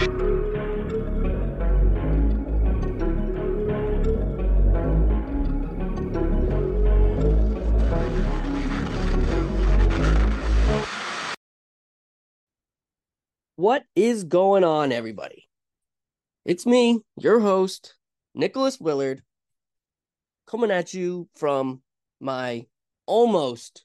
What 0.00 0.24
is 13.94 14.24
going 14.24 14.64
on, 14.64 14.90
everybody? 14.90 15.50
It's 16.46 16.64
me, 16.64 17.02
your 17.18 17.40
host, 17.40 17.94
Nicholas 18.34 18.80
Willard, 18.80 19.22
coming 20.46 20.70
at 20.70 20.94
you 20.94 21.28
from 21.34 21.82
my 22.18 22.64
almost 23.04 23.84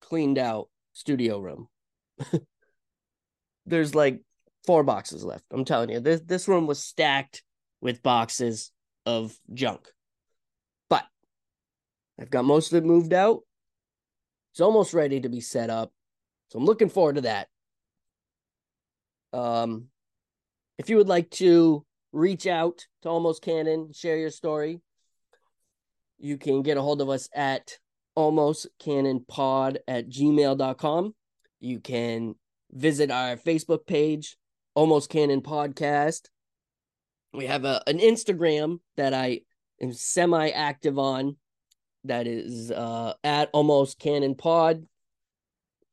cleaned 0.00 0.38
out 0.38 0.68
studio 0.92 1.40
room. 1.40 1.66
There's 3.66 3.96
like 3.96 4.20
four 4.66 4.82
boxes 4.82 5.24
left. 5.24 5.44
I'm 5.50 5.64
telling 5.64 5.90
you, 5.90 6.00
this 6.00 6.20
this 6.20 6.48
room 6.48 6.66
was 6.66 6.82
stacked 6.82 7.42
with 7.80 8.02
boxes 8.02 8.70
of 9.06 9.36
junk. 9.52 9.88
But 10.88 11.04
I've 12.20 12.30
got 12.30 12.44
most 12.44 12.72
of 12.72 12.78
it 12.78 12.86
moved 12.86 13.12
out. 13.12 13.40
It's 14.52 14.60
almost 14.60 14.94
ready 14.94 15.20
to 15.20 15.28
be 15.28 15.40
set 15.40 15.70
up. 15.70 15.92
So 16.48 16.58
I'm 16.58 16.64
looking 16.64 16.88
forward 16.88 17.16
to 17.16 17.22
that. 17.22 17.48
Um, 19.32 19.86
if 20.78 20.88
you 20.88 20.96
would 20.96 21.08
like 21.08 21.30
to 21.30 21.84
reach 22.12 22.46
out 22.46 22.86
to 23.02 23.08
Almost 23.08 23.42
Canon, 23.42 23.92
share 23.92 24.16
your 24.16 24.30
story, 24.30 24.80
you 26.18 26.38
can 26.38 26.62
get 26.62 26.76
a 26.76 26.82
hold 26.82 27.00
of 27.00 27.10
us 27.10 27.28
at 27.34 27.78
almost 28.14 28.68
canon 28.78 29.24
pod 29.26 29.80
at 29.88 30.08
gmail.com. 30.08 31.14
You 31.60 31.80
can 31.80 32.36
visit 32.70 33.10
our 33.10 33.36
Facebook 33.36 33.86
page, 33.86 34.36
Almost 34.74 35.10
Canon 35.10 35.40
Podcast. 35.40 36.28
We 37.32 37.46
have 37.46 37.64
a, 37.64 37.82
an 37.86 37.98
Instagram 37.98 38.78
that 38.96 39.14
I 39.14 39.40
am 39.80 39.92
semi 39.92 40.50
active 40.50 40.98
on 40.98 41.36
that 42.04 42.26
is 42.26 42.70
uh, 42.70 43.14
at 43.24 43.50
Almost 43.52 43.98
Canon 43.98 44.34
Pod 44.34 44.84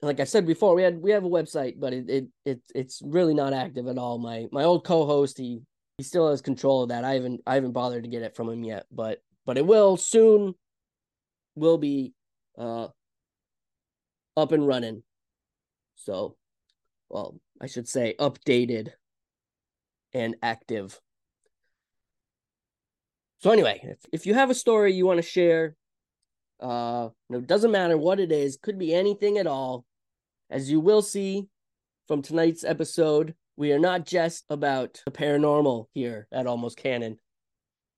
like 0.01 0.19
I 0.19 0.23
said 0.23 0.47
before, 0.47 0.73
we 0.73 0.83
had 0.83 1.01
we 1.01 1.11
have 1.11 1.23
a 1.23 1.29
website, 1.29 1.75
but 1.79 1.93
it, 1.93 2.09
it 2.09 2.27
it 2.45 2.61
it's 2.73 3.01
really 3.03 3.33
not 3.33 3.53
active 3.53 3.87
at 3.87 3.97
all. 3.97 4.17
My 4.17 4.47
my 4.51 4.63
old 4.63 4.83
co-host, 4.83 5.37
he 5.37 5.61
he 5.97 6.03
still 6.03 6.29
has 6.29 6.41
control 6.41 6.83
of 6.83 6.89
that. 6.89 7.03
I 7.03 7.13
haven't 7.13 7.41
I 7.45 7.55
haven't 7.55 7.73
bothered 7.73 8.03
to 8.03 8.09
get 8.09 8.23
it 8.23 8.35
from 8.35 8.49
him 8.49 8.63
yet, 8.63 8.85
but 8.91 9.21
but 9.45 9.57
it 9.57 9.65
will 9.65 9.97
soon 9.97 10.55
will 11.55 11.77
be 11.77 12.13
uh 12.57 12.87
up 14.35 14.51
and 14.51 14.67
running. 14.67 15.03
So 15.95 16.35
well, 17.09 17.39
I 17.61 17.67
should 17.67 17.87
say 17.87 18.15
updated 18.19 18.89
and 20.13 20.35
active. 20.41 20.99
So 23.39 23.51
anyway, 23.51 23.79
if, 23.83 23.97
if 24.11 24.25
you 24.25 24.33
have 24.33 24.49
a 24.49 24.55
story 24.55 24.93
you 24.93 25.05
want 25.05 25.19
to 25.19 25.27
share, 25.27 25.75
uh, 26.59 27.09
it 27.29 27.47
doesn't 27.47 27.71
matter 27.71 27.97
what 27.97 28.19
it 28.19 28.31
is, 28.31 28.57
could 28.61 28.79
be 28.79 28.93
anything 28.93 29.37
at 29.37 29.47
all. 29.47 29.85
As 30.49 30.71
you 30.71 30.79
will 30.79 31.03
see 31.03 31.47
from 32.07 32.21
tonight's 32.21 32.63
episode, 32.63 33.35
we 33.57 33.71
are 33.73 33.79
not 33.79 34.05
just 34.05 34.43
about 34.49 35.01
the 35.05 35.11
paranormal 35.11 35.85
here 35.93 36.27
at 36.31 36.47
Almost 36.47 36.77
Canon. 36.77 37.17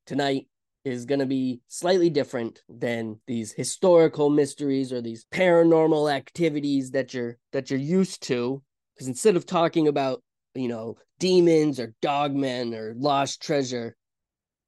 Tonight 0.05 0.47
is 0.83 1.05
going 1.05 1.19
to 1.19 1.25
be 1.25 1.61
slightly 1.69 2.09
different 2.09 2.61
than 2.67 3.19
these 3.27 3.53
historical 3.53 4.29
mysteries 4.29 4.91
or 4.91 5.01
these 5.01 5.25
paranormal 5.33 6.13
activities 6.13 6.91
that 6.91 7.13
you're 7.13 7.37
that 7.53 7.69
you're 7.69 7.79
used 7.79 8.21
to 8.23 8.61
because 8.93 9.07
instead 9.07 9.35
of 9.35 9.45
talking 9.45 9.87
about, 9.87 10.21
you 10.55 10.67
know, 10.67 10.97
demons 11.19 11.79
or 11.79 11.93
dogmen 12.01 12.75
or 12.75 12.93
lost 12.95 13.41
treasure, 13.41 13.95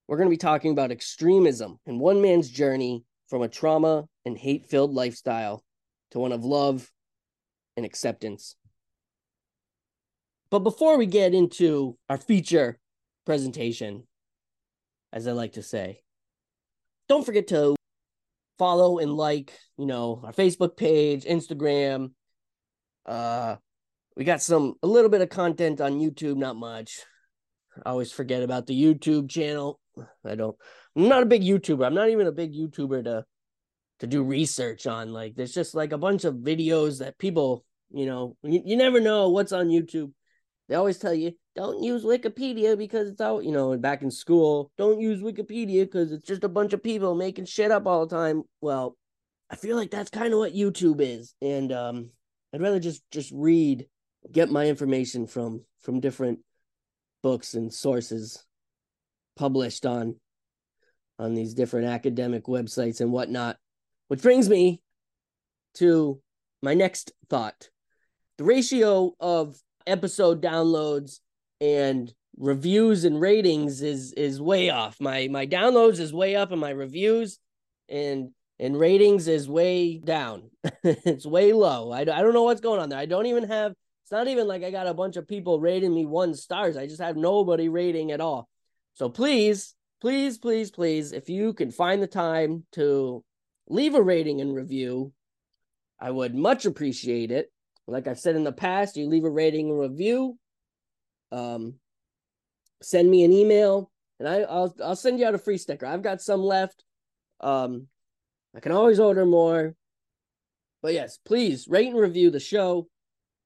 we're 0.08 0.18
going 0.18 0.30
to 0.30 0.34
be 0.34 0.38
talking 0.38 0.72
about 0.72 0.92
extremism 0.92 1.78
and 1.86 2.00
one 2.00 2.22
man's 2.22 2.50
journey 2.50 3.04
from 3.30 3.42
a 3.42 3.48
trauma 3.48 4.06
and 4.26 4.38
hate-filled 4.38 4.94
lifestyle 4.94 5.64
to 6.12 6.20
one 6.20 6.32
of 6.32 6.44
love 6.44 6.90
and 7.76 7.86
acceptance. 7.86 8.56
But 10.52 10.60
before 10.60 10.98
we 10.98 11.08
get 11.08 11.34
into 11.34 11.98
our 12.10 12.18
feature 12.18 12.80
presentation, 13.26 14.08
as 15.12 15.28
I 15.28 15.32
like 15.32 15.54
to 15.54 15.64
say, 15.64 16.02
don't 17.10 17.26
forget 17.26 17.48
to 17.48 17.76
follow 18.58 19.00
and 19.00 19.14
like, 19.14 19.52
you 19.78 19.86
know, 19.86 20.22
our 20.24 20.32
Facebook 20.32 20.78
page, 20.78 21.26
Instagram. 21.26 22.12
Uh 23.06 23.58
we 24.16 24.24
got 24.24 24.42
some 24.42 24.76
a 24.82 24.88
little 24.88 25.10
bit 25.10 25.22
of 25.22 25.30
content 25.30 25.82
on 25.82 26.00
YouTube, 26.00 26.38
not 26.38 26.56
much. 26.56 27.02
I 27.86 27.90
always 27.90 28.12
forget 28.12 28.44
about 28.44 28.68
the 28.68 28.82
YouTube 28.82 29.30
channel. 29.30 29.80
I 30.26 30.36
don't 30.36 30.56
I'm 30.96 31.08
not 31.08 31.24
a 31.24 31.28
big 31.28 31.44
YouTuber. 31.44 31.86
I'm 31.86 31.94
not 31.94 32.10
even 32.10 32.28
a 32.28 32.32
big 32.32 32.54
YouTuber 32.54 33.04
to 33.06 33.26
to 34.00 34.08
do 34.08 34.24
research 34.24 34.88
on. 34.88 35.12
Like 35.12 35.36
there's 35.36 35.54
just 35.54 35.76
like 35.76 35.92
a 35.92 35.98
bunch 35.98 36.24
of 36.24 36.36
videos 36.36 37.00
that 37.00 37.18
people, 37.18 37.66
you 37.92 38.06
know, 38.06 38.38
you, 38.44 38.62
you 38.66 38.78
never 38.78 39.00
know 39.00 39.30
what's 39.30 39.52
on 39.52 39.68
YouTube. 39.68 40.12
They 40.68 40.76
always 40.76 40.98
tell 40.98 41.14
you 41.14 41.34
don't 41.56 41.84
use 41.84 42.04
Wikipedia 42.04 42.78
because 42.78 43.10
it's 43.10 43.22
out, 43.22 43.46
you 43.46 43.52
know, 43.52 43.78
back 43.78 44.02
in 44.02 44.12
school, 44.12 44.72
don't 44.78 45.00
use 45.00 45.22
Wikipedia 45.22 45.86
because 45.86 46.12
it's 46.12 46.28
just 46.28 46.44
a 46.44 46.50
bunch 46.50 46.74
of 46.74 46.84
people 46.84 47.16
making 47.16 47.46
shit 47.46 47.72
up 47.72 47.86
all 47.86 48.06
the 48.06 48.16
time. 48.16 48.44
Well, 48.62 48.98
I 49.50 49.56
feel 49.56 49.76
like 49.76 49.92
that's 49.92 50.10
kind 50.10 50.34
of 50.34 50.40
what 50.40 50.54
YouTube 50.54 51.02
is. 51.02 51.34
And 51.42 51.72
um 51.72 52.10
I'd 52.54 52.62
rather 52.62 52.80
just 52.80 53.04
just 53.12 53.32
read, 53.34 53.88
get 54.32 54.50
my 54.50 54.68
information 54.68 55.28
from 55.28 55.64
from 55.82 56.00
different 56.00 56.40
books 57.22 57.54
and 57.54 57.74
sources 57.74 58.44
published 59.36 59.86
on 59.86 60.16
on 61.18 61.34
these 61.34 61.54
different 61.54 61.88
academic 61.88 62.46
websites 62.46 63.02
and 63.02 63.12
whatnot 63.12 63.58
which 64.08 64.22
brings 64.22 64.50
me 64.50 64.82
to 65.76 66.22
my 66.62 66.74
next 66.74 67.12
thought. 67.30 67.70
The 68.38 68.44
ratio 68.44 69.14
of 69.20 69.58
episode 69.88 70.42
downloads 70.42 71.20
and 71.62 72.14
reviews 72.38 73.06
and 73.06 73.20
ratings 73.20 73.82
is 73.82 74.12
is 74.14 74.42
way 74.42 74.70
off. 74.70 75.00
My 75.00 75.28
my 75.30 75.48
downloads 75.48 76.00
is 76.00 76.14
way 76.14 76.36
up 76.36 76.52
and 76.52 76.60
my 76.60 76.72
reviews 76.72 77.40
and 77.88 78.32
and 78.60 78.78
ratings 78.78 79.28
is 79.28 79.50
way 79.50 79.98
down. 79.98 80.50
it's 80.84 81.26
way 81.26 81.54
low. 81.54 81.92
I, 81.92 82.02
I 82.02 82.04
don't 82.04 82.34
know 82.34 82.44
what's 82.44 82.62
going 82.62 82.82
on 82.82 82.90
there. 82.90 83.00
I 83.00 83.06
don't 83.06 83.26
even 83.28 83.48
have 83.48 83.74
it's 84.06 84.12
not 84.12 84.28
even 84.28 84.48
like 84.48 84.64
I 84.64 84.70
got 84.70 84.86
a 84.86 84.94
bunch 84.94 85.16
of 85.16 85.28
people 85.28 85.60
rating 85.60 85.92
me 85.92 86.06
one 86.06 86.36
stars. 86.36 86.78
I 86.78 86.86
just 86.86 87.02
have 87.02 87.18
nobody 87.18 87.70
rating 87.70 88.12
at 88.12 88.22
all. 88.22 88.48
So 88.94 89.10
please, 89.10 89.74
please, 90.00 90.38
please, 90.38 90.70
please, 90.70 91.12
if 91.12 91.28
you 91.28 91.54
can 91.54 91.72
find 91.72 92.04
the 92.04 92.08
time 92.08 92.66
to 92.74 93.24
leave 93.68 93.96
a 93.96 94.02
rating 94.04 94.42
and 94.42 94.54
review. 94.54 95.12
I 96.00 96.12
would 96.12 96.36
much 96.36 96.68
appreciate 96.68 97.32
it. 97.32 97.52
Like 97.88 98.08
I've 98.08 98.20
said 98.20 98.36
in 98.36 98.44
the 98.44 98.52
past, 98.52 98.96
you 98.96 99.08
leave 99.08 99.24
a 99.24 99.30
rating 99.30 99.72
and 99.72 99.80
review. 99.80 100.38
Um, 101.32 101.80
send 102.84 103.10
me 103.10 103.24
an 103.24 103.34
email, 103.34 103.92
and 104.20 104.30
I, 104.30 104.42
will 104.42 104.76
I'll 104.84 104.96
send 104.96 105.20
you 105.20 105.26
out 105.26 105.34
a 105.34 105.40
free 105.40 105.58
sticker. 105.58 105.88
I've 105.88 106.04
got 106.04 106.22
some 106.22 106.42
left. 106.42 106.84
Um, 107.42 107.88
I 108.56 108.60
can 108.60 108.72
always 108.72 109.00
order 109.00 109.26
more. 109.26 109.74
But 110.84 110.94
yes, 110.94 111.18
please 111.18 111.68
rate 111.68 111.90
and 111.90 112.00
review 112.00 112.30
the 112.30 112.40
show. 112.40 112.88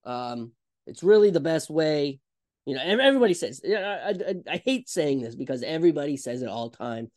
Um, 0.06 0.52
it's 0.88 1.04
really 1.04 1.30
the 1.30 1.40
best 1.40 1.70
way. 1.70 2.20
You 2.66 2.76
know, 2.76 2.82
everybody 2.84 3.34
says. 3.34 3.62
I, 3.66 4.10
I, 4.10 4.34
I 4.54 4.58
hate 4.64 4.90
saying 4.90 5.22
this 5.22 5.36
because 5.36 5.64
everybody 5.64 6.18
says 6.18 6.42
it 6.42 6.50
all 6.50 6.70
time, 6.70 7.10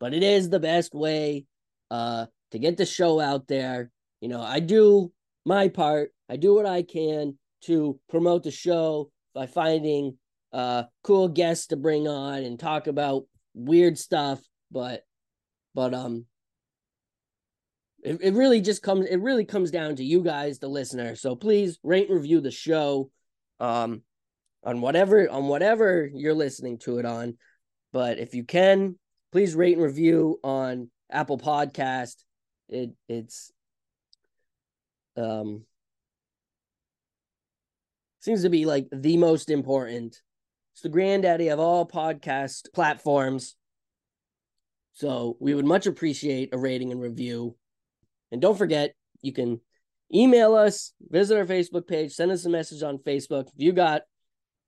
but 0.00 0.14
it 0.14 0.22
is 0.22 0.48
the 0.50 0.60
best 0.60 0.94
way 0.94 1.46
uh 1.90 2.26
to 2.50 2.58
get 2.58 2.76
the 2.76 2.86
show 2.86 3.20
out 3.20 3.46
there. 3.46 3.90
You 4.20 4.28
know, 4.28 4.42
I 4.42 4.60
do 4.60 5.12
my 5.46 5.68
part. 5.68 6.12
I 6.28 6.36
do 6.36 6.54
what 6.54 6.66
I 6.66 6.82
can 6.82 7.38
to 7.62 7.98
promote 8.08 8.42
the 8.42 8.50
show 8.50 9.10
by 9.34 9.46
finding 9.46 10.18
uh 10.52 10.84
cool 11.02 11.28
guests 11.28 11.68
to 11.68 11.76
bring 11.76 12.08
on 12.08 12.42
and 12.42 12.58
talk 12.58 12.86
about 12.86 13.24
weird 13.54 13.98
stuff, 13.98 14.40
but 14.70 15.02
but 15.74 15.94
um 15.94 16.26
it, 18.02 18.18
it 18.20 18.34
really 18.34 18.60
just 18.60 18.82
comes 18.82 19.06
it 19.06 19.20
really 19.20 19.44
comes 19.44 19.70
down 19.70 19.96
to 19.96 20.04
you 20.04 20.22
guys 20.22 20.58
the 20.58 20.68
listener. 20.68 21.16
So 21.16 21.36
please 21.36 21.78
rate 21.82 22.08
and 22.08 22.16
review 22.16 22.40
the 22.40 22.50
show 22.50 23.10
um 23.60 24.02
on 24.64 24.80
whatever 24.80 25.28
on 25.28 25.48
whatever 25.48 26.08
you're 26.12 26.34
listening 26.34 26.78
to 26.78 26.98
it 26.98 27.04
on. 27.04 27.36
But 27.92 28.18
if 28.18 28.34
you 28.34 28.44
can, 28.44 28.98
please 29.32 29.54
rate 29.54 29.74
and 29.74 29.82
review 29.82 30.38
on 30.42 30.90
Apple 31.10 31.38
Podcast 31.38 32.16
it 32.68 32.90
it's 33.08 33.50
um 35.16 35.64
seems 38.20 38.42
to 38.42 38.50
be 38.50 38.66
like 38.66 38.86
the 38.92 39.16
most 39.16 39.50
important. 39.50 40.20
It's 40.74 40.82
the 40.82 40.88
granddaddy 40.88 41.48
of 41.48 41.58
all 41.58 41.88
podcast 41.88 42.72
platforms. 42.72 43.56
So 44.94 45.36
we 45.40 45.54
would 45.54 45.64
much 45.64 45.86
appreciate 45.86 46.52
a 46.52 46.58
rating 46.58 46.92
and 46.92 47.00
review. 47.00 47.56
And 48.30 48.40
don't 48.40 48.58
forget, 48.58 48.94
you 49.22 49.32
can 49.32 49.60
email 50.14 50.54
us, 50.54 50.92
visit 51.08 51.36
our 51.36 51.46
Facebook 51.46 51.86
page, 51.86 52.12
send 52.12 52.30
us 52.30 52.44
a 52.44 52.50
message 52.50 52.82
on 52.82 52.98
Facebook. 52.98 53.48
If 53.48 53.54
you 53.56 53.72
got 53.72 54.02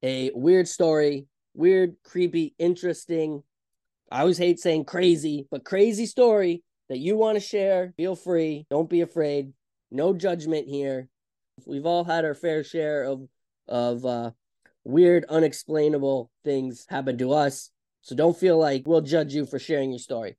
a 0.02 0.30
weird 0.34 0.68
story, 0.68 1.26
weird, 1.54 1.96
creepy, 2.04 2.54
interesting. 2.58 3.42
I 4.10 4.20
always 4.20 4.38
hate 4.38 4.58
saying 4.58 4.84
crazy, 4.84 5.46
but 5.50 5.64
crazy 5.64 6.06
story 6.06 6.62
that 6.88 6.98
you 6.98 7.16
want 7.16 7.36
to 7.36 7.40
share, 7.40 7.94
feel 7.96 8.16
free. 8.16 8.66
Don't 8.70 8.90
be 8.90 9.02
afraid. 9.02 9.52
No 9.90 10.12
judgment 10.14 10.68
here. 10.68 11.08
We've 11.66 11.86
all 11.86 12.04
had 12.04 12.24
our 12.24 12.34
fair 12.34 12.64
share 12.64 13.04
of 13.04 13.28
of 13.68 14.04
uh, 14.04 14.30
weird, 14.84 15.24
unexplainable 15.28 16.30
things 16.44 16.86
happen 16.88 17.18
to 17.18 17.32
us. 17.32 17.70
So 18.02 18.16
don't 18.16 18.36
feel 18.36 18.58
like 18.58 18.82
we'll 18.86 19.02
judge 19.02 19.34
you 19.34 19.46
for 19.46 19.58
sharing 19.58 19.90
your 19.90 19.98
story. 19.98 20.36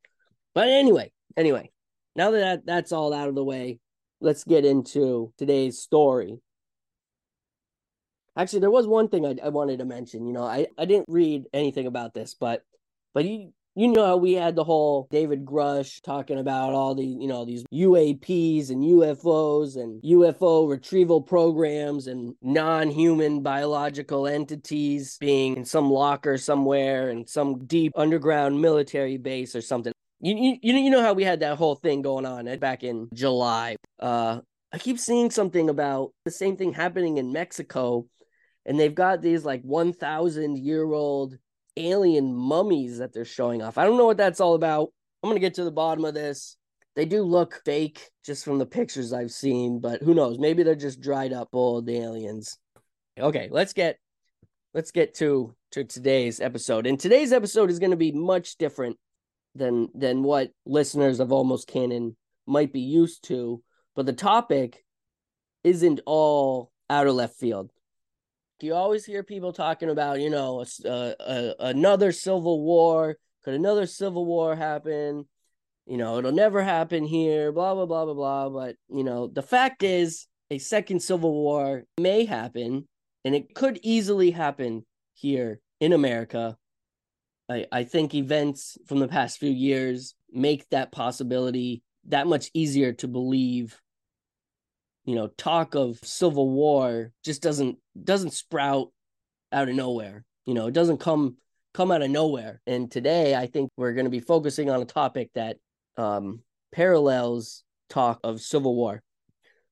But 0.53 0.67
anyway, 0.67 1.11
anyway, 1.37 1.71
now 2.15 2.31
that 2.31 2.65
that's 2.65 2.91
all 2.91 3.13
out 3.13 3.29
of 3.29 3.35
the 3.35 3.43
way, 3.43 3.79
let's 4.19 4.43
get 4.43 4.65
into 4.65 5.33
today's 5.37 5.79
story. 5.79 6.39
Actually, 8.37 8.61
there 8.61 8.71
was 8.71 8.87
one 8.87 9.09
thing 9.09 9.25
I, 9.25 9.35
I 9.43 9.49
wanted 9.49 9.79
to 9.79 9.85
mention. 9.85 10.25
You 10.25 10.33
know, 10.33 10.43
I, 10.43 10.67
I 10.77 10.85
didn't 10.85 11.09
read 11.09 11.45
anything 11.53 11.87
about 11.87 12.13
this, 12.13 12.35
but 12.39 12.63
but 13.13 13.25
you 13.25 13.51
you 13.75 13.87
know 13.87 14.05
how 14.05 14.17
we 14.17 14.33
had 14.33 14.55
the 14.55 14.65
whole 14.65 15.07
David 15.11 15.45
Grusch 15.45 16.01
talking 16.01 16.39
about 16.39 16.73
all 16.73 16.93
the 16.93 17.05
you 17.05 17.27
know 17.27 17.45
these 17.45 17.63
UAPs 17.73 18.69
and 18.69 18.83
UFOs 18.83 19.77
and 19.77 20.01
UFO 20.03 20.69
retrieval 20.69 21.21
programs 21.21 22.07
and 22.07 22.35
non-human 22.41 23.41
biological 23.41 24.27
entities 24.27 25.17
being 25.19 25.55
in 25.55 25.65
some 25.65 25.89
locker 25.89 26.37
somewhere 26.37 27.09
in 27.09 27.27
some 27.27 27.65
deep 27.65 27.93
underground 27.95 28.61
military 28.61 29.17
base 29.17 29.55
or 29.55 29.61
something. 29.61 29.93
You, 30.23 30.57
you 30.61 30.75
you 30.75 30.89
know 30.91 31.01
how 31.01 31.13
we 31.13 31.23
had 31.23 31.39
that 31.39 31.57
whole 31.57 31.75
thing 31.75 32.03
going 32.03 32.27
on 32.27 32.45
back 32.59 32.83
in 32.83 33.09
July. 33.13 33.77
Uh, 33.99 34.41
I 34.71 34.77
keep 34.77 34.99
seeing 34.99 35.31
something 35.31 35.67
about 35.67 36.11
the 36.25 36.31
same 36.31 36.57
thing 36.57 36.73
happening 36.73 37.17
in 37.17 37.33
Mexico, 37.33 38.05
and 38.65 38.79
they've 38.79 38.93
got 38.93 39.21
these 39.21 39.43
like 39.43 39.63
one 39.63 39.93
thousand 39.93 40.59
year 40.59 40.83
old 40.83 41.37
alien 41.75 42.35
mummies 42.35 42.99
that 42.99 43.13
they're 43.13 43.25
showing 43.25 43.63
off. 43.63 43.79
I 43.79 43.85
don't 43.85 43.97
know 43.97 44.05
what 44.05 44.17
that's 44.17 44.39
all 44.39 44.53
about. 44.53 44.89
I'm 45.23 45.29
gonna 45.29 45.39
get 45.39 45.55
to 45.55 45.63
the 45.63 45.71
bottom 45.71 46.05
of 46.05 46.13
this. 46.13 46.55
They 46.95 47.05
do 47.05 47.23
look 47.23 47.59
fake 47.65 48.11
just 48.23 48.45
from 48.45 48.59
the 48.59 48.65
pictures 48.65 49.13
I've 49.13 49.31
seen, 49.31 49.79
but 49.79 50.03
who 50.03 50.13
knows? 50.13 50.37
Maybe 50.37 50.61
they're 50.61 50.75
just 50.75 51.01
dried 51.01 51.33
up 51.33 51.49
old 51.53 51.89
aliens. 51.89 52.59
Okay, 53.19 53.47
let's 53.49 53.73
get 53.73 53.97
let's 54.75 54.91
get 54.91 55.15
to 55.15 55.55
to 55.71 55.83
today's 55.83 56.39
episode. 56.39 56.85
And 56.85 56.99
today's 56.99 57.33
episode 57.33 57.71
is 57.71 57.79
going 57.79 57.91
to 57.91 57.97
be 57.97 58.11
much 58.11 58.57
different 58.57 58.97
than 59.55 59.89
than 59.93 60.23
what 60.23 60.51
listeners 60.65 61.19
of 61.19 61.31
almost 61.31 61.67
canon 61.67 62.15
might 62.47 62.73
be 62.73 62.81
used 62.81 63.23
to, 63.25 63.63
but 63.95 64.05
the 64.05 64.13
topic 64.13 64.83
isn't 65.63 66.01
all 66.05 66.71
out 66.89 67.07
of 67.07 67.15
left 67.15 67.35
field 67.35 67.71
you 68.63 68.73
always 68.73 69.05
hear 69.05 69.23
people 69.23 69.53
talking 69.53 69.89
about, 69.89 70.19
you 70.19 70.29
know, 70.29 70.63
a, 70.85 71.15
a, 71.19 71.55
another 71.59 72.11
civil 72.11 72.61
war. 72.61 73.17
Could 73.43 73.53
another 73.53 73.85
civil 73.85 74.25
war 74.25 74.55
happen? 74.55 75.25
You 75.85 75.97
know, 75.97 76.19
it'll 76.19 76.31
never 76.31 76.61
happen 76.61 77.05
here, 77.05 77.51
blah, 77.51 77.73
blah, 77.73 77.85
blah, 77.85 78.05
blah, 78.05 78.13
blah. 78.13 78.49
But, 78.49 78.75
you 78.89 79.03
know, 79.03 79.27
the 79.27 79.41
fact 79.41 79.83
is, 79.83 80.27
a 80.49 80.57
second 80.57 81.01
civil 81.01 81.31
war 81.31 81.85
may 81.97 82.25
happen, 82.25 82.87
and 83.23 83.33
it 83.33 83.55
could 83.55 83.79
easily 83.83 84.31
happen 84.31 84.85
here 85.13 85.59
in 85.79 85.93
America. 85.93 86.57
I, 87.49 87.65
I 87.71 87.83
think 87.83 88.13
events 88.13 88.77
from 88.87 88.99
the 88.99 89.07
past 89.07 89.39
few 89.39 89.49
years 89.49 90.15
make 90.31 90.69
that 90.69 90.91
possibility 90.91 91.83
that 92.07 92.27
much 92.27 92.49
easier 92.53 92.93
to 92.93 93.07
believe. 93.07 93.79
You 95.05 95.15
know 95.15 95.27
talk 95.27 95.73
of 95.73 95.97
civil 96.03 96.49
war 96.49 97.11
just 97.25 97.41
doesn't 97.41 97.77
doesn't 98.01 98.33
sprout 98.33 98.91
out 99.51 99.67
of 99.67 99.75
nowhere. 99.75 100.23
You 100.45 100.53
know 100.53 100.67
it 100.67 100.73
doesn't 100.73 100.99
come 100.99 101.37
come 101.73 101.91
out 101.91 102.03
of 102.03 102.11
nowhere. 102.11 102.61
And 102.67 102.89
today 102.91 103.35
i 103.35 103.47
think 103.47 103.71
we're 103.77 103.93
going 103.93 104.05
to 104.05 104.11
be 104.11 104.19
focusing 104.19 104.69
on 104.69 104.81
a 104.81 104.85
topic 104.85 105.31
that 105.33 105.57
um, 105.97 106.41
parallels 106.71 107.63
talk 107.89 108.19
of 108.23 108.41
civil 108.41 108.75
war. 108.75 109.01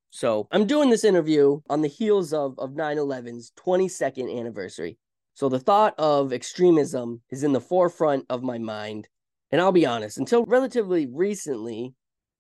So 0.09 0.47
i'm 0.51 0.65
doing 0.65 0.89
this 0.89 1.03
interview 1.03 1.61
on 1.69 1.81
the 1.81 1.87
heels 1.87 2.33
of 2.33 2.57
of 2.57 2.71
9-11's 2.71 3.51
22nd 3.63 4.39
anniversary 4.39 4.97
so 5.39 5.47
the 5.47 5.59
thought 5.59 5.93
of 5.97 6.33
extremism 6.33 7.21
is 7.29 7.43
in 7.43 7.53
the 7.53 7.61
forefront 7.61 8.25
of 8.29 8.43
my 8.43 8.57
mind 8.57 9.07
and 9.51 9.61
i'll 9.61 9.71
be 9.71 9.85
honest 9.85 10.17
until 10.17 10.43
relatively 10.45 11.07
recently 11.07 11.93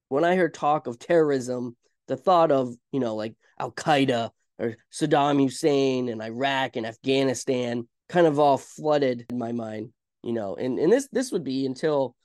when 0.09 0.23
i 0.23 0.35
heard 0.35 0.53
talk 0.53 0.87
of 0.87 0.99
terrorism 0.99 1.75
the 2.07 2.17
thought 2.17 2.51
of 2.51 2.75
you 2.91 2.99
know 2.99 3.15
like 3.15 3.35
Al 3.59 3.71
Qaeda 3.71 4.31
or 4.57 4.77
Saddam 4.91 5.41
Hussein 5.41 6.09
and 6.09 6.21
Iraq 6.21 6.75
and 6.75 6.85
Afghanistan 6.85 7.87
kind 8.07 8.25
of 8.25 8.39
all 8.39 8.57
flooded 8.57 9.25
in 9.29 9.37
my 9.37 9.51
mind, 9.51 9.91
you 10.23 10.33
know, 10.33 10.55
and 10.55 10.79
and 10.79 10.91
this 10.91 11.07
this 11.11 11.31
would 11.31 11.43
be 11.43 11.65
until 11.65 12.15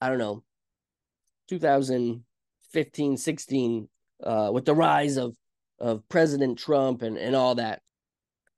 I 0.00 0.08
don't 0.08 0.18
know 0.18 0.42
2015 1.48 3.16
16 3.16 3.88
uh, 4.22 4.50
with 4.52 4.64
the 4.64 4.74
rise 4.74 5.16
of 5.16 5.36
of 5.78 6.08
President 6.08 6.58
Trump 6.58 7.02
and 7.02 7.18
and 7.18 7.36
all 7.36 7.56
that. 7.56 7.82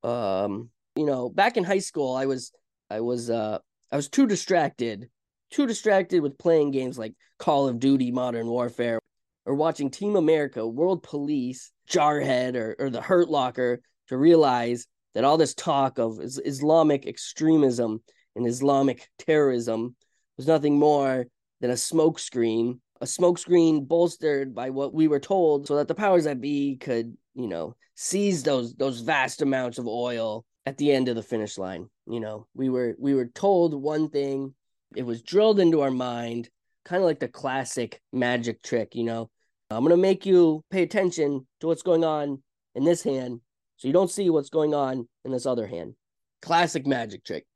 Um, 0.03 0.71
you 0.97 1.07
know, 1.07 1.29
back 1.29 1.57
in 1.57 1.65
high 1.65 1.79
school, 1.79 2.15
I 2.15 2.27
was 2.27 2.53
I 2.91 3.01
was 3.01 3.31
uh 3.31 3.59
I 3.91 3.97
was 3.97 4.09
too 4.09 4.27
distracted, 4.27 5.09
too 5.51 5.67
distracted 5.67 6.23
with 6.23 6.39
playing 6.39 6.71
games 6.71 6.99
like 6.99 7.15
Call 7.39 7.69
of 7.69 7.79
Duty 7.79 8.11
Modern 8.11 8.47
Warfare 8.47 9.01
or 9.45 9.55
watching 9.55 9.91
Team 9.91 10.17
America, 10.17 10.67
World 10.67 11.03
Police, 11.03 11.73
Jarhead, 11.89 12.55
or, 12.55 12.77
or 12.79 12.91
The 12.91 13.01
Hurt 13.01 13.29
Locker 13.29 13.81
to 14.09 14.17
realize 14.17 14.87
that 15.15 15.25
all 15.25 15.37
this 15.37 15.55
talk 15.55 15.99
of 15.99 16.21
Islamic 16.21 17.07
extremism 17.07 18.03
and 18.37 18.47
Islamic 18.47 19.09
terrorism 19.19 19.97
was 20.37 20.47
nothing 20.47 20.79
more 20.79 21.27
than 21.61 21.71
a 21.71 21.75
smokescreen, 21.75 22.79
a 23.01 23.05
smokescreen 23.05 23.87
bolstered 23.87 24.55
by 24.55 24.71
what 24.71 24.95
we 24.95 25.09
were 25.09 25.21
told 25.21 25.67
so 25.67 25.77
that 25.77 25.89
the 25.89 25.95
powers 25.95 26.25
that 26.25 26.41
be 26.41 26.77
could, 26.77 27.17
you 27.35 27.49
know, 27.49 27.75
seize 27.95 28.43
those 28.43 28.75
those 28.75 29.01
vast 29.01 29.43
amounts 29.43 29.79
of 29.79 29.87
oil 29.87 30.45
at 30.67 30.79
the 30.79 30.93
end 30.93 31.09
of 31.09 31.17
the 31.17 31.23
finish 31.23 31.59
line. 31.59 31.89
You 32.07 32.21
know, 32.21 32.47
we 32.55 32.69
were 32.69 32.95
we 32.99 33.15
were 33.15 33.27
told 33.27 33.75
one 33.75 34.09
thing, 34.09 34.55
it 34.97 35.05
was 35.05 35.23
drilled 35.23 35.61
into 35.61 35.81
our 35.81 35.91
mind 35.91 36.49
kind 36.85 37.01
of 37.01 37.07
like 37.07 37.21
the 37.21 37.29
classic 37.29 38.01
magic 38.13 38.63
trick, 38.63 38.95
you 38.95 39.05
know. 39.05 39.31
I'm 39.71 39.85
going 39.85 39.91
to 39.91 39.97
make 39.97 40.27
you 40.27 40.63
pay 40.71 40.83
attention 40.83 41.47
to 41.61 41.67
what's 41.67 41.83
going 41.83 42.05
on 42.05 42.43
in 42.75 42.85
this 42.85 43.03
hand 43.03 43.41
so 43.77 43.89
you 43.89 43.95
don't 43.95 44.11
see 44.11 44.29
what's 44.29 44.51
going 44.51 44.75
on 44.75 45.09
in 45.25 45.33
this 45.33 45.47
other 45.47 45.67
hand. 45.67 45.95
Classic 46.43 46.87
magic 46.87 47.25
trick. 47.25 47.47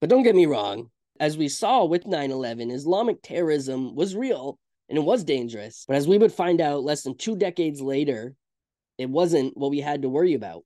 But 0.00 0.08
don't 0.08 0.22
get 0.22 0.34
me 0.34 0.46
wrong, 0.46 0.90
as 1.20 1.36
we 1.36 1.48
saw 1.48 1.84
with 1.84 2.06
9 2.06 2.30
11, 2.30 2.70
Islamic 2.70 3.18
terrorism 3.22 3.94
was 3.94 4.16
real 4.16 4.58
and 4.88 4.96
it 4.96 5.02
was 5.04 5.24
dangerous. 5.24 5.84
But 5.86 5.96
as 5.96 6.08
we 6.08 6.18
would 6.18 6.32
find 6.32 6.60
out 6.60 6.84
less 6.84 7.02
than 7.02 7.16
two 7.16 7.36
decades 7.36 7.80
later, 7.80 8.34
it 8.98 9.10
wasn't 9.10 9.56
what 9.56 9.70
we 9.70 9.80
had 9.80 10.02
to 10.02 10.08
worry 10.08 10.34
about. 10.34 10.64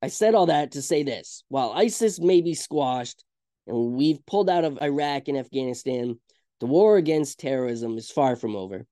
I 0.00 0.08
said 0.08 0.34
all 0.34 0.46
that 0.46 0.72
to 0.72 0.82
say 0.82 1.02
this 1.02 1.42
while 1.48 1.72
ISIS 1.72 2.20
may 2.20 2.40
be 2.40 2.54
squashed 2.54 3.24
and 3.66 3.94
we've 3.94 4.24
pulled 4.26 4.48
out 4.48 4.64
of 4.64 4.78
Iraq 4.80 5.28
and 5.28 5.36
Afghanistan, 5.36 6.18
the 6.60 6.66
war 6.66 6.96
against 6.96 7.38
terrorism 7.38 7.98
is 7.98 8.10
far 8.10 8.36
from 8.36 8.56
over. 8.56 8.86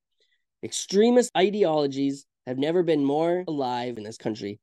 Extremist 0.63 1.31
ideologies 1.37 2.27
have 2.47 2.59
never 2.59 2.83
been 2.83 3.05
more 3.05 3.45
alive 3.47 3.99
in 3.99 4.05
this 4.05 4.19
country, 4.19 4.61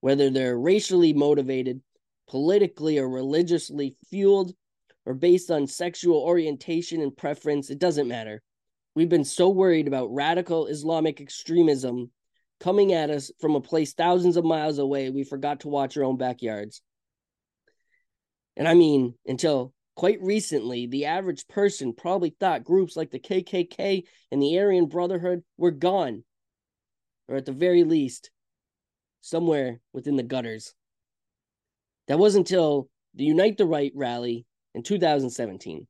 whether 0.00 0.30
they're 0.30 0.58
racially 0.58 1.12
motivated, 1.12 1.80
politically 2.28 2.98
or 2.98 3.08
religiously 3.08 3.96
fueled, 4.10 4.52
or 5.06 5.14
based 5.14 5.50
on 5.50 5.66
sexual 5.66 6.18
orientation 6.18 7.00
and 7.00 7.16
preference, 7.16 7.70
it 7.70 7.78
doesn't 7.78 8.08
matter. 8.08 8.42
We've 8.94 9.08
been 9.08 9.24
so 9.24 9.48
worried 9.48 9.88
about 9.88 10.12
radical 10.12 10.66
Islamic 10.66 11.20
extremism 11.20 12.10
coming 12.60 12.92
at 12.92 13.10
us 13.10 13.30
from 13.40 13.54
a 13.54 13.60
place 13.60 13.94
thousands 13.94 14.36
of 14.36 14.44
miles 14.44 14.78
away, 14.78 15.10
we 15.10 15.24
forgot 15.24 15.60
to 15.60 15.68
watch 15.68 15.96
our 15.96 16.04
own 16.04 16.16
backyards. 16.16 16.82
And 18.56 18.66
I 18.66 18.74
mean, 18.74 19.14
until 19.26 19.72
Quite 19.98 20.22
recently, 20.22 20.86
the 20.86 21.06
average 21.06 21.48
person 21.48 21.92
probably 21.92 22.30
thought 22.30 22.62
groups 22.62 22.96
like 22.96 23.10
the 23.10 23.18
KKK 23.18 24.04
and 24.30 24.40
the 24.40 24.56
Aryan 24.56 24.86
Brotherhood 24.86 25.42
were 25.56 25.72
gone, 25.72 26.22
or 27.26 27.34
at 27.34 27.46
the 27.46 27.50
very 27.50 27.82
least, 27.82 28.30
somewhere 29.22 29.80
within 29.92 30.14
the 30.14 30.22
gutters. 30.22 30.72
That 32.06 32.20
was 32.20 32.36
until 32.36 32.88
the 33.14 33.24
Unite 33.24 33.58
the 33.58 33.66
Right 33.66 33.90
rally 33.92 34.46
in 34.72 34.84
2017. 34.84 35.88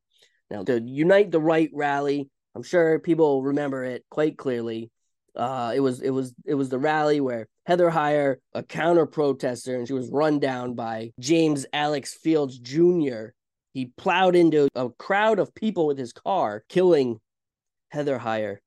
Now, 0.49 0.63
the 0.63 0.81
Unite 0.81 1.29
the 1.29 1.39
Right 1.39 1.69
rally, 1.71 2.31
I'm 2.55 2.63
sure 2.63 2.97
people 2.97 3.43
remember 3.43 3.83
it 3.83 4.05
quite 4.09 4.39
clearly. 4.39 4.89
Uh, 5.35 5.71
it 5.75 5.79
was 5.79 6.01
it 6.01 6.09
was 6.09 6.33
it 6.45 6.55
was 6.55 6.69
the 6.69 6.79
rally 6.79 7.21
where 7.21 7.47
Heather 7.65 7.89
Heyer, 7.89 8.37
a 8.53 8.63
counter 8.63 9.05
protester, 9.05 9.75
and 9.75 9.87
she 9.87 9.93
was 9.93 10.09
run 10.09 10.39
down 10.39 10.73
by 10.73 11.11
James 11.19 11.65
Alex 11.73 12.13
Fields 12.13 12.57
Jr., 12.59 13.27
he 13.73 13.91
plowed 13.97 14.35
into 14.35 14.67
a 14.75 14.89
crowd 14.89 15.39
of 15.39 15.53
people 15.53 15.85
with 15.85 15.97
his 15.97 16.11
car, 16.11 16.63
killing 16.69 17.19
Heather 17.89 18.17
Heyer. 18.19 18.57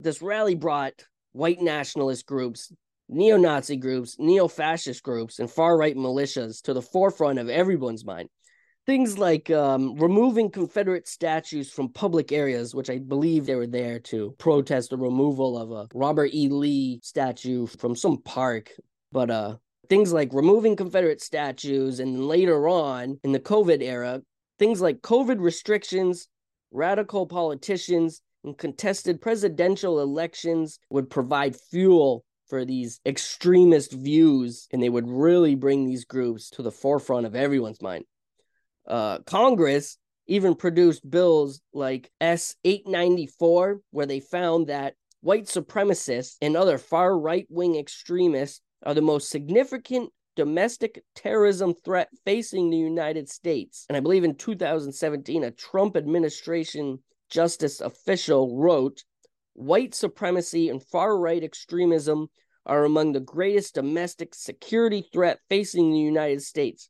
This 0.00 0.22
rally 0.22 0.54
brought 0.54 1.04
white 1.32 1.60
nationalist 1.60 2.26
groups 2.26 2.72
neo 3.08 3.36
Nazi 3.36 3.76
groups, 3.76 4.16
neo 4.18 4.48
fascist 4.48 5.02
groups, 5.02 5.38
and 5.38 5.50
far 5.50 5.76
right 5.76 5.96
militias 5.96 6.62
to 6.62 6.72
the 6.74 6.82
forefront 6.82 7.38
of 7.38 7.48
everyone's 7.48 8.04
mind. 8.04 8.28
Things 8.86 9.16
like 9.16 9.50
um, 9.50 9.94
removing 9.96 10.50
Confederate 10.50 11.08
statues 11.08 11.70
from 11.70 11.88
public 11.88 12.32
areas, 12.32 12.74
which 12.74 12.90
I 12.90 12.98
believe 12.98 13.46
they 13.46 13.54
were 13.54 13.66
there 13.66 13.98
to 14.00 14.34
protest 14.36 14.90
the 14.90 14.98
removal 14.98 15.56
of 15.56 15.70
a 15.72 15.88
Robert 15.94 16.34
E. 16.34 16.48
Lee 16.50 17.00
statue 17.02 17.66
from 17.66 17.96
some 17.96 18.20
park. 18.20 18.70
But 19.10 19.30
uh, 19.30 19.56
things 19.88 20.12
like 20.12 20.34
removing 20.34 20.76
Confederate 20.76 21.22
statues, 21.22 21.98
and 21.98 22.28
later 22.28 22.68
on 22.68 23.18
in 23.24 23.32
the 23.32 23.40
COVID 23.40 23.80
era, 23.80 24.20
things 24.58 24.82
like 24.82 25.00
COVID 25.00 25.40
restrictions, 25.40 26.28
radical 26.70 27.26
politicians, 27.26 28.20
and 28.44 28.58
contested 28.58 29.22
presidential 29.22 30.00
elections 30.00 30.78
would 30.90 31.08
provide 31.08 31.56
fuel 31.56 32.22
for 32.48 32.66
these 32.66 33.00
extremist 33.06 33.92
views, 33.92 34.68
and 34.70 34.82
they 34.82 34.90
would 34.90 35.08
really 35.08 35.54
bring 35.54 35.86
these 35.86 36.04
groups 36.04 36.50
to 36.50 36.62
the 36.62 36.70
forefront 36.70 37.24
of 37.24 37.34
everyone's 37.34 37.80
mind. 37.80 38.04
Uh, 38.86 39.18
Congress 39.20 39.96
even 40.26 40.54
produced 40.54 41.08
bills 41.08 41.60
like 41.72 42.10
S 42.20 42.56
894, 42.64 43.80
where 43.90 44.06
they 44.06 44.20
found 44.20 44.68
that 44.68 44.94
white 45.20 45.46
supremacists 45.46 46.36
and 46.40 46.56
other 46.56 46.78
far 46.78 47.18
right 47.18 47.46
wing 47.48 47.76
extremists 47.76 48.60
are 48.82 48.94
the 48.94 49.00
most 49.02 49.30
significant 49.30 50.10
domestic 50.36 51.02
terrorism 51.14 51.74
threat 51.84 52.08
facing 52.24 52.70
the 52.70 52.76
United 52.76 53.28
States. 53.28 53.86
And 53.88 53.96
I 53.96 54.00
believe 54.00 54.24
in 54.24 54.34
2017, 54.34 55.44
a 55.44 55.50
Trump 55.50 55.96
administration 55.96 56.98
justice 57.30 57.80
official 57.80 58.58
wrote 58.58 59.04
white 59.54 59.94
supremacy 59.94 60.68
and 60.68 60.82
far 60.82 61.16
right 61.16 61.42
extremism 61.42 62.28
are 62.66 62.84
among 62.84 63.12
the 63.12 63.20
greatest 63.20 63.74
domestic 63.74 64.34
security 64.34 65.06
threat 65.12 65.38
facing 65.48 65.90
the 65.90 65.98
United 65.98 66.42
States. 66.42 66.88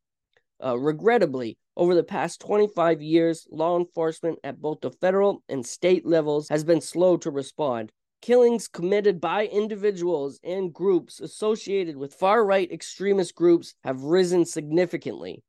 Uh, 0.62 0.78
regrettably, 0.78 1.58
over 1.76 1.94
the 1.94 2.04
past 2.04 2.40
25 2.40 3.02
years, 3.02 3.46
law 3.50 3.78
enforcement 3.78 4.38
at 4.44 4.60
both 4.60 4.80
the 4.80 4.90
federal 4.90 5.42
and 5.48 5.66
state 5.66 6.06
levels 6.06 6.48
has 6.48 6.64
been 6.64 6.80
slow 6.80 7.16
to 7.16 7.30
respond. 7.30 7.90
Killings 8.22 8.68
committed 8.68 9.20
by 9.20 9.46
individuals 9.46 10.40
and 10.42 10.72
groups 10.72 11.20
associated 11.20 11.96
with 11.96 12.14
far 12.14 12.44
right 12.44 12.70
extremist 12.70 13.34
groups 13.34 13.74
have 13.84 14.02
risen 14.02 14.46
significantly. 14.46 15.42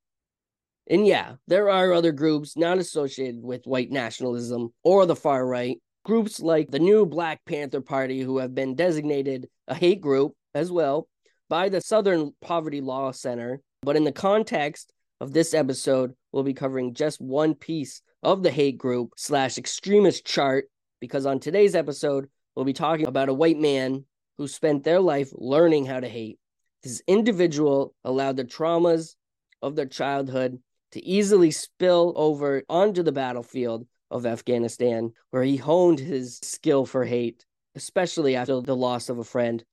And 0.88 1.08
yeah, 1.08 1.36
there 1.48 1.70
are 1.70 1.94
other 1.94 2.12
groups 2.12 2.58
not 2.58 2.78
associated 2.78 3.42
with 3.42 3.66
white 3.66 3.92
nationalism 3.92 4.74
or 4.84 5.06
the 5.06 5.16
far 5.16 5.46
right, 5.46 5.80
groups 6.04 6.40
like 6.40 6.70
the 6.70 6.80
new 6.80 7.06
Black 7.06 7.40
Panther 7.46 7.82
Party, 7.82 8.22
who 8.22 8.40
have 8.40 8.54
been 8.54 8.76
designated 8.76 9.48
a 9.68 9.76
hate 9.76 10.02
group 10.02 10.34
as 10.54 10.72
well 10.72 11.08
by 11.50 11.70
the 11.70 11.82
Southern 11.82 12.34
Poverty 12.42 12.82
Law 12.82 13.12
Center. 13.12 13.62
But 13.82 13.96
in 13.96 14.04
the 14.04 14.12
context 14.12 14.92
of 15.22 15.34
this 15.34 15.54
episode, 15.54 16.14
we'll 16.32 16.44
be 16.44 16.54
covering 16.54 16.94
just 16.94 17.22
one 17.22 17.56
piece 17.56 18.02
of 18.24 18.44
the 18.44 18.52
hate 18.52 18.78
group 18.78 19.14
slash 19.18 19.58
extremist 19.58 20.26
chart 20.26 20.70
because 21.00 21.26
on 21.26 21.40
today's 21.40 21.76
episode, 21.76 22.28
we'll 22.56 22.66
be 22.66 22.74
talking 22.74 23.08
about 23.08 23.30
a 23.30 23.34
white 23.34 23.58
man 23.58 24.04
who 24.38 24.48
spent 24.48 24.84
their 24.84 25.00
life 25.00 25.30
learning 25.34 25.86
how 25.86 26.00
to 26.00 26.10
hate. 26.10 26.40
This 26.84 27.02
individual 27.08 27.94
allowed 28.04 28.38
the 28.38 28.44
traumas 28.44 29.16
of 29.62 29.76
their 29.76 29.86
childhood 29.86 30.60
to 30.92 31.06
easily 31.06 31.52
spill 31.52 32.14
over 32.16 32.64
onto 32.70 33.04
the 33.04 33.12
battlefield 33.12 33.88
of 34.12 34.26
Afghanistan, 34.26 35.12
where 35.32 35.44
he 35.44 35.58
honed 35.58 36.00
his 36.00 36.40
skill 36.44 36.86
for 36.86 37.04
hate, 37.06 37.46
especially 37.76 38.36
after 38.36 38.62
the 38.62 38.76
loss 38.76 39.10
of 39.10 39.18
a 39.18 39.24
friend. 39.24 39.64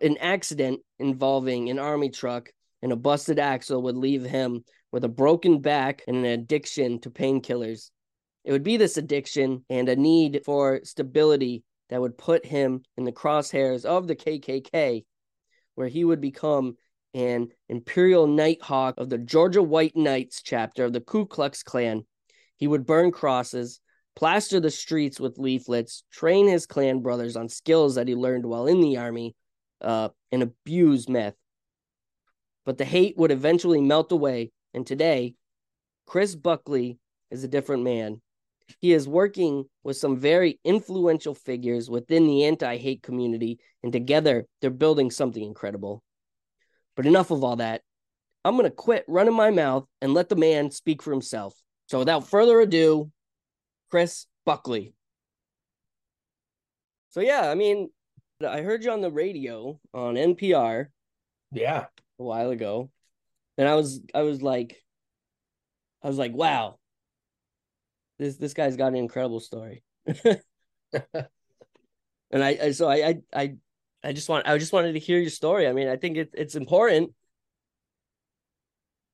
An 0.00 0.16
accident 0.18 0.80
involving 0.98 1.70
an 1.70 1.78
army 1.78 2.10
truck 2.10 2.50
and 2.82 2.92
a 2.92 2.96
busted 2.96 3.38
axle 3.38 3.82
would 3.82 3.96
leave 3.96 4.24
him 4.24 4.64
with 4.92 5.04
a 5.04 5.08
broken 5.08 5.60
back 5.60 6.02
and 6.06 6.16
an 6.16 6.24
addiction 6.24 6.98
to 7.00 7.10
painkillers. 7.10 7.90
It 8.44 8.52
would 8.52 8.62
be 8.62 8.76
this 8.76 8.96
addiction 8.96 9.64
and 9.68 9.88
a 9.88 9.96
need 9.96 10.42
for 10.44 10.80
stability 10.84 11.62
that 11.90 12.00
would 12.00 12.16
put 12.16 12.46
him 12.46 12.82
in 12.96 13.04
the 13.04 13.12
crosshairs 13.12 13.84
of 13.84 14.06
the 14.06 14.16
KKK, 14.16 15.04
where 15.74 15.88
he 15.88 16.04
would 16.04 16.20
become 16.20 16.76
an 17.14 17.48
Imperial 17.68 18.26
Nighthawk 18.26 18.98
of 18.98 19.10
the 19.10 19.18
Georgia 19.18 19.62
White 19.62 19.96
Knights 19.96 20.42
chapter 20.42 20.84
of 20.84 20.92
the 20.92 21.00
Ku 21.00 21.26
Klux 21.26 21.62
Klan. 21.62 22.04
He 22.56 22.68
would 22.68 22.86
burn 22.86 23.10
crosses, 23.10 23.80
plaster 24.14 24.60
the 24.60 24.70
streets 24.70 25.18
with 25.18 25.38
leaflets, 25.38 26.04
train 26.12 26.46
his 26.46 26.66
Klan 26.66 27.00
brothers 27.00 27.36
on 27.36 27.48
skills 27.48 27.96
that 27.96 28.08
he 28.08 28.14
learned 28.14 28.46
while 28.46 28.66
in 28.66 28.80
the 28.80 28.96
army, 28.96 29.34
uh, 29.80 30.10
and 30.30 30.42
abuse 30.42 31.08
meth. 31.08 31.34
But 32.64 32.78
the 32.78 32.84
hate 32.84 33.16
would 33.16 33.32
eventually 33.32 33.80
melt 33.80 34.12
away, 34.12 34.52
and 34.74 34.86
today, 34.86 35.34
Chris 36.06 36.34
Buckley 36.34 36.98
is 37.30 37.44
a 37.44 37.48
different 37.48 37.82
man. 37.82 38.20
He 38.80 38.92
is 38.92 39.08
working 39.08 39.64
with 39.82 39.96
some 39.96 40.16
very 40.16 40.60
influential 40.64 41.34
figures 41.34 41.90
within 41.90 42.26
the 42.26 42.44
anti 42.44 42.76
hate 42.76 43.02
community, 43.02 43.58
and 43.82 43.92
together 43.92 44.46
they're 44.60 44.70
building 44.70 45.10
something 45.10 45.42
incredible. 45.42 46.02
But 46.96 47.06
enough 47.06 47.30
of 47.30 47.42
all 47.42 47.56
that. 47.56 47.82
I'm 48.44 48.56
going 48.56 48.68
to 48.68 48.74
quit 48.74 49.04
running 49.06 49.34
my 49.34 49.50
mouth 49.50 49.86
and 50.00 50.14
let 50.14 50.28
the 50.28 50.36
man 50.36 50.70
speak 50.70 51.02
for 51.02 51.10
himself. 51.10 51.54
So 51.88 51.98
without 51.98 52.28
further 52.28 52.60
ado, 52.60 53.10
Chris 53.90 54.26
Buckley. 54.46 54.94
So 57.10 57.20
yeah, 57.20 57.50
I 57.50 57.54
mean, 57.54 57.90
I 58.46 58.62
heard 58.62 58.84
you 58.84 58.92
on 58.92 59.00
the 59.00 59.10
radio 59.10 59.78
on 59.92 60.14
NPR. 60.14 60.86
Yeah. 61.52 61.86
A 62.18 62.22
while 62.22 62.50
ago. 62.50 62.90
And 63.60 63.68
I 63.68 63.74
was 63.74 64.00
I 64.14 64.22
was 64.22 64.40
like 64.40 64.82
I 66.02 66.08
was 66.08 66.16
like, 66.16 66.32
wow. 66.32 66.78
This 68.18 68.36
this 68.36 68.54
guy's 68.54 68.78
got 68.78 68.86
an 68.86 68.96
incredible 68.96 69.38
story. 69.38 69.82
and 70.06 70.38
I, 72.32 72.58
I 72.62 72.70
so 72.70 72.88
I, 72.88 73.20
I 73.34 73.56
I 74.02 74.14
just 74.14 74.30
want 74.30 74.48
I 74.48 74.56
just 74.56 74.72
wanted 74.72 74.94
to 74.94 74.98
hear 74.98 75.18
your 75.18 75.28
story. 75.28 75.68
I 75.68 75.74
mean, 75.74 75.88
I 75.88 75.96
think 75.96 76.16
it, 76.16 76.30
it's 76.32 76.54
important. 76.54 77.12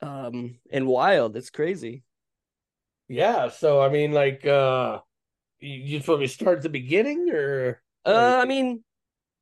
Um 0.00 0.61
and 0.71 0.87
wild. 0.87 1.37
It's 1.37 1.50
crazy. 1.50 2.05
Yeah, 3.09 3.49
so 3.49 3.81
I 3.81 3.88
mean, 3.88 4.12
like, 4.12 4.47
uh, 4.47 5.00
you 5.59 5.99
just 5.99 6.07
want 6.07 6.21
me 6.21 6.29
to 6.29 6.33
start 6.33 6.59
at 6.59 6.62
the 6.62 6.69
beginning, 6.69 7.31
or 7.33 7.83
uh, 8.05 8.38
I 8.41 8.45
mean, 8.45 8.85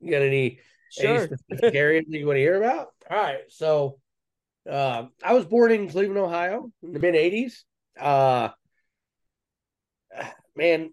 you 0.00 0.10
got 0.10 0.22
any 0.22 0.60
sure 0.88 1.28
any 1.50 1.76
areas 1.76 2.06
that 2.08 2.18
you 2.18 2.26
want 2.26 2.36
to 2.36 2.40
hear 2.40 2.56
about? 2.56 2.88
All 3.10 3.18
right, 3.18 3.40
so, 3.48 3.98
uh, 4.70 5.06
I 5.22 5.34
was 5.34 5.44
born 5.44 5.72
in 5.72 5.88
Cleveland, 5.88 6.18
Ohio, 6.18 6.70
in 6.82 6.92
the 6.92 6.98
mid 6.98 7.14
'80s. 7.14 7.62
Uh, 7.98 8.50
man, 10.56 10.90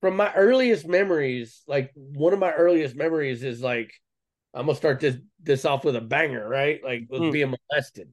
from 0.00 0.16
my 0.16 0.32
earliest 0.34 0.86
memories, 0.86 1.62
like 1.66 1.92
one 1.94 2.32
of 2.32 2.38
my 2.38 2.52
earliest 2.52 2.96
memories 2.96 3.42
is 3.42 3.60
like, 3.60 3.92
I'm 4.54 4.66
gonna 4.66 4.76
start 4.76 5.00
this 5.00 5.16
this 5.42 5.64
off 5.64 5.84
with 5.84 5.96
a 5.96 6.00
banger, 6.00 6.46
right? 6.48 6.80
Like, 6.84 7.06
was 7.08 7.20
mm. 7.20 7.32
being 7.32 7.54
molested, 7.70 8.08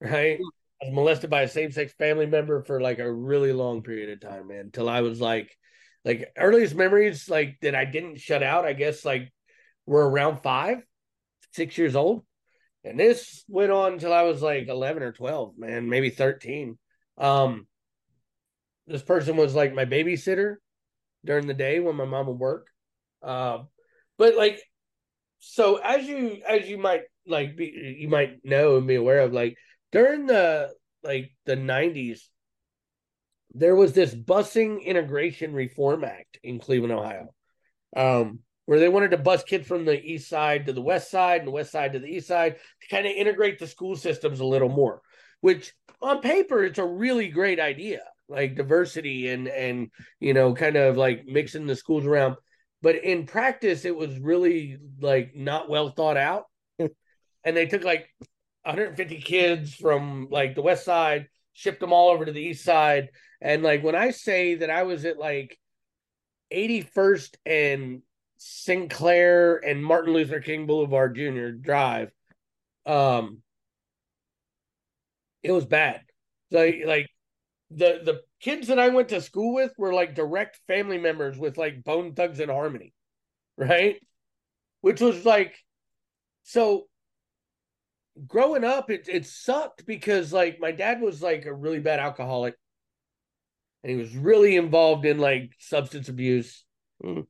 right? 0.00 0.40
I 0.82 0.86
was 0.86 0.94
molested 0.94 1.30
by 1.30 1.42
a 1.42 1.48
same 1.48 1.70
sex 1.70 1.92
family 1.94 2.26
member 2.26 2.62
for 2.62 2.80
like 2.80 2.98
a 2.98 3.12
really 3.12 3.52
long 3.52 3.82
period 3.82 4.10
of 4.10 4.20
time, 4.20 4.48
man. 4.48 4.60
Until 4.60 4.88
I 4.88 5.02
was 5.02 5.20
like, 5.20 5.50
like 6.04 6.32
earliest 6.36 6.74
memories, 6.74 7.28
like 7.28 7.58
that 7.62 7.74
I 7.74 7.84
didn't 7.84 8.18
shut 8.18 8.42
out. 8.42 8.64
I 8.64 8.72
guess 8.72 9.04
like 9.04 9.32
were 9.86 10.08
around 10.08 10.42
five, 10.42 10.78
six 11.52 11.78
years 11.78 11.94
old, 11.94 12.24
and 12.86 12.98
this 12.98 13.44
went 13.48 13.72
on 13.72 13.94
until 13.94 14.12
I 14.12 14.22
was 14.22 14.40
like 14.42 14.68
eleven 14.68 15.02
or 15.02 15.12
twelve, 15.12 15.58
man, 15.58 15.88
maybe 15.88 16.10
thirteen. 16.10 16.78
Um, 17.18 17.66
this 18.86 19.02
person 19.02 19.36
was 19.36 19.54
like 19.54 19.74
my 19.74 19.84
babysitter 19.84 20.56
during 21.24 21.46
the 21.46 21.54
day 21.54 21.80
when 21.80 21.96
my 21.96 22.04
mom 22.04 22.26
would 22.26 22.38
work. 22.38 22.68
Uh, 23.22 23.64
but 24.18 24.36
like, 24.36 24.60
so 25.38 25.76
as 25.76 26.06
you 26.06 26.40
as 26.48 26.68
you 26.68 26.78
might 26.78 27.02
like 27.26 27.56
be 27.56 27.96
you 27.98 28.08
might 28.08 28.44
know 28.44 28.76
and 28.76 28.86
be 28.86 28.94
aware 28.94 29.20
of 29.20 29.32
like 29.32 29.56
during 29.92 30.26
the 30.26 30.72
like 31.02 31.30
the 31.44 31.56
90s 31.56 32.20
there 33.54 33.74
was 33.74 33.92
this 33.92 34.14
busing 34.14 34.84
integration 34.84 35.52
reform 35.52 36.04
act 36.04 36.38
in 36.42 36.58
cleveland 36.58 36.92
ohio 36.92 37.28
um, 37.96 38.40
where 38.66 38.78
they 38.78 38.88
wanted 38.88 39.10
to 39.10 39.16
bus 39.16 39.42
kids 39.42 39.66
from 39.66 39.84
the 39.84 40.02
east 40.04 40.28
side 40.28 40.66
to 40.66 40.72
the 40.72 40.82
west 40.82 41.10
side 41.10 41.40
and 41.40 41.48
the 41.48 41.52
west 41.52 41.72
side 41.72 41.92
to 41.92 41.98
the 41.98 42.06
east 42.06 42.28
side 42.28 42.56
to 42.82 42.88
kind 42.88 43.06
of 43.06 43.12
integrate 43.12 43.58
the 43.58 43.66
school 43.66 43.96
systems 43.96 44.40
a 44.40 44.44
little 44.44 44.68
more 44.68 45.00
which 45.40 45.72
on 46.02 46.20
paper 46.20 46.64
it's 46.64 46.78
a 46.78 46.84
really 46.84 47.28
great 47.28 47.58
idea 47.60 48.00
like 48.28 48.56
diversity 48.56 49.28
and 49.28 49.48
and 49.48 49.90
you 50.20 50.34
know 50.34 50.54
kind 50.54 50.76
of 50.76 50.96
like 50.96 51.26
mixing 51.26 51.66
the 51.66 51.76
schools 51.76 52.04
around 52.04 52.36
but 52.82 52.96
in 52.96 53.26
practice 53.26 53.84
it 53.84 53.96
was 53.96 54.18
really 54.18 54.78
like 55.00 55.34
not 55.34 55.68
well 55.68 55.90
thought 55.90 56.16
out 56.16 56.44
and 56.78 57.56
they 57.56 57.66
took 57.66 57.84
like 57.84 58.08
150 58.66 59.20
kids 59.20 59.74
from 59.74 60.26
like 60.30 60.54
the 60.54 60.62
west 60.62 60.84
side, 60.84 61.28
shipped 61.52 61.80
them 61.80 61.92
all 61.92 62.10
over 62.10 62.24
to 62.24 62.32
the 62.32 62.42
east 62.42 62.64
side. 62.64 63.10
And 63.40 63.62
like 63.62 63.82
when 63.82 63.94
I 63.94 64.10
say 64.10 64.56
that 64.56 64.70
I 64.70 64.82
was 64.82 65.04
at 65.04 65.18
like 65.18 65.56
81st 66.52 67.36
and 67.46 68.02
Sinclair 68.36 69.56
and 69.56 69.84
Martin 69.84 70.12
Luther 70.12 70.40
King 70.40 70.66
Boulevard 70.66 71.16
Jr. 71.16 71.48
Drive. 71.50 72.10
Um, 72.84 73.42
it 75.42 75.52
was 75.52 75.64
bad. 75.64 76.02
Like 76.50 76.82
like 76.84 77.08
the 77.70 78.00
the 78.04 78.20
kids 78.40 78.68
that 78.68 78.78
I 78.78 78.88
went 78.88 79.08
to 79.08 79.20
school 79.20 79.54
with 79.54 79.72
were 79.78 79.92
like 79.92 80.14
direct 80.14 80.60
family 80.66 80.98
members 80.98 81.36
with 81.38 81.58
like 81.58 81.82
Bone 81.84 82.14
Thugs-n-Harmony, 82.14 82.92
right? 83.56 83.96
Which 84.80 85.00
was 85.00 85.24
like 85.24 85.56
so 86.44 86.86
growing 88.26 88.64
up 88.64 88.90
it 88.90 89.08
it 89.08 89.26
sucked 89.26 89.84
because 89.84 90.32
like 90.32 90.58
my 90.60 90.72
dad 90.72 91.00
was 91.00 91.20
like 91.20 91.44
a 91.44 91.52
really 91.52 91.80
bad 91.80 92.00
alcoholic 92.00 92.54
and 93.82 93.90
he 93.90 93.96
was 93.96 94.16
really 94.16 94.56
involved 94.56 95.04
in 95.04 95.18
like 95.18 95.52
substance 95.58 96.08
abuse. 96.08 96.64
Mm. 97.04 97.26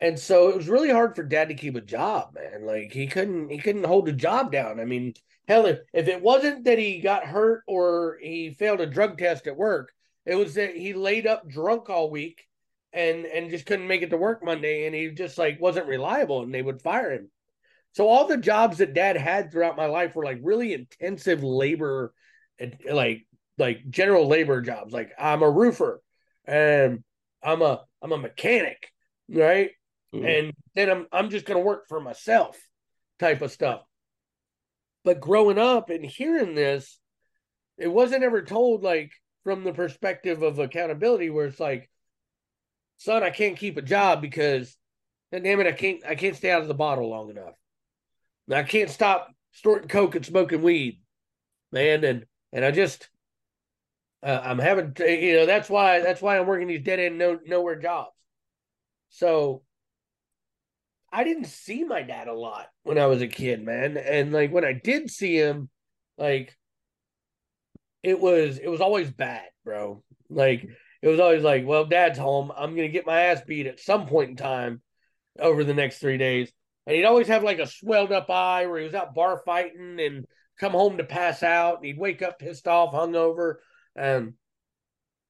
And 0.00 0.18
so 0.18 0.48
it 0.48 0.56
was 0.56 0.68
really 0.68 0.90
hard 0.90 1.14
for 1.14 1.22
dad 1.22 1.48
to 1.48 1.54
keep 1.54 1.76
a 1.76 1.80
job, 1.80 2.34
man. 2.34 2.64
Like 2.64 2.92
he 2.92 3.06
couldn't 3.06 3.50
he 3.50 3.58
couldn't 3.58 3.84
hold 3.84 4.08
a 4.08 4.12
job 4.12 4.50
down. 4.50 4.80
I 4.80 4.84
mean, 4.84 5.14
hell 5.46 5.66
if, 5.66 5.80
if 5.92 6.08
it 6.08 6.22
wasn't 6.22 6.64
that 6.64 6.78
he 6.78 7.00
got 7.00 7.24
hurt 7.24 7.62
or 7.66 8.18
he 8.22 8.54
failed 8.54 8.80
a 8.80 8.86
drug 8.86 9.18
test 9.18 9.46
at 9.46 9.56
work, 9.56 9.92
it 10.24 10.36
was 10.36 10.54
that 10.54 10.74
he 10.74 10.94
laid 10.94 11.26
up 11.26 11.48
drunk 11.48 11.90
all 11.90 12.10
week 12.10 12.46
and 12.92 13.26
and 13.26 13.50
just 13.50 13.66
couldn't 13.66 13.88
make 13.88 14.02
it 14.02 14.10
to 14.10 14.16
work 14.16 14.42
Monday 14.42 14.86
and 14.86 14.94
he 14.94 15.10
just 15.10 15.38
like 15.38 15.60
wasn't 15.60 15.86
reliable 15.86 16.42
and 16.42 16.54
they 16.54 16.62
would 16.62 16.80
fire 16.82 17.12
him. 17.12 17.30
So 17.92 18.08
all 18.08 18.26
the 18.26 18.36
jobs 18.36 18.78
that 18.78 18.94
dad 18.94 19.16
had 19.16 19.50
throughout 19.50 19.76
my 19.76 19.86
life 19.86 20.14
were 20.14 20.24
like 20.24 20.38
really 20.42 20.72
intensive 20.72 21.42
labor 21.42 22.14
like 22.90 23.26
like 23.58 23.88
general 23.90 24.26
labor 24.26 24.62
jobs. 24.62 24.92
Like 24.92 25.12
I'm 25.18 25.42
a 25.42 25.50
roofer 25.50 26.00
and 26.46 27.04
I'm 27.42 27.62
a 27.62 27.84
I'm 28.02 28.12
a 28.12 28.18
mechanic, 28.18 28.90
right? 29.28 29.70
Mm-hmm. 30.14 30.26
And 30.26 30.52
then 30.74 30.90
I'm 30.90 31.06
I'm 31.12 31.30
just 31.30 31.46
gonna 31.46 31.60
work 31.60 31.88
for 31.88 32.00
myself 32.00 32.58
type 33.18 33.42
of 33.42 33.52
stuff. 33.52 33.82
But 35.04 35.20
growing 35.20 35.58
up 35.58 35.90
and 35.90 36.04
hearing 36.04 36.54
this, 36.54 36.98
it 37.78 37.88
wasn't 37.88 38.24
ever 38.24 38.42
told 38.42 38.82
like 38.82 39.12
from 39.44 39.64
the 39.64 39.72
perspective 39.72 40.42
of 40.42 40.58
accountability 40.58 41.30
where 41.30 41.46
it's 41.46 41.60
like, 41.60 41.88
son, 42.98 43.22
I 43.22 43.30
can't 43.30 43.56
keep 43.56 43.76
a 43.76 43.82
job 43.82 44.20
because 44.20 44.76
damn 45.32 45.60
it, 45.60 45.66
I 45.66 45.72
can't 45.72 46.04
I 46.06 46.14
can't 46.14 46.36
stay 46.36 46.50
out 46.50 46.62
of 46.62 46.68
the 46.68 46.74
bottle 46.74 47.08
long 47.08 47.30
enough. 47.30 47.54
I 48.52 48.64
can't 48.64 48.90
stop 48.90 49.32
snorting 49.52 49.88
coke 49.88 50.16
and 50.16 50.26
smoking 50.26 50.62
weed, 50.62 51.00
man. 51.72 52.04
And 52.04 52.26
and 52.52 52.64
I 52.64 52.72
just 52.72 53.08
uh, 54.22 54.40
I'm 54.42 54.58
having 54.58 54.94
you 54.98 55.36
know 55.36 55.46
that's 55.46 55.70
why 55.70 56.00
that's 56.00 56.20
why 56.20 56.38
I'm 56.38 56.46
working 56.46 56.68
these 56.68 56.82
dead 56.82 56.98
end 56.98 57.16
no 57.16 57.38
nowhere 57.46 57.80
jobs. 57.80 58.10
So 59.10 59.62
I 61.12 61.24
didn't 61.24 61.46
see 61.46 61.84
my 61.84 62.02
dad 62.02 62.28
a 62.28 62.32
lot 62.32 62.68
when 62.84 62.98
I 62.98 63.06
was 63.06 63.20
a 63.20 63.28
kid, 63.28 63.64
man. 63.64 63.96
And 63.96 64.32
like 64.32 64.52
when 64.52 64.64
I 64.64 64.72
did 64.72 65.10
see 65.10 65.36
him, 65.36 65.68
like 66.16 66.56
it 68.02 68.20
was 68.20 68.58
it 68.58 68.68
was 68.68 68.80
always 68.80 69.10
bad, 69.10 69.48
bro. 69.64 70.02
Like 70.28 70.66
it 71.02 71.08
was 71.08 71.20
always 71.20 71.42
like, 71.42 71.66
well, 71.66 71.84
dad's 71.86 72.18
home. 72.18 72.52
I'm 72.56 72.76
gonna 72.76 72.88
get 72.88 73.06
my 73.06 73.22
ass 73.22 73.40
beat 73.46 73.66
at 73.66 73.80
some 73.80 74.06
point 74.06 74.30
in 74.30 74.36
time 74.36 74.82
over 75.38 75.64
the 75.64 75.74
next 75.74 75.98
three 75.98 76.18
days. 76.18 76.52
And 76.86 76.96
he'd 76.96 77.04
always 77.04 77.28
have 77.28 77.42
like 77.42 77.58
a 77.58 77.66
swelled 77.66 78.12
up 78.12 78.30
eye 78.30 78.66
where 78.66 78.78
he 78.78 78.84
was 78.84 78.94
out 78.94 79.14
bar 79.14 79.42
fighting 79.44 80.00
and 80.00 80.26
come 80.58 80.72
home 80.72 80.98
to 80.98 81.04
pass 81.04 81.42
out. 81.42 81.76
And 81.76 81.86
he'd 81.86 81.98
wake 81.98 82.22
up 82.22 82.38
pissed 82.38 82.68
off, 82.68 82.94
hungover. 82.94 83.56
And 83.96 84.34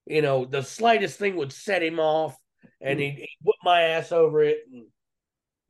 you 0.06 0.22
know, 0.22 0.44
the 0.44 0.62
slightest 0.62 1.18
thing 1.18 1.36
would 1.36 1.52
set 1.52 1.82
him 1.82 2.00
off 2.00 2.36
and 2.80 2.98
hmm. 2.98 3.04
he'd, 3.04 3.16
he'd 3.16 3.38
whip 3.42 3.56
my 3.62 3.82
ass 3.82 4.12
over 4.12 4.42
it. 4.42 4.58
And 4.70 4.86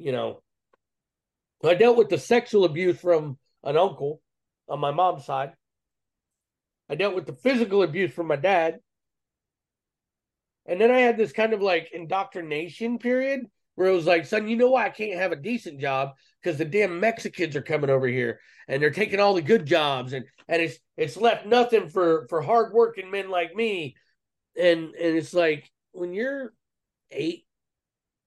you 0.00 0.12
know, 0.12 0.42
I 1.62 1.74
dealt 1.74 1.98
with 1.98 2.08
the 2.08 2.18
sexual 2.18 2.64
abuse 2.64 2.98
from 2.98 3.38
an 3.62 3.76
uncle 3.76 4.22
on 4.68 4.80
my 4.80 4.90
mom's 4.90 5.26
side. 5.26 5.52
I 6.88 6.94
dealt 6.94 7.14
with 7.14 7.26
the 7.26 7.34
physical 7.34 7.82
abuse 7.82 8.12
from 8.12 8.26
my 8.26 8.36
dad. 8.36 8.78
And 10.66 10.80
then 10.80 10.90
I 10.90 11.00
had 11.00 11.16
this 11.16 11.32
kind 11.32 11.52
of 11.52 11.60
like 11.60 11.90
indoctrination 11.92 12.98
period 12.98 13.46
where 13.74 13.88
it 13.88 13.94
was 13.94 14.06
like, 14.06 14.24
son, 14.24 14.48
you 14.48 14.56
know 14.56 14.70
why 14.70 14.86
I 14.86 14.90
can't 14.90 15.20
have 15.20 15.32
a 15.32 15.36
decent 15.36 15.80
job? 15.80 16.10
Because 16.42 16.58
the 16.58 16.64
damn 16.64 16.98
Mexicans 16.98 17.54
are 17.56 17.62
coming 17.62 17.90
over 17.90 18.06
here 18.06 18.40
and 18.66 18.82
they're 18.82 18.90
taking 18.90 19.20
all 19.20 19.34
the 19.34 19.42
good 19.42 19.66
jobs 19.66 20.12
and 20.12 20.24
and 20.48 20.62
it's 20.62 20.78
it's 20.96 21.16
left 21.16 21.46
nothing 21.46 21.88
for 21.88 22.26
for 22.28 22.40
hardworking 22.40 23.10
men 23.10 23.28
like 23.28 23.54
me. 23.54 23.96
And 24.58 24.94
and 24.94 25.16
it's 25.16 25.34
like 25.34 25.70
when 25.92 26.14
you're 26.14 26.54
eight, 27.10 27.44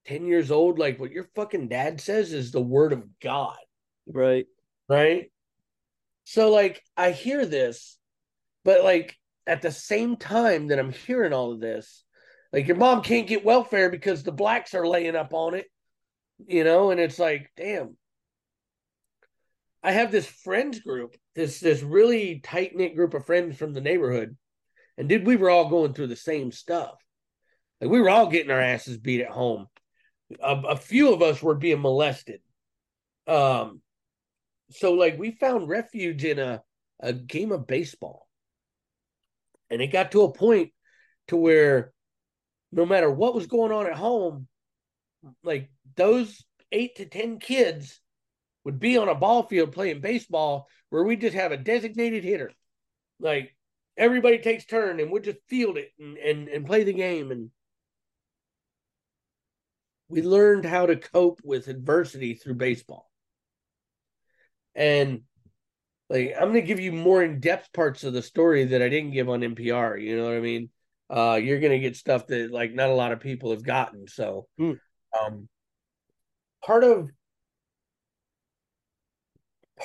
10 0.05 0.25
years 0.25 0.51
old, 0.51 0.79
like 0.79 0.99
what 0.99 1.11
your 1.11 1.27
fucking 1.35 1.69
dad 1.69 2.01
says 2.01 2.33
is 2.33 2.51
the 2.51 2.61
word 2.61 2.93
of 2.93 3.03
God. 3.19 3.57
Right. 4.07 4.47
Right. 4.89 5.31
So, 6.25 6.51
like, 6.51 6.81
I 6.95 7.11
hear 7.11 7.45
this, 7.45 7.97
but 8.63 8.83
like 8.83 9.17
at 9.45 9.61
the 9.61 9.71
same 9.71 10.15
time 10.15 10.67
that 10.67 10.79
I'm 10.79 10.91
hearing 10.91 11.33
all 11.33 11.51
of 11.51 11.59
this, 11.59 12.03
like 12.51 12.67
your 12.67 12.77
mom 12.77 13.01
can't 13.01 13.27
get 13.27 13.45
welfare 13.45 13.89
because 13.89 14.23
the 14.23 14.31
blacks 14.31 14.73
are 14.73 14.87
laying 14.87 15.15
up 15.15 15.33
on 15.33 15.53
it, 15.53 15.65
you 16.45 16.63
know, 16.63 16.91
and 16.91 16.99
it's 16.99 17.19
like, 17.19 17.51
damn. 17.57 17.97
I 19.85 19.91
have 19.91 20.13
this 20.13 20.25
friends 20.25 20.79
group, 20.79 21.17
this 21.35 21.59
this 21.59 21.81
really 21.81 22.39
tight 22.39 22.73
knit 22.73 22.95
group 22.95 23.13
of 23.13 23.25
friends 23.25 23.57
from 23.57 23.73
the 23.73 23.81
neighborhood, 23.81 24.37
and 24.97 25.09
dude, 25.09 25.27
we 25.27 25.35
were 25.35 25.49
all 25.49 25.67
going 25.67 25.93
through 25.93 26.07
the 26.07 26.15
same 26.15 26.53
stuff. 26.53 26.95
Like 27.81 27.89
we 27.89 27.99
were 27.99 28.09
all 28.09 28.27
getting 28.27 28.51
our 28.51 28.61
asses 28.61 28.97
beat 28.97 29.19
at 29.19 29.29
home 29.29 29.67
a, 30.41 30.55
a 30.69 30.75
few 30.77 31.13
of 31.13 31.21
us 31.21 31.41
were 31.41 31.55
being 31.55 31.81
molested. 31.81 32.41
Um, 33.27 33.81
so 34.71 34.93
like 34.93 35.17
we 35.17 35.31
found 35.31 35.69
refuge 35.69 36.23
in 36.23 36.39
a 36.39 36.61
a 36.99 37.13
game 37.13 37.51
of 37.51 37.67
baseball, 37.67 38.27
and 39.69 39.81
it 39.81 39.87
got 39.87 40.11
to 40.11 40.23
a 40.23 40.33
point 40.33 40.71
to 41.27 41.35
where 41.35 41.91
no 42.71 42.85
matter 42.85 43.09
what 43.09 43.35
was 43.35 43.45
going 43.47 43.71
on 43.71 43.85
at 43.85 43.93
home, 43.95 44.47
like 45.43 45.69
those 45.95 46.43
eight 46.71 46.95
to 46.95 47.05
ten 47.05 47.39
kids 47.39 47.99
would 48.63 48.79
be 48.79 48.97
on 48.97 49.09
a 49.09 49.15
ball 49.15 49.43
field 49.43 49.71
playing 49.71 50.01
baseball 50.01 50.67
where 50.89 51.03
we 51.03 51.15
just 51.15 51.35
have 51.35 51.51
a 51.51 51.57
designated 51.57 52.23
hitter. 52.23 52.51
Like 53.19 53.55
everybody 53.97 54.39
takes 54.39 54.65
turn 54.65 54.99
and 54.99 55.11
we 55.11 55.19
just 55.19 55.39
field 55.49 55.77
it 55.77 55.91
and, 55.99 56.17
and, 56.17 56.47
and 56.47 56.65
play 56.65 56.83
the 56.83 56.93
game. 56.93 57.31
And 57.31 57.51
we 60.09 60.21
learned 60.21 60.65
how 60.65 60.85
to 60.85 60.95
cope 60.95 61.41
with 61.43 61.67
adversity 61.67 62.33
through 62.33 62.55
baseball. 62.55 63.09
And 64.75 65.21
like 66.09 66.33
I'm 66.35 66.49
going 66.49 66.61
to 66.61 66.61
give 66.61 66.79
you 66.79 66.91
more 66.91 67.23
in-depth 67.23 67.73
parts 67.73 68.03
of 68.03 68.13
the 68.13 68.21
story 68.21 68.65
that 68.65 68.81
I 68.81 68.89
didn't 68.89 69.11
give 69.11 69.29
on 69.29 69.41
NPR, 69.41 70.01
you 70.01 70.17
know 70.17 70.25
what 70.25 70.33
I 70.33 70.39
mean? 70.39 70.69
Uh 71.09 71.39
you're 71.41 71.59
going 71.59 71.73
to 71.73 71.79
get 71.79 71.95
stuff 71.95 72.27
that 72.27 72.51
like 72.51 72.73
not 72.73 72.89
a 72.89 72.93
lot 72.93 73.11
of 73.11 73.19
people 73.19 73.51
have 73.51 73.63
gotten. 73.63 74.07
So 74.07 74.47
hmm. 74.57 74.73
um 75.19 75.47
part 76.65 76.83
of 76.83 77.09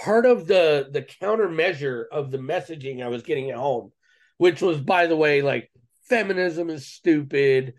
part 0.02 0.26
of 0.26 0.46
the 0.46 0.88
the 0.90 1.02
countermeasure 1.02 2.04
of 2.10 2.30
the 2.30 2.38
messaging 2.38 3.02
I 3.02 3.08
was 3.08 3.22
getting 3.22 3.50
at 3.50 3.56
home, 3.56 3.92
which 4.36 4.62
was 4.62 4.80
by 4.80 5.06
the 5.06 5.16
way 5.16 5.42
like 5.42 5.70
feminism 6.08 6.70
is 6.70 6.86
stupid, 6.86 7.74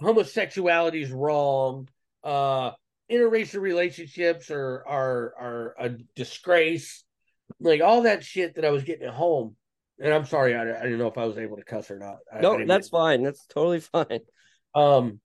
homosexuality 0.00 1.02
is 1.02 1.10
wrong. 1.10 1.88
Uh, 2.22 2.72
interracial 3.10 3.60
relationships 3.60 4.50
are 4.50 4.84
are 4.86 5.34
are 5.38 5.74
a 5.78 5.88
disgrace. 6.14 7.04
Like 7.60 7.80
all 7.80 8.02
that 8.02 8.24
shit 8.24 8.54
that 8.54 8.64
I 8.64 8.70
was 8.70 8.84
getting 8.84 9.06
at 9.06 9.14
home. 9.14 9.56
And 10.00 10.12
I'm 10.12 10.26
sorry, 10.26 10.54
I, 10.56 10.62
I 10.62 10.82
didn't 10.82 10.98
know 10.98 11.08
if 11.08 11.18
I 11.18 11.26
was 11.26 11.38
able 11.38 11.56
to 11.58 11.64
cuss 11.64 11.90
or 11.90 11.98
not. 11.98 12.16
No, 12.40 12.58
I 12.58 12.64
that's 12.64 12.88
fine. 12.88 13.22
That's 13.22 13.46
totally 13.46 13.80
fine. 13.80 14.20
Um, 14.74 15.20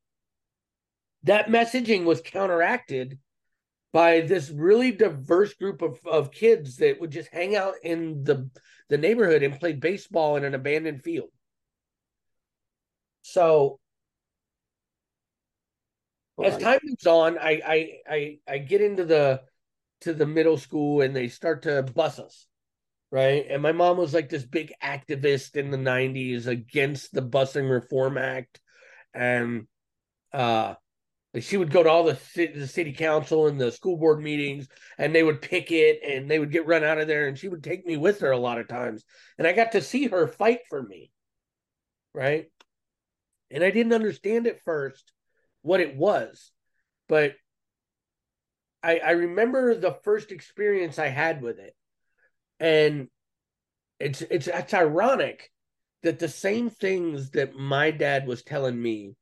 that 1.23 1.47
messaging 1.47 2.03
was 2.03 2.21
counteracted 2.21 3.17
by 3.93 4.21
this 4.21 4.49
really 4.49 4.91
diverse 4.91 5.53
group 5.53 5.81
of, 5.81 5.99
of 6.05 6.31
kids 6.31 6.77
that 6.77 6.99
would 6.99 7.11
just 7.11 7.33
hang 7.33 7.55
out 7.55 7.75
in 7.83 8.23
the 8.23 8.49
the 8.89 8.97
neighborhood 8.97 9.43
and 9.43 9.59
play 9.59 9.73
baseball 9.73 10.35
in 10.35 10.43
an 10.43 10.53
abandoned 10.53 11.03
field. 11.03 11.29
So 13.21 13.79
as 16.45 16.57
time 16.57 16.79
moves 16.83 17.05
on, 17.07 17.37
I, 17.39 17.61
I 17.65 17.91
I 18.09 18.39
I 18.47 18.57
get 18.59 18.81
into 18.81 19.05
the 19.05 19.41
to 20.01 20.13
the 20.13 20.25
middle 20.27 20.57
school 20.57 21.01
and 21.01 21.15
they 21.15 21.27
start 21.27 21.63
to 21.63 21.81
bus 21.83 22.19
us, 22.19 22.45
right? 23.11 23.45
And 23.49 23.61
my 23.61 23.71
mom 23.71 23.97
was 23.97 24.13
like 24.13 24.29
this 24.29 24.45
big 24.45 24.73
activist 24.83 25.55
in 25.55 25.71
the 25.71 25.77
'90s 25.77 26.47
against 26.47 27.13
the 27.13 27.21
busing 27.21 27.69
reform 27.69 28.17
act, 28.17 28.59
and 29.13 29.67
uh, 30.31 30.75
she 31.39 31.57
would 31.57 31.71
go 31.71 31.81
to 31.83 31.89
all 31.89 32.03
the 32.03 32.15
city, 32.15 32.59
the 32.59 32.67
city 32.67 32.93
council 32.93 33.47
and 33.47 33.59
the 33.59 33.71
school 33.71 33.97
board 33.97 34.21
meetings, 34.21 34.67
and 34.97 35.13
they 35.15 35.23
would 35.23 35.41
picket 35.41 36.01
and 36.07 36.29
they 36.29 36.39
would 36.39 36.51
get 36.51 36.67
run 36.67 36.83
out 36.83 36.99
of 36.99 37.07
there, 37.07 37.27
and 37.27 37.37
she 37.37 37.49
would 37.49 37.63
take 37.63 37.85
me 37.85 37.97
with 37.97 38.19
her 38.19 38.31
a 38.31 38.37
lot 38.37 38.59
of 38.59 38.67
times, 38.67 39.03
and 39.39 39.47
I 39.47 39.53
got 39.53 39.71
to 39.71 39.81
see 39.81 40.07
her 40.07 40.27
fight 40.27 40.59
for 40.69 40.83
me, 40.83 41.11
right? 42.13 42.45
And 43.49 43.63
I 43.63 43.71
didn't 43.71 43.93
understand 43.93 44.45
it 44.45 44.61
first 44.63 45.13
what 45.67 45.81
it 45.81 45.97
was. 45.97 46.51
But 47.09 47.33
I, 48.81 48.99
I 48.99 49.11
remember 49.11 49.75
the 49.75 49.97
first 50.03 50.31
experience 50.31 50.97
I 50.97 51.07
had 51.07 51.41
with 51.41 51.59
it. 51.59 51.75
And 52.59 53.09
it's 53.99 54.21
it's 54.21 54.47
it's 54.47 54.73
ironic 54.73 55.51
that 56.03 56.19
the 56.19 56.29
same 56.29 56.69
things 56.69 57.31
that 57.31 57.55
my 57.55 57.91
dad 57.91 58.27
was 58.27 58.43
telling 58.43 58.81
me, 58.81 59.15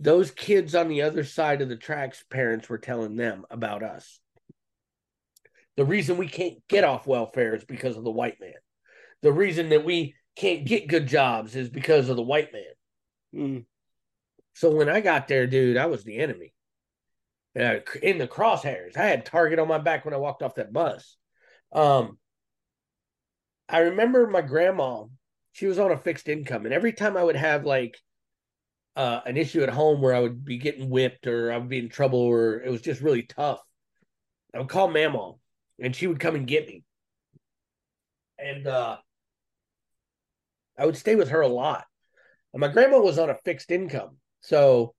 those 0.00 0.30
kids 0.30 0.74
on 0.74 0.88
the 0.88 1.02
other 1.02 1.24
side 1.24 1.62
of 1.62 1.68
the 1.68 1.76
tracks, 1.76 2.24
parents 2.30 2.68
were 2.68 2.78
telling 2.78 3.16
them 3.16 3.44
about 3.50 3.82
us. 3.82 4.20
The 5.76 5.84
reason 5.84 6.16
we 6.16 6.26
can't 6.26 6.56
get 6.68 6.84
off 6.84 7.06
welfare 7.06 7.54
is 7.54 7.64
because 7.64 7.96
of 7.96 8.02
the 8.04 8.10
white 8.10 8.40
man. 8.40 8.54
The 9.22 9.32
reason 9.32 9.68
that 9.68 9.84
we 9.84 10.14
can't 10.36 10.64
get 10.66 10.88
good 10.88 11.06
jobs 11.06 11.54
is 11.54 11.68
because 11.68 12.08
of 12.08 12.16
the 12.16 12.22
white 12.22 12.50
man. 12.52 12.62
Mm. 13.34 13.64
So 14.58 14.72
when 14.72 14.88
I 14.88 15.00
got 15.00 15.28
there, 15.28 15.46
dude, 15.46 15.76
I 15.76 15.86
was 15.86 16.02
the 16.02 16.18
enemy. 16.18 16.52
In 17.54 18.18
the 18.18 18.26
crosshairs. 18.26 18.96
I 18.96 19.04
had 19.04 19.24
target 19.24 19.60
on 19.60 19.68
my 19.68 19.78
back 19.78 20.04
when 20.04 20.14
I 20.14 20.16
walked 20.16 20.42
off 20.42 20.56
that 20.56 20.72
bus. 20.72 21.16
Um, 21.72 22.18
I 23.68 23.78
remember 23.78 24.26
my 24.26 24.42
grandma. 24.42 25.04
She 25.52 25.66
was 25.66 25.78
on 25.78 25.92
a 25.92 25.96
fixed 25.96 26.28
income, 26.28 26.64
and 26.64 26.74
every 26.74 26.92
time 26.92 27.16
I 27.16 27.22
would 27.22 27.36
have 27.36 27.64
like 27.64 27.98
uh, 28.96 29.20
an 29.26 29.36
issue 29.36 29.62
at 29.62 29.68
home 29.68 30.00
where 30.02 30.12
I 30.12 30.18
would 30.18 30.44
be 30.44 30.58
getting 30.58 30.90
whipped 30.90 31.28
or 31.28 31.52
I 31.52 31.58
would 31.58 31.68
be 31.68 31.78
in 31.78 31.88
trouble 31.88 32.18
or 32.18 32.60
it 32.60 32.68
was 32.68 32.82
just 32.82 33.00
really 33.00 33.22
tough, 33.22 33.60
I 34.52 34.58
would 34.58 34.68
call 34.68 34.88
Mama, 34.90 35.34
and 35.78 35.94
she 35.94 36.08
would 36.08 36.18
come 36.18 36.34
and 36.34 36.48
get 36.48 36.66
me. 36.66 36.82
And 38.40 38.66
uh, 38.66 38.96
I 40.76 40.84
would 40.84 40.96
stay 40.96 41.14
with 41.14 41.28
her 41.28 41.42
a 41.42 41.48
lot. 41.48 41.84
And 42.52 42.60
my 42.60 42.68
grandma 42.68 42.98
was 42.98 43.20
on 43.20 43.30
a 43.30 43.36
fixed 43.36 43.70
income. 43.70 44.16
So 44.40 44.94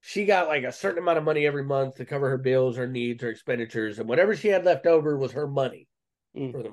she 0.00 0.24
got 0.24 0.48
like 0.48 0.64
a 0.64 0.72
certain 0.72 1.02
amount 1.02 1.18
of 1.18 1.24
money 1.24 1.46
every 1.46 1.64
month 1.64 1.96
to 1.96 2.04
cover 2.04 2.30
her 2.30 2.38
bills, 2.38 2.76
her 2.76 2.86
needs, 2.86 3.22
her 3.22 3.30
expenditures, 3.30 3.98
and 3.98 4.08
whatever 4.08 4.34
she 4.34 4.48
had 4.48 4.64
left 4.64 4.86
over 4.86 5.16
was 5.16 5.32
her 5.32 5.46
money 5.46 5.86
mm. 6.36 6.72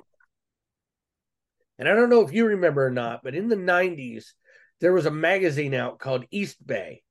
And 1.78 1.88
I 1.88 1.94
don't 1.94 2.10
know 2.10 2.22
if 2.22 2.32
you 2.32 2.46
remember 2.46 2.86
or 2.86 2.90
not, 2.90 3.22
but 3.22 3.36
in 3.36 3.48
the 3.48 3.56
90s, 3.56 4.32
there 4.80 4.92
was 4.92 5.06
a 5.06 5.10
magazine 5.10 5.74
out 5.74 5.98
called 5.98 6.24
Eastbay. 6.32 7.02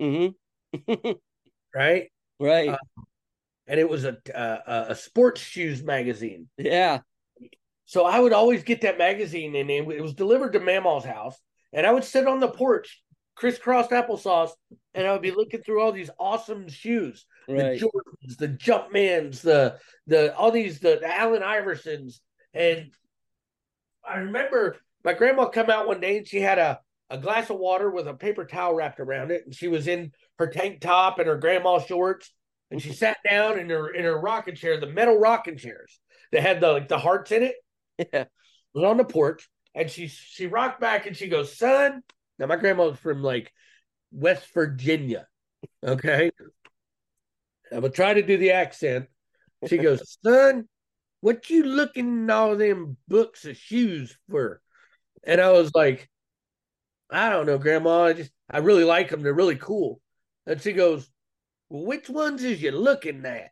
Mm-hmm. 0.00 1.12
right? 1.74 2.10
Right. 2.40 2.70
Uh, 2.70 2.78
and 3.66 3.78
it 3.78 3.88
was 3.88 4.04
a, 4.04 4.16
a, 4.34 4.86
a 4.90 4.94
sports 4.96 5.40
shoes 5.40 5.82
magazine. 5.82 6.48
Yeah. 6.58 7.00
So 7.86 8.04
I 8.04 8.18
would 8.18 8.32
always 8.32 8.64
get 8.64 8.80
that 8.80 8.98
magazine, 8.98 9.54
and 9.54 9.70
it 9.70 10.02
was 10.02 10.14
delivered 10.14 10.54
to 10.54 10.60
Mamaw's 10.60 11.04
house, 11.04 11.38
and 11.72 11.86
I 11.86 11.92
would 11.92 12.04
sit 12.04 12.26
on 12.26 12.40
the 12.40 12.48
porch 12.48 13.02
crisscrossed 13.34 13.90
applesauce, 13.90 14.50
and 14.94 15.06
I 15.06 15.12
would 15.12 15.22
be 15.22 15.30
looking 15.30 15.62
through 15.62 15.82
all 15.82 15.92
these 15.92 16.10
awesome 16.18 16.68
shoes, 16.68 17.26
right. 17.48 17.78
the 17.78 17.86
Jordans, 17.86 18.36
the 18.38 18.48
Jumpmans, 18.48 19.40
the 19.40 19.78
the 20.06 20.34
all 20.36 20.50
these 20.50 20.80
the, 20.80 20.98
the 21.00 21.18
Allen 21.18 21.42
Iversons, 21.42 22.20
and 22.52 22.90
I 24.06 24.18
remember 24.18 24.76
my 25.04 25.14
grandma 25.14 25.46
come 25.46 25.70
out 25.70 25.86
one 25.86 26.00
day 26.00 26.18
and 26.18 26.26
she 26.26 26.40
had 26.40 26.58
a 26.58 26.80
a 27.10 27.18
glass 27.18 27.50
of 27.50 27.58
water 27.58 27.90
with 27.90 28.08
a 28.08 28.14
paper 28.14 28.44
towel 28.44 28.74
wrapped 28.74 29.00
around 29.00 29.30
it, 29.30 29.44
and 29.44 29.54
she 29.54 29.68
was 29.68 29.86
in 29.88 30.12
her 30.38 30.46
tank 30.46 30.80
top 30.80 31.18
and 31.18 31.28
her 31.28 31.36
grandma 31.36 31.78
shorts, 31.78 32.32
and 32.70 32.80
she 32.80 32.92
sat 32.92 33.18
down 33.28 33.58
in 33.58 33.68
her 33.70 33.90
in 33.90 34.04
her 34.04 34.18
rocking 34.18 34.54
chair, 34.54 34.78
the 34.78 34.86
metal 34.86 35.18
rocking 35.18 35.56
chairs 35.56 36.00
that 36.32 36.42
had 36.42 36.60
the 36.60 36.72
like 36.72 36.88
the 36.88 36.98
hearts 36.98 37.32
in 37.32 37.42
it. 37.42 37.56
Yeah, 38.12 38.24
was 38.74 38.82
on 38.82 38.96
the 38.96 39.04
porch, 39.04 39.48
and 39.72 39.88
she 39.88 40.08
she 40.08 40.48
rocked 40.48 40.80
back 40.80 41.06
and 41.06 41.16
she 41.16 41.28
goes, 41.28 41.56
"Son, 41.56 42.02
now 42.38 42.46
my 42.46 42.56
grandma 42.56 42.86
was 42.86 42.98
from 42.98 43.22
like 43.22 43.52
West 44.12 44.52
Virginia. 44.52 45.26
Okay. 45.82 46.30
I'm 47.72 47.80
gonna 47.80 47.90
try 47.90 48.14
to 48.14 48.22
do 48.22 48.36
the 48.36 48.52
accent. 48.52 49.06
She 49.66 49.78
goes, 49.78 50.18
son, 50.24 50.68
what 51.20 51.48
you 51.50 51.64
looking 51.64 52.06
in 52.06 52.30
all 52.30 52.56
them 52.56 52.96
books 53.08 53.44
of 53.44 53.56
shoes 53.56 54.16
for? 54.28 54.60
And 55.24 55.40
I 55.40 55.50
was 55.52 55.74
like, 55.74 56.08
I 57.10 57.30
don't 57.30 57.46
know, 57.46 57.58
Grandma. 57.58 58.04
I 58.04 58.12
just 58.12 58.30
I 58.50 58.58
really 58.58 58.84
like 58.84 59.10
them. 59.10 59.22
They're 59.22 59.32
really 59.32 59.56
cool. 59.56 60.00
And 60.46 60.60
she 60.60 60.72
goes, 60.72 61.08
Well, 61.68 61.84
which 61.86 62.08
ones 62.08 62.42
is 62.44 62.62
you 62.62 62.72
looking 62.72 63.24
at? 63.24 63.50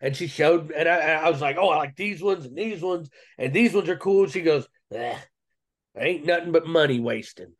And 0.00 0.16
she 0.16 0.28
showed, 0.28 0.70
and 0.70 0.88
I, 0.88 1.14
I 1.14 1.30
was 1.30 1.40
like, 1.40 1.56
Oh, 1.58 1.68
I 1.68 1.76
like 1.76 1.96
these 1.96 2.22
ones 2.22 2.46
and 2.46 2.56
these 2.56 2.80
ones, 2.80 3.10
and 3.36 3.52
these 3.52 3.74
ones 3.74 3.88
are 3.88 3.96
cool. 3.96 4.26
She 4.26 4.40
goes, 4.40 4.66
eh, 4.92 5.18
Ain't 6.00 6.24
nothing 6.24 6.52
but 6.52 6.66
money 6.66 7.00
wasting. 7.00 7.52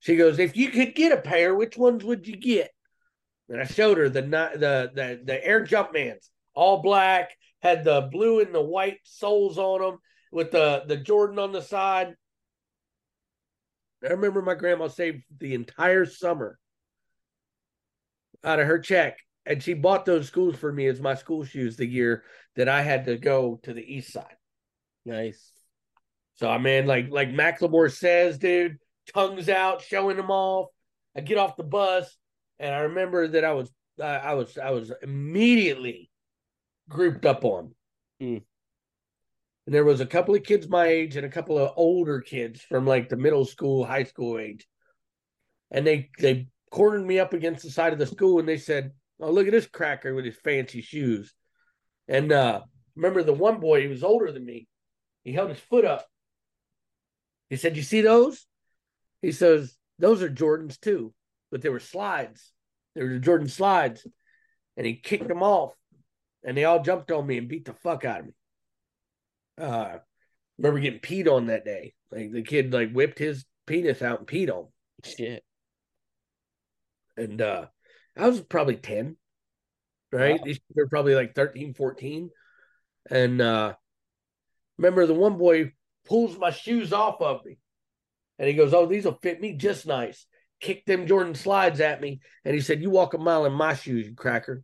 She 0.00 0.16
goes, 0.16 0.38
if 0.38 0.56
you 0.56 0.70
could 0.70 0.94
get 0.94 1.12
a 1.12 1.20
pair, 1.20 1.54
which 1.54 1.76
ones 1.76 2.04
would 2.04 2.26
you 2.26 2.36
get? 2.36 2.70
And 3.48 3.60
I 3.60 3.64
showed 3.64 3.98
her 3.98 4.08
the 4.08 4.22
the 4.22 4.90
the 4.94 5.20
the 5.24 5.46
Air 5.46 5.64
Jumpmans, 5.64 6.28
all 6.54 6.82
black, 6.82 7.36
had 7.60 7.84
the 7.84 8.08
blue 8.10 8.40
and 8.40 8.54
the 8.54 8.62
white 8.62 8.98
soles 9.04 9.58
on 9.58 9.80
them 9.80 9.98
with 10.30 10.50
the 10.50 10.84
the 10.86 10.96
Jordan 10.96 11.38
on 11.38 11.52
the 11.52 11.62
side. 11.62 12.14
I 14.02 14.08
remember 14.08 14.42
my 14.42 14.54
grandma 14.54 14.88
saved 14.88 15.22
the 15.38 15.54
entire 15.54 16.06
summer 16.06 16.58
out 18.42 18.58
of 18.58 18.66
her 18.66 18.78
check, 18.78 19.18
and 19.46 19.62
she 19.62 19.74
bought 19.74 20.04
those 20.04 20.26
schools 20.26 20.56
for 20.56 20.72
me 20.72 20.86
as 20.86 21.00
my 21.00 21.14
school 21.14 21.44
shoes 21.44 21.76
the 21.76 21.86
year 21.86 22.24
that 22.56 22.68
I 22.68 22.82
had 22.82 23.04
to 23.04 23.16
go 23.16 23.60
to 23.62 23.72
the 23.72 23.94
east 23.94 24.12
side. 24.12 24.36
Nice. 25.04 25.51
So 26.34 26.48
I 26.48 26.58
mean, 26.58 26.86
like 26.86 27.10
like 27.10 27.30
Macklemore 27.30 27.92
says, 27.92 28.38
dude, 28.38 28.78
tongues 29.14 29.48
out, 29.48 29.82
showing 29.82 30.16
them 30.16 30.30
off. 30.30 30.68
I 31.16 31.20
get 31.20 31.38
off 31.38 31.56
the 31.56 31.64
bus, 31.64 32.16
and 32.58 32.74
I 32.74 32.80
remember 32.80 33.28
that 33.28 33.44
I 33.44 33.52
was 33.52 33.70
uh, 34.00 34.04
I 34.04 34.34
was 34.34 34.56
I 34.58 34.70
was 34.70 34.92
immediately 35.02 36.10
grouped 36.88 37.26
up 37.26 37.44
on. 37.44 37.74
Mm. 38.20 38.42
And 39.66 39.74
there 39.74 39.84
was 39.84 40.00
a 40.00 40.06
couple 40.06 40.34
of 40.34 40.42
kids 40.42 40.68
my 40.68 40.86
age 40.86 41.16
and 41.16 41.26
a 41.26 41.30
couple 41.30 41.58
of 41.58 41.72
older 41.76 42.20
kids 42.20 42.60
from 42.62 42.86
like 42.86 43.08
the 43.08 43.16
middle 43.16 43.44
school, 43.44 43.84
high 43.84 44.04
school 44.04 44.38
age. 44.38 44.66
And 45.70 45.86
they 45.86 46.10
they 46.18 46.48
cornered 46.70 47.06
me 47.06 47.18
up 47.18 47.32
against 47.32 47.62
the 47.62 47.70
side 47.70 47.92
of 47.92 47.98
the 47.98 48.06
school 48.06 48.38
and 48.38 48.48
they 48.48 48.56
said, 48.56 48.92
Oh, 49.20 49.30
look 49.30 49.46
at 49.46 49.52
this 49.52 49.68
cracker 49.68 50.14
with 50.14 50.24
his 50.24 50.36
fancy 50.36 50.80
shoes. 50.80 51.32
And 52.08 52.32
uh 52.32 52.62
remember 52.96 53.22
the 53.22 53.32
one 53.32 53.60
boy, 53.60 53.82
he 53.82 53.88
was 53.88 54.02
older 54.02 54.32
than 54.32 54.44
me. 54.44 54.66
He 55.22 55.32
held 55.32 55.50
his 55.50 55.60
foot 55.60 55.84
up 55.84 56.06
he 57.52 57.58
said, 57.58 57.76
You 57.76 57.82
see 57.82 58.00
those? 58.00 58.46
He 59.20 59.30
says, 59.30 59.76
Those 59.98 60.22
are 60.22 60.30
Jordans 60.30 60.80
too, 60.80 61.12
but 61.50 61.60
they 61.60 61.68
were 61.68 61.80
slides. 61.80 62.50
They 62.94 63.02
were 63.02 63.18
Jordan 63.18 63.48
slides. 63.48 64.06
And 64.78 64.86
he 64.86 64.94
kicked 64.94 65.28
them 65.28 65.42
off. 65.42 65.74
And 66.42 66.56
they 66.56 66.64
all 66.64 66.82
jumped 66.82 67.10
on 67.10 67.26
me 67.26 67.36
and 67.36 67.48
beat 67.48 67.66
the 67.66 67.74
fuck 67.74 68.06
out 68.06 68.20
of 68.20 68.26
me. 68.26 68.32
Uh 69.60 69.98
remember 70.56 70.80
getting 70.80 71.00
peed 71.00 71.30
on 71.30 71.48
that 71.48 71.66
day. 71.66 71.92
Like 72.10 72.32
the 72.32 72.40
kid 72.40 72.72
like 72.72 72.90
whipped 72.90 73.18
his 73.18 73.44
penis 73.66 74.00
out 74.00 74.20
and 74.20 74.26
peed 74.26 74.48
on. 74.48 74.68
Shit. 75.04 75.44
And 77.18 77.42
uh 77.42 77.66
I 78.16 78.28
was 78.28 78.40
probably 78.40 78.76
10. 78.76 79.18
Right? 80.10 80.40
Wow. 80.40 80.44
These 80.46 80.60
were 80.74 80.88
probably 80.88 81.14
like 81.14 81.34
13, 81.34 81.74
14. 81.74 82.30
And 83.10 83.42
uh 83.42 83.74
remember 84.78 85.04
the 85.04 85.12
one 85.12 85.36
boy 85.36 85.72
pulls 86.06 86.38
my 86.38 86.50
shoes 86.50 86.92
off 86.92 87.20
of 87.20 87.44
me. 87.44 87.58
And 88.38 88.48
he 88.48 88.54
goes, 88.54 88.74
Oh, 88.74 88.86
these 88.86 89.04
will 89.04 89.18
fit 89.22 89.40
me 89.40 89.54
just 89.54 89.86
nice. 89.86 90.26
Kicked 90.60 90.86
them 90.86 91.06
Jordan 91.06 91.34
slides 91.34 91.80
at 91.80 92.00
me. 92.00 92.20
And 92.44 92.54
he 92.54 92.60
said, 92.60 92.82
You 92.82 92.90
walk 92.90 93.14
a 93.14 93.18
mile 93.18 93.44
in 93.44 93.52
my 93.52 93.74
shoes, 93.74 94.06
you 94.06 94.14
cracker. 94.14 94.62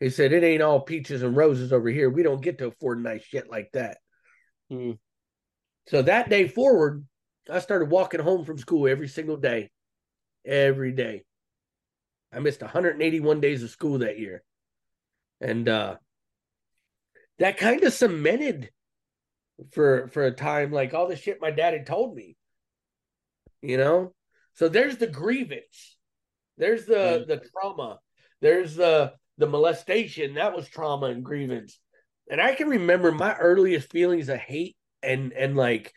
He 0.00 0.10
said, 0.10 0.32
It 0.32 0.44
ain't 0.44 0.62
all 0.62 0.80
peaches 0.80 1.22
and 1.22 1.36
roses 1.36 1.72
over 1.72 1.88
here. 1.88 2.10
We 2.10 2.22
don't 2.22 2.42
get 2.42 2.58
to 2.58 2.68
afford 2.68 3.02
nice 3.02 3.22
shit 3.22 3.50
like 3.50 3.70
that. 3.72 3.98
Hmm. 4.70 4.92
So 5.88 6.02
that 6.02 6.28
day 6.28 6.48
forward, 6.48 7.04
I 7.50 7.58
started 7.58 7.90
walking 7.90 8.20
home 8.20 8.44
from 8.44 8.58
school 8.58 8.88
every 8.88 9.08
single 9.08 9.36
day. 9.36 9.70
Every 10.44 10.92
day. 10.92 11.24
I 12.32 12.38
missed 12.38 12.62
181 12.62 13.40
days 13.40 13.62
of 13.62 13.70
school 13.70 13.98
that 13.98 14.18
year. 14.18 14.42
And 15.40 15.68
uh 15.68 15.96
that 17.38 17.58
kind 17.58 17.82
of 17.82 17.92
cemented 17.92 18.70
for 19.72 20.08
for 20.08 20.24
a 20.24 20.32
time 20.32 20.72
like 20.72 20.94
all 20.94 21.06
the 21.06 21.16
shit 21.16 21.40
my 21.40 21.50
dad 21.50 21.72
had 21.72 21.86
told 21.86 22.14
me 22.14 22.36
you 23.62 23.76
know? 23.78 24.12
So 24.54 24.68
there's 24.68 24.98
the 24.98 25.06
grievance. 25.06 25.96
There's 26.58 26.84
the 26.84 27.24
mm. 27.24 27.26
the 27.26 27.40
trauma. 27.50 27.98
There's 28.42 28.74
the 28.74 29.12
the 29.38 29.46
molestation. 29.46 30.34
That 30.34 30.54
was 30.54 30.68
trauma 30.68 31.06
and 31.06 31.24
grievance. 31.24 31.78
And 32.30 32.40
i 32.40 32.54
can 32.54 32.68
remember 32.68 33.12
my 33.12 33.34
earliest 33.34 33.90
feelings 33.90 34.28
of 34.28 34.38
hate 34.38 34.76
and 35.02 35.32
and 35.32 35.56
like 35.56 35.92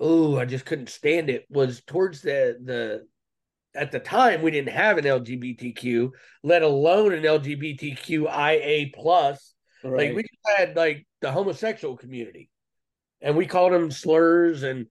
oh 0.00 0.36
i 0.36 0.44
just 0.44 0.66
couldn't 0.66 0.88
stand 0.88 1.30
it 1.30 1.46
was 1.48 1.80
towards 1.86 2.20
the 2.20 2.58
the 2.62 3.06
at 3.74 3.92
the 3.92 4.00
time 4.00 4.42
we 4.42 4.50
didn't 4.50 4.74
have 4.74 4.98
an 4.98 5.04
lgbtq 5.04 6.10
let 6.42 6.62
alone 6.62 7.12
an 7.12 7.22
lgbtqia 7.22 8.92
plus. 8.92 9.54
Right. 9.84 10.08
like 10.08 10.16
we 10.16 10.22
just 10.22 10.58
had 10.58 10.76
like 10.76 11.06
the 11.20 11.30
homosexual 11.30 11.96
community 11.96 12.50
and 13.20 13.36
we 13.36 13.46
called 13.46 13.72
them 13.72 13.90
slurs 13.90 14.62
and 14.62 14.86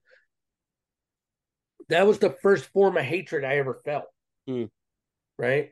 that 1.88 2.06
was 2.06 2.18
the 2.18 2.30
first 2.30 2.66
form 2.66 2.96
of 2.96 3.04
hatred 3.04 3.44
I 3.44 3.56
ever 3.56 3.80
felt. 3.84 4.06
Mm. 4.48 4.70
Right. 5.38 5.70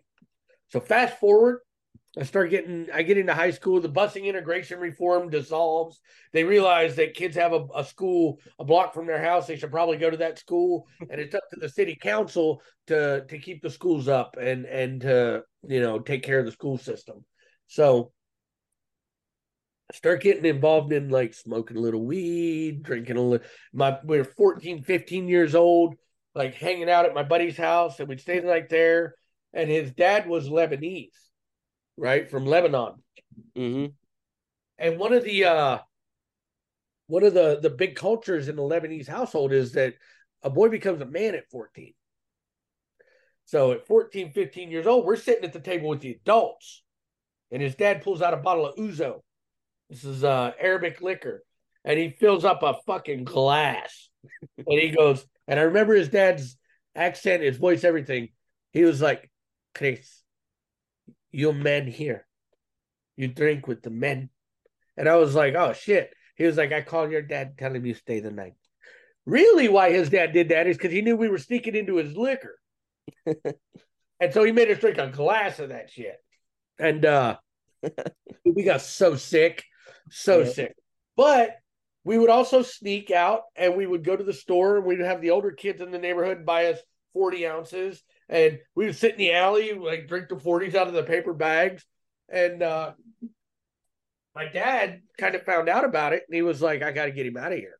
So 0.68 0.80
fast 0.80 1.18
forward, 1.18 1.60
I 2.18 2.24
start 2.24 2.50
getting, 2.50 2.88
I 2.92 3.02
get 3.02 3.16
into 3.16 3.32
high 3.32 3.52
school. 3.52 3.80
The 3.80 3.88
busing 3.88 4.24
integration 4.24 4.78
reform 4.78 5.30
dissolves. 5.30 6.00
They 6.32 6.44
realize 6.44 6.96
that 6.96 7.14
kids 7.14 7.36
have 7.36 7.54
a, 7.54 7.66
a, 7.74 7.84
school 7.84 8.38
a 8.58 8.64
block 8.64 8.92
from 8.92 9.06
their 9.06 9.22
house. 9.22 9.46
They 9.46 9.56
should 9.56 9.70
probably 9.70 9.96
go 9.96 10.10
to 10.10 10.18
that 10.18 10.38
school, 10.38 10.86
and 11.10 11.20
it's 11.20 11.34
up 11.34 11.44
to 11.50 11.60
the 11.60 11.68
city 11.68 11.96
council 12.00 12.60
to 12.88 13.24
to 13.26 13.38
keep 13.38 13.62
the 13.62 13.70
schools 13.70 14.08
up 14.08 14.36
and 14.38 14.66
and 14.66 15.00
to 15.02 15.42
you 15.66 15.80
know 15.80 16.00
take 16.00 16.22
care 16.22 16.38
of 16.38 16.44
the 16.44 16.52
school 16.52 16.76
system. 16.76 17.24
So 17.66 18.12
start 19.92 20.22
getting 20.22 20.44
involved 20.44 20.92
in 20.92 21.08
like 21.08 21.34
smoking 21.34 21.76
a 21.76 21.80
little 21.80 22.04
weed, 22.04 22.82
drinking 22.82 23.16
a 23.16 23.20
little. 23.20 23.46
My 23.72 23.98
we 24.04 24.18
we're 24.18 24.24
14, 24.24 24.82
15 24.82 25.28
years 25.28 25.54
old, 25.54 25.94
like 26.34 26.54
hanging 26.54 26.90
out 26.90 27.06
at 27.06 27.14
my 27.14 27.22
buddy's 27.22 27.56
house, 27.56 27.98
and 27.98 28.08
we'd 28.08 28.20
stay 28.20 28.38
the 28.38 28.46
night 28.46 28.68
there. 28.68 29.14
And 29.52 29.68
his 29.68 29.92
dad 29.92 30.26
was 30.26 30.48
Lebanese 30.48 31.10
right 31.96 32.30
from 32.30 32.46
Lebanon. 32.46 33.02
Mm-hmm. 33.56 33.86
And 34.78 34.98
one 34.98 35.12
of 35.12 35.24
the 35.24 35.44
uh, 35.44 35.78
one 37.06 37.24
of 37.24 37.34
the 37.34 37.60
the 37.60 37.70
big 37.70 37.96
cultures 37.96 38.48
in 38.48 38.56
the 38.56 38.62
Lebanese 38.62 39.08
household 39.08 39.52
is 39.52 39.72
that 39.72 39.94
a 40.42 40.50
boy 40.50 40.68
becomes 40.68 41.00
a 41.00 41.06
man 41.06 41.34
at 41.34 41.50
14. 41.50 41.94
So 43.44 43.72
at 43.72 43.86
14, 43.86 44.32
15 44.32 44.70
years 44.70 44.86
old, 44.86 45.04
we're 45.04 45.16
sitting 45.16 45.44
at 45.44 45.52
the 45.52 45.60
table 45.60 45.88
with 45.88 46.00
the 46.00 46.12
adults, 46.12 46.82
and 47.50 47.60
his 47.60 47.74
dad 47.74 48.02
pulls 48.02 48.22
out 48.22 48.34
a 48.34 48.38
bottle 48.38 48.66
of 48.66 48.76
ouzo. 48.76 49.20
This 49.92 50.04
is 50.04 50.24
uh 50.24 50.52
Arabic 50.58 51.02
liquor, 51.02 51.44
and 51.84 51.98
he 51.98 52.08
fills 52.08 52.46
up 52.46 52.62
a 52.62 52.76
fucking 52.86 53.24
glass, 53.24 54.08
and 54.56 54.80
he 54.80 54.88
goes, 54.88 55.22
and 55.46 55.60
I 55.60 55.64
remember 55.64 55.94
his 55.94 56.08
dad's 56.08 56.56
accent, 56.96 57.42
his 57.42 57.58
voice, 57.58 57.84
everything. 57.84 58.30
He 58.72 58.84
was 58.84 59.02
like, 59.02 59.30
Chris, 59.74 60.22
you 61.30 61.52
men 61.52 61.86
here. 61.86 62.26
You 63.16 63.28
drink 63.28 63.66
with 63.66 63.82
the 63.82 63.90
men. 63.90 64.30
And 64.96 65.10
I 65.10 65.16
was 65.16 65.34
like, 65.34 65.54
oh 65.54 65.74
shit. 65.74 66.14
He 66.36 66.44
was 66.44 66.56
like, 66.56 66.72
I 66.72 66.80
called 66.80 67.10
your 67.10 67.20
dad, 67.20 67.58
tell 67.58 67.74
him 67.74 67.84
you 67.84 67.92
stay 67.92 68.20
the 68.20 68.30
night. 68.30 68.54
Really, 69.26 69.68
why 69.68 69.92
his 69.92 70.08
dad 70.08 70.32
did 70.32 70.48
that 70.48 70.66
is 70.66 70.78
because 70.78 70.92
he 70.92 71.02
knew 71.02 71.16
we 71.16 71.28
were 71.28 71.36
sneaking 71.36 71.76
into 71.76 71.96
his 71.96 72.16
liquor. 72.16 72.58
and 73.26 74.32
so 74.32 74.42
he 74.42 74.52
made 74.52 74.70
us 74.70 74.78
drink 74.78 74.96
a 74.96 75.08
glass 75.08 75.58
of 75.58 75.68
that 75.68 75.90
shit. 75.90 76.16
And 76.78 77.04
uh 77.04 77.36
we 78.46 78.62
got 78.62 78.80
so 78.80 79.16
sick, 79.16 79.64
so 80.10 80.44
sick. 80.44 80.74
But 81.16 81.56
we 82.04 82.18
would 82.18 82.30
also 82.30 82.62
sneak 82.62 83.10
out 83.10 83.42
and 83.54 83.76
we 83.76 83.86
would 83.86 84.04
go 84.04 84.16
to 84.16 84.24
the 84.24 84.32
store 84.32 84.76
and 84.76 84.86
we'd 84.86 85.00
have 85.00 85.20
the 85.20 85.30
older 85.30 85.52
kids 85.52 85.80
in 85.80 85.90
the 85.90 85.98
neighborhood 85.98 86.44
buy 86.44 86.66
us 86.66 86.78
40 87.12 87.46
ounces 87.46 88.02
and 88.28 88.58
we 88.74 88.86
would 88.86 88.96
sit 88.96 89.12
in 89.12 89.18
the 89.18 89.34
alley, 89.34 89.74
like 89.74 90.08
drink 90.08 90.28
the 90.28 90.36
40s 90.36 90.74
out 90.74 90.88
of 90.88 90.94
the 90.94 91.02
paper 91.02 91.34
bags. 91.34 91.84
And 92.28 92.62
uh, 92.62 92.92
my 94.34 94.46
dad 94.46 95.02
kind 95.18 95.34
of 95.34 95.44
found 95.44 95.68
out 95.68 95.84
about 95.84 96.12
it 96.12 96.24
and 96.26 96.34
he 96.34 96.42
was 96.42 96.62
like, 96.62 96.82
I 96.82 96.92
got 96.92 97.04
to 97.04 97.12
get 97.12 97.26
him 97.26 97.36
out 97.36 97.52
of 97.52 97.58
here. 97.58 97.78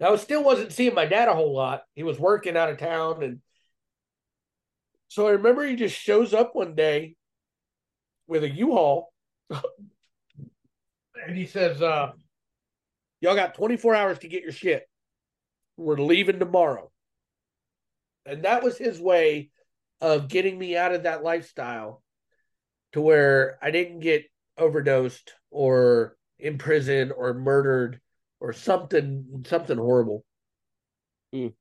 I 0.00 0.16
still 0.16 0.42
wasn't 0.42 0.72
seeing 0.72 0.94
my 0.94 1.06
dad 1.06 1.28
a 1.28 1.34
whole 1.34 1.54
lot. 1.54 1.82
He 1.94 2.02
was 2.02 2.18
working 2.18 2.56
out 2.56 2.70
of 2.70 2.78
town. 2.78 3.22
And 3.22 3.40
so 5.08 5.28
I 5.28 5.32
remember 5.32 5.64
he 5.64 5.76
just 5.76 5.96
shows 5.96 6.34
up 6.34 6.54
one 6.54 6.74
day 6.74 7.14
with 8.26 8.42
a 8.42 8.50
U-Haul 8.50 9.12
and 11.26 11.36
he 11.36 11.46
says, 11.46 11.80
uh, 11.80 12.12
Y'all 13.22 13.36
got 13.36 13.54
24 13.54 13.94
hours 13.94 14.18
to 14.18 14.28
get 14.28 14.42
your 14.42 14.50
shit. 14.50 14.88
We're 15.76 15.96
leaving 15.96 16.40
tomorrow. 16.40 16.90
And 18.26 18.44
that 18.44 18.64
was 18.64 18.76
his 18.76 19.00
way 19.00 19.50
of 20.00 20.26
getting 20.26 20.58
me 20.58 20.76
out 20.76 20.92
of 20.92 21.04
that 21.04 21.22
lifestyle 21.22 22.02
to 22.92 23.00
where 23.00 23.58
I 23.62 23.70
didn't 23.70 24.00
get 24.00 24.24
overdosed 24.58 25.32
or 25.52 26.16
imprisoned 26.40 27.12
or 27.12 27.32
murdered 27.32 28.00
or 28.40 28.52
something 28.52 29.44
something 29.46 29.78
horrible. 29.78 30.24
Mm. 31.32 31.54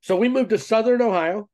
So 0.00 0.16
we 0.16 0.28
moved 0.28 0.50
to 0.50 0.58
southern 0.58 1.00
Ohio, 1.00 1.48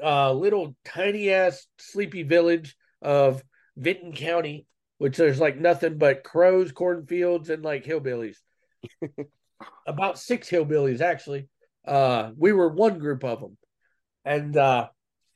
a 0.00 0.32
little 0.32 0.76
tiny 0.84 1.30
ass 1.30 1.66
sleepy 1.78 2.22
village 2.22 2.76
of 3.02 3.42
Vinton 3.76 4.12
County, 4.12 4.66
which 5.02 5.16
there's 5.16 5.40
like 5.40 5.58
nothing 5.58 5.98
but 5.98 6.22
crows, 6.22 6.70
cornfields, 6.70 7.50
and 7.50 7.64
like 7.64 7.84
hillbillies. 7.84 8.36
About 9.86 10.16
six 10.16 10.48
hillbillies 10.48 11.00
actually. 11.00 11.48
Uh, 11.84 12.30
we 12.36 12.52
were 12.52 12.68
one 12.68 13.00
group 13.00 13.24
of 13.24 13.40
them, 13.40 13.58
and 14.24 14.56
uh, 14.56 14.86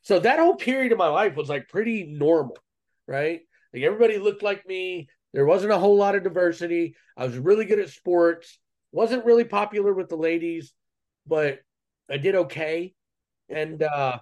so 0.03 0.21
that 0.21 0.39
whole 0.39 0.55
period 0.55 0.93
of 0.93 0.99
my 0.99 1.09
life 1.09 1.35
was 1.35 1.49
like 1.49 1.69
pretty 1.69 2.05
normal, 2.05 2.57
right? 3.09 3.41
Like 3.75 3.83
everybody 3.83 4.19
looked 4.19 4.45
like 4.45 4.65
me. 4.69 5.09
There 5.35 5.45
wasn't 5.45 5.73
a 5.73 5.79
whole 5.79 5.97
lot 5.97 6.15
of 6.15 6.23
diversity. 6.23 6.95
I 7.17 7.25
was 7.27 7.37
really 7.37 7.65
good 7.65 7.81
at 7.81 7.91
sports. 7.91 8.61
wasn't 8.93 9.25
really 9.25 9.43
popular 9.43 9.93
with 9.93 10.09
the 10.09 10.17
ladies, 10.17 10.73
but 11.27 11.59
I 12.09 12.19
did 12.19 12.37
okay. 12.37 12.95
And 13.49 13.83
uh, 13.83 14.21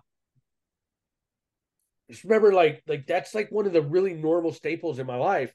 just 2.10 2.24
remember, 2.24 2.52
like, 2.52 2.82
like 2.86 3.06
that's 3.06 3.34
like 3.34 3.50
one 3.50 3.66
of 3.66 3.72
the 3.72 3.82
really 3.82 4.14
normal 4.14 4.52
staples 4.52 4.98
in 4.98 5.06
my 5.06 5.16
life. 5.16 5.52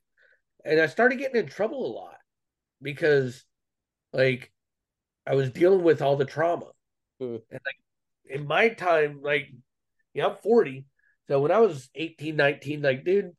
And 0.66 0.80
I 0.80 0.88
started 0.88 1.20
getting 1.20 1.42
in 1.42 1.48
trouble 1.48 1.86
a 1.86 1.94
lot 1.96 2.18
because, 2.82 3.44
like, 4.14 4.52
I 5.26 5.36
was 5.36 5.52
dealing 5.52 5.84
with 5.84 6.02
all 6.02 6.16
the 6.16 6.26
trauma. 6.26 6.66
Mm. 7.22 7.42
And 7.52 7.60
like 7.66 7.76
in 8.26 8.48
my 8.48 8.70
time, 8.70 9.20
like, 9.22 9.50
yeah, 10.14 10.28
I'm 10.28 10.36
40. 10.38 10.86
So 11.28 11.40
when 11.42 11.52
I 11.52 11.60
was 11.60 11.90
18, 11.96 12.36
19, 12.36 12.82
like, 12.82 13.06
dude, 13.06 13.32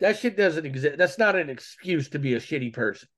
that 0.00 0.18
shit 0.18 0.36
doesn't 0.36 0.66
exist. 0.66 0.98
That's 0.98 1.18
not 1.18 1.36
an 1.36 1.48
excuse 1.48 2.08
to 2.10 2.18
be 2.18 2.34
a 2.34 2.40
shitty 2.40 2.72
person. 2.72 3.08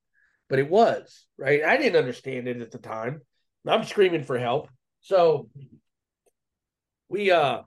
But 0.51 0.59
it 0.59 0.69
was, 0.69 1.25
right? 1.39 1.65
I 1.65 1.79
didn't 1.79 1.99
understand 1.99 2.47
it 2.47 2.61
at 2.61 2.71
the 2.71 2.79
time. 2.79 3.23
I'm 3.67 3.85
screaming 3.85 4.25
for 4.25 4.39
help. 4.39 4.69
So 5.01 5.49
we 7.09 7.31
uh 7.31 7.63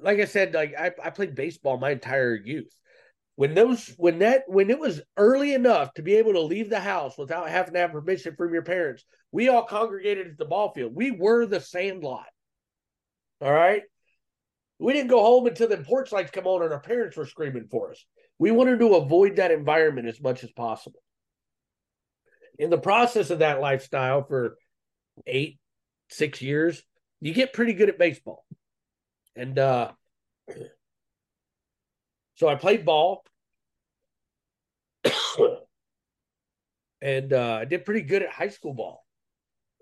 like 0.00 0.18
I 0.18 0.24
said, 0.24 0.54
like 0.54 0.74
I, 0.78 0.92
I 1.02 1.10
played 1.10 1.34
baseball 1.34 1.78
my 1.78 1.90
entire 1.90 2.34
youth. 2.34 2.72
When 3.36 3.54
those 3.54 3.94
when 3.96 4.18
that 4.20 4.44
when 4.46 4.70
it 4.70 4.78
was 4.78 5.00
early 5.16 5.54
enough 5.54 5.94
to 5.94 6.02
be 6.02 6.16
able 6.16 6.32
to 6.32 6.40
leave 6.40 6.70
the 6.70 6.80
house 6.80 7.16
without 7.16 7.48
having 7.48 7.74
to 7.74 7.80
have 7.80 7.92
permission 7.92 8.34
from 8.36 8.52
your 8.52 8.62
parents 8.62 9.04
we 9.30 9.48
all 9.48 9.64
congregated 9.64 10.26
at 10.26 10.38
the 10.38 10.44
ball 10.44 10.72
field. 10.72 10.94
We 10.94 11.10
were 11.10 11.46
the 11.46 11.60
sandlot. 11.60 12.26
All 13.40 13.52
right? 13.52 13.82
We 14.78 14.92
didn't 14.92 15.10
go 15.10 15.22
home 15.22 15.46
until 15.46 15.68
the 15.68 15.78
porch 15.78 16.12
lights 16.12 16.30
come 16.30 16.46
on 16.46 16.62
and 16.62 16.72
our 16.72 16.80
parents 16.80 17.16
were 17.16 17.26
screaming 17.26 17.68
for 17.70 17.90
us. 17.90 18.04
We 18.38 18.50
wanted 18.50 18.78
to 18.78 18.94
avoid 18.94 19.36
that 19.36 19.50
environment 19.50 20.08
as 20.08 20.20
much 20.20 20.44
as 20.44 20.52
possible. 20.52 21.00
In 22.58 22.70
the 22.70 22.78
process 22.78 23.30
of 23.30 23.40
that 23.40 23.60
lifestyle 23.60 24.24
for 24.24 24.56
eight 25.26 25.58
six 26.10 26.40
years 26.40 26.82
you 27.20 27.34
get 27.34 27.52
pretty 27.52 27.74
good 27.74 27.88
at 27.88 27.98
baseball 27.98 28.44
and 29.38 29.58
uh 29.58 29.92
so 32.38 32.46
I 32.46 32.54
played 32.54 32.84
ball. 32.84 33.24
and 37.02 37.32
uh, 37.32 37.58
I 37.60 37.64
did 37.64 37.84
pretty 37.84 38.02
good 38.02 38.22
at 38.22 38.30
high 38.30 38.48
school 38.48 38.74
ball. 38.74 39.04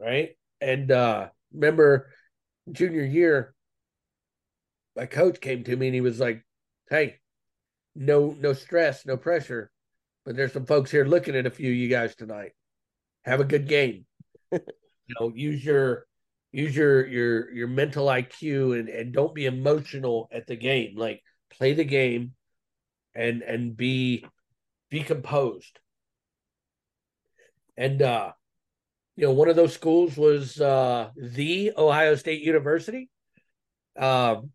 Right. 0.01 0.37
And 0.61 0.91
uh, 0.91 1.29
remember 1.53 2.09
junior 2.73 3.05
year, 3.05 3.55
my 4.97 5.05
coach 5.05 5.41
came 5.41 5.65
to 5.65 5.77
me 5.77 5.89
and 5.89 5.95
he 5.95 6.01
was 6.01 6.19
like, 6.19 6.43
Hey, 6.89 7.17
no, 7.95 8.35
no 8.41 8.55
stress, 8.55 9.05
no 9.05 9.19
pressure. 9.19 9.71
But 10.25 10.37
there's 10.37 10.55
some 10.55 10.65
folks 10.67 10.91
here 10.91 11.05
looking 11.05 11.37
at 11.37 11.47
a 11.47 11.51
few 11.51 11.71
of 11.71 11.77
you 11.77 11.89
guys 11.89 12.15
tonight. 12.15 12.53
Have 13.27 13.41
a 13.41 13.45
good 13.45 13.69
game. 13.69 14.07
you 14.53 14.61
know, 15.21 15.31
use 15.35 15.63
your 15.63 16.07
use 16.53 16.75
your 16.77 17.07
your 17.07 17.51
your 17.53 17.69
mental 17.69 18.07
IQ 18.07 18.79
and 18.79 18.89
and 18.89 19.13
don't 19.13 19.35
be 19.35 19.47
emotional 19.47 20.29
at 20.33 20.47
the 20.47 20.57
game. 20.57 20.97
Like 20.97 21.23
play 21.51 21.75
the 21.75 21.85
game, 21.85 22.35
and 23.15 23.43
and 23.43 23.77
be 23.77 24.25
be 24.91 25.03
composed. 25.03 25.79
And 27.77 28.01
uh, 28.01 28.33
you 29.17 29.27
know, 29.27 29.33
one 29.33 29.49
of 29.49 29.57
those 29.57 29.75
schools 29.75 30.17
was 30.17 30.61
uh, 30.61 31.11
the 31.17 31.73
Ohio 31.77 32.15
State 32.15 32.43
University. 32.43 33.11
Um, 33.99 34.51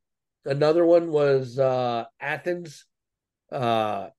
another 0.45 0.86
one 0.86 1.12
was 1.12 1.58
uh, 1.58 2.06
Athens, 2.19 2.86
uh, 3.51 4.10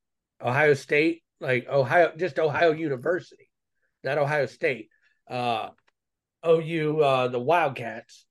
Ohio 0.41 0.75
State, 0.75 1.23
like 1.41 1.69
Ohio, 1.69 2.13
just 2.17 2.39
Ohio 2.39 2.73
University, 2.73 3.49
not 4.05 4.19
Ohio 4.19 4.47
State. 4.47 4.89
Uh, 5.29 5.71
OU, 6.47 7.01
uh, 7.01 7.29
the 7.29 7.39
Wildcats, 7.39 8.27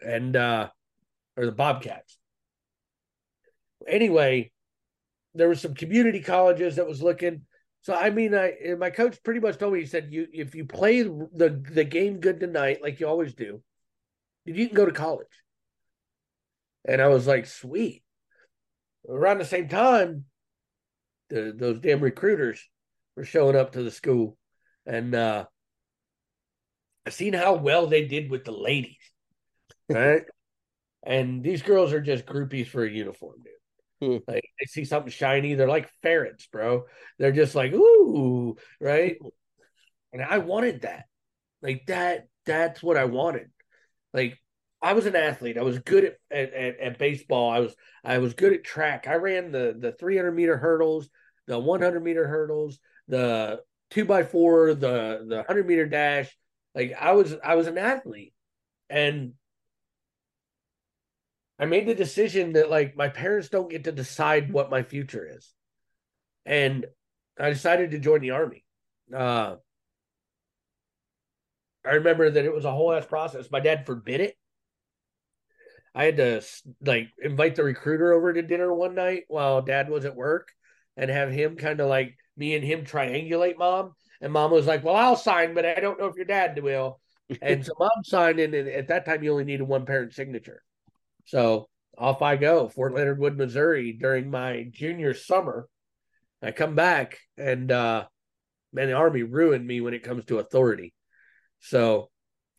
and 0.00 0.36
uh, 0.36 0.68
or 1.36 1.46
the 1.46 1.52
Bobcats. 1.52 2.18
Anyway, 3.86 4.52
there 5.34 5.48
were 5.48 5.54
some 5.54 5.74
community 5.74 6.20
colleges 6.20 6.76
that 6.76 6.86
was 6.86 7.02
looking. 7.02 7.42
So 7.82 7.94
I 7.94 8.10
mean, 8.10 8.34
I 8.34 8.52
my 8.78 8.90
coach 8.90 9.22
pretty 9.22 9.40
much 9.40 9.58
told 9.58 9.72
me 9.72 9.80
he 9.80 9.86
said 9.86 10.08
you 10.10 10.26
if 10.32 10.54
you 10.54 10.66
play 10.66 11.02
the 11.02 11.62
the 11.72 11.84
game 11.84 12.20
good 12.20 12.40
tonight 12.40 12.82
like 12.82 13.00
you 13.00 13.06
always 13.06 13.34
do, 13.34 13.62
you 14.44 14.66
can 14.66 14.76
go 14.76 14.86
to 14.86 14.92
college. 14.92 15.26
And 16.84 17.00
I 17.00 17.08
was 17.08 17.26
like, 17.26 17.46
sweet. 17.46 18.02
Around 19.08 19.38
the 19.38 19.44
same 19.44 19.68
time, 19.68 20.24
the, 21.28 21.54
those 21.56 21.80
damn 21.80 22.00
recruiters 22.00 22.66
were 23.16 23.24
showing 23.24 23.56
up 23.56 23.72
to 23.72 23.82
the 23.82 23.90
school. 23.90 24.36
And 24.86 25.14
uh 25.14 25.46
I 27.06 27.10
seen 27.10 27.32
how 27.32 27.54
well 27.54 27.86
they 27.86 28.06
did 28.06 28.30
with 28.30 28.44
the 28.44 28.52
ladies. 28.52 28.96
Right. 29.88 30.22
and 31.02 31.42
these 31.42 31.62
girls 31.62 31.92
are 31.92 32.00
just 32.00 32.26
groupies 32.26 32.68
for 32.68 32.84
a 32.84 32.90
uniform, 32.90 33.36
dude. 33.44 33.54
Hmm. 34.22 34.32
Like 34.32 34.44
they 34.58 34.66
see 34.66 34.84
something 34.84 35.10
shiny, 35.12 35.54
they're 35.54 35.68
like 35.68 35.90
ferrets, 36.02 36.46
bro. 36.46 36.84
They're 37.18 37.32
just 37.32 37.54
like, 37.54 37.72
ooh, 37.72 38.56
right? 38.80 39.16
And 40.12 40.22
I 40.22 40.38
wanted 40.38 40.82
that. 40.82 41.04
Like 41.62 41.86
that, 41.86 42.28
that's 42.46 42.82
what 42.82 42.96
I 42.96 43.04
wanted. 43.04 43.50
Like 44.14 44.38
I 44.82 44.94
was 44.94 45.06
an 45.06 45.16
athlete. 45.16 45.58
I 45.58 45.62
was 45.62 45.78
good 45.80 46.04
at, 46.04 46.16
at, 46.30 46.54
at, 46.54 46.80
at 46.80 46.98
baseball. 46.98 47.50
I 47.50 47.60
was 47.60 47.76
I 48.04 48.18
was 48.18 48.34
good 48.34 48.52
at 48.52 48.64
track. 48.64 49.06
I 49.08 49.14
ran 49.14 49.52
the 49.52 49.76
the 49.78 49.92
300 49.92 50.32
meter 50.32 50.56
hurdles, 50.56 51.08
the 51.46 51.58
100 51.58 52.02
meter 52.02 52.26
hurdles, 52.26 52.78
the 53.08 53.60
two 53.90 54.04
by 54.04 54.22
four, 54.24 54.74
the 54.74 55.24
the 55.28 55.36
100 55.36 55.66
meter 55.66 55.86
dash. 55.86 56.34
Like 56.74 56.94
I 56.98 57.12
was 57.12 57.34
I 57.44 57.54
was 57.54 57.66
an 57.66 57.78
athlete, 57.78 58.32
and 58.88 59.32
I 61.58 61.66
made 61.66 61.86
the 61.86 61.94
decision 61.94 62.54
that 62.54 62.70
like 62.70 62.96
my 62.96 63.08
parents 63.08 63.48
don't 63.48 63.70
get 63.70 63.84
to 63.84 63.92
decide 63.92 64.52
what 64.52 64.70
my 64.70 64.82
future 64.82 65.28
is. 65.36 65.52
And 66.46 66.86
I 67.38 67.50
decided 67.50 67.90
to 67.90 67.98
join 67.98 68.20
the 68.20 68.30
army. 68.30 68.64
Uh, 69.14 69.56
I 71.84 71.94
remember 71.94 72.30
that 72.30 72.44
it 72.44 72.54
was 72.54 72.64
a 72.64 72.72
whole 72.72 72.92
ass 72.92 73.06
process. 73.06 73.50
My 73.50 73.60
dad 73.60 73.86
forbid 73.86 74.20
it. 74.20 74.36
I 75.94 76.04
had 76.04 76.16
to 76.18 76.42
like 76.84 77.08
invite 77.20 77.56
the 77.56 77.64
recruiter 77.64 78.12
over 78.12 78.32
to 78.32 78.42
dinner 78.42 78.72
one 78.72 78.94
night 78.94 79.24
while 79.28 79.60
dad 79.60 79.90
was 79.90 80.04
at 80.04 80.14
work 80.14 80.48
and 80.96 81.10
have 81.10 81.30
him 81.30 81.56
kind 81.56 81.80
of 81.80 81.88
like 81.88 82.16
me 82.36 82.54
and 82.54 82.64
him 82.64 82.84
triangulate 82.84 83.58
mom. 83.58 83.94
And 84.20 84.32
mom 84.32 84.50
was 84.50 84.66
like, 84.66 84.84
Well, 84.84 84.96
I'll 84.96 85.16
sign, 85.16 85.54
but 85.54 85.64
I 85.64 85.80
don't 85.80 85.98
know 85.98 86.06
if 86.06 86.16
your 86.16 86.24
dad 86.24 86.58
will. 86.62 87.00
and 87.40 87.64
so 87.64 87.72
mom 87.78 87.90
signed, 88.04 88.40
and 88.40 88.54
at 88.54 88.88
that 88.88 89.04
time, 89.04 89.22
you 89.22 89.32
only 89.32 89.44
needed 89.44 89.66
one 89.66 89.86
parent 89.86 90.12
signature. 90.12 90.62
So 91.24 91.68
off 91.96 92.22
I 92.22 92.36
go, 92.36 92.68
Fort 92.68 92.94
Leonard 92.94 93.18
Wood, 93.18 93.36
Missouri, 93.36 93.92
during 93.92 94.30
my 94.30 94.66
junior 94.70 95.14
summer. 95.14 95.68
I 96.42 96.52
come 96.52 96.74
back 96.74 97.18
and 97.36 97.70
uh 97.70 98.06
man, 98.72 98.88
the 98.88 98.94
army 98.94 99.22
ruined 99.22 99.66
me 99.66 99.80
when 99.80 99.94
it 99.94 100.02
comes 100.02 100.24
to 100.26 100.38
authority. 100.38 100.94
So 101.60 102.10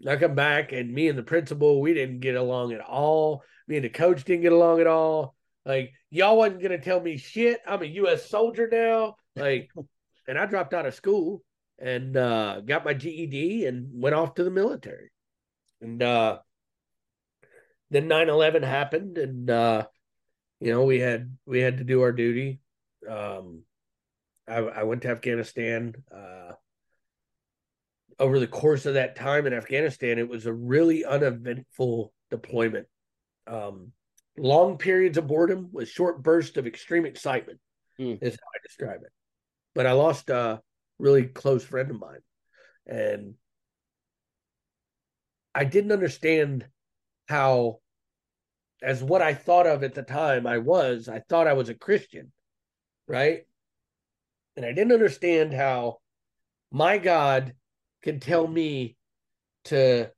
I 0.08 0.15
come 0.17 0.36
back 0.36 0.71
and 0.71 0.93
me 0.93 1.08
and 1.08 1.17
the 1.17 1.24
principal, 1.24 1.82
we 1.82 1.93
didn't 1.93 2.19
get 2.19 2.36
along 2.36 2.74
at 2.74 2.82
all. 2.82 3.43
Me 3.67 3.78
and 3.78 3.86
the 3.86 3.89
coach 3.89 4.24
didn't 4.24 4.43
get 4.43 4.52
along 4.52 4.82
at 4.82 4.88
all. 4.88 5.36
Like 5.65 5.93
y'all 6.12 6.38
wasn't 6.38 6.62
gonna 6.62 6.80
tell 6.80 7.00
me 7.00 7.17
shit. 7.17 7.60
I'm 7.65 7.82
a 7.82 7.86
US 7.86 8.30
soldier 8.30 8.69
now. 8.71 9.15
Like 9.36 9.71
and 10.28 10.38
I 10.38 10.45
dropped 10.45 10.74
out 10.74 10.86
of 10.86 10.93
school 10.93 11.41
and 11.81 12.15
uh 12.15 12.61
got 12.61 12.85
my 12.85 12.93
GED 12.93 13.65
and 13.65 13.89
went 13.93 14.15
off 14.15 14.35
to 14.35 14.43
the 14.43 14.51
military. 14.51 15.11
And 15.81 16.01
uh 16.01 16.39
then 17.89 18.07
9-11 18.07 18.63
happened 18.63 19.17
and 19.17 19.49
uh 19.49 19.85
you 20.59 20.71
know 20.71 20.83
we 20.83 20.99
had 20.99 21.37
we 21.45 21.59
had 21.59 21.77
to 21.77 21.83
do 21.83 22.01
our 22.01 22.11
duty 22.11 22.59
um 23.09 23.63
i, 24.47 24.57
I 24.57 24.83
went 24.83 25.01
to 25.03 25.09
afghanistan 25.09 25.93
uh 26.15 26.53
over 28.17 28.39
the 28.39 28.47
course 28.47 28.85
of 28.85 28.93
that 28.93 29.15
time 29.15 29.45
in 29.45 29.53
afghanistan 29.53 30.19
it 30.19 30.29
was 30.29 30.45
a 30.45 30.53
really 30.53 31.03
uneventful 31.03 32.13
deployment 32.29 32.87
um 33.47 33.91
long 34.37 34.77
periods 34.77 35.17
of 35.17 35.27
boredom 35.27 35.69
with 35.73 35.89
short 35.89 36.23
bursts 36.23 36.57
of 36.57 36.67
extreme 36.67 37.05
excitement 37.05 37.59
mm. 37.99 38.17
is 38.21 38.33
how 38.33 38.47
i 38.55 38.59
describe 38.63 39.01
it 39.03 39.11
but 39.75 39.85
i 39.85 39.91
lost 39.91 40.29
a 40.29 40.61
really 41.01 41.25
close 41.25 41.63
friend 41.63 41.89
of 41.91 41.99
mine 41.99 42.21
and 42.87 43.33
i 45.53 45.63
didn't 45.63 45.91
understand 45.91 46.65
how 47.27 47.79
as 48.81 49.03
what 49.03 49.21
I 49.21 49.33
thought 49.33 49.67
of 49.67 49.83
at 49.83 49.93
the 49.93 50.03
time 50.03 50.47
I 50.47 50.57
was, 50.57 51.07
I 51.07 51.19
thought 51.19 51.47
I 51.47 51.53
was 51.53 51.69
a 51.69 51.75
Christian, 51.75 52.31
right? 53.07 53.43
And 54.55 54.65
I 54.65 54.69
didn't 54.69 54.91
understand 54.91 55.53
how 55.53 55.97
my 56.71 56.97
God 56.97 57.53
can 58.01 58.19
tell 58.19 58.47
me 58.47 58.97
to 59.65 60.09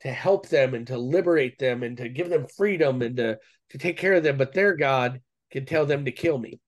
to 0.00 0.10
help 0.10 0.48
them 0.48 0.74
and 0.74 0.86
to 0.88 0.98
liberate 0.98 1.58
them 1.60 1.84
and 1.84 1.96
to 1.96 2.08
give 2.08 2.28
them 2.28 2.46
freedom 2.46 3.02
and 3.02 3.16
to 3.16 3.38
to 3.70 3.78
take 3.78 3.96
care 3.96 4.14
of 4.14 4.22
them, 4.22 4.36
but 4.36 4.52
their 4.52 4.76
God 4.76 5.20
can 5.50 5.64
tell 5.64 5.86
them 5.86 6.04
to 6.04 6.12
kill 6.12 6.38
me. 6.38 6.60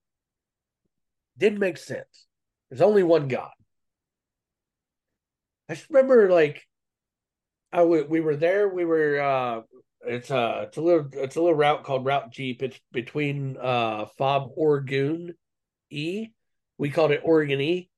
Didn't 1.37 1.59
make 1.59 1.77
sense. 1.77 2.27
There's 2.69 2.81
only 2.81 3.03
one 3.03 3.27
God. 3.27 3.51
I 5.69 5.73
just 5.73 5.89
remember 5.89 6.29
like 6.29 6.65
I 7.71 7.77
w- 7.79 8.07
we 8.07 8.21
were 8.21 8.35
there. 8.35 8.69
We 8.69 8.85
were 8.85 9.19
uh, 9.19 9.61
it's 10.05 10.29
a 10.29 10.65
it's 10.67 10.77
a 10.77 10.81
little 10.81 11.07
it's 11.13 11.35
a 11.35 11.41
little 11.41 11.55
route 11.57 11.83
called 11.83 12.05
Route 12.05 12.31
Jeep. 12.31 12.61
It's 12.61 12.79
between 12.91 13.57
uh 13.57 14.05
Fob 14.17 14.51
Oregon 14.55 15.33
E. 15.89 16.27
We 16.77 16.89
called 16.89 17.11
it 17.11 17.21
Oregon 17.23 17.61
E, 17.61 17.89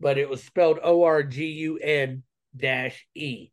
but 0.00 0.18
it 0.18 0.28
was 0.28 0.42
spelled 0.42 0.80
O 0.82 1.02
R 1.04 1.22
G 1.22 1.46
U 1.46 1.78
N 1.78 2.22
dash 2.56 3.06
E, 3.14 3.50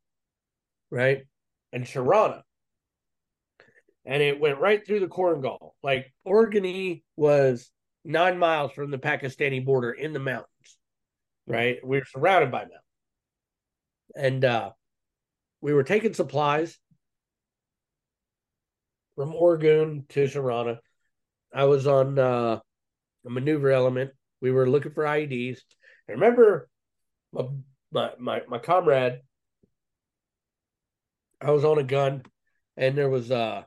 right? 0.90 1.26
And 1.72 1.86
Sharana. 1.86 2.44
And 4.06 4.22
it 4.22 4.40
went 4.40 4.60
right 4.60 4.86
through 4.86 5.00
the 5.00 5.08
Korengal. 5.08 5.72
Like 5.82 6.14
Oregon 6.24 6.66
E 6.66 7.04
was 7.16 7.72
nine 8.04 8.38
miles 8.38 8.72
from 8.72 8.92
the 8.92 9.00
Pakistani 9.00 9.66
border 9.66 9.92
in 9.92 10.14
the 10.14 10.20
mountains, 10.20 10.78
right? 11.48 11.78
We 11.84 11.98
were 11.98 12.06
surrounded 12.06 12.52
by 12.52 12.60
mountains. 12.60 12.85
And 14.16 14.44
uh 14.46 14.72
we 15.62 15.74
were 15.74 15.84
taking 15.84 16.14
supplies 16.14 16.78
from 19.16 19.34
Oregon 19.34 20.06
to 20.10 20.26
Sharana. 20.26 20.78
I 21.54 21.64
was 21.64 21.88
on 21.88 22.20
uh, 22.20 22.60
a 23.26 23.30
maneuver 23.30 23.72
element. 23.72 24.12
We 24.42 24.52
were 24.52 24.70
looking 24.70 24.92
for 24.92 25.06
IEDs. 25.06 25.60
I 26.08 26.12
remember 26.12 26.70
my, 27.32 27.46
my 27.92 28.12
my 28.20 28.42
my 28.48 28.60
comrade. 28.60 29.22
I 31.42 31.52
was 31.52 31.66
on 31.66 31.80
a 31.80 31.84
gun, 31.84 32.24
and 32.78 32.98
there 32.98 33.10
was 33.10 33.32
uh 33.32 33.64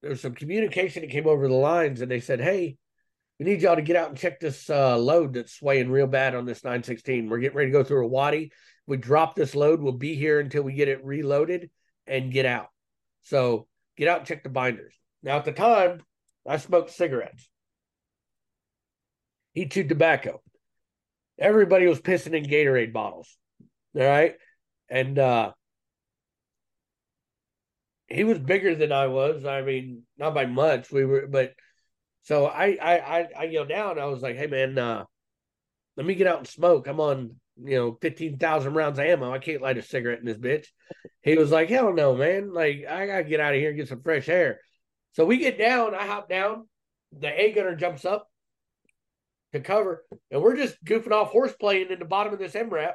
there 0.00 0.10
was 0.10 0.20
some 0.20 0.34
communication 0.34 1.02
that 1.02 1.10
came 1.10 1.28
over 1.28 1.46
the 1.46 1.54
lines, 1.54 2.00
and 2.00 2.10
they 2.10 2.20
said, 2.20 2.40
"Hey, 2.40 2.78
we 3.38 3.46
need 3.46 3.62
y'all 3.62 3.76
to 3.76 3.82
get 3.82 3.96
out 3.96 4.08
and 4.08 4.18
check 4.18 4.40
this 4.40 4.68
uh, 4.70 4.96
load 4.96 5.34
that's 5.34 5.54
swaying 5.54 5.90
real 5.90 6.06
bad 6.06 6.34
on 6.34 6.46
this 6.46 6.64
916. 6.64 7.28
We're 7.28 7.38
getting 7.38 7.56
ready 7.56 7.70
to 7.70 7.78
go 7.78 7.84
through 7.84 8.04
a 8.04 8.08
wadi. 8.08 8.52
We 8.86 8.96
drop 8.96 9.34
this 9.34 9.54
load. 9.54 9.80
We'll 9.80 9.92
be 9.92 10.14
here 10.14 10.40
until 10.40 10.62
we 10.62 10.74
get 10.74 10.88
it 10.88 11.04
reloaded 11.04 11.70
and 12.06 12.32
get 12.32 12.46
out. 12.46 12.68
So 13.22 13.66
get 13.96 14.08
out 14.08 14.18
and 14.18 14.26
check 14.26 14.42
the 14.42 14.48
binders. 14.48 14.94
Now, 15.22 15.36
at 15.36 15.44
the 15.44 15.52
time, 15.52 16.02
I 16.46 16.56
smoked 16.56 16.90
cigarettes. 16.90 17.48
He 19.54 19.66
chewed 19.66 19.88
tobacco. 19.88 20.40
Everybody 21.38 21.86
was 21.86 22.00
pissing 22.00 22.34
in 22.34 22.44
Gatorade 22.44 22.92
bottles. 22.92 23.36
All 23.96 24.02
right. 24.02 24.34
And 24.88 25.18
uh 25.18 25.52
he 28.08 28.24
was 28.24 28.38
bigger 28.38 28.74
than 28.74 28.92
I 28.92 29.06
was. 29.06 29.44
I 29.44 29.62
mean, 29.62 30.02
not 30.18 30.34
by 30.34 30.46
much. 30.46 30.90
We 30.90 31.04
were, 31.04 31.26
but 31.26 31.54
so 32.22 32.46
I 32.46 32.76
I 32.80 32.98
I, 32.98 33.28
I 33.38 33.44
yelled 33.44 33.68
down. 33.68 33.98
I 33.98 34.06
was 34.06 34.22
like, 34.22 34.36
"Hey 34.36 34.46
man, 34.46 34.78
uh, 34.78 35.04
let 35.96 36.06
me 36.06 36.14
get 36.14 36.26
out 36.26 36.38
and 36.38 36.46
smoke. 36.46 36.86
I'm 36.86 37.00
on 37.00 37.36
you 37.56 37.76
know, 37.76 37.98
15,000 38.00 38.74
rounds 38.74 38.98
of 38.98 39.04
ammo. 39.04 39.32
I 39.32 39.38
can't 39.38 39.62
light 39.62 39.78
a 39.78 39.82
cigarette 39.82 40.20
in 40.20 40.24
this 40.24 40.38
bitch. 40.38 40.66
He 41.22 41.36
was 41.36 41.50
like, 41.50 41.68
hell 41.68 41.92
no, 41.92 42.16
man. 42.16 42.52
Like, 42.52 42.84
I 42.88 43.06
got 43.06 43.18
to 43.18 43.24
get 43.24 43.40
out 43.40 43.54
of 43.54 43.60
here 43.60 43.68
and 43.70 43.78
get 43.78 43.88
some 43.88 44.02
fresh 44.02 44.28
air. 44.28 44.60
So 45.12 45.24
we 45.24 45.38
get 45.38 45.58
down. 45.58 45.94
I 45.94 46.06
hop 46.06 46.28
down. 46.28 46.68
The 47.18 47.28
A 47.28 47.52
gunner 47.52 47.76
jumps 47.76 48.04
up 48.04 48.28
to 49.52 49.60
cover. 49.60 50.04
And 50.30 50.42
we're 50.42 50.56
just 50.56 50.82
goofing 50.84 51.12
off 51.12 51.30
horse 51.30 51.52
playing 51.58 51.90
in 51.90 51.98
the 51.98 52.04
bottom 52.04 52.32
of 52.32 52.38
this 52.38 52.54
MRAP. 52.54 52.94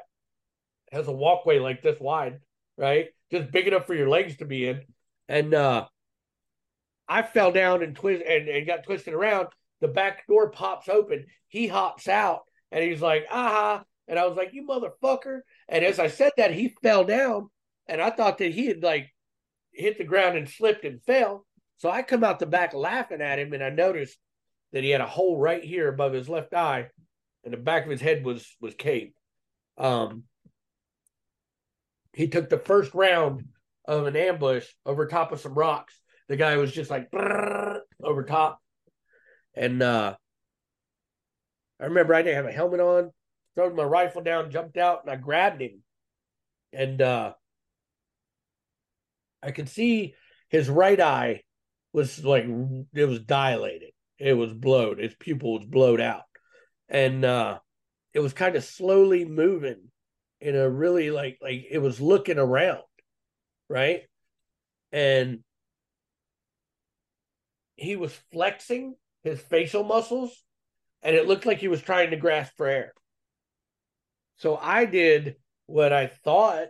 has 0.92 1.08
a 1.08 1.12
walkway 1.12 1.60
like 1.60 1.82
this 1.82 2.00
wide, 2.00 2.40
right? 2.78 3.08
Just 3.32 3.52
big 3.52 3.68
enough 3.68 3.86
for 3.86 3.94
your 3.94 4.10
legs 4.10 4.38
to 4.38 4.46
be 4.46 4.68
in. 4.68 4.82
And 5.30 5.54
uh 5.54 5.86
I 7.08 7.22
fell 7.22 7.52
down 7.52 7.84
and 7.84 7.96
twist 7.96 8.24
and, 8.28 8.50
and 8.50 8.68
got 8.68 8.84
twisted 8.84 9.14
around. 9.14 9.48
The 9.80 9.88
back 9.88 10.28
door 10.28 10.50
pops 10.50 10.90
open. 10.90 11.28
He 11.48 11.68
hops 11.68 12.08
out 12.08 12.42
and 12.72 12.84
he's 12.84 13.02
like, 13.02 13.26
aha, 13.32 13.84
and 14.08 14.18
I 14.18 14.26
was 14.26 14.38
like, 14.38 14.54
you 14.54 14.66
motherfucker. 14.68 15.42
And 15.68 15.84
as 15.84 16.00
I 16.00 16.08
said 16.08 16.32
that, 16.38 16.54
he 16.54 16.76
fell 16.82 17.04
down. 17.04 17.50
And 17.88 18.02
I 18.02 18.10
thought 18.10 18.38
that 18.40 18.54
he 18.54 18.68
had 18.68 18.84
like 18.84 19.10
hit 19.72 19.98
the 19.98 20.04
ground 20.04 20.38
and 20.38 20.50
slipped 20.50 20.86
and 20.86 21.02
fell. 21.04 21.46
So 21.78 21.90
I 21.90 22.02
come 22.02 22.24
out 22.24 22.40
the 22.40 22.46
back 22.46 22.74
laughing 22.74 23.22
at 23.22 23.40
him. 23.40 23.54
And 23.54 23.64
I 23.64 23.70
noticed 23.70 24.18
that 24.74 24.84
he 24.84 24.90
had 24.90 25.02
a 25.02 25.08
hole 25.08 25.38
right 25.38 25.64
here 25.64 25.88
above 25.88 26.14
his 26.14 26.30
left 26.30 26.54
eye. 26.54 26.88
And 27.44 27.54
the 27.54 27.58
back 27.58 27.86
of 27.86 27.92
his 27.92 28.02
head 28.02 28.26
was 28.26 28.46
was 28.60 28.76
caved. 28.76 29.14
Um, 29.78 30.24
he 32.14 32.28
took 32.28 32.50
the 32.50 32.58
first 32.58 32.94
round 32.94 33.46
of 33.86 34.06
an 34.06 34.16
ambush 34.16 34.66
over 34.86 35.06
top 35.06 35.32
of 35.32 35.40
some 35.40 35.54
rocks 35.54 35.94
the 36.28 36.36
guy 36.36 36.58
was 36.58 36.72
just 36.72 36.92
like 36.92 37.10
over 38.04 38.24
top. 38.24 38.60
And 39.56 39.82
uh 39.82 40.16
I 41.80 41.86
remember 41.86 42.14
I 42.14 42.22
didn't 42.22 42.38
have 42.38 42.46
a 42.46 42.52
helmet 42.52 42.80
on, 42.80 43.12
thrown 43.58 43.76
my 43.76 43.84
rifle 43.84 44.22
down, 44.22 44.52
jumped 44.52 44.78
out, 44.78 45.02
and 45.04 45.12
I 45.12 45.16
grabbed 45.16 45.62
him. 45.62 45.82
And 46.72 47.02
uh 47.02 47.34
I 49.42 49.52
could 49.52 49.68
see 49.68 50.14
his 50.50 50.70
right 50.70 51.00
eye 51.00 51.42
was 51.92 52.24
like 52.24 52.46
it 52.94 53.06
was 53.06 53.20
dilated. 53.22 53.92
It 54.20 54.34
was 54.34 54.54
blowed. 54.54 55.00
His 55.00 55.16
pupil 55.16 55.58
was 55.58 55.66
blowed 55.66 56.00
out. 56.00 56.24
And 56.88 57.26
uh 57.26 57.60
it 58.14 58.20
was 58.20 58.34
kind 58.34 58.56
of 58.56 58.64
slowly 58.64 59.26
moving 59.26 59.90
in 60.40 60.56
a 60.56 60.70
really 60.70 61.10
like 61.10 61.40
like 61.42 61.66
it 61.70 61.80
was 61.80 62.00
looking 62.00 62.38
around, 62.38 62.84
right? 63.70 64.02
And 64.92 65.40
he 67.76 67.96
was 67.96 68.14
flexing 68.32 68.96
his 69.24 69.40
facial 69.40 69.84
muscles 69.84 70.44
and 71.02 71.16
it 71.16 71.28
looked 71.28 71.46
like 71.48 71.58
he 71.58 71.68
was 71.68 71.82
trying 71.82 72.12
to 72.12 72.18
grasp 72.18 72.54
for 72.56 72.68
air. 72.68 72.94
So 74.38 74.56
I 74.56 74.86
did 74.86 75.36
what 75.66 75.92
I 75.92 76.08
thought 76.08 76.68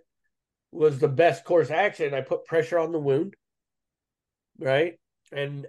was 0.72 0.99
the 0.99 1.07
best 1.07 1.43
course 1.43 1.70
action. 1.70 2.13
I 2.13 2.22
put 2.22 2.45
pressure 2.45 2.80
on 2.80 2.91
the 2.91 2.99
wound, 2.99 3.36
right? 4.59 4.99
And 5.32 5.68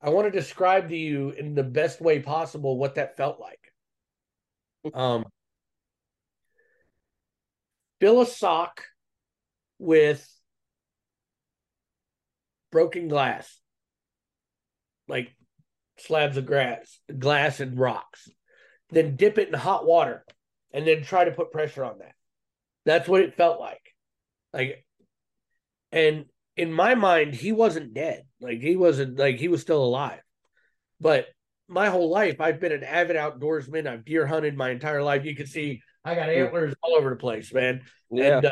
I 0.00 0.10
want 0.10 0.26
to 0.26 0.38
describe 0.38 0.88
to 0.88 0.96
you 0.96 1.30
in 1.30 1.54
the 1.54 1.62
best 1.62 2.00
way 2.00 2.20
possible 2.20 2.76
what 2.76 2.96
that 2.96 3.16
felt 3.16 3.40
like. 3.40 3.60
Um, 4.94 5.24
fill 8.00 8.20
a 8.20 8.26
sock 8.26 8.84
with 9.78 10.28
broken 12.70 13.08
glass, 13.08 13.60
like 15.08 15.34
slabs 15.98 16.36
of 16.36 16.46
grass, 16.46 17.00
glass 17.18 17.60
and 17.60 17.78
rocks. 17.78 18.28
Then 18.90 19.16
dip 19.16 19.38
it 19.38 19.48
in 19.48 19.54
hot 19.54 19.86
water 19.86 20.24
and 20.76 20.86
then 20.86 21.02
try 21.02 21.24
to 21.24 21.30
put 21.30 21.52
pressure 21.52 21.84
on 21.84 21.98
that. 22.00 22.12
That's 22.84 23.08
what 23.08 23.22
it 23.22 23.34
felt 23.34 23.58
like. 23.58 23.80
Like, 24.52 24.84
and 25.90 26.26
in 26.54 26.70
my 26.70 26.94
mind, 26.94 27.34
he 27.34 27.50
wasn't 27.50 27.94
dead. 27.94 28.24
Like, 28.42 28.60
he 28.60 28.76
wasn't, 28.76 29.18
like, 29.18 29.38
he 29.38 29.48
was 29.48 29.62
still 29.62 29.82
alive. 29.82 30.20
But 31.00 31.28
my 31.66 31.88
whole 31.88 32.10
life, 32.10 32.42
I've 32.42 32.60
been 32.60 32.72
an 32.72 32.84
avid 32.84 33.16
outdoorsman. 33.16 33.86
I've 33.86 34.04
deer 34.04 34.26
hunted 34.26 34.54
my 34.54 34.68
entire 34.68 35.02
life. 35.02 35.24
You 35.24 35.34
can 35.34 35.46
see 35.46 35.80
I 36.04 36.14
got 36.14 36.28
antlers 36.28 36.74
all 36.82 36.94
over 36.94 37.08
the 37.08 37.16
place, 37.16 37.54
man. 37.54 37.80
Yeah. 38.10 38.36
And 38.36 38.46
uh, 38.46 38.50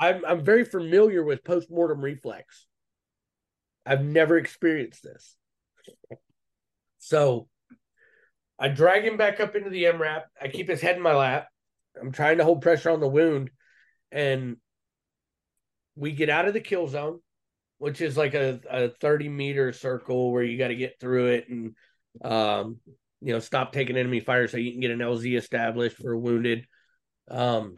I'm 0.00 0.24
I'm 0.24 0.44
very 0.44 0.64
familiar 0.64 1.22
with 1.22 1.44
post 1.44 1.70
mortem 1.70 2.00
reflex. 2.00 2.66
I've 3.84 4.02
never 4.02 4.38
experienced 4.38 5.02
this. 5.02 5.36
So 6.98 7.48
I 8.58 8.68
drag 8.68 9.04
him 9.04 9.16
back 9.16 9.40
up 9.40 9.56
into 9.56 9.70
the 9.70 9.84
MRAP. 9.84 10.22
I 10.40 10.48
keep 10.48 10.68
his 10.68 10.80
head 10.80 10.96
in 10.96 11.02
my 11.02 11.14
lap. 11.14 11.48
I'm 12.00 12.12
trying 12.12 12.38
to 12.38 12.44
hold 12.44 12.62
pressure 12.62 12.90
on 12.90 13.00
the 13.00 13.08
wound. 13.08 13.50
And 14.12 14.56
we 15.96 16.12
get 16.12 16.30
out 16.30 16.46
of 16.46 16.54
the 16.54 16.60
kill 16.60 16.86
zone, 16.88 17.20
which 17.78 18.00
is 18.00 18.16
like 18.16 18.34
a, 18.34 18.60
a 18.70 18.88
30 18.88 19.28
meter 19.28 19.72
circle 19.72 20.32
where 20.32 20.42
you 20.42 20.58
got 20.58 20.68
to 20.68 20.76
get 20.76 21.00
through 21.00 21.26
it 21.28 21.48
and 21.48 21.74
um, 22.22 22.78
you 23.20 23.32
know, 23.32 23.40
stop 23.40 23.72
taking 23.72 23.96
enemy 23.96 24.20
fire 24.20 24.46
so 24.46 24.56
you 24.56 24.70
can 24.70 24.80
get 24.80 24.90
an 24.90 24.98
LZ 24.98 25.36
established 25.36 25.96
for 25.96 26.12
a 26.12 26.18
wounded. 26.18 26.66
Um, 27.28 27.74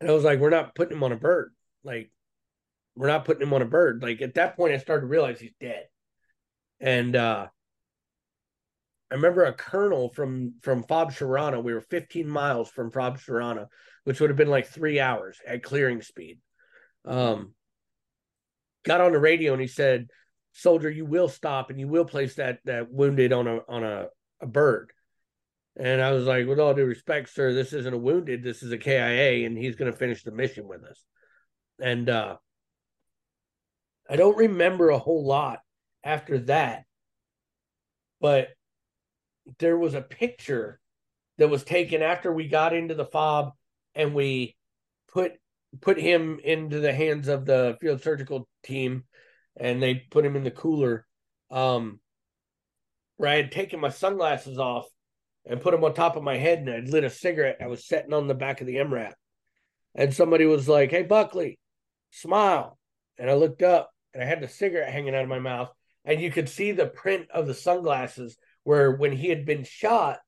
and 0.00 0.08
I 0.08 0.12
was 0.12 0.24
like, 0.24 0.38
we're 0.38 0.50
not 0.50 0.74
putting 0.74 0.96
him 0.96 1.02
on 1.02 1.12
a 1.12 1.16
bird. 1.16 1.52
Like, 1.84 2.10
we're 2.96 3.08
not 3.08 3.24
putting 3.24 3.42
him 3.42 3.52
on 3.52 3.62
a 3.62 3.66
bird. 3.66 4.02
Like 4.02 4.22
at 4.22 4.34
that 4.34 4.56
point, 4.56 4.72
I 4.72 4.78
started 4.78 5.02
to 5.02 5.06
realize 5.06 5.38
he's 5.38 5.52
dead. 5.60 5.84
And 6.80 7.14
uh 7.14 7.46
I 9.10 9.14
remember 9.14 9.44
a 9.44 9.52
colonel 9.52 10.08
from 10.08 10.54
from 10.62 10.82
Fob 10.82 11.12
Sharana. 11.12 11.62
We 11.62 11.72
were 11.72 11.80
15 11.80 12.28
miles 12.28 12.68
from 12.70 12.90
Fob 12.90 13.18
Sharana, 13.18 13.68
which 14.04 14.20
would 14.20 14.30
have 14.30 14.36
been 14.36 14.50
like 14.50 14.66
three 14.66 14.98
hours 14.98 15.38
at 15.46 15.62
clearing 15.62 16.02
speed. 16.02 16.40
Um, 17.04 17.54
got 18.84 19.00
on 19.00 19.12
the 19.12 19.20
radio 19.20 19.52
and 19.52 19.60
he 19.60 19.68
said, 19.68 20.08
"Soldier, 20.52 20.90
you 20.90 21.04
will 21.04 21.28
stop 21.28 21.70
and 21.70 21.78
you 21.78 21.86
will 21.86 22.04
place 22.04 22.34
that 22.34 22.58
that 22.64 22.90
wounded 22.90 23.32
on 23.32 23.46
a 23.46 23.60
on 23.68 23.84
a, 23.84 24.06
a 24.40 24.46
bird." 24.46 24.92
And 25.76 26.00
I 26.02 26.10
was 26.10 26.24
like, 26.24 26.48
"With 26.48 26.58
all 26.58 26.74
due 26.74 26.84
respect, 26.84 27.28
sir, 27.28 27.52
this 27.52 27.72
isn't 27.72 27.94
a 27.94 27.98
wounded. 27.98 28.42
This 28.42 28.64
is 28.64 28.72
a 28.72 28.78
KIA, 28.78 29.46
and 29.46 29.56
he's 29.56 29.76
going 29.76 29.92
to 29.92 29.96
finish 29.96 30.24
the 30.24 30.32
mission 30.32 30.66
with 30.66 30.82
us." 30.82 31.04
And 31.80 32.08
uh, 32.08 32.38
I 34.10 34.16
don't 34.16 34.36
remember 34.36 34.90
a 34.90 34.98
whole 34.98 35.24
lot 35.24 35.60
after 36.02 36.40
that, 36.40 36.84
but 38.20 38.48
there 39.58 39.76
was 39.76 39.94
a 39.94 40.00
picture 40.00 40.80
that 41.38 41.48
was 41.48 41.64
taken 41.64 42.02
after 42.02 42.32
we 42.32 42.48
got 42.48 42.74
into 42.74 42.94
the 42.94 43.04
fob 43.04 43.52
and 43.94 44.14
we 44.14 44.56
put 45.12 45.32
put 45.80 45.98
him 45.98 46.40
into 46.42 46.80
the 46.80 46.92
hands 46.92 47.28
of 47.28 47.44
the 47.44 47.76
field 47.80 48.02
surgical 48.02 48.48
team 48.62 49.04
and 49.58 49.82
they 49.82 49.94
put 49.94 50.24
him 50.24 50.36
in 50.36 50.44
the 50.44 50.50
cooler 50.50 51.06
um 51.50 52.00
where 53.16 53.30
I 53.30 53.36
had 53.36 53.52
taken 53.52 53.80
my 53.80 53.88
sunglasses 53.88 54.58
off 54.58 54.86
and 55.46 55.60
put 55.60 55.72
them 55.72 55.84
on 55.84 55.94
top 55.94 56.16
of 56.16 56.22
my 56.22 56.36
head 56.36 56.58
and 56.58 56.70
I'd 56.70 56.88
lit 56.88 57.04
a 57.04 57.10
cigarette. 57.10 57.58
I 57.60 57.66
was 57.66 57.86
sitting 57.86 58.12
on 58.12 58.26
the 58.26 58.34
back 58.34 58.60
of 58.60 58.66
the 58.66 58.76
MRAP. 58.76 59.14
And 59.94 60.12
somebody 60.12 60.44
was 60.44 60.68
like, 60.68 60.90
Hey 60.90 61.02
Buckley, 61.02 61.58
smile. 62.10 62.78
And 63.18 63.30
I 63.30 63.34
looked 63.34 63.62
up 63.62 63.90
and 64.12 64.22
I 64.22 64.26
had 64.26 64.40
the 64.40 64.48
cigarette 64.48 64.92
hanging 64.92 65.14
out 65.14 65.22
of 65.22 65.28
my 65.28 65.38
mouth. 65.38 65.70
And 66.04 66.20
you 66.20 66.30
could 66.30 66.48
see 66.48 66.72
the 66.72 66.86
print 66.86 67.28
of 67.30 67.46
the 67.46 67.54
sunglasses 67.54 68.36
where 68.66 68.90
when 68.90 69.12
he 69.12 69.28
had 69.28 69.46
been 69.46 69.62
shot, 69.62 70.18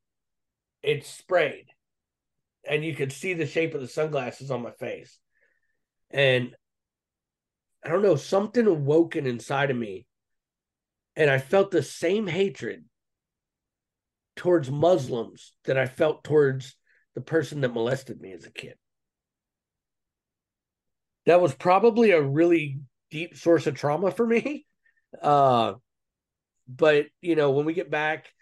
it 0.81 1.05
sprayed. 1.05 1.67
And 2.65 2.85
you 2.85 2.95
could 2.95 3.13
see 3.13 3.35
the 3.35 3.47
shape 3.47 3.75
of 3.75 3.81
the 3.81 3.89
sunglasses 3.89 4.53
on 4.53 4.63
my 4.63 4.71
face. 4.71 5.19
And 6.13 6.55
I 7.85 7.89
don't 7.89 8.01
know, 8.01 8.15
something 8.15 8.65
awoken 8.65 9.27
inside 9.27 9.73
of 9.73 9.77
me. 9.77 10.07
And 11.17 11.29
I 11.29 11.39
felt 11.39 11.73
the 11.73 11.83
same 11.83 12.29
hatred 12.29 12.85
towards 14.37 14.71
Muslims 14.71 15.53
that 15.65 15.77
I 15.77 15.87
felt 15.87 16.23
towards 16.23 16.77
the 17.17 17.21
person 17.21 17.63
that 17.63 17.75
molested 17.75 18.21
me 18.21 18.31
as 18.31 18.47
a 18.47 18.53
kid. 18.53 18.75
That 21.27 21.41
was 21.41 21.57
probably 21.57 22.13
a 22.13 22.23
really 22.23 22.79
deep 23.11 23.37
source 23.37 23.67
of 23.67 23.75
trauma 23.75 24.13
for 24.13 24.25
me. 24.25 24.65
Uh, 25.23 25.73
but 26.69 27.07
you 27.21 27.37
know, 27.37 27.51
when 27.51 27.65
we 27.65 27.73
get 27.73 27.91
back, 27.91 28.33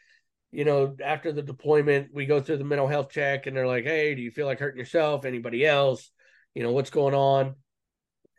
you 0.50 0.64
know, 0.64 0.96
after 1.04 1.32
the 1.32 1.42
deployment, 1.42 2.14
we 2.14 2.26
go 2.26 2.40
through 2.40 2.58
the 2.58 2.64
mental 2.64 2.88
health 2.88 3.10
check 3.10 3.46
and 3.46 3.56
they're 3.56 3.66
like, 3.66 3.84
Hey, 3.84 4.14
do 4.14 4.22
you 4.22 4.30
feel 4.30 4.46
like 4.46 4.58
hurting 4.58 4.78
yourself? 4.78 5.24
Anybody 5.24 5.64
else? 5.64 6.10
You 6.54 6.62
know, 6.62 6.72
what's 6.72 6.90
going 6.90 7.14
on? 7.14 7.54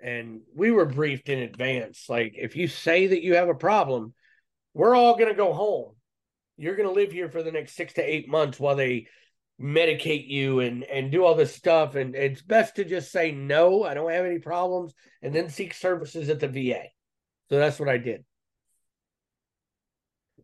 And 0.02 0.42
we 0.56 0.72
were 0.72 0.86
briefed 0.86 1.30
in 1.30 1.40
advance. 1.40 2.06
Like, 2.08 2.34
if 2.36 2.56
you 2.56 2.68
say 2.68 3.08
that 3.08 3.24
you 3.24 3.36
have 3.36 3.50
a 3.50 3.56
problem, 3.56 4.14
we're 4.74 4.96
all 4.96 5.16
going 5.16 5.30
to 5.30 5.36
go 5.36 5.54
home. 5.54 5.94
You're 6.58 6.76
going 6.76 6.88
to 6.88 6.94
live 6.94 7.12
here 7.12 7.30
for 7.30 7.44
the 7.44 7.52
next 7.52 7.76
six 7.76 7.94
to 7.94 8.02
eight 8.02 8.28
months 8.28 8.60
while 8.60 8.76
they 8.76 9.08
medicate 9.60 10.28
you 10.28 10.60
and 10.60 10.84
and 10.84 11.12
do 11.12 11.24
all 11.26 11.34
this 11.34 11.54
stuff 11.54 11.96
and 11.96 12.16
it's 12.16 12.44
best 12.44 12.76
to 12.76 12.86
just 12.86 13.12
say 13.12 13.32
no 13.32 13.84
i 13.84 13.96
don't 13.96 14.12
have 14.12 14.24
any 14.24 14.38
problems 14.38 14.94
and 15.24 15.34
then 15.34 15.50
seek 15.50 15.74
services 15.74 16.30
at 16.30 16.40
the 16.40 16.48
va 16.48 16.84
so 17.50 17.58
that's 17.58 17.80
what 17.80 17.90
i 17.90 17.98
did 17.98 18.24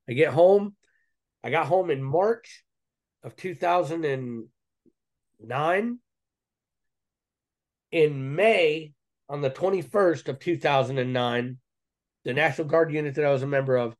I 0.07 0.13
get 0.13 0.33
home. 0.33 0.75
I 1.43 1.49
got 1.49 1.67
home 1.67 1.89
in 1.89 2.03
March 2.03 2.63
of 3.23 3.35
2009. 3.35 5.99
In 7.91 8.35
May, 8.35 8.93
on 9.29 9.41
the 9.41 9.49
21st 9.49 10.29
of 10.29 10.39
2009, 10.39 11.57
the 12.25 12.33
National 12.33 12.67
Guard 12.67 12.91
unit 12.91 13.15
that 13.15 13.25
I 13.25 13.31
was 13.31 13.43
a 13.43 13.47
member 13.47 13.77
of 13.77 13.95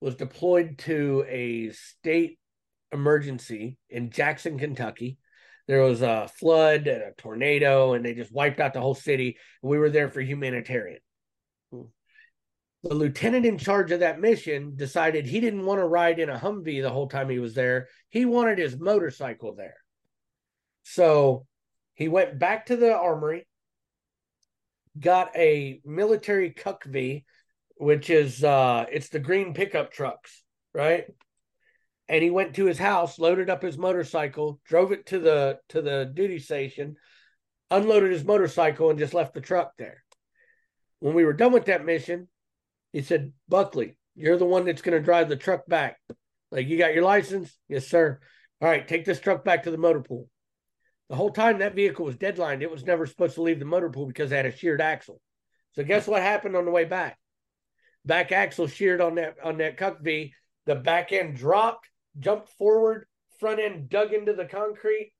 was 0.00 0.14
deployed 0.14 0.78
to 0.78 1.24
a 1.28 1.70
state 1.70 2.38
emergency 2.92 3.76
in 3.90 4.10
Jackson, 4.10 4.58
Kentucky. 4.58 5.18
There 5.66 5.82
was 5.82 6.00
a 6.00 6.28
flood 6.28 6.86
and 6.86 7.02
a 7.02 7.12
tornado, 7.18 7.92
and 7.92 8.04
they 8.04 8.14
just 8.14 8.32
wiped 8.32 8.60
out 8.60 8.72
the 8.72 8.80
whole 8.80 8.94
city. 8.94 9.36
We 9.62 9.78
were 9.78 9.90
there 9.90 10.08
for 10.08 10.20
humanitarian 10.20 11.00
the 12.82 12.94
lieutenant 12.94 13.44
in 13.46 13.58
charge 13.58 13.90
of 13.92 14.00
that 14.00 14.20
mission 14.20 14.74
decided 14.76 15.26
he 15.26 15.40
didn't 15.40 15.64
want 15.66 15.80
to 15.80 15.86
ride 15.86 16.18
in 16.18 16.28
a 16.28 16.38
Humvee 16.38 16.82
the 16.82 16.90
whole 16.90 17.08
time 17.08 17.28
he 17.28 17.38
was 17.38 17.54
there. 17.54 17.88
He 18.08 18.24
wanted 18.24 18.58
his 18.58 18.78
motorcycle 18.78 19.54
there. 19.54 19.76
So 20.84 21.46
he 21.94 22.08
went 22.08 22.38
back 22.38 22.66
to 22.66 22.76
the 22.76 22.94
armory, 22.96 23.46
got 24.98 25.34
a 25.36 25.80
military 25.84 26.50
CUCV, 26.52 27.24
which 27.76 28.10
is 28.10 28.42
uh 28.44 28.86
it's 28.90 29.08
the 29.08 29.20
green 29.20 29.54
pickup 29.54 29.92
trucks, 29.92 30.42
right? 30.74 31.04
And 32.08 32.22
he 32.22 32.30
went 32.30 32.54
to 32.56 32.64
his 32.66 32.78
house, 32.78 33.18
loaded 33.18 33.50
up 33.50 33.62
his 33.62 33.78
motorcycle, 33.78 34.60
drove 34.66 34.92
it 34.92 35.06
to 35.06 35.18
the 35.18 35.58
to 35.70 35.82
the 35.82 36.10
duty 36.12 36.38
station, 36.38 36.96
unloaded 37.70 38.12
his 38.12 38.24
motorcycle, 38.24 38.90
and 38.90 38.98
just 38.98 39.14
left 39.14 39.34
the 39.34 39.40
truck 39.40 39.72
there. 39.78 40.02
when 41.00 41.14
we 41.14 41.24
were 41.24 41.32
done 41.32 41.52
with 41.52 41.66
that 41.66 41.84
mission, 41.84 42.28
he 42.92 43.02
said, 43.02 43.32
Buckley, 43.48 43.96
you're 44.14 44.36
the 44.36 44.44
one 44.44 44.64
that's 44.64 44.82
going 44.82 44.96
to 44.96 45.04
drive 45.04 45.28
the 45.28 45.36
truck 45.36 45.66
back. 45.66 45.98
Like, 46.50 46.66
you 46.66 46.78
got 46.78 46.94
your 46.94 47.04
license? 47.04 47.56
Yes, 47.68 47.86
sir. 47.86 48.20
All 48.60 48.68
right, 48.68 48.86
take 48.86 49.04
this 49.04 49.20
truck 49.20 49.44
back 49.44 49.64
to 49.64 49.70
the 49.70 49.78
motor 49.78 50.00
pool. 50.00 50.28
The 51.08 51.16
whole 51.16 51.30
time 51.30 51.58
that 51.58 51.74
vehicle 51.74 52.04
was 52.04 52.16
deadlined, 52.16 52.62
it 52.62 52.70
was 52.70 52.84
never 52.84 53.06
supposed 53.06 53.36
to 53.36 53.42
leave 53.42 53.58
the 53.58 53.64
motor 53.64 53.88
pool 53.88 54.06
because 54.06 54.32
it 54.32 54.36
had 54.36 54.46
a 54.46 54.56
sheared 54.56 54.80
axle. 54.80 55.20
So 55.72 55.84
guess 55.84 56.06
what 56.06 56.22
happened 56.22 56.56
on 56.56 56.64
the 56.64 56.70
way 56.70 56.84
back? 56.84 57.18
Back 58.04 58.32
axle 58.32 58.66
sheared 58.66 59.00
on 59.00 59.14
that 59.16 59.36
on 59.42 59.58
that 59.58 59.76
CUCV. 59.76 60.32
The 60.66 60.74
back 60.74 61.12
end 61.12 61.36
dropped, 61.36 61.88
jumped 62.18 62.48
forward, 62.50 63.06
front 63.38 63.60
end 63.60 63.88
dug 63.88 64.12
into 64.12 64.32
the 64.32 64.44
concrete, 64.44 65.12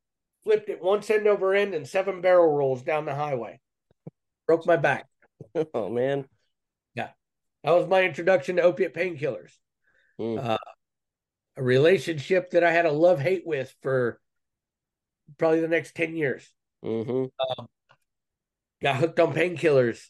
flipped 0.45 0.69
it 0.69 0.83
once 0.83 1.09
end 1.11 1.27
over 1.27 1.55
end, 1.55 1.75
and 1.75 1.87
seven 1.87 2.21
barrel 2.21 2.53
rolls 2.53 2.83
down 2.83 3.05
the 3.05 3.15
highway. 3.15 3.61
Broke 4.47 4.67
my 4.67 4.77
back. 4.77 5.07
Oh 5.73 5.89
man. 5.89 6.27
That 7.69 7.75
was 7.75 7.87
my 7.87 8.03
introduction 8.03 8.57
to 8.57 8.63
opiate 8.63 8.95
painkillers. 8.95 9.51
Mm. 10.19 10.43
Uh, 10.43 10.57
a 11.55 11.63
relationship 11.63 12.53
that 12.53 12.65
I 12.65 12.73
had 12.73 12.87
a 12.87 12.91
love 12.91 13.21
hate 13.21 13.43
with 13.45 13.77
for 13.83 14.19
probably 15.37 15.61
the 15.61 15.69
next 15.69 15.95
10 15.95 16.17
years. 16.17 16.51
Mm-hmm. 16.83 17.27
Um, 17.61 17.69
got 18.81 18.97
hooked 18.97 19.21
on 19.21 19.35
painkillers. 19.35 20.03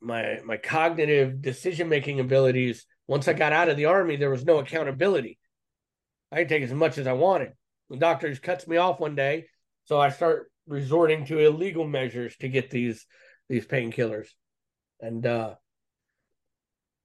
My 0.00 0.40
my 0.44 0.56
cognitive 0.56 1.40
decision 1.40 1.88
making 1.88 2.18
abilities. 2.18 2.86
Once 3.06 3.28
I 3.28 3.34
got 3.34 3.52
out 3.52 3.68
of 3.68 3.76
the 3.76 3.84
army, 3.84 4.16
there 4.16 4.28
was 4.28 4.44
no 4.44 4.58
accountability. 4.58 5.38
I 6.32 6.38
could 6.38 6.48
take 6.48 6.64
as 6.64 6.74
much 6.74 6.98
as 6.98 7.06
I 7.06 7.12
wanted. 7.12 7.52
The 7.88 7.98
doctor 7.98 8.28
just 8.28 8.42
cuts 8.42 8.66
me 8.66 8.78
off 8.78 8.98
one 8.98 9.14
day, 9.14 9.46
so 9.84 10.00
I 10.00 10.08
start 10.08 10.50
resorting 10.66 11.24
to 11.26 11.38
illegal 11.38 11.86
measures 11.86 12.36
to 12.38 12.48
get 12.48 12.68
these 12.68 13.06
these 13.48 13.64
painkillers, 13.64 14.26
and 15.00 15.24
uh, 15.24 15.54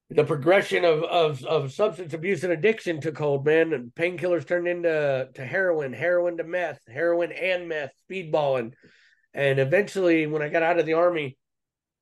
the 0.09 0.23
progression 0.23 0.85
of, 0.85 1.03
of 1.03 1.43
of 1.43 1.73
substance 1.73 2.13
abuse 2.13 2.43
and 2.43 2.53
addiction 2.53 3.01
took 3.01 3.17
hold, 3.17 3.45
man. 3.45 3.73
And 3.73 3.93
painkillers 3.93 4.47
turned 4.47 4.67
into 4.67 5.29
to 5.33 5.45
heroin, 5.45 5.93
heroin 5.93 6.37
to 6.37 6.43
meth, 6.43 6.79
heroin 6.87 7.31
and 7.31 7.67
meth, 7.67 7.91
speedballing, 8.09 8.73
and 9.33 9.59
eventually, 9.59 10.25
when 10.25 10.41
I 10.41 10.49
got 10.49 10.63
out 10.63 10.79
of 10.79 10.85
the 10.85 10.93
army, 10.93 11.37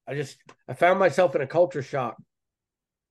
I 0.08 0.14
just 0.14 0.38
I 0.68 0.74
found 0.74 1.00
myself 1.00 1.36
in 1.36 1.42
a 1.42 1.48
culture 1.48 1.82
shock. 1.82 2.16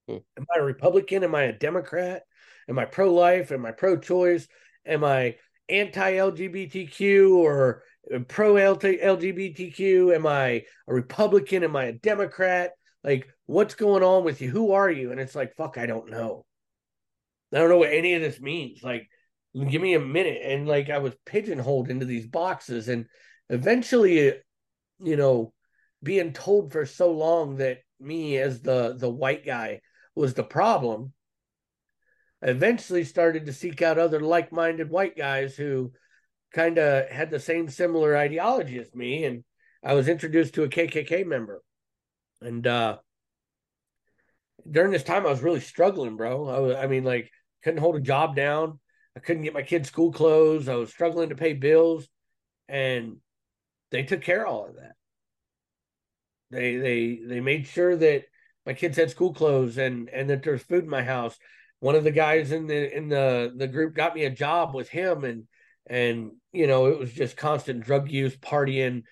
Hmm. 0.09 0.19
Am 0.37 0.47
I 0.55 0.61
a 0.61 0.65
Republican? 0.65 1.25
Am 1.25 1.35
I 1.35 1.45
a 1.45 1.53
Democrat? 1.53 2.23
Am 2.69 2.79
I 2.79 2.85
pro 2.85 3.13
life? 3.13 3.51
Am 3.53 3.67
I 3.67 3.73
pro 3.73 3.99
choice? 3.99 4.47
Am 4.87 5.03
I 5.03 5.37
anti 5.69 6.13
LGBTQ 6.13 7.37
or 7.37 7.83
pro 8.29 8.55
LGBTQ? 8.55 10.15
Am 10.15 10.27
I 10.27 10.65
a 10.87 10.95
Republican? 10.95 11.65
Am 11.65 11.75
I 11.75 11.87
a 11.87 11.93
Democrat? 11.93 12.73
Like, 13.05 13.29
what's 13.47 13.75
going 13.75 14.03
on 14.03 14.25
with 14.25 14.41
you? 14.41 14.51
Who 14.51 14.73
are 14.73 14.91
you? 14.91 15.13
And 15.13 15.21
it's 15.21 15.35
like, 15.35 15.55
fuck, 15.55 15.79
I 15.79 15.87
don't 15.87 16.11
know. 16.11 16.45
I 17.53 17.59
don't 17.59 17.69
know 17.69 17.79
what 17.79 17.93
any 17.93 18.15
of 18.15 18.23
this 18.23 18.41
means. 18.41 18.83
Like, 18.83 19.07
give 19.55 19.83
me 19.83 19.95
a 19.95 20.01
minute. 20.01 20.41
And 20.43 20.67
like, 20.67 20.91
I 20.91 20.99
was 20.99 21.15
pigeonholed 21.27 21.91
into 21.91 22.07
these 22.07 22.27
boxes. 22.27 22.89
And 22.89 23.07
eventually, 23.51 24.33
you 25.01 25.17
know, 25.17 25.53
being 26.03 26.33
told 26.33 26.73
for 26.73 26.87
so 26.87 27.13
long 27.13 27.57
that 27.57 27.79
me 28.01 28.39
as 28.39 28.61
the 28.61 28.95
the 28.97 29.11
white 29.11 29.45
guy 29.45 29.81
was 30.15 30.35
the 30.35 30.45
problem 30.45 31.13
eventually 32.43 33.05
started 33.05 33.47
to 33.47 33.53
seek 33.53 33.81
out 33.81 33.99
other 33.99 34.21
like-minded 34.21 34.91
white 34.91 35.17
guys 35.17 35.57
who 35.57 35.91
kind 36.53 36.79
of 36.79 37.09
had 37.09 37.31
the 37.31 37.41
same 37.41 37.69
similar 37.69 38.17
ideology 38.17 38.79
as 38.79 38.95
me 38.95 39.25
and 39.25 39.43
i 39.83 39.95
was 39.95 40.09
introduced 40.09 40.55
to 40.55 40.65
a 40.65 40.69
kkk 40.69 41.25
member 41.27 41.63
and 42.41 42.67
uh 42.67 42.99
during 44.71 44.91
this 44.91 45.03
time 45.03 45.27
i 45.27 45.31
was 45.31 45.43
really 45.43 45.61
struggling 45.61 46.17
bro. 46.17 46.49
I, 46.49 46.59
was, 46.59 46.77
I 46.77 46.87
mean 46.87 47.05
like 47.05 47.31
couldn't 47.65 47.81
hold 47.81 47.97
a 47.97 48.01
job 48.01 48.37
down. 48.37 48.79
I 49.17 49.21
couldn't 49.21 49.43
get 49.43 49.55
my 49.55 49.63
kids 49.63 49.89
school 49.89 50.13
clothes. 50.13 50.69
I 50.69 50.75
was 50.75 50.91
struggling 50.91 51.31
to 51.31 51.35
pay 51.35 51.55
bills. 51.55 52.07
And 52.69 53.17
they 53.91 54.03
took 54.05 54.21
care 54.21 54.47
of 54.47 54.53
all 54.53 54.69
of 54.69 54.77
that. 54.77 54.95
They 56.51 56.77
they 56.77 57.21
they 57.27 57.41
made 57.41 57.67
sure 57.67 57.97
that 57.97 58.25
my 58.67 58.75
kids 58.75 58.97
had 58.97 59.11
school 59.11 59.33
clothes 59.33 59.79
and 59.79 60.09
and 60.11 60.31
that 60.31 60.43
there's 60.43 60.63
food 60.63 60.85
in 60.85 60.91
my 60.91 61.03
house. 61.03 61.37
One 61.81 61.95
of 61.95 62.05
the 62.05 62.11
guys 62.11 62.53
in 62.53 62.67
the 62.67 62.97
in 62.97 63.09
the 63.09 63.53
the 63.57 63.67
group 63.67 63.95
got 63.95 64.15
me 64.15 64.25
a 64.25 64.31
job 64.31 64.75
with 64.75 64.89
him. 64.89 65.25
And 65.25 65.45
and 65.87 66.33
you 66.53 66.67
know 66.67 66.87
it 66.87 66.99
was 66.99 67.13
just 67.13 67.37
constant 67.37 67.85
drug 67.85 68.11
use 68.11 68.37
partying 68.37 69.03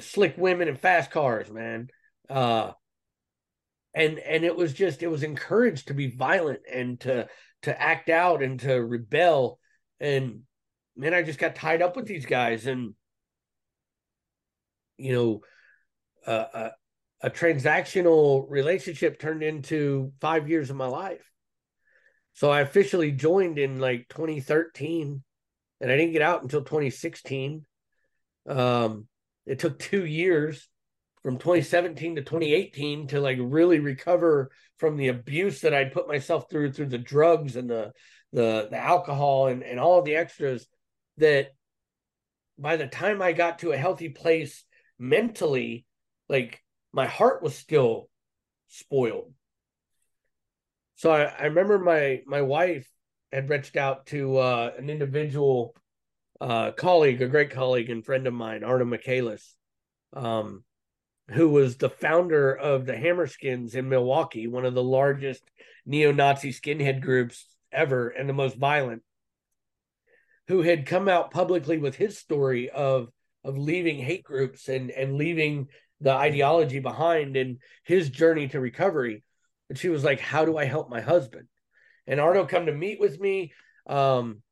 slick 0.00 0.36
women 0.36 0.68
and 0.68 0.78
fast 0.78 1.10
cars 1.10 1.50
man 1.50 1.88
uh 2.30 2.72
and 3.96 4.18
and 4.18 4.44
it 4.44 4.54
was 4.54 4.74
just 4.74 5.02
it 5.02 5.08
was 5.08 5.22
encouraged 5.22 5.88
to 5.88 5.94
be 5.94 6.08
violent 6.08 6.60
and 6.72 7.00
to 7.00 7.26
to 7.62 7.82
act 7.82 8.10
out 8.10 8.42
and 8.42 8.60
to 8.60 8.74
rebel. 8.74 9.58
And 9.98 10.42
man 10.96 11.14
i 11.14 11.22
just 11.22 11.38
got 11.38 11.54
tied 11.56 11.82
up 11.82 11.96
with 11.96 12.06
these 12.06 12.24
guys 12.24 12.66
and 12.66 12.94
you 14.96 15.12
know 15.12 15.40
uh, 16.26 16.70
a, 17.22 17.26
a 17.26 17.30
transactional 17.30 18.46
relationship 18.48 19.18
turned 19.18 19.42
into 19.42 20.12
five 20.20 20.48
years 20.48 20.70
of 20.70 20.76
my 20.76 20.86
life. 20.86 21.30
So 22.34 22.50
i 22.50 22.60
officially 22.60 23.12
joined 23.12 23.58
in 23.58 23.80
like 23.80 24.08
2013 24.10 25.22
and 25.80 25.90
i 25.90 25.96
didn't 25.96 26.12
get 26.12 26.22
out 26.22 26.42
until 26.42 26.62
2016 26.62 27.64
um 28.48 29.08
it 29.46 29.58
took 29.58 29.78
two 29.78 30.04
years 30.04 30.68
from 31.26 31.38
2017 31.38 32.14
to 32.14 32.22
2018 32.22 33.08
to 33.08 33.20
like 33.20 33.36
really 33.40 33.80
recover 33.80 34.48
from 34.78 34.96
the 34.96 35.08
abuse 35.08 35.62
that 35.62 35.74
I'd 35.74 35.90
put 35.90 36.06
myself 36.06 36.48
through 36.48 36.70
through 36.70 36.86
the 36.86 36.98
drugs 36.98 37.56
and 37.56 37.68
the 37.68 37.90
the 38.32 38.68
the 38.70 38.78
alcohol 38.78 39.48
and 39.48 39.64
and 39.64 39.80
all 39.80 40.02
the 40.02 40.14
extras 40.14 40.68
that 41.16 41.48
by 42.56 42.76
the 42.76 42.86
time 42.86 43.20
I 43.20 43.32
got 43.32 43.58
to 43.58 43.72
a 43.72 43.76
healthy 43.76 44.08
place 44.08 44.62
mentally 45.00 45.84
like 46.28 46.62
my 46.92 47.06
heart 47.06 47.42
was 47.42 47.56
still 47.56 48.08
spoiled. 48.68 49.34
So 50.94 51.10
I, 51.10 51.24
I 51.24 51.44
remember 51.46 51.80
my 51.80 52.22
my 52.24 52.42
wife 52.42 52.88
had 53.32 53.50
reached 53.50 53.74
out 53.74 54.06
to 54.06 54.36
uh, 54.36 54.70
an 54.78 54.88
individual 54.88 55.74
uh, 56.40 56.70
colleague, 56.70 57.20
a 57.20 57.26
great 57.26 57.50
colleague 57.50 57.90
and 57.90 58.06
friend 58.06 58.28
of 58.28 58.32
mine, 58.32 58.62
Arno 58.62 58.84
Michaelis, 58.84 59.56
um, 60.12 60.62
who 61.30 61.48
was 61.48 61.76
the 61.76 61.90
founder 61.90 62.54
of 62.54 62.86
the 62.86 62.96
Hammerskins 62.96 63.74
in 63.74 63.88
Milwaukee, 63.88 64.46
one 64.46 64.64
of 64.64 64.74
the 64.74 64.82
largest 64.82 65.42
neo-Nazi 65.84 66.52
skinhead 66.52 67.00
groups 67.00 67.46
ever 67.72 68.08
and 68.08 68.28
the 68.28 68.32
most 68.32 68.56
violent, 68.56 69.02
who 70.48 70.62
had 70.62 70.86
come 70.86 71.08
out 71.08 71.30
publicly 71.30 71.78
with 71.78 71.96
his 71.96 72.18
story 72.18 72.70
of 72.70 73.08
of 73.44 73.56
leaving 73.56 73.98
hate 73.98 74.24
groups 74.24 74.68
and 74.68 74.90
and 74.90 75.16
leaving 75.16 75.68
the 76.00 76.12
ideology 76.12 76.78
behind 76.78 77.36
and 77.36 77.58
his 77.84 78.10
journey 78.10 78.48
to 78.48 78.60
recovery. 78.60 79.22
And 79.68 79.78
she 79.78 79.88
was 79.88 80.04
like, 80.04 80.20
"How 80.20 80.44
do 80.44 80.56
I 80.56 80.64
help 80.64 80.88
my 80.88 81.00
husband?" 81.00 81.48
And 82.06 82.20
Arno 82.20 82.46
come 82.46 82.66
to 82.66 82.72
meet 82.72 83.00
with 83.00 83.18
me. 83.18 83.52
Um, 83.86 84.42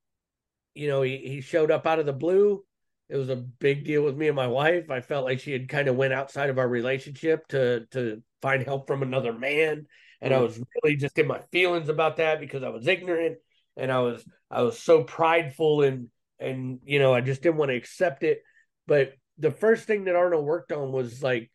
you 0.75 0.89
know, 0.89 1.03
he, 1.03 1.19
he 1.19 1.41
showed 1.41 1.71
up 1.71 1.87
out 1.87 2.01
of 2.01 2.07
the 2.07 2.13
blue 2.13 2.65
it 3.09 3.17
was 3.17 3.29
a 3.29 3.37
big 3.37 3.85
deal 3.85 4.03
with 4.03 4.17
me 4.17 4.29
and 4.29 4.37
my 4.37 4.47
wife. 4.47 4.91
I 4.91 5.01
felt 5.01 5.25
like 5.25 5.41
she 5.41 5.53
had 5.53 5.69
kind 5.69 5.89
of 5.89 5.97
went 5.97 6.13
outside 6.13 6.51
of 6.51 6.59
our 6.59 6.69
relationship 6.69 7.47
to 7.49 7.87
to 7.93 8.23
find 8.41 8.63
help 8.63 8.87
from 8.87 9.03
another 9.03 9.33
man, 9.33 9.87
and 10.21 10.33
mm. 10.33 10.37
I 10.37 10.41
was 10.41 10.59
really 10.83 10.97
just 10.97 11.19
in 11.19 11.27
my 11.27 11.41
feelings 11.53 11.89
about 11.89 12.17
that 12.17 12.41
because 12.41 12.63
I 12.63 12.71
was 12.71 12.87
ignorant 12.87 13.39
and 13.77 13.91
I 13.93 14.01
was 14.01 14.25
I 14.51 14.63
was 14.63 14.79
so 14.79 15.05
prideful 15.05 15.83
and 15.83 16.09
and 16.39 16.81
you 16.85 16.99
know 16.99 17.15
I 17.15 17.21
just 17.21 17.43
didn't 17.43 17.59
want 17.59 17.71
to 17.71 17.77
accept 17.77 18.23
it. 18.23 18.43
But 18.87 19.15
the 19.39 19.51
first 19.51 19.85
thing 19.87 20.05
that 20.05 20.17
Arnold 20.17 20.45
worked 20.45 20.73
on 20.73 20.93
was 20.93 21.23
like 21.23 21.51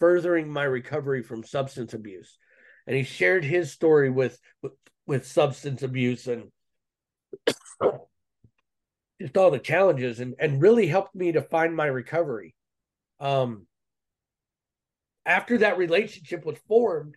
furthering 0.00 0.50
my 0.50 0.64
recovery 0.64 1.22
from 1.22 1.44
substance 1.44 1.94
abuse, 1.94 2.36
and 2.86 2.96
he 2.96 3.02
shared 3.02 3.44
his 3.44 3.72
story 3.72 4.10
with 4.10 4.38
with, 4.62 4.72
with 5.06 5.26
substance 5.26 5.82
abuse 5.82 6.26
and 6.26 6.50
just 9.20 9.36
all 9.36 9.50
the 9.50 9.58
challenges 9.58 10.20
and 10.20 10.34
and 10.38 10.62
really 10.62 10.86
helped 10.86 11.14
me 11.14 11.32
to 11.32 11.42
find 11.42 11.74
my 11.74 11.86
recovery. 11.86 12.54
Um, 13.20 13.66
after 15.26 15.58
that 15.58 15.78
relationship 15.78 16.44
was 16.44 16.58
formed, 16.68 17.16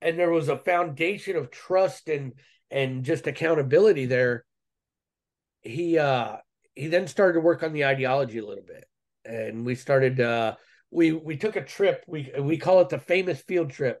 and 0.00 0.18
there 0.18 0.30
was 0.30 0.48
a 0.48 0.58
foundation 0.58 1.36
of 1.36 1.50
trust 1.50 2.08
and 2.08 2.32
and 2.70 3.04
just 3.04 3.26
accountability 3.26 4.06
there, 4.06 4.44
he 5.60 5.98
uh 5.98 6.36
he 6.74 6.88
then 6.88 7.06
started 7.06 7.34
to 7.34 7.40
work 7.40 7.62
on 7.62 7.72
the 7.72 7.84
ideology 7.84 8.38
a 8.38 8.46
little 8.46 8.64
bit, 8.64 8.84
and 9.24 9.64
we 9.64 9.74
started 9.74 10.20
uh 10.20 10.54
we 10.90 11.12
we 11.12 11.36
took 11.36 11.56
a 11.56 11.64
trip 11.64 12.04
we 12.06 12.32
we 12.38 12.56
call 12.56 12.80
it 12.80 12.88
the 12.88 12.98
famous 12.98 13.40
field 13.42 13.70
trip 13.70 14.00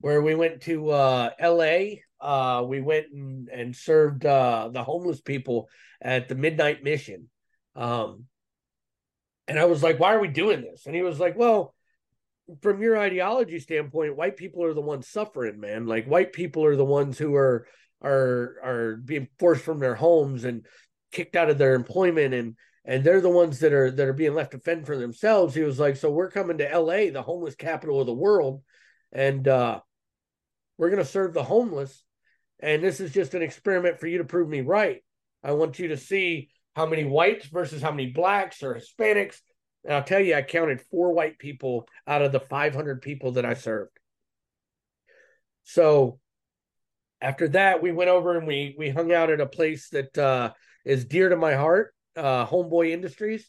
where 0.00 0.20
we 0.20 0.34
went 0.34 0.62
to 0.62 0.90
uh 0.90 1.30
LA 1.40 2.00
uh, 2.22 2.64
we 2.66 2.80
went 2.80 3.06
and, 3.12 3.48
and 3.48 3.76
served 3.76 4.24
uh, 4.24 4.70
the 4.72 4.82
homeless 4.82 5.20
people 5.20 5.68
at 6.00 6.28
the 6.28 6.34
midnight 6.34 6.82
mission. 6.82 7.28
Um, 7.74 8.26
and 9.48 9.58
I 9.58 9.64
was 9.64 9.82
like, 9.82 9.98
why 9.98 10.14
are 10.14 10.20
we 10.20 10.28
doing 10.28 10.62
this? 10.62 10.86
And 10.86 10.94
he 10.94 11.02
was 11.02 11.18
like, 11.18 11.36
well, 11.36 11.74
from 12.60 12.80
your 12.80 12.96
ideology 12.96 13.58
standpoint, 13.58 14.16
white 14.16 14.36
people 14.36 14.64
are 14.64 14.74
the 14.74 14.80
ones 14.80 15.08
suffering, 15.08 15.60
man. 15.60 15.86
Like 15.86 16.06
white 16.06 16.32
people 16.32 16.64
are 16.64 16.76
the 16.76 16.84
ones 16.84 17.18
who 17.18 17.34
are 17.34 17.66
are 18.02 18.56
are 18.62 18.96
being 18.96 19.28
forced 19.38 19.64
from 19.64 19.78
their 19.78 19.94
homes 19.94 20.44
and 20.44 20.66
kicked 21.12 21.36
out 21.36 21.50
of 21.50 21.58
their 21.58 21.74
employment 21.74 22.34
and 22.34 22.56
and 22.84 23.04
they're 23.04 23.20
the 23.20 23.28
ones 23.28 23.60
that 23.60 23.72
are 23.72 23.90
that 23.90 24.08
are 24.08 24.12
being 24.12 24.34
left 24.34 24.52
to 24.52 24.58
fend 24.58 24.86
for 24.86 24.96
themselves. 24.96 25.54
He 25.54 25.62
was 25.62 25.78
like, 25.78 25.96
so 25.96 26.10
we're 26.10 26.30
coming 26.30 26.58
to 26.58 26.78
LA, 26.78 27.10
the 27.10 27.22
homeless 27.22 27.54
capital 27.54 28.00
of 28.00 28.06
the 28.06 28.14
world, 28.14 28.62
and 29.12 29.46
uh 29.46 29.80
we're 30.78 30.90
gonna 30.90 31.04
serve 31.04 31.34
the 31.34 31.44
homeless. 31.44 32.04
And 32.62 32.82
this 32.82 33.00
is 33.00 33.12
just 33.12 33.34
an 33.34 33.42
experiment 33.42 33.98
for 33.98 34.06
you 34.06 34.18
to 34.18 34.24
prove 34.24 34.48
me 34.48 34.60
right. 34.60 35.02
I 35.42 35.52
want 35.52 35.78
you 35.80 35.88
to 35.88 35.96
see 35.96 36.48
how 36.74 36.86
many 36.86 37.04
whites 37.04 37.46
versus 37.46 37.82
how 37.82 37.90
many 37.90 38.10
blacks 38.10 38.62
or 38.62 38.74
Hispanics. 38.74 39.40
And 39.84 39.94
I'll 39.94 40.04
tell 40.04 40.20
you, 40.20 40.36
I 40.36 40.42
counted 40.42 40.80
four 40.80 41.12
white 41.12 41.38
people 41.38 41.88
out 42.06 42.22
of 42.22 42.30
the 42.30 42.40
500 42.40 43.02
people 43.02 43.32
that 43.32 43.44
I 43.44 43.54
served. 43.54 43.98
So 45.64 46.20
after 47.20 47.48
that, 47.48 47.82
we 47.82 47.92
went 47.92 48.10
over 48.10 48.36
and 48.36 48.46
we 48.46 48.74
we 48.78 48.90
hung 48.90 49.12
out 49.12 49.30
at 49.30 49.40
a 49.40 49.46
place 49.46 49.88
that 49.90 50.16
uh, 50.16 50.52
is 50.84 51.04
dear 51.04 51.28
to 51.28 51.36
my 51.36 51.54
heart, 51.54 51.94
uh, 52.16 52.46
Homeboy 52.46 52.90
Industries 52.90 53.48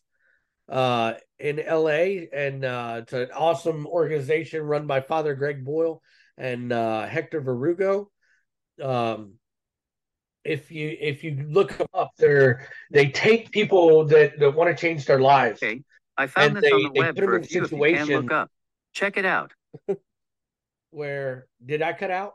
uh, 0.70 1.14
in 1.40 1.58
LA. 1.58 2.26
And 2.34 2.66
uh, 2.66 3.02
it's 3.04 3.14
an 3.14 3.30
awesome 3.36 3.86
organization 3.88 4.62
run 4.62 4.88
by 4.88 5.02
Father 5.02 5.36
Greg 5.36 5.64
Boyle 5.64 6.02
and 6.38 6.72
uh, 6.72 7.06
Hector 7.06 7.42
Verdugo. 7.42 8.10
Um, 8.82 9.34
if 10.44 10.72
you 10.72 10.96
if 11.00 11.24
you 11.24 11.46
look 11.50 11.78
them 11.78 11.88
up, 11.94 12.12
they're 12.18 12.68
they 12.92 13.10
take 13.10 13.52
people 13.52 14.06
that, 14.06 14.40
that 14.40 14.54
want 14.54 14.76
to 14.76 14.80
change 14.80 15.06
their 15.06 15.20
lives. 15.20 15.62
Okay. 15.64 15.84
I 16.18 16.28
found 16.28 16.56
this 16.56 16.64
they, 16.64 16.72
on 16.72 16.84
the 16.94 17.00
web 17.00 17.18
for 17.18 17.38
a 17.38 17.44
few 17.44 17.64
if 17.64 17.72
you 17.72 17.78
can 17.96 18.08
look 18.08 18.32
up. 18.32 18.52
Check 18.94 19.18
it 19.18 19.26
out. 19.26 19.54
where 20.92 21.48
did 21.66 21.82
I 21.82 21.94
cut 21.94 22.12
out? 22.12 22.34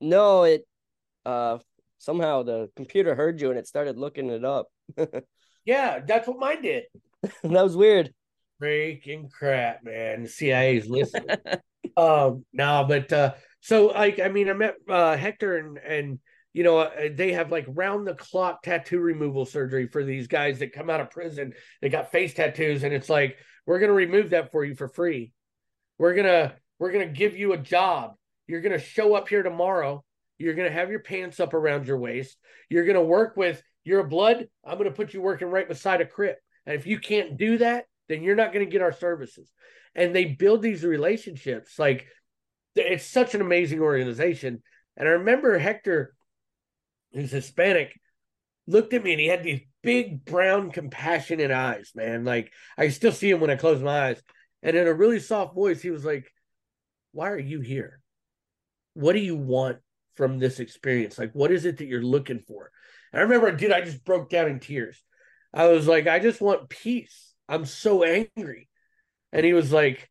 No, 0.00 0.44
it 0.44 0.66
uh 1.24 1.58
somehow 1.98 2.42
the 2.42 2.70
computer 2.76 3.14
heard 3.14 3.40
you 3.40 3.50
and 3.50 3.58
it 3.58 3.66
started 3.66 3.96
looking 3.96 4.30
it 4.30 4.44
up. 4.44 4.68
Yeah, 5.64 6.00
that's 6.06 6.28
what 6.28 6.38
mine 6.38 6.62
did. 6.62 6.84
That 7.42 7.62
was 7.62 7.74
weird. 7.74 8.12
Freaking 8.62 9.30
crap, 9.30 9.82
man. 9.82 10.24
The 10.24 10.28
CIA's 10.28 10.90
listening. 10.90 11.38
um, 11.96 12.44
no, 12.52 12.84
but 12.86 13.10
uh, 13.10 13.34
so 13.64 13.86
like, 13.86 14.20
I 14.20 14.28
mean, 14.28 14.50
I 14.50 14.52
met 14.52 14.74
uh, 14.86 15.16
Hector 15.16 15.56
and 15.56 15.78
and 15.78 16.18
you 16.52 16.64
know 16.64 16.80
uh, 16.80 17.08
they 17.10 17.32
have 17.32 17.50
like 17.50 17.64
round 17.66 18.06
the 18.06 18.12
clock 18.12 18.62
tattoo 18.62 19.00
removal 19.00 19.46
surgery 19.46 19.86
for 19.86 20.04
these 20.04 20.26
guys 20.26 20.58
that 20.58 20.74
come 20.74 20.90
out 20.90 21.00
of 21.00 21.10
prison. 21.10 21.54
They 21.80 21.88
got 21.88 22.12
face 22.12 22.34
tattoos, 22.34 22.82
and 22.82 22.92
it's 22.92 23.08
like 23.08 23.38
we're 23.66 23.78
gonna 23.78 23.94
remove 23.94 24.30
that 24.30 24.52
for 24.52 24.66
you 24.66 24.74
for 24.74 24.88
free. 24.88 25.32
We're 25.96 26.14
gonna 26.14 26.54
we're 26.78 26.92
gonna 26.92 27.06
give 27.06 27.38
you 27.38 27.54
a 27.54 27.58
job. 27.58 28.16
You're 28.46 28.60
gonna 28.60 28.78
show 28.78 29.14
up 29.14 29.30
here 29.30 29.42
tomorrow. 29.42 30.04
You're 30.36 30.54
gonna 30.54 30.70
have 30.70 30.90
your 30.90 31.00
pants 31.00 31.40
up 31.40 31.54
around 31.54 31.86
your 31.86 31.98
waist. 31.98 32.36
You're 32.68 32.84
gonna 32.84 33.02
work 33.02 33.34
with 33.34 33.62
your 33.82 34.04
blood. 34.04 34.46
I'm 34.62 34.76
gonna 34.76 34.90
put 34.90 35.14
you 35.14 35.22
working 35.22 35.48
right 35.48 35.66
beside 35.66 36.02
a 36.02 36.06
crib. 36.06 36.36
And 36.66 36.76
if 36.76 36.86
you 36.86 36.98
can't 36.98 37.38
do 37.38 37.56
that, 37.58 37.86
then 38.08 38.22
you're 38.22 38.36
not 38.36 38.52
going 38.52 38.64
to 38.64 38.70
get 38.70 38.82
our 38.82 38.92
services. 38.92 39.50
And 39.94 40.14
they 40.14 40.24
build 40.24 40.62
these 40.62 40.84
relationships. 40.84 41.78
Like 41.78 42.06
it's 42.74 43.06
such 43.06 43.34
an 43.34 43.40
amazing 43.40 43.80
organization. 43.80 44.62
And 44.96 45.08
I 45.08 45.12
remember 45.12 45.58
Hector, 45.58 46.14
who's 47.12 47.30
Hispanic, 47.30 47.98
looked 48.66 48.94
at 48.94 49.04
me 49.04 49.12
and 49.12 49.20
he 49.20 49.26
had 49.26 49.42
these 49.42 49.60
big 49.82 50.24
brown 50.24 50.70
compassionate 50.70 51.50
eyes, 51.50 51.92
man. 51.94 52.24
Like 52.24 52.52
I 52.76 52.88
still 52.88 53.12
see 53.12 53.30
him 53.30 53.40
when 53.40 53.50
I 53.50 53.56
close 53.56 53.82
my 53.82 54.08
eyes. 54.08 54.22
And 54.62 54.76
in 54.76 54.86
a 54.86 54.94
really 54.94 55.20
soft 55.20 55.54
voice, 55.54 55.82
he 55.82 55.90
was 55.90 56.04
like, 56.04 56.30
Why 57.12 57.30
are 57.30 57.38
you 57.38 57.60
here? 57.60 58.00
What 58.94 59.12
do 59.12 59.18
you 59.18 59.36
want 59.36 59.78
from 60.16 60.38
this 60.38 60.60
experience? 60.60 61.18
Like, 61.18 61.32
what 61.32 61.50
is 61.50 61.64
it 61.64 61.78
that 61.78 61.86
you're 61.86 62.02
looking 62.02 62.40
for? 62.46 62.70
And 63.12 63.20
I 63.20 63.24
remember, 63.24 63.52
dude, 63.52 63.72
I 63.72 63.82
just 63.82 64.04
broke 64.04 64.30
down 64.30 64.48
in 64.48 64.60
tears. 64.60 65.02
I 65.52 65.68
was 65.68 65.86
like, 65.86 66.06
I 66.06 66.18
just 66.18 66.40
want 66.40 66.68
peace. 66.68 67.34
I'm 67.48 67.66
so 67.66 68.04
angry. 68.04 68.68
And 69.32 69.44
he 69.44 69.52
was 69.52 69.72
like, 69.72 70.08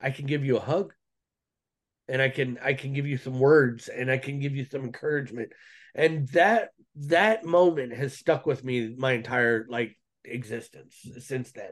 I 0.00 0.10
can 0.10 0.26
give 0.26 0.44
you 0.44 0.56
a 0.56 0.60
hug 0.60 0.92
and 2.08 2.20
I 2.20 2.28
can 2.28 2.58
I 2.62 2.74
can 2.74 2.92
give 2.92 3.06
you 3.06 3.16
some 3.16 3.38
words 3.38 3.88
and 3.88 4.10
I 4.10 4.18
can 4.18 4.40
give 4.40 4.54
you 4.54 4.64
some 4.64 4.84
encouragement. 4.84 5.52
And 5.94 6.28
that 6.28 6.70
that 6.96 7.44
moment 7.44 7.94
has 7.94 8.16
stuck 8.16 8.46
with 8.46 8.64
me 8.64 8.94
my 8.96 9.12
entire 9.12 9.66
like 9.68 9.96
existence 10.24 10.94
since 11.20 11.52
then. 11.52 11.70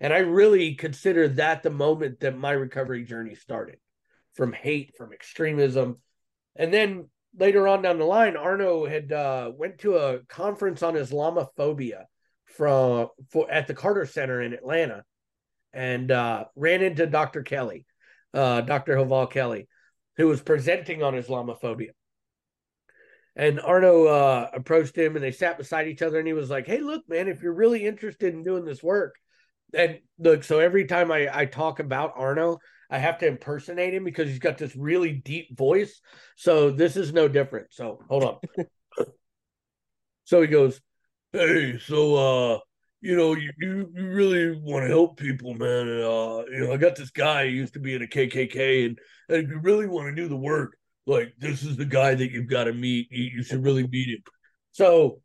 And 0.00 0.12
I 0.12 0.18
really 0.18 0.74
consider 0.74 1.28
that 1.28 1.62
the 1.62 1.70
moment 1.70 2.20
that 2.20 2.36
my 2.36 2.52
recovery 2.52 3.04
journey 3.04 3.34
started 3.34 3.76
from 4.34 4.52
hate, 4.52 4.94
from 4.96 5.12
extremism. 5.12 5.98
And 6.56 6.72
then 6.72 7.08
later 7.38 7.68
on 7.68 7.82
down 7.82 7.98
the 7.98 8.04
line, 8.04 8.36
Arno 8.36 8.86
had 8.86 9.12
uh, 9.12 9.52
went 9.54 9.78
to 9.78 9.96
a 9.96 10.20
conference 10.24 10.82
on 10.82 10.94
Islamophobia 10.94 12.04
from 12.46 13.08
for 13.30 13.50
at 13.50 13.66
the 13.66 13.74
Carter 13.74 14.06
Center 14.06 14.42
in 14.42 14.52
Atlanta, 14.52 15.04
and 15.72 16.10
uh, 16.10 16.44
ran 16.54 16.82
into 16.82 17.06
Dr. 17.06 17.42
Kelli, 17.42 17.84
uh, 18.34 18.60
Dr. 18.62 18.96
Heval 18.96 19.28
Kelli, 19.28 19.66
who 20.16 20.28
was 20.28 20.42
presenting 20.42 21.02
on 21.02 21.14
Islamophobia. 21.14 21.90
And 23.34 23.60
Arno 23.60 24.04
uh, 24.06 24.50
approached 24.52 24.96
him, 24.96 25.16
and 25.16 25.24
they 25.24 25.32
sat 25.32 25.56
beside 25.56 25.88
each 25.88 26.02
other, 26.02 26.18
and 26.18 26.26
he 26.26 26.34
was 26.34 26.50
like, 26.50 26.66
"Hey, 26.66 26.80
look, 26.80 27.08
man, 27.08 27.28
if 27.28 27.42
you're 27.42 27.54
really 27.54 27.86
interested 27.86 28.34
in 28.34 28.42
doing 28.42 28.64
this 28.64 28.82
work, 28.82 29.14
and 29.72 30.00
look, 30.18 30.44
so 30.44 30.58
every 30.58 30.84
time 30.84 31.10
I 31.10 31.28
I 31.32 31.46
talk 31.46 31.80
about 31.80 32.12
Arno, 32.16 32.58
I 32.92 32.98
have 32.98 33.18
to 33.20 33.26
impersonate 33.26 33.94
him 33.94 34.04
because 34.04 34.28
he's 34.28 34.38
got 34.38 34.58
this 34.58 34.76
really 34.76 35.12
deep 35.12 35.56
voice. 35.56 36.02
So 36.36 36.70
this 36.70 36.94
is 36.94 37.14
no 37.14 37.26
different. 37.26 37.68
So 37.72 38.00
hold 38.06 38.22
on. 38.22 38.66
so 40.24 40.42
he 40.42 40.46
goes, 40.46 40.78
Hey, 41.32 41.78
so 41.78 42.14
uh, 42.14 42.58
you 43.02 43.16
know, 43.16 43.34
you, 43.34 43.50
you, 43.58 43.90
really 43.94 44.58
want 44.60 44.84
to 44.84 44.88
help 44.88 45.16
people, 45.18 45.54
man. 45.54 45.88
And, 45.88 46.04
uh, 46.04 46.44
you 46.50 46.60
know, 46.60 46.72
I 46.72 46.76
got 46.76 46.94
this 46.94 47.10
guy 47.10 47.46
who 47.46 47.52
used 47.52 47.74
to 47.74 47.80
be 47.80 47.94
in 47.94 48.02
a 48.02 48.06
KKK, 48.06 48.86
and, 48.86 48.98
and 49.28 49.44
if 49.44 49.50
you 49.50 49.58
really 49.58 49.88
want 49.88 50.06
to 50.06 50.14
do 50.14 50.28
the 50.28 50.36
work, 50.36 50.76
like 51.04 51.34
this 51.36 51.64
is 51.64 51.76
the 51.76 51.84
guy 51.84 52.14
that 52.14 52.30
you've 52.30 52.46
got 52.46 52.64
to 52.64 52.72
meet. 52.72 53.08
You, 53.10 53.24
you 53.24 53.42
should 53.42 53.64
really 53.64 53.86
meet 53.88 54.08
him. 54.08 54.22
So 54.70 55.20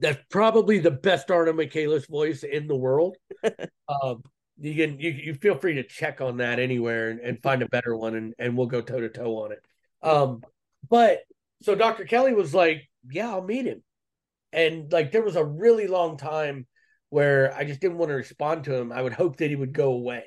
that's 0.00 0.18
probably 0.28 0.80
the 0.80 0.90
best 0.90 1.30
Arno 1.30 1.52
Michaelis 1.52 2.06
voice 2.06 2.42
in 2.42 2.66
the 2.66 2.76
world. 2.76 3.16
um, 3.88 4.22
you 4.58 4.74
can 4.74 4.98
you, 4.98 5.10
you 5.10 5.34
feel 5.34 5.56
free 5.56 5.74
to 5.74 5.84
check 5.84 6.20
on 6.20 6.38
that 6.38 6.58
anywhere 6.58 7.10
and, 7.10 7.20
and 7.20 7.42
find 7.42 7.62
a 7.62 7.68
better 7.68 7.96
one 7.96 8.16
and, 8.16 8.34
and 8.38 8.56
we'll 8.56 8.66
go 8.66 8.80
toe 8.80 9.00
to 9.00 9.08
toe 9.08 9.44
on 9.44 9.52
it. 9.52 9.60
Um, 10.02 10.42
but 10.88 11.20
so 11.62 11.74
Dr. 11.74 12.04
Kelli 12.04 12.34
was 12.34 12.52
like, 12.52 12.88
Yeah, 13.08 13.30
I'll 13.30 13.42
meet 13.42 13.66
him. 13.66 13.82
And 14.56 14.90
like 14.92 15.12
there 15.12 15.22
was 15.22 15.36
a 15.36 15.44
really 15.44 15.86
long 15.86 16.16
time 16.16 16.66
where 17.10 17.54
I 17.54 17.64
just 17.64 17.80
didn't 17.80 17.98
want 17.98 18.10
to 18.10 18.16
respond 18.16 18.64
to 18.64 18.74
him. 18.74 18.90
I 18.90 19.00
would 19.00 19.12
hope 19.12 19.36
that 19.36 19.50
he 19.50 19.54
would 19.54 19.72
go 19.72 19.92
away. 19.92 20.24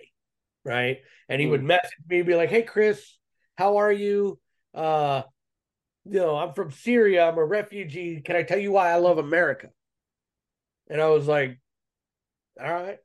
Right. 0.64 1.00
And 1.28 1.42
he 1.42 1.48
would 1.48 1.64
message 1.64 1.92
me 2.08 2.20
and 2.20 2.28
be 2.28 2.36
like, 2.36 2.50
Hey 2.50 2.62
Chris, 2.62 3.18
how 3.58 3.78
are 3.78 3.92
you? 3.92 4.40
Uh 4.74 5.24
you 6.06 6.20
know, 6.20 6.38
I'm 6.38 6.54
from 6.54 6.72
Syria, 6.72 7.28
I'm 7.28 7.38
a 7.38 7.46
refugee. 7.46 8.22
Can 8.22 8.38
I 8.38 8.44
tell 8.44 8.58
you 8.58 8.72
why 8.72 8.90
I 8.90 8.96
love 8.96 9.18
America? 9.18 9.68
And 10.90 11.02
I 11.02 11.10
was 11.10 11.28
like, 11.28 11.60
All 12.62 12.72
right 12.72 13.00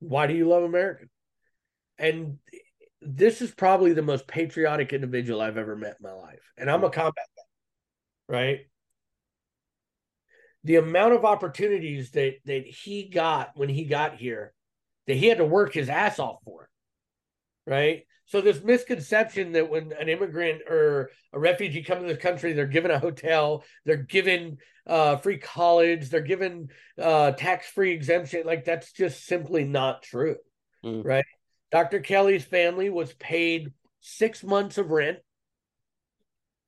why 0.00 0.26
do 0.26 0.34
you 0.34 0.48
love 0.48 0.62
America? 0.62 1.06
And 1.98 2.38
this 3.00 3.40
is 3.42 3.50
probably 3.50 3.92
the 3.92 4.02
most 4.02 4.26
patriotic 4.26 4.92
individual 4.92 5.40
I've 5.40 5.56
ever 5.56 5.76
met 5.76 5.96
in 6.00 6.08
my 6.08 6.12
life. 6.12 6.40
And 6.56 6.70
I'm 6.70 6.84
a 6.84 6.90
combat 6.90 7.26
vet, 7.36 8.36
right? 8.36 8.58
The 10.64 10.76
amount 10.76 11.14
of 11.14 11.24
opportunities 11.24 12.10
that 12.12 12.34
that 12.44 12.66
he 12.66 13.08
got 13.08 13.52
when 13.54 13.68
he 13.68 13.84
got 13.84 14.16
here 14.16 14.52
that 15.06 15.16
he 15.16 15.26
had 15.26 15.38
to 15.38 15.44
work 15.44 15.72
his 15.72 15.88
ass 15.88 16.18
off 16.18 16.42
for, 16.44 16.68
right? 17.66 18.04
So 18.26 18.42
this 18.42 18.62
misconception 18.62 19.52
that 19.52 19.70
when 19.70 19.92
an 19.92 20.10
immigrant 20.10 20.62
or 20.68 21.10
a 21.32 21.38
refugee 21.38 21.82
come 21.82 22.00
to 22.02 22.06
this 22.06 22.18
country, 22.22 22.52
they're 22.52 22.66
given 22.66 22.90
a 22.90 22.98
hotel, 22.98 23.64
they're 23.86 23.96
given 23.96 24.58
uh, 24.86 25.16
free 25.16 25.38
college, 25.38 26.10
they're 26.10 26.20
given 26.20 26.68
uh, 27.00 27.30
tax-free 27.32 27.92
exemption, 27.92 28.42
like 28.44 28.66
that's 28.66 28.92
just 28.92 29.24
simply 29.24 29.64
not 29.64 30.02
true, 30.02 30.36
Mm. 30.84 31.04
right? 31.04 31.24
Dr. 31.72 32.00
Kelli's 32.00 32.44
family 32.44 32.90
was 32.90 33.12
paid 33.14 33.72
six 34.00 34.44
months 34.44 34.76
of 34.76 34.90
rent, 34.90 35.18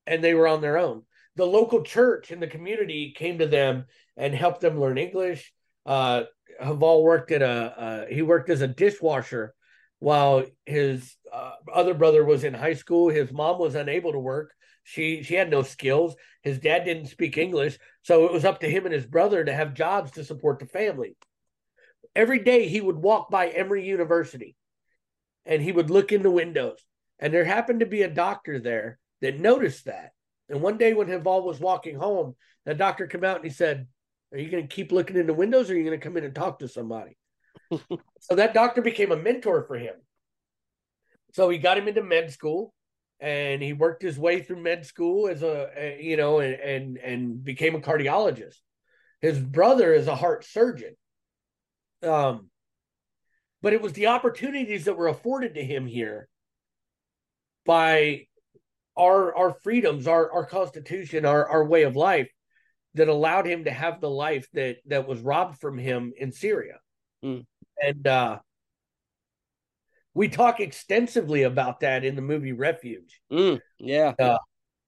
and 0.07 0.24
they 0.24 0.34
were 0.34 0.49
on 0.49 0.61
their 0.62 0.78
own. 0.78 1.03
The 1.37 1.47
local 1.47 1.83
church 1.83 2.31
in 2.31 2.41
the 2.41 2.47
community 2.47 3.12
came 3.16 3.39
to 3.39 3.47
them 3.47 3.87
and 4.16 4.35
helped 4.35 4.61
them 4.61 4.81
learn 4.81 4.99
English. 4.99 5.53
Uh, 5.87 6.24
Heval 6.61 7.03
worked 7.03 7.31
at 7.33 7.43
a 7.43 7.47
uh, 7.47 8.07
he 8.07 8.22
worked 8.22 8.51
as 8.51 8.61
a 8.61 8.68
dishwasher 8.68 9.55
while 9.99 10.45
his 10.66 11.16
uh, 11.33 11.53
other 11.72 11.95
brother 11.95 12.24
was 12.24 12.45
in 12.45 12.55
high 12.55 12.74
school. 12.74 13.09
His 13.09 13.33
mom 13.33 13.59
was 13.59 13.74
unable 13.74 14.12
to 14.12 14.18
work. 14.18 14.53
She 14.83 15.22
she 15.22 15.35
had 15.35 15.51
no 15.51 15.62
skills. 15.62 16.16
His 16.43 16.59
dad 16.59 16.85
didn't 16.85 17.07
speak 17.07 17.39
English, 17.39 17.78
so 18.03 18.24
it 18.26 18.33
was 18.33 18.45
up 18.45 18.61
to 18.61 18.68
him 18.70 18.85
and 18.85 18.95
his 18.95 19.07
brother 19.07 19.45
to 19.45 19.53
have 19.53 19.74
jobs 19.74 20.11
to 20.12 20.24
support 20.24 20.59
the 20.59 20.66
family. 20.66 21.16
every 22.14 22.41
day 22.41 22.68
he 22.68 22.81
would 22.81 22.97
walk 22.97 23.31
by 23.31 23.49
Emory 23.49 23.85
University 23.87 24.57
and 25.45 25.62
he 25.62 25.72
would 25.72 25.91
look 25.91 26.12
in 26.12 26.22
the 26.22 26.31
windows. 26.31 26.78
And 27.18 27.33
there 27.33 27.45
happened 27.45 27.81
to 27.81 27.87
be 27.87 28.03
a 28.03 28.11
doctor 28.11 28.59
there 28.59 28.99
that 29.20 29.39
noticed 29.41 29.85
that. 29.87 30.12
And 30.51 30.61
one 30.61 30.76
day 30.76 30.92
when 30.92 31.07
Heval 31.07 31.42
was 31.44 31.61
walking 31.61 31.96
home, 31.96 32.34
the 32.66 32.74
doctor 32.74 33.07
came 33.07 33.24
out 33.24 33.36
and 33.36 33.44
he 33.44 33.51
said, 33.51 33.86
Are 34.32 34.38
you 34.38 34.51
going 34.51 34.66
to 34.66 34.74
keep 34.74 34.92
looking 34.92 35.16
in 35.16 35.26
the 35.26 35.32
windows 35.32 35.70
or 35.70 35.74
are 35.74 35.76
you 35.76 35.84
going 35.84 35.98
to 35.98 36.05
come 36.05 36.16
in 36.16 36.24
and 36.24 36.34
talk 36.34 36.59
to 36.59 36.68
somebody? 36.68 37.16
so 37.70 38.34
that 38.34 38.53
doctor 38.53 38.82
became 38.82 39.12
a 39.12 39.16
mentor 39.16 39.62
for 39.62 39.76
him. 39.76 39.94
So 41.32 41.48
he 41.48 41.59
got 41.59 41.78
him 41.78 41.88
into 41.88 42.03
med 42.03 42.32
school 42.32 42.74
and 43.20 43.62
he 43.62 43.72
worked 43.72 44.03
his 44.03 44.18
way 44.18 44.42
through 44.42 44.62
med 44.62 44.84
school 44.84 45.28
as 45.28 45.42
a, 45.42 45.70
a 45.76 46.03
you 46.03 46.16
know 46.16 46.40
and, 46.40 46.55
and 46.55 46.98
and 46.98 47.44
became 47.44 47.74
a 47.76 47.80
cardiologist. 47.80 48.57
His 49.20 49.38
brother 49.38 49.92
is 49.94 50.09
a 50.09 50.16
heart 50.16 50.44
surgeon. 50.44 50.96
Um 52.03 52.51
but 53.62 53.72
it 53.72 53.82
was 53.82 53.92
the 53.92 54.09
opportunities 54.09 54.86
that 54.86 54.96
were 54.96 55.09
afforded 55.09 55.55
to 55.55 55.64
him 55.64 55.86
here 55.86 56.28
by 57.66 58.26
our 58.97 59.34
our 59.34 59.55
freedoms, 59.62 60.07
our 60.07 60.30
our 60.32 60.47
constitution, 60.47 61.24
our 61.24 61.49
our 61.49 61.64
way 61.64 61.82
of 61.82 61.97
life 61.97 62.30
that 62.95 63.09
allowed 63.09 63.47
him 63.47 63.64
to 63.64 63.70
have 63.70 64.01
the 64.01 64.11
life 64.11 64.49
that 64.53 64.78
that 64.86 65.07
was 65.07 65.20
robbed 65.20 65.61
from 65.61 65.78
him 65.78 66.12
in 66.16 66.32
Syria. 66.32 66.78
Mm. 67.24 67.47
And 67.82 68.07
uh 68.07 68.38
we 70.14 70.28
talk 70.28 70.61
extensively 70.61 71.45
about 71.45 71.80
that 71.80 72.05
in 72.05 72.16
the 72.16 72.22
movie 72.22 72.53
Refuge. 72.53 73.20
Mm, 73.30 73.61
yeah. 73.78 74.12
Uh, 74.18 74.38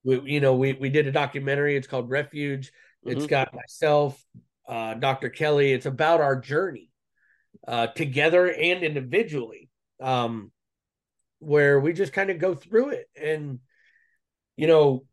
we, 0.03 0.19
you 0.21 0.41
know, 0.41 0.55
we 0.55 0.73
we 0.73 0.89
did 0.89 1.07
a 1.07 1.11
documentary. 1.11 1.75
It's 1.75 1.87
called 1.87 2.09
Refuge. 2.09 2.71
Mm-hmm. 3.05 3.17
It's 3.17 3.27
got 3.27 3.53
myself, 3.53 4.21
uh, 4.67 4.95
Dr. 4.95 5.29
Kelli. 5.29 5.73
It's 5.73 5.85
about 5.85 6.21
our 6.21 6.35
journey 6.35 6.89
uh, 7.67 7.87
together 7.87 8.51
and 8.51 8.83
individually, 8.83 9.69
um, 10.01 10.51
where 11.39 11.79
we 11.79 11.93
just 11.93 12.13
kind 12.13 12.29
of 12.29 12.39
go 12.39 12.53
through 12.53 12.89
it. 12.89 13.07
And 13.15 13.59
you 14.55 14.67
know, 14.67 15.05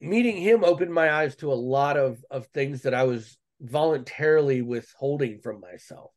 meeting 0.00 0.36
him 0.36 0.64
opened 0.64 0.92
my 0.92 1.10
eyes 1.10 1.36
to 1.36 1.52
a 1.52 1.54
lot 1.54 1.96
of 1.96 2.24
of 2.30 2.46
things 2.48 2.82
that 2.82 2.94
I 2.94 3.04
was 3.04 3.38
voluntarily 3.60 4.62
withholding 4.62 5.40
from 5.40 5.60
myself 5.60 6.10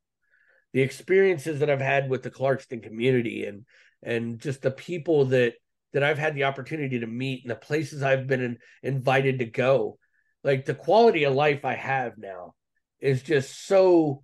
the 0.74 0.82
experiences 0.82 1.60
that 1.60 1.70
I've 1.70 1.82
had 1.82 2.10
with 2.10 2.24
the 2.24 2.32
Clarkston 2.32 2.84
community 2.84 3.46
and 3.46 3.66
and 4.04 4.40
just 4.40 4.62
the 4.62 4.72
people 4.72 5.26
that 5.26 5.54
that 5.94 6.04
I've 6.04 6.20
had 6.20 6.36
the 6.36 6.44
opportunity 6.44 7.00
to 7.00 7.08
meet 7.08 7.44
and 7.44 7.52
the 7.52 7.56
places 7.56 8.04
I've 8.04 8.28
been 8.28 8.42
in, 8.42 8.58
invited 8.84 9.40
to 9.40 9.46
go. 9.46 9.98
Like 10.44 10.66
the 10.66 10.76
quality 10.76 11.24
of 11.24 11.34
life 11.34 11.66
I 11.66 11.74
have 11.74 12.18
now 12.18 12.54
is 13.00 13.24
just 13.24 13.66
so 13.66 14.24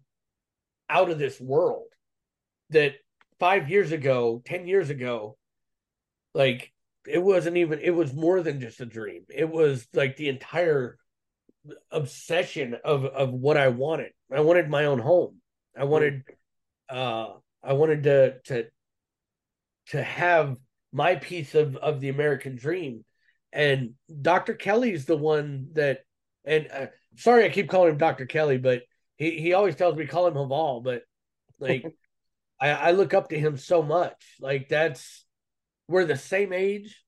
out 0.87 1.09
of 1.09 1.17
this 1.17 1.41
world 1.41 1.87
that 2.69 2.93
5 3.39 3.69
years 3.69 3.91
ago, 3.91 4.41
10 4.45 4.67
years 4.67 4.89
ago 4.89 5.37
like 6.33 6.71
it 7.07 7.21
wasn't 7.23 7.57
even 7.57 7.79
it 7.79 7.91
was 7.91 8.13
more 8.13 8.41
than 8.41 8.59
just 8.59 8.81
a 8.81 8.85
dream. 8.85 9.23
It 9.29 9.49
was 9.49 9.87
like 9.93 10.17
the 10.17 10.29
entire 10.29 10.97
obsession 11.91 12.75
of 12.83 13.05
of 13.05 13.31
what 13.31 13.57
I 13.57 13.69
wanted. 13.69 14.11
I 14.31 14.41
wanted 14.41 14.69
my 14.69 14.85
own 14.85 14.99
home. 14.99 15.41
I 15.77 15.83
wanted 15.83 16.23
uh 16.89 17.33
I 17.63 17.73
wanted 17.73 18.03
to 18.03 18.39
to 18.45 18.65
to 19.87 20.03
have 20.03 20.57
my 20.91 21.15
piece 21.15 21.55
of 21.55 21.75
of 21.77 22.01
the 22.01 22.09
American 22.09 22.55
dream. 22.55 23.03
And 23.51 23.93
Dr. 24.21 24.53
Kelli's 24.53 25.05
the 25.05 25.17
one 25.17 25.69
that 25.73 25.99
and 26.43 26.67
uh, 26.71 26.87
sorry 27.15 27.45
I 27.45 27.49
keep 27.49 27.69
calling 27.69 27.91
him 27.91 27.97
Dr. 27.97 28.25
Kelli, 28.25 28.61
but 28.61 28.83
he 29.17 29.31
he 29.39 29.53
always 29.53 29.75
tells 29.75 29.95
me 29.95 30.05
call 30.05 30.27
him 30.27 30.35
Heval, 30.35 30.81
but 30.81 31.03
like 31.59 31.85
I, 32.59 32.69
I 32.69 32.91
look 32.91 33.13
up 33.13 33.29
to 33.29 33.39
him 33.39 33.57
so 33.57 33.81
much. 33.81 34.37
Like 34.39 34.69
that's 34.69 35.24
we're 35.87 36.05
the 36.05 36.17
same 36.17 36.53
age. 36.53 37.03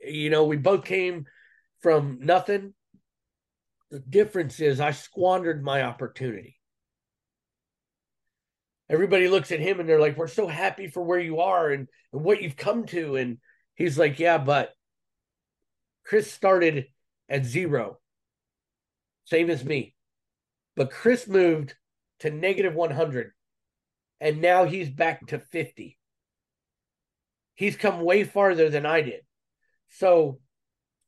You 0.00 0.30
know, 0.30 0.44
we 0.44 0.56
both 0.56 0.84
came 0.84 1.26
from 1.80 2.18
nothing. 2.20 2.74
The 3.90 4.00
difference 4.00 4.60
is 4.60 4.80
I 4.80 4.90
squandered 4.90 5.62
my 5.64 5.82
opportunity 5.82 6.56
everybody 8.88 9.28
looks 9.28 9.52
at 9.52 9.60
him 9.60 9.80
and 9.80 9.88
they're 9.88 10.00
like, 10.00 10.16
"We're 10.16 10.28
so 10.28 10.46
happy 10.46 10.88
for 10.88 11.02
where 11.02 11.18
you 11.18 11.40
are 11.40 11.70
and, 11.70 11.88
and 12.12 12.22
what 12.22 12.42
you've 12.42 12.56
come 12.56 12.86
to." 12.86 13.16
And 13.16 13.38
he's 13.74 13.98
like, 13.98 14.18
"Yeah, 14.18 14.38
but 14.38 14.72
Chris 16.04 16.32
started 16.32 16.86
at 17.28 17.44
zero, 17.44 17.98
same 19.24 19.50
as 19.50 19.64
me, 19.64 19.94
but 20.76 20.90
Chris 20.90 21.26
moved 21.26 21.74
to 22.20 22.30
negative 22.30 22.74
one 22.74 22.92
hundred, 22.92 23.32
and 24.20 24.40
now 24.40 24.64
he's 24.64 24.90
back 24.90 25.26
to 25.28 25.38
fifty. 25.38 25.95
He's 27.56 27.76
come 27.76 28.00
way 28.00 28.22
farther 28.22 28.70
than 28.70 28.86
I 28.86 29.00
did. 29.00 29.22
So 29.88 30.38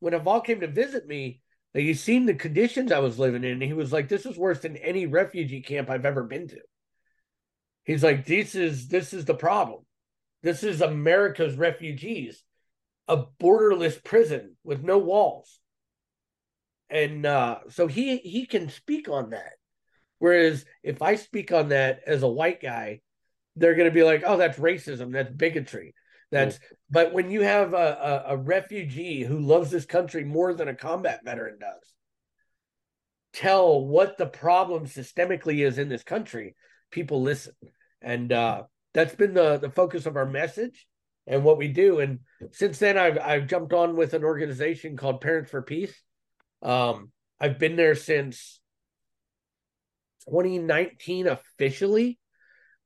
when 0.01 0.13
Heval 0.13 0.41
came 0.41 0.61
to 0.61 0.67
visit 0.67 1.07
me." 1.07 1.43
Like 1.75 1.85
he 1.85 1.95
seen 1.95 2.25
the 2.27 2.35
conditions 2.35 2.91
I 2.91 2.99
was 2.99 3.19
living 3.19 3.45
in, 3.45 3.61
he 3.61 3.75
was 3.75 3.93
like, 3.93 4.09
"This 4.09 4.27
is 4.27 4.37
worse 4.37 4.61
than 4.61 4.77
any 4.79 5.07
refugee 5.07 5.61
camp 5.61 5.91
I've 5.91 6.07
ever 6.07 6.25
been 6.25 6.49
to." 6.49 6.61
He's 7.89 8.05
like, 8.05 8.27
this 8.27 8.55
is 8.55 8.89
this 8.89 9.15
is 9.15 9.25
the 9.25 9.35
problem. 9.35 9.81
This 10.43 10.63
is 10.63 10.83
America's 10.83 11.57
refugees, 11.57 12.45
a 13.09 13.25
borderless 13.41 14.05
prison 14.05 14.57
with 14.63 14.85
no 14.85 14.99
walls. 14.99 15.59
And 16.91 17.25
uh, 17.25 17.61
so 17.71 17.87
he 17.87 18.19
he 18.19 18.45
can 18.45 18.69
speak 18.69 19.09
on 19.09 19.31
that. 19.31 19.55
Whereas 20.19 20.67
if 20.83 21.01
I 21.01 21.15
speak 21.15 21.51
on 21.51 21.71
that 21.71 22.01
as 22.07 22.23
a 22.23 22.29
white 22.29 22.61
guy, 22.61 23.01
they're 23.57 23.75
going 23.75 23.89
to 23.89 23.95
be 23.95 24.05
like, 24.05 24.23
"Oh, 24.27 24.37
that's 24.37 24.59
racism. 24.59 25.13
That's 25.13 25.33
bigotry. 25.33 25.95
That's." 26.31 26.59
But 26.91 27.13
when 27.13 27.31
you 27.31 27.43
have 27.43 27.75
a, 27.75 28.25
a, 28.27 28.35
a 28.35 28.37
refugee 28.37 29.23
who 29.23 29.41
loves 29.41 29.71
this 29.71 29.85
country 29.85 30.25
more 30.25 30.55
than 30.55 30.69
a 30.69 30.75
combat 30.75 31.21
veteran 31.25 31.59
does, 31.59 31.95
tell 33.33 33.85
what 33.85 34.19
the 34.19 34.27
problem 34.27 34.87
systemically 34.87 35.67
is 35.67 35.79
in 35.79 35.89
this 35.89 36.03
country, 36.03 36.57
people 36.91 37.23
listen 37.23 37.55
and 38.01 38.33
uh, 38.33 38.63
that's 38.95 39.15
been 39.15 39.35
the 39.35 39.59
the 39.59 39.71
focus 39.71 40.07
of 40.07 40.17
our 40.17 40.27
message 40.27 40.87
and 41.27 41.45
what 41.45 41.59
we 41.59 41.69
do. 41.69 42.01
And 42.01 42.21
since 42.53 42.79
then, 42.79 42.97
I've 42.97 43.19
I've 43.19 43.47
jumped 43.47 43.73
on 43.73 43.97
with 43.97 44.15
an 44.15 44.25
organization 44.25 44.97
called 44.97 45.21
Parents 45.21 45.51
for 45.51 45.63
Peace. 45.63 45.95
Um, 46.63 47.13
I've 47.41 47.59
been 47.59 47.77
there 47.77 47.95
since 47.95 48.61
2019 50.29 51.29
officially, 51.29 52.19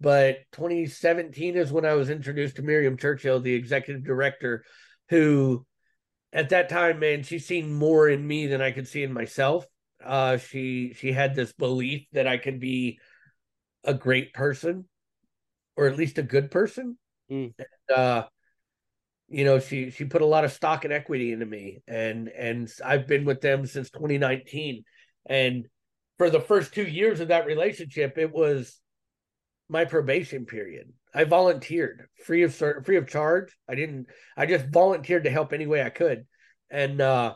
but 0.02 0.38
2017 0.52 1.56
is 1.56 1.72
when 1.72 1.86
I 1.86 1.94
was 1.94 2.10
introduced 2.10 2.56
to 2.56 2.62
Myrieme 2.62 2.98
Churchill, 2.98 3.40
the 3.40 3.54
executive 3.54 4.04
director, 4.04 4.64
who 5.08 5.64
at 6.32 6.48
that 6.48 6.68
time, 6.68 6.98
man, 6.98 7.22
she's 7.22 7.46
seen 7.46 7.72
more 7.72 8.08
in 8.08 8.26
me 8.26 8.48
than 8.48 8.60
I 8.60 8.72
could 8.72 8.88
see 8.88 9.04
in 9.04 9.12
myself. 9.12 9.64
Uh, 10.04 10.36
she 10.38 10.94
she 10.94 11.12
had 11.12 11.34
this 11.34 11.52
belief 11.52 12.06
that 12.12 12.26
I 12.26 12.36
could 12.36 12.58
be 12.58 12.98
a 13.84 13.94
great 13.94 14.34
person 14.34 14.86
or 15.76 15.86
at 15.86 15.96
least 15.96 16.18
a 16.18 16.22
good 16.22 16.50
person. 16.50 16.98
Mm. 17.30 17.54
And, 17.58 17.96
uh, 17.96 18.26
you 19.28 19.44
know, 19.44 19.60
she 19.60 19.90
she 19.90 20.04
put 20.04 20.22
a 20.22 20.26
lot 20.26 20.44
of 20.44 20.52
stock 20.52 20.84
and 20.84 20.92
equity 20.92 21.32
into 21.32 21.46
me, 21.46 21.82
and 21.86 22.28
and 22.28 22.68
I've 22.84 23.06
been 23.06 23.24
with 23.24 23.40
them 23.40 23.66
since 23.66 23.90
2019. 23.90 24.82
And 25.26 25.68
for 26.18 26.28
the 26.28 26.40
first 26.40 26.74
two 26.74 26.82
years 26.82 27.20
of 27.20 27.28
that 27.28 27.46
relationship, 27.46 28.18
it 28.18 28.32
was 28.32 28.81
my 29.72 29.86
probation 29.86 30.44
period. 30.44 30.92
I 31.14 31.24
volunteered 31.24 32.06
free 32.24 32.42
of 32.42 32.54
free 32.54 32.96
of 32.96 33.08
charge. 33.08 33.56
I 33.68 33.74
didn't. 33.74 34.06
I 34.36 34.46
just 34.46 34.66
volunteered 34.66 35.24
to 35.24 35.30
help 35.30 35.52
any 35.52 35.66
way 35.66 35.82
I 35.82 35.90
could, 35.90 36.26
and 36.70 37.00
uh, 37.00 37.34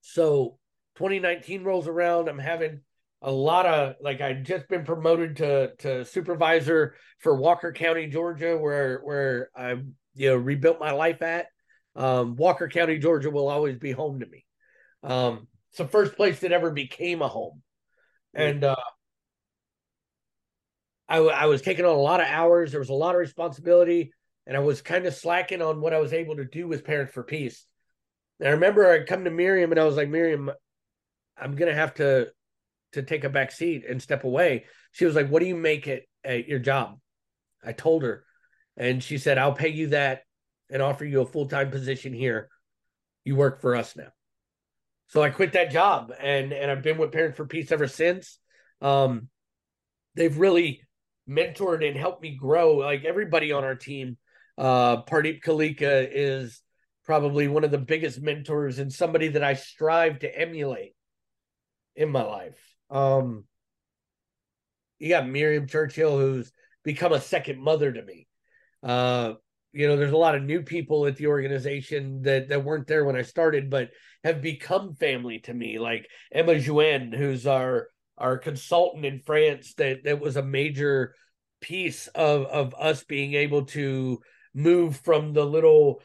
so 0.00 0.58
2019 0.96 1.64
rolls 1.64 1.88
around. 1.88 2.28
I'm 2.28 2.38
having 2.38 2.80
a 3.20 3.30
lot 3.30 3.66
of 3.66 3.96
like 4.00 4.20
I'd 4.20 4.44
just 4.44 4.68
been 4.68 4.84
promoted 4.84 5.36
to 5.36 5.72
to 5.78 6.04
supervisor 6.04 6.94
for 7.18 7.36
Walker 7.36 7.72
County, 7.72 8.06
Georgia, 8.06 8.56
where 8.56 9.00
where 9.00 9.50
I 9.54 9.72
you 10.14 10.30
know 10.30 10.36
rebuilt 10.36 10.80
my 10.80 10.92
life 10.92 11.22
at. 11.22 11.46
Um, 11.96 12.36
Walker 12.36 12.68
County, 12.68 12.98
Georgia 12.98 13.30
will 13.30 13.48
always 13.48 13.78
be 13.78 13.92
home 13.92 14.20
to 14.20 14.26
me. 14.26 14.44
Um, 15.02 15.46
it's 15.70 15.78
the 15.78 15.86
first 15.86 16.16
place 16.16 16.40
that 16.40 16.52
ever 16.52 16.70
became 16.70 17.22
a 17.22 17.28
home, 17.28 17.62
and 18.32 18.64
uh, 18.64 18.76
I, 21.08 21.18
I 21.18 21.46
was 21.46 21.62
taking 21.62 21.84
on 21.84 21.94
a 21.94 22.00
lot 22.00 22.20
of 22.20 22.26
hours. 22.26 22.70
There 22.70 22.80
was 22.80 22.88
a 22.88 22.94
lot 22.94 23.14
of 23.14 23.20
responsibility, 23.20 24.12
and 24.46 24.56
I 24.56 24.60
was 24.60 24.82
kind 24.82 25.06
of 25.06 25.14
slacking 25.14 25.62
on 25.62 25.80
what 25.80 25.92
I 25.92 25.98
was 25.98 26.12
able 26.12 26.36
to 26.36 26.44
do 26.44 26.66
with 26.66 26.84
Parents 26.84 27.12
for 27.12 27.22
Peace. 27.22 27.66
And 28.40 28.48
I 28.48 28.52
remember 28.52 28.90
I 28.90 29.04
come 29.04 29.24
to 29.24 29.30
Myrieme 29.30 29.70
and 29.70 29.78
I 29.78 29.84
was 29.84 29.96
like, 29.96 30.08
Myrieme, 30.08 30.52
I'm 31.36 31.54
gonna 31.54 31.74
have 31.74 31.94
to 31.94 32.28
to 32.92 33.02
take 33.02 33.24
a 33.24 33.28
back 33.28 33.50
seat 33.50 33.84
and 33.88 34.00
step 34.00 34.24
away. 34.24 34.64
She 34.92 35.04
was 35.04 35.14
like, 35.14 35.28
What 35.28 35.40
do 35.40 35.46
you 35.46 35.56
make 35.56 35.86
it 35.86 36.08
at 36.24 36.48
your 36.48 36.58
job? 36.58 36.98
I 37.64 37.72
told 37.72 38.02
her, 38.02 38.24
and 38.76 39.02
she 39.02 39.18
said, 39.18 39.38
I'll 39.38 39.52
pay 39.52 39.68
you 39.68 39.88
that 39.88 40.22
and 40.70 40.82
offer 40.82 41.04
you 41.04 41.20
a 41.20 41.26
full 41.26 41.46
time 41.46 41.70
position 41.70 42.12
here. 42.12 42.48
You 43.24 43.36
work 43.36 43.60
for 43.60 43.76
us 43.76 43.96
now. 43.96 44.08
So 45.08 45.22
I 45.22 45.30
quit 45.30 45.52
that 45.52 45.70
job 45.70 46.12
and 46.18 46.52
and 46.52 46.70
I've 46.70 46.82
been 46.82 46.98
with 46.98 47.12
Parents 47.12 47.36
for 47.36 47.46
Peace 47.46 47.70
ever 47.72 47.86
since. 47.86 48.38
Um, 48.80 49.28
they've 50.14 50.36
really 50.36 50.82
mentored 51.28 51.86
and 51.86 51.96
helped 51.96 52.22
me 52.22 52.36
grow. 52.36 52.76
Like 52.76 53.04
everybody 53.04 53.52
on 53.52 53.64
our 53.64 53.74
team, 53.74 54.16
uh, 54.58 55.02
Pardeep 55.02 55.42
Kaleka 55.42 56.08
is 56.10 56.60
probably 57.04 57.48
one 57.48 57.64
of 57.64 57.70
the 57.70 57.78
biggest 57.78 58.20
mentors 58.20 58.78
and 58.78 58.92
somebody 58.92 59.28
that 59.28 59.44
I 59.44 59.54
strive 59.54 60.20
to 60.20 60.38
emulate 60.38 60.94
in 61.96 62.10
my 62.10 62.22
life. 62.22 62.58
Um, 62.90 63.44
you 64.98 65.10
got 65.10 65.24
Myrieme 65.24 65.68
Churchill, 65.68 66.18
who's 66.18 66.52
become 66.82 67.12
a 67.12 67.20
second 67.20 67.60
mother 67.60 67.92
to 67.92 68.02
me. 68.02 68.26
Uh, 68.82 69.34
you 69.72 69.88
know, 69.88 69.96
there's 69.96 70.12
a 70.12 70.16
lot 70.16 70.36
of 70.36 70.42
new 70.42 70.62
people 70.62 71.06
at 71.06 71.16
the 71.16 71.26
organization 71.26 72.22
that 72.22 72.48
that 72.48 72.64
weren't 72.64 72.86
there 72.86 73.04
when 73.04 73.16
I 73.16 73.22
started, 73.22 73.70
but 73.70 73.90
have 74.22 74.40
become 74.40 74.94
family 74.94 75.40
to 75.40 75.52
me. 75.52 75.78
Like 75.78 76.08
Emma 76.32 76.54
Jouen, 76.54 77.14
who's 77.14 77.46
our 77.46 77.88
our 78.18 78.38
consultant 78.38 79.04
in 79.04 79.20
France, 79.20 79.74
that 79.74 80.04
that 80.04 80.20
was 80.20 80.36
a 80.36 80.42
major 80.42 81.14
piece 81.60 82.06
of 82.08 82.46
of 82.46 82.74
us 82.78 83.04
being 83.04 83.34
able 83.34 83.64
to 83.66 84.20
move 84.54 84.96
from 84.98 85.32
the 85.32 85.44
little, 85.44 86.02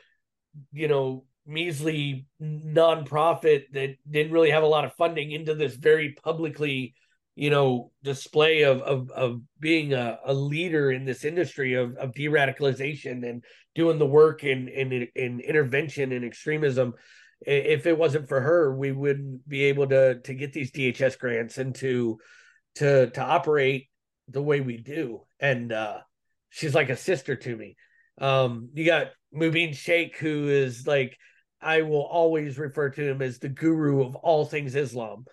you 0.72 0.88
know, 0.88 1.26
measly 1.46 2.26
nonprofit 2.42 3.64
that 3.74 3.96
didn't 4.10 4.32
really 4.32 4.52
have 4.52 4.64
a 4.64 4.68
lot 4.68 4.86
of 4.86 4.94
funding 4.94 5.32
into 5.32 5.56
this 5.56 5.76
very 5.76 6.16
publicly 6.24 6.94
you 7.36 7.50
know 7.50 7.90
display 8.04 8.64
of 8.64 8.82
of 8.82 9.10
of 9.12 9.42
being 9.62 9.94
a, 9.94 10.20
a 10.26 10.34
leader 10.34 10.92
in 10.92 11.06
this 11.06 11.24
industry 11.24 11.74
of 11.74 11.96
of 11.96 12.14
de-radicalization 12.14 13.28
and 13.28 13.44
doing 13.76 13.98
the 13.98 14.06
work 14.06 14.44
in 14.44 14.68
in 14.68 15.08
in 15.16 15.40
intervention 15.40 16.12
and 16.12 16.26
extremism 16.26 16.94
if 17.42 17.86
it 17.86 17.98
wasn't 17.98 18.28
for 18.28 18.42
her 18.42 18.76
we 18.76 18.92
wouldn't 18.92 19.48
be 19.48 19.66
able 19.66 19.88
to 19.88 20.20
to 20.22 20.34
get 20.34 20.54
these 20.54 20.72
DHS 20.72 21.18
grants 21.18 21.58
and 21.58 21.74
to 21.76 22.20
to 22.76 23.10
to 23.12 23.22
operate 23.22 23.90
the 24.28 24.42
way 24.42 24.62
we 24.62 24.78
do. 24.78 25.22
And 25.40 25.72
uh 25.72 26.00
she's 26.50 26.76
like 26.76 26.90
a 26.90 26.98
sister 26.98 27.36
to 27.36 27.56
me. 27.56 27.76
Um 28.20 28.70
you 28.74 28.86
got 28.86 29.08
Mubin 29.34 29.76
Shaikh 29.76 30.18
who 30.18 30.50
is 30.50 30.86
like 30.86 31.18
I 31.62 31.82
will 31.82 32.04
always 32.04 32.58
refer 32.58 32.90
to 32.90 33.10
him 33.10 33.22
as 33.22 33.40
the 33.40 33.50
guru 33.50 34.04
of 34.06 34.16
all 34.16 34.46
things 34.46 34.76
Islam. 34.76 35.26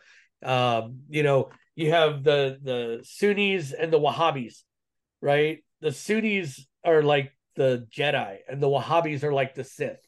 Um 0.42 1.00
you 1.08 1.22
know 1.22 1.50
you 1.74 1.90
have 1.90 2.24
the 2.24 2.58
the 2.62 3.00
Sunnis 3.04 3.72
and 3.72 3.92
the 3.92 4.00
Wahhabis, 4.00 4.62
right? 5.20 5.58
The 5.80 5.92
Sunnis 5.92 6.66
are 6.84 7.02
like 7.02 7.32
the 7.54 7.86
Jedi, 7.94 8.38
and 8.48 8.62
the 8.62 8.68
Wahhabis 8.68 9.22
are 9.22 9.32
like 9.32 9.54
the 9.54 9.64
Sith, 9.64 10.05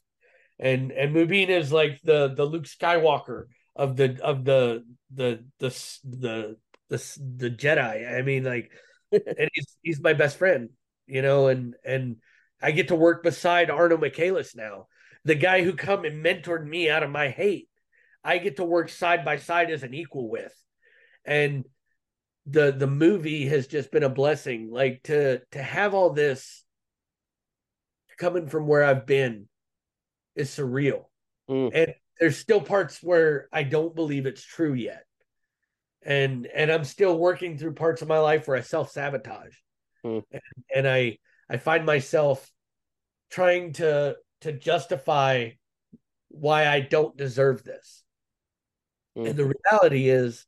and 0.58 0.90
and 0.92 1.14
Mubin 1.14 1.48
is 1.48 1.72
like 1.72 2.00
the 2.02 2.28
the 2.28 2.44
Luke 2.44 2.64
Skywalker 2.64 3.44
of 3.76 3.96
the 3.96 4.18
of 4.22 4.44
the 4.44 4.84
the 5.14 5.44
the 5.58 5.68
the 6.04 6.56
the, 6.88 7.18
the 7.36 7.50
Jedi. 7.50 8.18
I 8.18 8.22
mean, 8.22 8.44
like, 8.44 8.70
and 9.12 9.48
he's 9.52 9.76
he's 9.82 10.00
my 10.00 10.14
best 10.14 10.38
friend, 10.38 10.70
you 11.06 11.22
know, 11.22 11.48
and 11.48 11.74
and 11.84 12.16
I 12.60 12.72
get 12.72 12.88
to 12.88 12.96
work 12.96 13.22
beside 13.22 13.70
Arno 13.70 13.96
Michaelis 13.96 14.56
now, 14.56 14.88
the 15.24 15.34
guy 15.34 15.62
who 15.62 15.74
come 15.74 16.04
and 16.04 16.24
mentored 16.24 16.66
me 16.66 16.90
out 16.90 17.02
of 17.02 17.10
my 17.10 17.28
hate. 17.28 17.68
I 18.24 18.38
get 18.38 18.56
to 18.56 18.64
work 18.64 18.88
side 18.88 19.24
by 19.24 19.36
side 19.36 19.70
as 19.70 19.84
an 19.84 19.94
equal 19.94 20.28
with 20.28 20.52
and 21.28 21.64
the 22.46 22.72
the 22.72 22.86
movie 22.86 23.46
has 23.46 23.66
just 23.66 23.92
been 23.92 24.02
a 24.02 24.08
blessing 24.08 24.70
like 24.72 25.02
to 25.04 25.40
to 25.52 25.62
have 25.62 25.94
all 25.94 26.10
this 26.10 26.64
coming 28.18 28.48
from 28.48 28.66
where 28.66 28.82
i've 28.82 29.06
been 29.06 29.46
is 30.38 30.50
surreal 30.50 31.04
mm. 31.50 31.70
and 31.74 31.94
there's 32.20 32.38
still 32.38 32.60
parts 32.60 33.02
where 33.02 33.48
i 33.52 33.62
don't 33.62 33.94
believe 33.94 34.26
it's 34.26 34.44
true 34.44 34.74
yet 34.74 35.04
and 36.02 36.46
and 36.46 36.70
i'm 36.70 36.84
still 36.84 37.18
working 37.18 37.58
through 37.58 37.74
parts 37.74 38.02
of 38.02 38.08
my 38.08 38.18
life 38.18 38.46
where 38.46 38.56
i 38.56 38.60
self-sabotage 38.60 39.54
mm. 40.04 40.22
and, 40.32 40.42
and 40.74 40.88
i 40.88 41.16
i 41.50 41.56
find 41.56 41.84
myself 41.84 42.50
trying 43.30 43.72
to 43.72 44.16
to 44.40 44.52
justify 44.52 45.50
why 46.28 46.66
i 46.66 46.80
don't 46.80 47.16
deserve 47.16 47.62
this 47.64 48.04
mm. 49.16 49.28
and 49.28 49.38
the 49.38 49.52
reality 49.66 50.08
is 50.08 50.46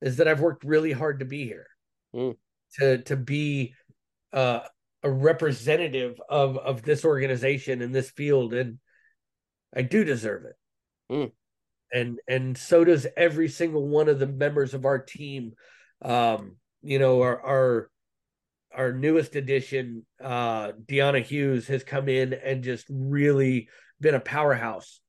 is 0.00 0.16
that 0.16 0.28
I've 0.28 0.40
worked 0.40 0.64
really 0.64 0.92
hard 0.92 1.20
to 1.20 1.24
be 1.24 1.44
here, 1.44 1.68
mm. 2.14 2.36
to 2.78 2.98
to 2.98 3.16
be 3.16 3.74
uh, 4.32 4.60
a 5.02 5.10
representative 5.10 6.20
of 6.28 6.58
of 6.58 6.82
this 6.82 7.04
organization 7.04 7.82
in 7.82 7.92
this 7.92 8.10
field, 8.10 8.54
and 8.54 8.78
I 9.76 9.82
do 9.82 10.04
deserve 10.04 10.44
it. 10.46 10.56
Mm. 11.12 11.32
And 11.92 12.18
and 12.26 12.58
so 12.58 12.82
does 12.82 13.06
every 13.16 13.48
single 13.48 13.86
one 13.86 14.08
of 14.08 14.18
the 14.18 14.26
members 14.26 14.74
of 14.74 14.84
our 14.84 14.98
team. 14.98 15.52
Um, 16.02 16.56
you 16.82 16.98
know, 16.98 17.22
our 17.22 17.40
our 17.40 17.90
our 18.74 18.92
newest 18.92 19.36
addition, 19.36 20.04
uh, 20.22 20.72
Deanna 20.72 21.22
Hughes, 21.22 21.68
has 21.68 21.84
come 21.84 22.08
in 22.08 22.34
and 22.34 22.64
just 22.64 22.86
really 22.90 23.68
been 24.00 24.14
a 24.14 24.20
powerhouse 24.20 25.00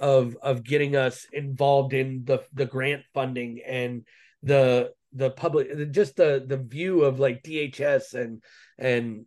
of 0.00 0.36
of 0.42 0.64
getting 0.64 0.96
us 0.96 1.26
involved 1.32 1.94
in 1.94 2.24
the 2.24 2.42
the 2.52 2.66
grant 2.66 3.02
funding 3.14 3.60
and 3.64 4.04
the 4.42 4.92
the 5.12 5.30
public 5.30 5.92
just 5.92 6.16
the 6.16 6.44
the 6.46 6.56
view 6.56 7.04
of 7.04 7.20
like 7.20 7.42
DHS 7.42 8.14
and 8.14 8.42
and 8.78 9.24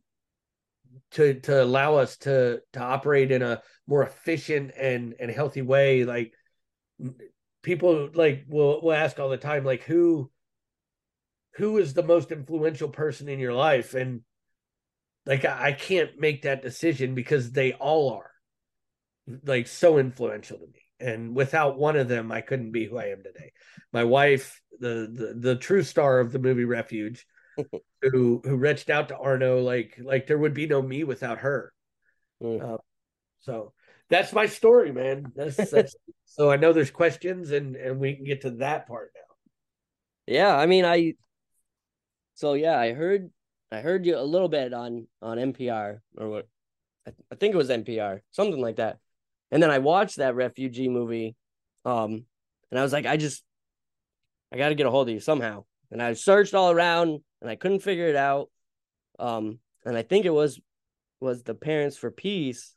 to 1.11 1.39
to 1.41 1.63
allow 1.63 1.95
us 1.95 2.17
to 2.17 2.61
to 2.73 2.79
operate 2.79 3.31
in 3.31 3.41
a 3.41 3.61
more 3.87 4.03
efficient 4.03 4.71
and 4.77 5.15
and 5.19 5.31
healthy 5.31 5.61
way 5.61 6.03
like 6.03 6.33
people 7.63 8.09
like 8.13 8.45
will 8.47 8.81
will 8.81 8.93
ask 8.93 9.19
all 9.19 9.29
the 9.29 9.37
time 9.37 9.63
like 9.63 9.83
who 9.83 10.29
who 11.57 11.77
is 11.79 11.93
the 11.93 12.03
most 12.03 12.31
influential 12.31 12.87
person 12.87 13.27
in 13.27 13.39
your 13.39 13.53
life? 13.53 13.95
And 13.95 14.21
like 15.25 15.43
I, 15.43 15.69
I 15.69 15.71
can't 15.73 16.19
make 16.19 16.43
that 16.43 16.61
decision 16.61 17.15
because 17.15 17.51
they 17.51 17.73
all 17.73 18.13
are 18.13 18.31
like 19.43 19.67
so 19.67 19.97
influential 19.97 20.59
to 20.59 20.67
me. 20.67 20.81
And 20.99 21.35
without 21.35 21.77
one 21.77 21.95
of 21.95 22.07
them 22.07 22.31
i 22.31 22.41
couldn't 22.41 22.71
be 22.71 22.85
who 22.85 22.97
i 22.97 23.07
am 23.07 23.23
today. 23.23 23.51
My 23.91 24.03
wife 24.03 24.61
the 24.79 25.09
the, 25.11 25.33
the 25.37 25.55
true 25.55 25.83
star 25.83 26.19
of 26.19 26.31
the 26.31 26.39
movie 26.39 26.65
refuge 26.65 27.25
who 28.01 28.41
who 28.43 28.55
reached 28.55 28.89
out 28.89 29.09
to 29.09 29.17
arno 29.17 29.61
like 29.61 29.99
like 30.03 30.27
there 30.27 30.37
would 30.37 30.53
be 30.53 30.67
no 30.67 30.81
me 30.81 31.03
without 31.03 31.39
her 31.39 31.73
mm. 32.41 32.61
uh, 32.61 32.77
so 33.39 33.73
that's 34.09 34.33
my 34.33 34.45
story 34.45 34.91
man 34.91 35.31
that's, 35.35 35.55
that's 35.71 35.95
so 36.25 36.51
i 36.51 36.55
know 36.55 36.73
there's 36.73 36.91
questions 36.91 37.51
and 37.51 37.75
and 37.75 37.99
we 37.99 38.15
can 38.15 38.25
get 38.25 38.41
to 38.41 38.51
that 38.51 38.87
part 38.87 39.11
now 39.15 40.33
yeah 40.33 40.55
i 40.55 40.65
mean 40.65 40.85
i 40.85 41.13
so 42.35 42.53
yeah 42.53 42.77
i 42.77 42.93
heard 42.93 43.29
i 43.71 43.79
heard 43.79 44.05
you 44.05 44.17
a 44.17 44.21
little 44.21 44.49
bit 44.49 44.73
on 44.73 45.07
on 45.21 45.37
npr 45.37 45.99
or 46.17 46.29
what 46.29 46.47
I, 47.07 47.11
I 47.31 47.35
think 47.35 47.53
it 47.53 47.57
was 47.57 47.69
npr 47.69 48.21
something 48.31 48.61
like 48.61 48.77
that 48.77 48.99
and 49.51 49.63
then 49.63 49.71
I 49.71 49.79
watched 49.79 50.17
that 50.17 50.35
refugee 50.35 50.89
movie, 50.89 51.35
um, 51.85 52.25
and 52.69 52.79
I 52.79 52.83
was 52.83 52.91
like, 52.91 53.05
I 53.05 53.17
just, 53.17 53.43
I 54.51 54.57
got 54.57 54.69
to 54.69 54.75
get 54.75 54.85
a 54.85 54.91
hold 54.91 55.07
of 55.07 55.13
you 55.13 55.19
somehow. 55.19 55.65
And 55.91 56.01
I 56.01 56.13
searched 56.13 56.53
all 56.53 56.71
around, 56.71 57.19
and 57.41 57.49
I 57.49 57.55
couldn't 57.55 57.79
figure 57.79 58.07
it 58.07 58.15
out. 58.15 58.49
Um, 59.19 59.59
and 59.85 59.95
I 59.97 60.03
think 60.03 60.25
it 60.25 60.33
was 60.33 60.59
was 61.19 61.43
the 61.43 61.55
Parents 61.55 61.97
for 61.97 62.11
Peace. 62.11 62.75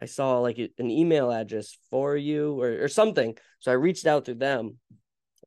I 0.00 0.06
saw 0.06 0.38
like 0.38 0.58
an 0.58 0.90
email 0.90 1.30
address 1.30 1.76
for 1.90 2.16
you 2.16 2.60
or 2.60 2.84
or 2.84 2.88
something, 2.88 3.36
so 3.58 3.70
I 3.70 3.74
reached 3.74 4.06
out 4.06 4.26
to 4.26 4.34
them, 4.34 4.78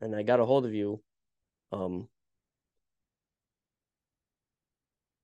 and 0.01 0.15
I 0.15 0.23
got 0.23 0.39
a 0.39 0.45
hold 0.45 0.65
of 0.65 0.73
you. 0.73 1.01
Um, 1.71 2.07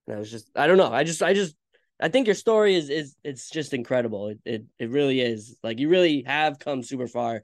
and 0.07 0.15
I 0.15 0.19
was 0.19 0.31
just, 0.31 0.49
I 0.55 0.67
don't 0.67 0.77
know, 0.77 0.91
I 0.91 1.03
just, 1.03 1.21
I 1.21 1.33
just 1.33 1.55
I 2.01 2.09
think 2.09 2.25
your 2.25 2.35
story 2.35 2.75
is 2.75 2.89
is 2.89 3.15
it's 3.23 3.49
just 3.49 3.73
incredible. 3.73 4.29
It, 4.29 4.39
it 4.43 4.63
it 4.79 4.89
really 4.89 5.21
is. 5.21 5.55
Like 5.63 5.79
you 5.79 5.87
really 5.87 6.23
have 6.25 6.57
come 6.57 6.81
super 6.81 7.07
far, 7.07 7.43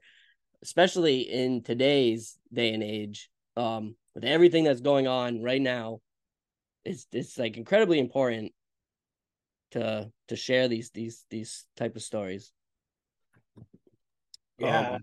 especially 0.62 1.20
in 1.20 1.62
today's 1.62 2.36
day 2.52 2.74
and 2.74 2.82
age. 2.82 3.30
Um, 3.58 3.96
with 4.14 4.24
everything 4.24 4.64
that's 4.64 4.80
going 4.80 5.08
on 5.08 5.42
right 5.42 5.60
now, 5.60 6.00
it's 6.84 7.06
it's 7.12 7.38
like 7.38 7.56
incredibly 7.56 7.98
important 7.98 8.52
to 9.72 10.10
to 10.28 10.36
share 10.36 10.68
these 10.68 10.90
these 10.90 11.24
these 11.28 11.66
type 11.76 11.96
of 11.96 12.02
stories. 12.02 12.52
Yeah, 14.58 14.90
um, 14.90 14.98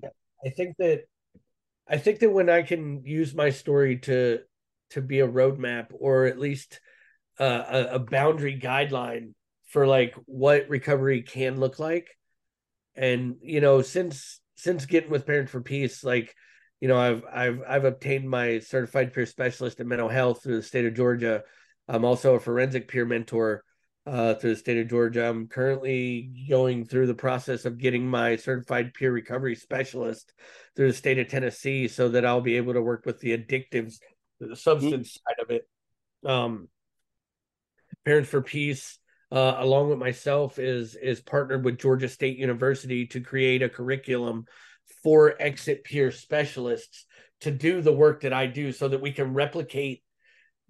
I 0.46 0.50
think 0.50 0.76
that 0.80 1.04
I 1.88 1.98
think 1.98 2.20
that 2.20 2.32
when 2.32 2.50
I 2.50 2.62
can 2.62 3.04
use 3.06 3.34
my 3.36 3.50
story 3.50 3.98
to 4.00 4.40
to 4.92 5.02
be 5.02 5.20
a 5.20 5.28
roadmap 5.28 5.88
or 5.92 6.26
at 6.26 6.40
least 6.40 6.80
uh, 7.40 7.64
a, 7.70 7.96
a 7.96 8.00
boundary 8.00 8.58
guideline 8.58 9.34
for 9.68 9.86
like 9.86 10.16
what 10.26 10.70
recovery 10.70 11.22
can 11.24 11.60
look 11.60 11.80
like 11.80 12.08
and 12.96 13.36
you 13.42 13.60
know 13.60 13.82
since 13.82 14.40
since 14.56 14.86
getting 14.86 15.10
with 15.10 15.26
parents 15.26 15.52
for 15.52 15.62
peace 15.62 16.04
like 16.04 16.34
you 16.80 16.88
know 16.88 16.98
i've 16.98 17.24
i've 17.32 17.62
i've 17.68 17.86
obtained 17.86 18.30
my 18.30 18.60
certified 18.60 19.14
peer 19.14 19.26
specialist 19.26 19.80
in 19.80 19.88
mental 19.88 20.10
health 20.10 20.44
through 20.44 20.58
the 20.58 20.64
state 20.64 20.86
of 20.86 20.94
georgia. 20.94 21.44
I'm 21.88 22.06
also 22.06 22.34
a 22.34 22.40
forensic 22.40 22.88
peer 22.88 23.06
mentor 23.06 23.64
uh, 24.08 24.34
through 24.36 24.52
the 24.52 24.60
state 24.60 24.78
of 24.80 24.88
georgia. 24.88 25.28
I'm 25.28 25.48
currently 25.48 26.46
going 26.50 26.86
through 26.86 27.08
the 27.08 27.14
process 27.14 27.66
of 27.66 27.78
getting 27.78 28.08
my 28.08 28.36
certified 28.36 28.94
peer 28.94 29.12
recovery 29.12 29.56
specialist 29.56 30.34
through 30.76 30.88
the 30.88 30.98
state 30.98 31.20
of 31.20 31.28
tennessee 31.28 31.88
so 31.88 32.10
that 32.10 32.26
i'll 32.26 32.42
be 32.42 32.58
able 32.58 32.74
to 32.74 32.82
work 32.82 33.06
with 33.06 33.20
the 33.20 33.38
addictives 33.38 34.00
the 34.40 34.56
substance 34.56 35.14
side 35.14 35.44
of 35.44 35.50
it. 35.52 35.68
Um, 36.26 36.68
Parents 38.04 38.30
for 38.30 38.42
Peace, 38.42 39.00
uh, 39.32 39.56
along 39.58 39.90
with 39.90 40.00
myself, 40.00 40.60
is 40.60 40.96
is 40.96 41.22
partnered 41.22 41.66
with 41.66 41.80
Georgia 41.80 42.10
State 42.10 42.38
University 42.38 43.08
to 43.08 43.22
create 43.22 43.64
a 43.64 43.70
curriculum 43.70 44.46
for 45.04 45.36
exit 45.40 45.84
peer 45.84 46.12
specialists 46.12 47.06
to 47.42 47.52
do 47.52 47.82
the 47.82 47.94
work 47.94 48.22
that 48.22 48.34
I 48.34 48.48
do, 48.48 48.72
so 48.72 48.88
that 48.88 49.02
we 49.02 49.12
can 49.12 49.34
replicate 49.34 50.04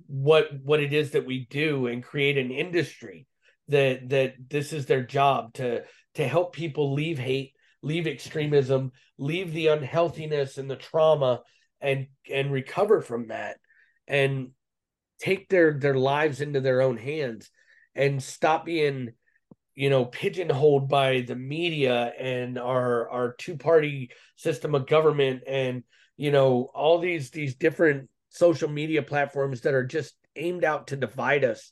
what 0.07 0.49
what 0.63 0.82
it 0.82 0.93
is 0.93 1.11
that 1.11 1.26
we 1.26 1.47
do 1.49 1.88
and 1.88 2.03
create 2.03 2.38
an 2.38 2.51
industry 2.51 3.28
that 3.70 4.09
that 4.09 4.34
this 4.49 4.74
is 4.74 4.86
their 4.86 5.03
job 5.03 5.53
to 5.53 5.84
to 6.16 6.28
help 6.28 6.53
people 6.53 6.93
leave 6.93 7.18
hate 7.18 7.53
leave 7.82 8.07
extremism 8.07 8.91
leave 9.18 9.53
the 9.53 9.68
unhealthiness 9.68 10.57
and 10.57 10.70
the 10.70 10.76
trauma 10.76 11.41
and 11.82 12.07
and 12.32 12.51
recover 12.51 13.01
from 13.01 13.28
that 13.28 13.57
and 14.07 14.49
take 15.20 15.47
their 15.49 15.80
their 15.80 15.95
lives 15.95 16.41
into 16.41 16.61
their 16.61 16.82
own 16.82 16.97
hands 16.97 17.49
and 17.95 18.22
stop 18.22 18.66
being 18.66 19.11
you 19.76 19.89
know 19.89 20.05
pigeonholed 20.05 20.88
by 20.89 21.21
the 21.21 21.36
media 21.36 22.13
and 22.19 22.57
our 22.57 23.09
our 23.09 23.34
two 23.34 23.57
party 23.57 24.09
system 24.36 24.73
of 24.76 24.88
government 24.88 25.43
and 25.47 25.84
you 26.17 26.32
know 26.32 26.69
all 26.73 26.99
these 26.99 27.30
these 27.32 27.55
different 27.55 28.09
social 28.30 28.69
media 28.69 29.01
platforms 29.01 29.61
that 29.61 29.73
are 29.73 29.86
just 29.86 30.15
aimed 30.36 30.63
out 30.63 30.88
to 30.88 30.95
divide 30.95 31.43
us 31.43 31.71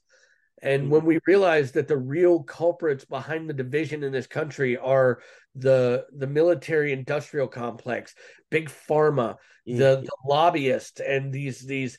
and 0.63 0.89
when 0.89 1.03
we 1.03 1.19
realize 1.27 1.73
that 1.73 1.89
the 1.89 1.97
real 1.97 2.41
culprits 2.41 3.03
behind 3.03 3.49
the 3.49 3.53
division 3.53 4.01
in 4.01 4.13
this 4.13 4.27
country 4.27 4.77
are 4.77 5.19
the 5.55 6.05
the 6.15 6.25
military 6.25 6.93
industrial 6.93 7.47
complex, 7.47 8.15
big 8.49 8.69
pharma, 8.69 9.35
mm-hmm. 9.67 9.77
the, 9.77 10.01
the 10.05 10.17
lobbyists, 10.25 11.01
and 11.01 11.33
these 11.33 11.59
these 11.59 11.97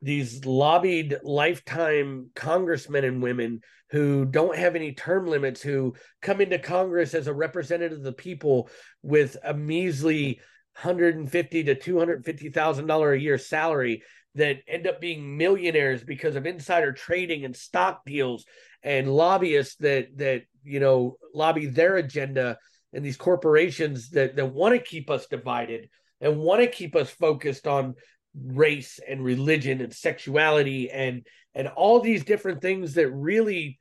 these 0.00 0.44
lobbied 0.44 1.18
lifetime 1.24 2.30
congressmen 2.36 3.04
and 3.04 3.20
women 3.20 3.60
who 3.94 4.24
don't 4.24 4.58
have 4.58 4.74
any 4.74 4.90
term 4.90 5.24
limits 5.24 5.62
who 5.62 5.94
come 6.20 6.40
into 6.40 6.58
congress 6.58 7.14
as 7.14 7.28
a 7.28 7.32
representative 7.32 7.98
of 7.98 8.02
the 8.02 8.12
people 8.12 8.68
with 9.02 9.36
a 9.44 9.54
measly 9.54 10.40
150 10.82 11.62
to 11.62 11.74
250 11.76 12.48
thousand 12.50 12.88
dollar 12.88 13.12
a 13.12 13.20
year 13.20 13.38
salary 13.38 14.02
that 14.34 14.56
end 14.66 14.88
up 14.88 15.00
being 15.00 15.36
millionaires 15.36 16.02
because 16.02 16.34
of 16.34 16.44
insider 16.44 16.90
trading 16.90 17.44
and 17.44 17.54
stock 17.54 18.00
deals 18.04 18.44
and 18.82 19.08
lobbyists 19.08 19.76
that 19.76 20.08
that 20.16 20.42
you 20.64 20.80
know 20.80 21.16
lobby 21.32 21.66
their 21.66 21.94
agenda 21.94 22.58
and 22.92 23.04
these 23.04 23.16
corporations 23.16 24.10
that 24.10 24.34
that 24.34 24.52
want 24.52 24.74
to 24.74 24.80
keep 24.80 25.08
us 25.08 25.28
divided 25.28 25.88
and 26.20 26.36
want 26.36 26.60
to 26.60 26.66
keep 26.66 26.96
us 26.96 27.10
focused 27.10 27.68
on 27.68 27.94
race 28.44 28.98
and 29.08 29.22
religion 29.22 29.80
and 29.80 29.94
sexuality 29.94 30.90
and 30.90 31.24
and 31.54 31.68
all 31.68 32.00
these 32.00 32.24
different 32.24 32.60
things 32.60 32.94
that 32.94 33.08
really 33.10 33.78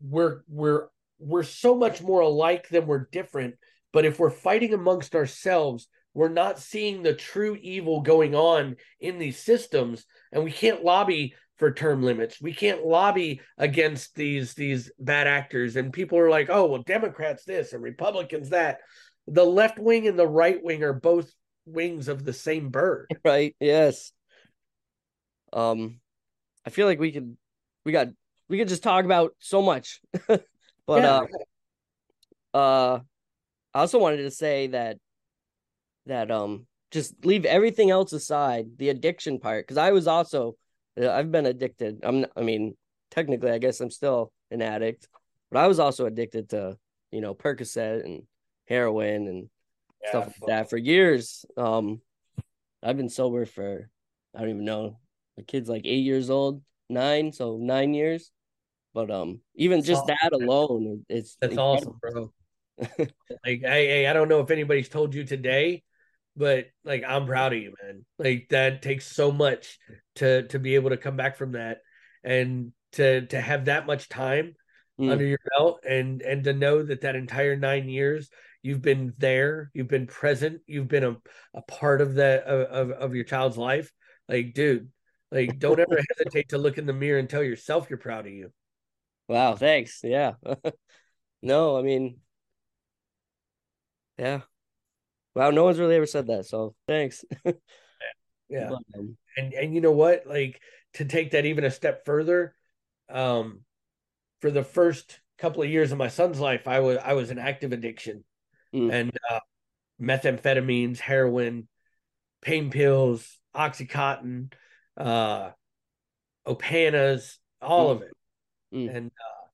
we're 0.00 0.40
we're 0.48 0.86
we're 1.18 1.42
so 1.42 1.74
much 1.74 2.02
more 2.02 2.20
alike 2.20 2.68
than 2.68 2.86
we're 2.86 3.08
different 3.10 3.54
but 3.92 4.04
if 4.04 4.18
we're 4.18 4.30
fighting 4.30 4.74
amongst 4.74 5.14
ourselves 5.14 5.88
we're 6.14 6.28
not 6.28 6.58
seeing 6.58 7.02
the 7.02 7.14
true 7.14 7.58
evil 7.60 8.00
going 8.00 8.34
on 8.34 8.76
in 9.00 9.18
these 9.18 9.38
systems 9.38 10.06
and 10.32 10.42
we 10.42 10.50
can't 10.50 10.82
lobby 10.82 11.34
for 11.56 11.72
term 11.72 12.02
limits. 12.02 12.40
We 12.40 12.52
can't 12.52 12.86
lobby 12.86 13.40
against 13.58 14.14
these 14.14 14.54
these 14.54 14.90
bad 14.98 15.26
actors 15.26 15.76
and 15.76 15.92
people 15.92 16.18
are 16.18 16.30
like 16.30 16.48
oh 16.50 16.66
well 16.66 16.82
democrats 16.82 17.44
this 17.44 17.72
and 17.72 17.82
republicans 17.82 18.50
that. 18.50 18.78
The 19.28 19.44
left 19.44 19.78
wing 19.78 20.06
and 20.06 20.18
the 20.18 20.26
right 20.26 20.62
wing 20.62 20.84
are 20.84 20.92
both 20.92 21.30
wings 21.64 22.08
of 22.08 22.24
the 22.24 22.32
same 22.32 22.70
bird. 22.70 23.10
Right 23.24 23.56
yes. 23.60 24.12
Um 25.52 26.00
i 26.64 26.70
feel 26.70 26.86
like 26.86 26.98
we 26.98 27.12
could 27.12 27.36
we 27.84 27.92
got 27.92 28.08
we 28.48 28.58
could 28.58 28.68
just 28.68 28.82
talk 28.82 29.04
about 29.04 29.32
so 29.38 29.60
much 29.62 30.00
but 30.28 30.42
yeah. 30.88 31.22
uh 32.54 32.56
uh 32.56 33.00
i 33.74 33.80
also 33.80 33.98
wanted 33.98 34.18
to 34.18 34.30
say 34.30 34.68
that 34.68 34.98
that 36.06 36.30
um 36.30 36.66
just 36.90 37.24
leave 37.24 37.44
everything 37.44 37.90
else 37.90 38.12
aside, 38.12 38.78
the 38.78 38.88
addiction 38.88 39.38
part, 39.38 39.66
because 39.66 39.76
I 39.76 39.92
was 39.92 40.06
also 40.06 40.56
I've 40.98 41.30
been 41.30 41.46
addicted. 41.46 42.00
I'm 42.02 42.26
I 42.36 42.42
mean, 42.42 42.76
technically 43.10 43.50
I 43.50 43.58
guess 43.58 43.80
I'm 43.80 43.90
still 43.90 44.32
an 44.50 44.62
addict, 44.62 45.08
but 45.50 45.58
I 45.58 45.66
was 45.66 45.78
also 45.78 46.06
addicted 46.06 46.50
to, 46.50 46.78
you 47.10 47.20
know, 47.20 47.34
Percocet 47.34 48.04
and 48.04 48.22
heroin 48.66 49.28
and 49.28 49.48
yeah, 50.02 50.08
stuff 50.08 50.26
like 50.40 50.48
that 50.48 50.70
for 50.70 50.76
years. 50.76 51.44
Um 51.56 52.00
I've 52.82 52.96
been 52.96 53.10
sober 53.10 53.46
for 53.46 53.90
I 54.34 54.40
don't 54.40 54.50
even 54.50 54.64
know. 54.64 54.98
The 55.36 55.42
kid's 55.42 55.68
like 55.68 55.82
eight 55.84 56.04
years 56.04 56.30
old, 56.30 56.62
nine, 56.88 57.32
so 57.32 57.58
nine 57.60 57.94
years. 57.94 58.30
But 58.96 59.10
um, 59.10 59.40
even 59.54 59.80
that's 59.80 59.88
just 59.88 60.04
awesome. 60.04 60.16
that 60.22 60.32
alone, 60.32 61.04
it's 61.10 61.36
that's 61.38 61.52
incredible. 61.52 61.98
awesome, 61.98 61.98
bro. 62.00 62.32
like, 63.44 63.60
hey, 63.60 63.60
hey, 63.60 64.06
I 64.06 64.14
don't 64.14 64.30
know 64.30 64.40
if 64.40 64.50
anybody's 64.50 64.88
told 64.88 65.14
you 65.14 65.22
today, 65.22 65.82
but 66.34 66.68
like 66.82 67.04
I'm 67.06 67.26
proud 67.26 67.52
of 67.52 67.58
you, 67.58 67.74
man. 67.82 68.06
Like 68.18 68.46
that 68.48 68.80
takes 68.80 69.06
so 69.06 69.30
much 69.30 69.78
to 70.14 70.48
to 70.48 70.58
be 70.58 70.76
able 70.76 70.88
to 70.90 70.96
come 70.96 71.14
back 71.14 71.36
from 71.36 71.52
that 71.52 71.80
and 72.24 72.72
to 72.92 73.26
to 73.26 73.38
have 73.38 73.66
that 73.66 73.86
much 73.86 74.08
time 74.08 74.54
mm. 74.98 75.12
under 75.12 75.26
your 75.26 75.40
belt 75.50 75.80
and 75.86 76.22
and 76.22 76.44
to 76.44 76.54
know 76.54 76.82
that 76.82 77.02
that 77.02 77.16
entire 77.16 77.54
9 77.54 77.90
years 77.90 78.30
you've 78.62 78.80
been 78.80 79.12
there, 79.18 79.70
you've 79.74 79.88
been 79.88 80.06
present, 80.06 80.62
you've 80.66 80.88
been 80.88 81.04
a, 81.04 81.16
a 81.52 81.60
part 81.60 82.00
of 82.00 82.14
that 82.14 82.44
of, 82.44 82.92
of 82.92 83.14
your 83.14 83.24
child's 83.24 83.58
life. 83.58 83.92
Like 84.26 84.54
dude, 84.54 84.88
like 85.30 85.58
don't 85.58 85.80
ever 85.80 86.00
hesitate 86.16 86.48
to 86.48 86.58
look 86.58 86.78
in 86.78 86.86
the 86.86 86.94
mirror 86.94 87.18
and 87.18 87.28
tell 87.28 87.42
yourself 87.42 87.88
you're 87.90 87.98
proud 87.98 88.26
of 88.26 88.32
you. 88.32 88.50
Wow, 89.28 89.56
thanks. 89.56 90.00
Yeah. 90.02 90.32
no, 91.42 91.76
I 91.76 91.82
mean 91.82 92.20
yeah, 94.18 94.40
Wow, 95.36 95.50
no 95.50 95.64
one's 95.64 95.78
really 95.78 95.96
ever 95.96 96.06
said 96.06 96.28
that. 96.28 96.46
So 96.46 96.74
thanks. 96.88 97.22
yeah. 98.48 98.70
And 99.36 99.52
and 99.52 99.74
you 99.74 99.82
know 99.82 99.92
what? 99.92 100.26
Like 100.26 100.58
to 100.94 101.04
take 101.04 101.32
that 101.32 101.44
even 101.44 101.62
a 101.64 101.70
step 101.70 102.06
further, 102.06 102.54
um, 103.10 103.60
for 104.40 104.50
the 104.50 104.64
first 104.64 105.20
couple 105.36 105.62
of 105.62 105.68
years 105.68 105.92
of 105.92 105.98
my 105.98 106.08
son's 106.08 106.40
life, 106.40 106.66
I 106.66 106.80
was 106.80 106.96
I 107.04 107.12
was 107.12 107.30
an 107.30 107.38
active 107.38 107.72
addiction. 107.74 108.24
Mm. 108.74 108.92
And 108.92 109.18
uh, 109.30 109.40
methamphetamines, 110.00 111.00
heroin, 111.00 111.68
pain 112.40 112.70
pills, 112.70 113.38
oxycontin, 113.54 114.54
uh 114.96 115.50
opanas, 116.46 117.36
all 117.60 117.88
mm. 117.88 117.96
of 117.96 118.02
it. 118.02 118.15
Mm. 118.72 118.96
And 118.96 119.06
uh 119.06 119.46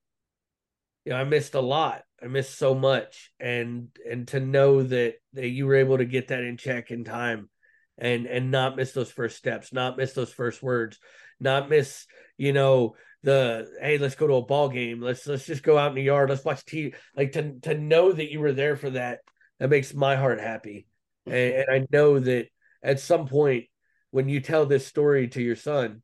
you 1.05 1.11
know, 1.11 1.19
I 1.19 1.25
missed 1.25 1.55
a 1.55 1.61
lot. 1.61 2.03
I 2.23 2.27
missed 2.27 2.57
so 2.57 2.75
much, 2.75 3.33
and 3.41 3.89
and 4.09 4.29
to 4.29 4.41
know 4.41 4.83
that 4.85 5.15
that 5.33 5.49
you 5.49 5.67
were 5.67 5.75
able 5.75 5.99
to 5.99 6.05
get 6.05 6.29
that 6.29 6.45
in 6.45 6.57
check 6.57 6.91
in 6.91 7.03
time, 7.05 7.51
and 7.99 8.27
and 8.27 8.51
not 8.51 8.77
miss 8.77 8.93
those 8.93 9.11
first 9.11 9.37
steps, 9.37 9.73
not 9.73 9.97
miss 9.97 10.13
those 10.13 10.33
first 10.33 10.63
words, 10.63 10.99
not 11.41 11.69
miss 11.69 12.07
you 12.37 12.53
know 12.53 12.95
the 13.23 13.69
hey 13.81 13.99
let's 13.99 14.15
go 14.15 14.27
to 14.27 14.35
a 14.35 14.43
ball 14.43 14.69
game 14.69 15.01
let's 15.01 15.27
let's 15.27 15.47
just 15.47 15.63
go 15.63 15.79
out 15.79 15.91
in 15.91 15.95
the 15.95 16.03
yard 16.03 16.29
let's 16.29 16.45
watch 16.45 16.65
TV 16.65 16.95
like 17.17 17.33
to 17.33 17.53
to 17.61 17.75
know 17.75 18.11
that 18.11 18.33
you 18.33 18.41
were 18.41 18.53
there 18.53 18.75
for 18.75 18.91
that 18.91 19.21
that 19.61 19.71
makes 19.71 19.95
my 19.95 20.17
heart 20.17 20.41
happy 20.41 20.87
and, 21.27 21.35
and 21.35 21.67
I 21.71 21.87
know 21.93 22.19
that 22.19 22.49
at 22.83 22.99
some 22.99 23.27
point 23.29 23.67
when 24.11 24.29
you 24.29 24.41
tell 24.41 24.67
this 24.67 24.87
story 24.87 25.29
to 25.29 25.43
your 25.43 25.55
son 25.55 26.03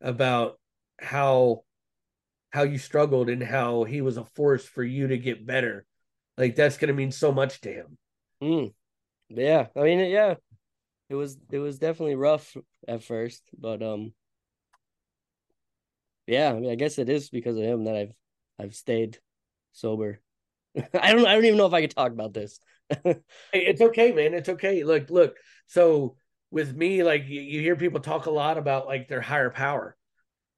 about 0.00 0.58
how 0.98 1.64
how 2.50 2.62
you 2.62 2.78
struggled 2.78 3.28
and 3.28 3.42
how 3.42 3.84
he 3.84 4.00
was 4.00 4.16
a 4.16 4.24
force 4.24 4.64
for 4.64 4.82
you 4.82 5.08
to 5.08 5.18
get 5.18 5.46
better. 5.46 5.84
Like 6.38 6.54
that's 6.54 6.78
going 6.78 6.88
to 6.88 6.94
mean 6.94 7.12
so 7.12 7.32
much 7.32 7.60
to 7.62 7.72
him. 7.72 7.98
Mm. 8.42 8.72
Yeah, 9.28 9.66
I 9.76 9.80
mean, 9.80 9.98
yeah, 10.10 10.34
it 11.08 11.14
was 11.14 11.36
it 11.50 11.58
was 11.58 11.78
definitely 11.78 12.14
rough 12.14 12.56
at 12.86 13.02
first, 13.02 13.42
but 13.58 13.82
um, 13.82 14.12
yeah, 16.26 16.50
I 16.50 16.58
mean, 16.58 16.70
I 16.70 16.74
guess 16.74 16.98
it 16.98 17.08
is 17.08 17.28
because 17.30 17.56
of 17.56 17.62
him 17.62 17.84
that 17.84 17.96
I've 17.96 18.12
I've 18.58 18.74
stayed 18.74 19.18
sober. 19.72 20.20
I 20.76 21.12
don't 21.12 21.26
I 21.26 21.34
don't 21.34 21.44
even 21.44 21.58
know 21.58 21.66
if 21.66 21.72
I 21.72 21.80
could 21.80 21.94
talk 21.94 22.12
about 22.12 22.34
this. 22.34 22.60
hey, 23.04 23.22
it's 23.52 23.80
okay, 23.80 24.12
man. 24.12 24.34
It's 24.34 24.48
okay. 24.48 24.84
Look, 24.84 25.10
look. 25.10 25.36
So 25.66 26.16
with 26.50 26.74
me, 26.74 27.02
like 27.02 27.26
you, 27.26 27.40
you 27.40 27.60
hear 27.60 27.76
people 27.76 28.00
talk 28.00 28.26
a 28.26 28.30
lot 28.30 28.58
about 28.58 28.86
like 28.86 29.08
their 29.08 29.20
higher 29.20 29.50
power 29.50 29.96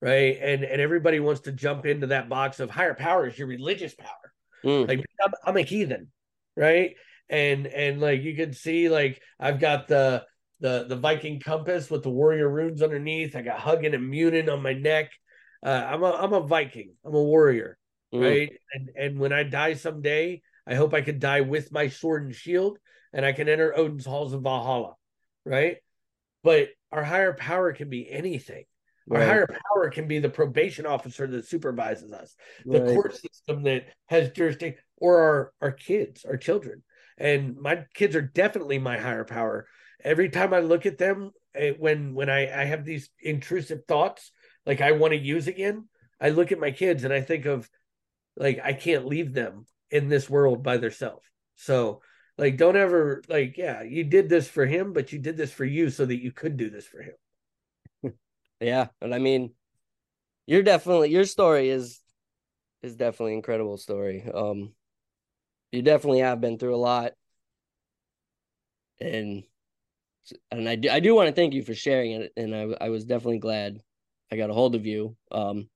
right? 0.01 0.39
And 0.41 0.65
and 0.65 0.81
everybody 0.81 1.21
wants 1.21 1.43
to 1.43 1.53
jump 1.53 1.87
into 1.87 2.09
that 2.09 2.29
box 2.29 2.61
of 2.61 2.71
higher 2.71 2.95
power 2.95 3.27
is 3.27 3.39
your 3.39 3.49
religious 3.49 3.95
power. 3.95 4.33
Mm. 4.65 4.89
Like 4.89 5.05
I'm, 5.25 5.33
I'm, 5.45 5.57
a 5.57 5.63
heathen, 5.63 6.11
right? 6.57 6.97
And 7.29 7.67
and 7.67 8.01
like 8.01 8.23
you 8.23 8.35
can 8.35 8.53
see, 8.53 8.89
like 8.89 9.21
I've 9.39 9.61
got 9.61 9.89
the 9.89 10.25
the 10.61 10.87
the 10.89 10.97
Viking 10.97 11.41
compass 11.41 11.91
with 11.91 12.03
the 12.03 12.11
warrior 12.11 12.49
runes 12.49 12.83
underneath. 12.83 13.37
I 13.37 13.43
got 13.43 13.61
Huginn 13.61 13.95
and 13.95 14.09
Munin 14.09 14.49
on 14.49 14.63
my 14.63 14.73
neck. 14.73 15.11
Uh, 15.65 15.87
I'm 15.87 16.03
a 16.03 16.11
I'm 16.11 16.33
a 16.33 16.41
Viking. 16.41 16.95
I'm 17.05 17.15
a 17.15 17.23
warrior, 17.23 17.79
mm. 18.13 18.23
right? 18.23 18.53
And 18.73 18.91
and 18.97 19.19
when 19.19 19.33
I 19.33 19.43
die 19.45 19.75
someday, 19.75 20.43
I 20.67 20.75
hope 20.75 20.95
I 20.95 21.01
could 21.01 21.21
die 21.21 21.43
with 21.43 21.73
my 21.73 21.89
sword 21.89 22.25
and 22.25 22.35
shield, 22.35 22.79
and 23.13 23.25
I 23.25 23.33
can 23.33 23.49
enter 23.49 23.77
Odin's 23.77 24.07
halls 24.07 24.33
of 24.33 24.43
Valhalla, 24.43 24.95
right? 25.45 25.79
But 26.43 26.69
our 26.91 27.05
higher 27.05 27.33
power 27.33 27.73
can 27.73 27.91
be 27.91 28.11
anything. 28.11 28.65
Our 29.11 29.21
higher 29.23 29.47
power 29.47 29.91
can 29.91 30.07
be 30.07 30.19
the 30.19 30.29
probation 30.29 30.87
officer 30.87 31.27
that 31.27 31.47
supervises 31.47 32.13
us, 32.13 32.35
the 32.71 32.81
Right. 32.81 32.95
court 32.95 33.17
system 33.17 33.63
that 33.65 33.87
has 34.07 34.31
jurisdiction, 34.31 34.83
or 34.97 35.19
our 35.21 35.53
our 35.61 35.73
kids, 35.73 36.25
our 36.25 36.37
children. 36.37 36.83
And 37.17 37.57
my 37.57 37.85
kids 37.95 38.15
are 38.17 38.23
definitely 38.23 38.79
my 38.79 38.99
higher 38.99 39.25
power. 39.25 39.67
Every 40.05 40.29
time 40.29 40.53
I 40.53 40.61
look 40.61 40.87
at 40.87 40.99
them, 40.99 41.33
eh, 41.55 41.73
when 41.79 42.15
when 42.15 42.29
I 42.29 42.63
I 42.63 42.65
have 42.65 42.85
these 42.85 43.11
intrusive 43.21 43.85
thoughts, 43.87 44.31
like 44.67 44.81
I 44.81 44.93
want 44.93 45.13
to 45.13 45.19
use 45.19 45.49
again, 45.49 45.89
I 46.21 46.29
look 46.31 46.53
at 46.53 46.61
my 46.61 46.71
kids 46.71 47.05
and 47.05 47.13
I 47.13 47.21
think 47.23 47.47
of 47.47 47.69
like 48.37 48.61
I 48.63 48.73
can't 48.73 49.07
leave 49.07 49.33
them 49.33 49.67
in 49.91 50.09
this 50.09 50.29
world 50.31 50.63
by 50.63 50.77
themselves. 50.77 51.25
So 51.57 52.03
like 52.37 52.57
don't 52.57 52.77
ever 52.77 53.23
like 53.29 53.57
yeah, 53.57 53.83
you 53.83 54.05
did 54.05 54.29
this 54.29 54.49
for 54.49 54.67
him, 54.67 54.93
but 54.93 55.13
you 55.13 55.19
did 55.19 55.37
this 55.37 55.53
for 55.53 55.65
you 55.65 55.91
so 55.91 56.05
that 56.07 56.23
you 56.23 56.31
could 56.33 56.57
do 56.57 56.71
this 56.71 56.87
for 56.87 57.03
him. 57.03 57.15
Yeah, 58.61 58.89
and 59.01 59.15
I 59.15 59.19
mean, 59.19 59.55
you're 60.47 60.63
definitely 60.63 61.11
your 61.11 61.25
story 61.25 61.71
is 61.71 62.01
is 62.83 62.97
definitely 62.97 63.33
an 63.33 63.39
incredible 63.39 63.79
story. 63.79 64.25
Um, 64.33 64.75
you 65.73 65.83
definitely 65.83 66.21
have 66.21 66.41
been 66.41 66.59
through 66.59 66.75
a 66.75 66.79
lot, 66.79 67.13
and 69.01 69.45
and 70.51 70.69
I 70.69 70.77
do 70.77 70.91
I 70.91 71.01
do 71.01 71.15
want 71.15 71.29
to 71.29 71.35
thank 71.35 71.55
you 71.55 71.63
for 71.63 71.75
sharing 71.75 72.13
it, 72.13 72.33
and 72.37 72.55
I 72.55 72.87
I 72.87 72.89
was 72.91 73.05
definitely 73.05 73.39
glad 73.39 73.81
I 74.31 74.37
got 74.37 74.51
a 74.51 74.55
hold 74.55 74.75
of 74.75 74.87
you. 74.87 75.17
Um, 75.31 75.69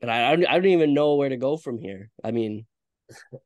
but 0.00 0.08
I 0.10 0.32
I 0.32 0.36
don't, 0.36 0.66
even 0.66 0.94
know 0.94 1.14
where 1.16 1.28
to 1.28 1.36
go 1.36 1.56
from 1.56 1.78
here. 1.78 2.10
I 2.24 2.30
mean, 2.30 2.66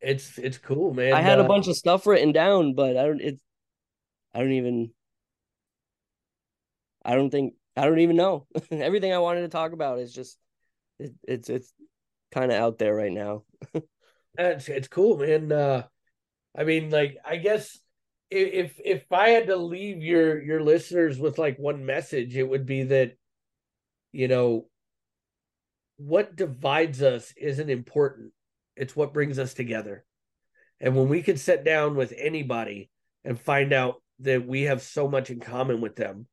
It's 0.01 0.39
it's 0.39 0.59
cool, 0.59 0.95
man. 0.95 1.15
I 1.15 1.21
had 1.21 1.39
a 1.39 1.45
Uh, 1.45 1.49
bunch 1.49 1.69
of 1.69 1.77
stuff 1.77 2.07
written 2.07 2.33
down, 2.33 2.75
but 2.75 2.97
I 2.97 3.07
don't 3.07 3.21
it's 3.21 3.43
I 4.35 4.41
don't 4.41 4.53
even 4.53 4.93
I 7.05 7.15
don't 7.15 7.31
think 7.31 7.55
I 7.77 7.87
don't 7.87 8.01
even 8.01 8.17
know. 8.17 8.47
Everything 8.71 9.13
I 9.13 9.19
wanted 9.19 9.43
to 9.43 9.49
talk 9.49 9.73
about 9.73 9.99
is 9.99 10.13
just 10.13 10.39
it, 10.99 11.13
it's 11.27 11.49
it's 11.49 11.73
kind 12.33 12.51
of 12.51 12.59
out 12.59 12.79
there 12.79 12.95
right 12.95 13.13
now. 13.13 13.45
It's 14.37 14.69
it's 14.69 14.89
cool, 14.89 15.19
man. 15.19 15.53
Uh, 15.53 15.85
I 16.57 16.65
mean, 16.65 16.91
like, 16.91 17.19
I 17.25 17.37
guess 17.37 17.79
if 18.31 18.81
if 18.85 19.05
I 19.13 19.31
had 19.31 19.47
to 19.49 19.57
leave 19.57 20.03
your 20.03 20.43
your 20.43 20.63
listeners 20.63 21.19
with 21.19 21.39
like 21.39 21.57
one 21.59 21.87
message, 21.87 22.37
it 22.37 22.49
would 22.49 22.67
be 22.67 22.85
that, 22.85 23.17
you 24.13 24.29
know, 24.29 24.67
what 25.97 26.37
divides 26.37 27.03
us 27.03 27.33
isn't 27.37 27.71
important. 27.71 28.33
It's 28.77 28.97
what 28.97 29.15
brings 29.15 29.39
us 29.39 29.55
together. 29.55 30.05
And 30.81 30.97
when 30.97 31.09
we 31.09 31.23
can 31.23 31.37
sit 31.37 31.65
down 31.65 31.95
with 31.95 32.13
anybody 32.17 32.91
and 33.25 33.41
find 33.41 33.73
out 33.73 34.03
that 34.21 34.47
we 34.47 34.63
have 34.63 34.83
so 34.83 35.09
much 35.09 35.31
in 35.31 35.39
common 35.39 35.81
with 35.81 35.95
them, 35.95 36.27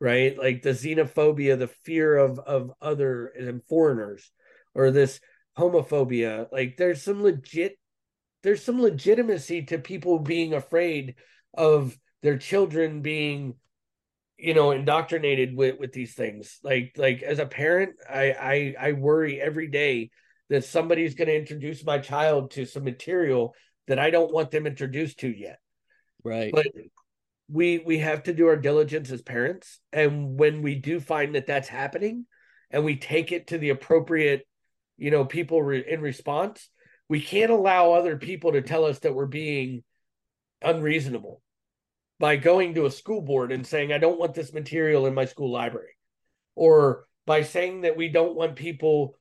right? 0.00 0.36
Like 0.38 0.62
the 0.62 0.70
xenophobia, 0.70 1.58
the 1.58 1.68
fear 1.68 2.16
of 2.16 2.38
of 2.38 2.72
other 2.80 3.26
and 3.28 3.62
foreigners, 3.64 4.30
or 4.74 4.90
this 4.90 5.20
homophobia, 5.58 6.50
like 6.52 6.76
there's 6.76 7.02
some 7.02 7.22
legit 7.22 7.78
there's 8.42 8.62
some 8.62 8.80
legitimacy 8.80 9.62
to 9.62 9.78
people 9.78 10.18
being 10.18 10.52
afraid 10.54 11.14
of 11.54 11.96
their 12.22 12.38
children 12.38 13.00
being 13.00 13.54
you 14.36 14.54
know 14.54 14.72
indoctrinated 14.72 15.56
with 15.56 15.78
with 15.78 15.92
these 15.92 16.14
things 16.14 16.58
like 16.64 16.92
like 16.96 17.22
as 17.22 17.38
a 17.38 17.46
parent 17.46 17.94
i 18.10 18.32
i 18.32 18.88
i 18.88 18.92
worry 18.92 19.40
every 19.40 19.68
day 19.68 20.10
that 20.50 20.64
somebody's 20.64 21.14
going 21.14 21.28
to 21.28 21.36
introduce 21.36 21.84
my 21.84 21.98
child 21.98 22.50
to 22.50 22.66
some 22.66 22.82
material 22.82 23.54
that 23.86 23.98
i 23.98 24.10
don't 24.10 24.32
want 24.32 24.50
them 24.50 24.66
introduced 24.66 25.20
to 25.20 25.28
yet 25.28 25.58
Right. 26.24 26.52
but 26.52 26.66
we 27.48 27.78
we 27.78 27.98
have 27.98 28.24
to 28.24 28.32
do 28.32 28.48
our 28.48 28.56
diligence 28.56 29.10
as 29.10 29.22
parents. 29.22 29.80
And 29.92 30.38
when 30.38 30.62
we 30.62 30.76
do 30.76 31.00
find 31.00 31.34
that 31.34 31.46
that's 31.46 31.68
happening 31.68 32.26
and 32.74 32.84
we 32.84 32.96
take 32.96 33.32
it 33.32 33.46
to 33.46 33.58
the 33.58 33.70
appropriate 33.70 34.46
you 34.98 35.10
know 35.10 35.24
people 35.24 35.62
re- 35.62 35.84
in 35.88 36.00
response 36.00 36.68
we 37.08 37.20
can't 37.20 37.50
allow 37.50 37.92
other 37.92 38.16
people 38.16 38.52
to 38.52 38.62
tell 38.62 38.84
us 38.84 38.98
that 39.00 39.14
we're 39.14 39.26
being 39.26 39.82
unreasonable 40.62 41.40
by 42.18 42.36
going 42.36 42.74
to 42.74 42.86
a 42.86 42.90
school 42.90 43.20
board 43.20 43.52
and 43.52 43.66
saying 43.66 43.92
i 43.92 43.98
don't 43.98 44.18
want 44.18 44.34
this 44.34 44.52
material 44.52 45.06
in 45.06 45.14
my 45.14 45.24
school 45.24 45.50
library 45.50 45.96
or 46.54 47.04
by 47.26 47.42
saying 47.42 47.82
that 47.82 47.96
we 47.96 48.08
don't 48.08 48.36
want 48.36 48.56
people 48.56 49.16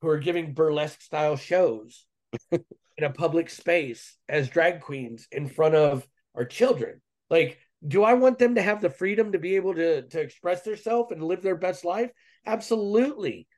who 0.00 0.08
are 0.08 0.18
giving 0.18 0.54
burlesque 0.54 1.00
style 1.00 1.36
shows 1.36 2.06
in 2.50 3.04
a 3.04 3.10
public 3.10 3.50
space 3.50 4.16
as 4.28 4.48
drag 4.48 4.80
queens 4.80 5.28
in 5.30 5.46
front 5.46 5.74
of 5.74 6.06
our 6.34 6.44
children 6.44 7.01
like 7.32 7.58
do 7.84 8.04
i 8.04 8.14
want 8.14 8.38
them 8.38 8.54
to 8.54 8.62
have 8.62 8.80
the 8.80 8.90
freedom 8.90 9.32
to 9.32 9.38
be 9.40 9.56
able 9.56 9.74
to 9.74 10.02
to 10.02 10.20
express 10.20 10.62
themselves 10.62 11.10
and 11.10 11.24
live 11.24 11.42
their 11.42 11.56
best 11.56 11.84
life? 11.84 12.10
Absolutely. 12.46 13.48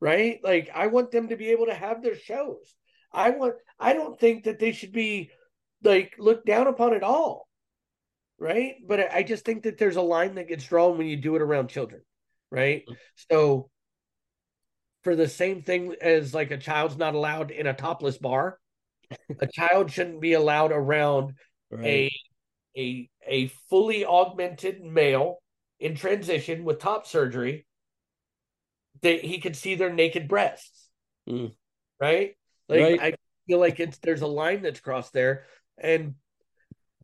Right? 0.00 0.38
Like 0.44 0.70
i 0.72 0.86
want 0.86 1.10
them 1.10 1.30
to 1.30 1.36
be 1.36 1.48
able 1.48 1.66
to 1.66 1.74
have 1.74 2.02
their 2.02 2.14
shows. 2.14 2.76
I 3.12 3.30
want 3.30 3.54
i 3.80 3.94
don't 3.94 4.20
think 4.20 4.44
that 4.44 4.60
they 4.60 4.70
should 4.70 4.92
be 4.92 5.30
like 5.82 6.14
looked 6.18 6.46
down 6.46 6.68
upon 6.68 6.94
at 6.94 7.02
all. 7.02 7.48
Right? 8.38 8.74
But 8.86 9.12
i 9.12 9.24
just 9.24 9.44
think 9.44 9.64
that 9.64 9.78
there's 9.78 9.96
a 9.96 10.02
line 10.02 10.36
that 10.36 10.46
gets 10.46 10.64
drawn 10.64 10.96
when 10.98 11.08
you 11.08 11.16
do 11.16 11.34
it 11.34 11.42
around 11.42 11.68
children. 11.68 12.02
Right? 12.52 12.84
Mm. 12.88 12.96
So 13.32 13.70
for 15.02 15.16
the 15.16 15.28
same 15.28 15.62
thing 15.62 15.94
as 16.02 16.34
like 16.34 16.50
a 16.50 16.58
child's 16.58 16.98
not 16.98 17.14
allowed 17.14 17.50
in 17.50 17.66
a 17.66 17.72
topless 17.72 18.18
bar 18.18 18.58
a 19.40 19.46
child 19.46 19.90
shouldn't 19.90 20.20
be 20.20 20.34
allowed 20.34 20.70
around 20.70 21.32
Right. 21.70 21.86
a 21.86 22.12
a 22.76 23.08
a 23.26 23.48
fully 23.68 24.04
augmented 24.04 24.82
male 24.82 25.38
in 25.78 25.94
transition 25.94 26.64
with 26.64 26.78
top 26.78 27.06
surgery 27.06 27.66
that 29.02 29.24
he 29.24 29.38
could 29.38 29.56
see 29.56 29.74
their 29.74 29.92
naked 29.92 30.28
breasts. 30.28 30.88
Mm. 31.28 31.52
right? 32.00 32.36
Like 32.68 32.80
Right. 32.80 33.00
i 33.00 33.14
feel 33.46 33.58
like 33.58 33.80
it's 33.80 33.98
there's 33.98 34.22
a 34.22 34.26
line 34.26 34.62
that's 34.62 34.80
crossed 34.80 35.12
there. 35.12 35.44
And 35.76 36.14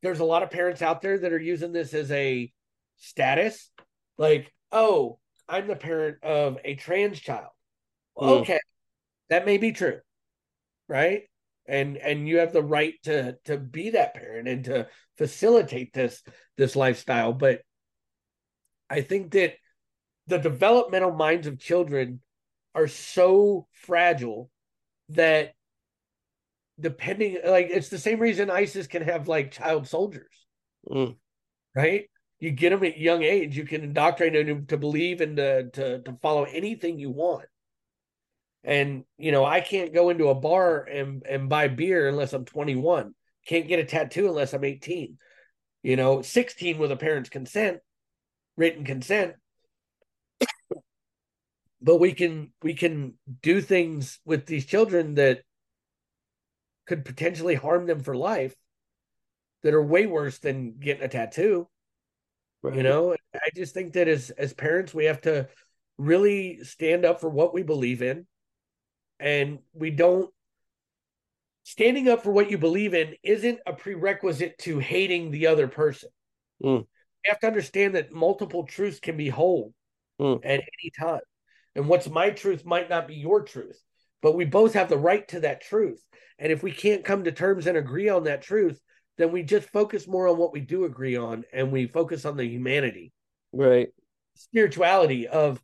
there's 0.02 0.20
a 0.20 0.24
lot 0.24 0.42
of 0.42 0.50
parents 0.50 0.82
out 0.82 1.02
there 1.02 1.18
that 1.18 1.32
are 1.32 1.38
using 1.38 1.72
this 1.72 1.94
as 1.94 2.10
a 2.10 2.52
status. 2.96 3.70
Like 4.18 4.52
oh 4.72 5.18
i'm 5.48 5.66
the 5.66 5.76
parent 5.76 6.22
of 6.22 6.58
a 6.64 6.74
trans 6.74 7.20
child. 7.20 7.52
Mm. 8.16 8.40
okay. 8.40 8.60
That 9.30 9.46
may 9.46 9.58
be 9.58 9.72
true. 9.72 10.00
Right 10.88 11.24
and 11.66 11.96
and 11.96 12.28
you 12.28 12.38
have 12.38 12.52
the 12.52 12.62
right 12.62 12.94
to 13.04 13.36
to 13.44 13.56
be 13.58 13.90
that 13.90 14.14
parent 14.14 14.48
and 14.48 14.64
to 14.64 14.88
facilitate 15.16 15.92
this 15.92 16.22
this 16.56 16.76
lifestyle. 16.76 17.32
But 17.32 17.60
i 18.90 19.00
think 19.00 19.32
that 19.32 19.54
the 20.26 20.38
developmental 20.38 21.12
minds 21.12 21.46
of 21.46 21.58
children 21.58 22.20
are 22.74 22.88
so 22.88 23.66
fragile 23.72 24.50
that 25.10 25.52
depending 26.80 27.38
like 27.46 27.68
it's 27.70 27.88
the 27.88 27.98
same 27.98 28.18
reason 28.18 28.50
isis 28.50 28.86
can 28.86 29.02
have 29.02 29.28
like 29.28 29.52
child 29.52 29.86
soldiers. 29.86 30.26
Mm. 30.90 31.16
right? 31.74 32.10
You 32.40 32.50
get 32.50 32.70
them 32.70 32.84
at 32.84 32.98
young 32.98 33.22
age 33.22 33.56
you 33.56 33.64
can 33.64 33.82
indoctrinate 33.82 34.46
them 34.46 34.66
to 34.66 34.76
believe 34.76 35.20
and 35.20 35.36
to, 35.36 35.70
to 35.70 36.02
to 36.02 36.18
follow 36.20 36.44
anything 36.44 36.98
you 36.98 37.10
want 37.10 37.46
and 38.64 39.04
you 39.18 39.30
know 39.30 39.44
i 39.44 39.60
can't 39.60 39.94
go 39.94 40.10
into 40.10 40.28
a 40.28 40.34
bar 40.34 40.82
and 40.84 41.24
and 41.28 41.48
buy 41.48 41.68
beer 41.68 42.08
unless 42.08 42.32
i'm 42.32 42.44
21 42.44 43.14
can't 43.46 43.68
get 43.68 43.78
a 43.78 43.84
tattoo 43.84 44.28
unless 44.28 44.52
i'm 44.52 44.64
18 44.64 45.18
you 45.82 45.96
know 45.96 46.22
16 46.22 46.78
with 46.78 46.90
a 46.90 46.96
parent's 46.96 47.28
consent 47.28 47.80
written 48.56 48.84
consent. 48.84 49.34
But 51.80 51.98
we 51.98 52.12
can 52.12 52.52
we 52.62 52.74
can 52.74 53.14
do 53.42 53.60
things 53.60 54.18
with 54.24 54.46
these 54.46 54.64
children 54.64 55.14
that 55.14 55.42
could 56.86 57.04
potentially 57.04 57.54
harm 57.54 57.86
them 57.86 58.00
for 58.00 58.16
life 58.16 58.54
that 59.62 59.74
are 59.74 59.82
way 59.82 60.06
worse 60.06 60.38
than 60.38 60.78
getting 60.78 61.04
a 61.04 61.08
tattoo. 61.08 61.68
Right. 62.62 62.76
you 62.76 62.82
know 62.82 63.14
i 63.34 63.50
just 63.54 63.74
think 63.74 63.92
that 63.92 64.08
as 64.08 64.30
as 64.30 64.54
parents 64.54 64.94
we 64.94 65.04
have 65.04 65.20
to 65.22 65.50
really 65.98 66.64
stand 66.64 67.04
up 67.04 67.20
for 67.20 67.28
what 67.28 67.52
we 67.52 67.62
believe 67.62 68.00
in 68.00 68.26
and 69.20 69.58
we 69.72 69.90
don't 69.90 70.30
standing 71.62 72.08
up 72.08 72.22
for 72.22 72.30
what 72.30 72.50
you 72.50 72.58
believe 72.58 72.94
in 72.94 73.14
isn't 73.22 73.58
a 73.66 73.72
prerequisite 73.72 74.58
to 74.58 74.78
hating 74.78 75.30
the 75.30 75.46
other 75.46 75.68
person 75.68 76.10
Mm. 76.62 76.80
you 76.80 76.86
have 77.30 77.40
to 77.40 77.46
understand 77.46 77.94
that 77.94 78.12
multiple 78.12 78.64
truths 78.64 79.00
can 79.00 79.16
be 79.16 79.28
whole 79.28 79.74
Mm. 80.20 80.40
at 80.44 80.60
any 80.60 80.90
time 80.98 81.20
and 81.74 81.88
what's 81.88 82.08
my 82.08 82.30
truth 82.30 82.64
might 82.64 82.88
not 82.88 83.08
be 83.08 83.14
your 83.16 83.42
truth 83.42 83.80
but 84.22 84.36
we 84.36 84.44
both 84.44 84.74
have 84.74 84.88
the 84.88 84.96
right 84.96 85.26
to 85.28 85.40
that 85.40 85.60
truth 85.60 86.00
and 86.38 86.52
if 86.52 86.62
we 86.62 86.70
can't 86.70 87.04
come 87.04 87.24
to 87.24 87.32
terms 87.32 87.66
and 87.66 87.76
agree 87.76 88.08
on 88.08 88.24
that 88.24 88.42
truth 88.42 88.80
then 89.16 89.32
we 89.32 89.42
just 89.42 89.68
focus 89.70 90.06
more 90.08 90.28
on 90.28 90.38
what 90.38 90.52
we 90.52 90.60
do 90.60 90.84
agree 90.84 91.16
on 91.16 91.44
and 91.52 91.72
we 91.72 91.86
focus 91.86 92.24
on 92.24 92.36
the 92.36 92.46
humanity 92.46 93.12
Right. 93.52 93.88
spirituality 94.34 95.26
of 95.26 95.60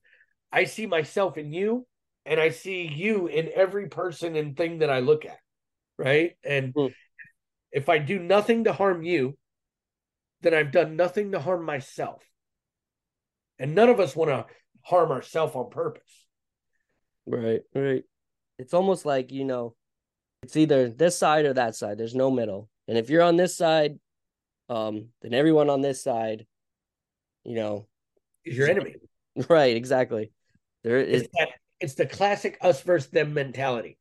I 0.53 0.65
see 0.65 0.87
myself 0.87 1.39
in 1.39 1.53
you 1.53 1.87
and 2.27 2.39
I 2.41 2.51
see 2.51 2.87
you 2.87 3.27
in 3.27 3.51
every 3.55 3.89
person 3.89 4.37
and 4.37 4.57
thing 4.57 4.79
that 4.79 4.91
I 4.91 5.01
look 5.01 5.25
at. 5.25 5.39
Right. 5.99 6.37
And 6.45 6.75
Mm. 6.75 6.95
if 7.73 7.89
I 7.89 7.99
do 7.99 8.19
nothing 8.19 8.65
to 8.65 8.73
harm 8.73 9.03
you, 9.03 9.37
then 10.41 10.55
I've 10.55 10.73
done 10.73 10.97
nothing 10.97 11.33
to 11.33 11.41
harm 11.41 11.65
myself. 11.65 12.23
And 13.59 13.75
none 13.75 13.91
of 13.91 14.01
us 14.01 14.17
want 14.17 14.31
to 14.31 14.47
harm 14.83 15.11
ourselves 15.11 15.55
on 15.55 15.71
purpose. 15.71 16.27
Right, 17.27 17.61
right. 17.75 18.05
It's 18.59 18.73
almost 18.73 19.05
like, 19.05 19.33
you 19.33 19.45
know, 19.45 19.75
it's 20.43 20.57
either 20.57 20.89
this 20.89 21.19
side 21.19 21.45
or 21.45 21.55
that 21.55 21.75
side. 21.75 21.99
There's 21.99 22.15
no 22.15 22.31
middle. 22.31 22.71
And 22.89 22.97
if 22.97 23.11
you're 23.11 23.23
on 23.23 23.37
this 23.37 23.57
side, 23.57 23.99
um, 24.69 25.09
then 25.21 25.35
everyone 25.35 25.69
on 25.69 25.83
this 25.83 26.03
side, 26.03 26.47
you 27.45 27.55
know, 27.55 27.87
is 28.45 28.57
your 28.57 28.69
enemy. 28.69 28.95
Right, 29.49 29.77
exactly. 29.77 30.33
There 30.83 30.99
is 30.99 31.23
it's, 31.23 31.33
that, 31.39 31.51
it's 31.81 31.95
the 31.95 32.07
classic 32.07 32.59
us 32.61 32.83
versus 32.83 33.11
them 33.11 33.35
mentality. 33.35 33.99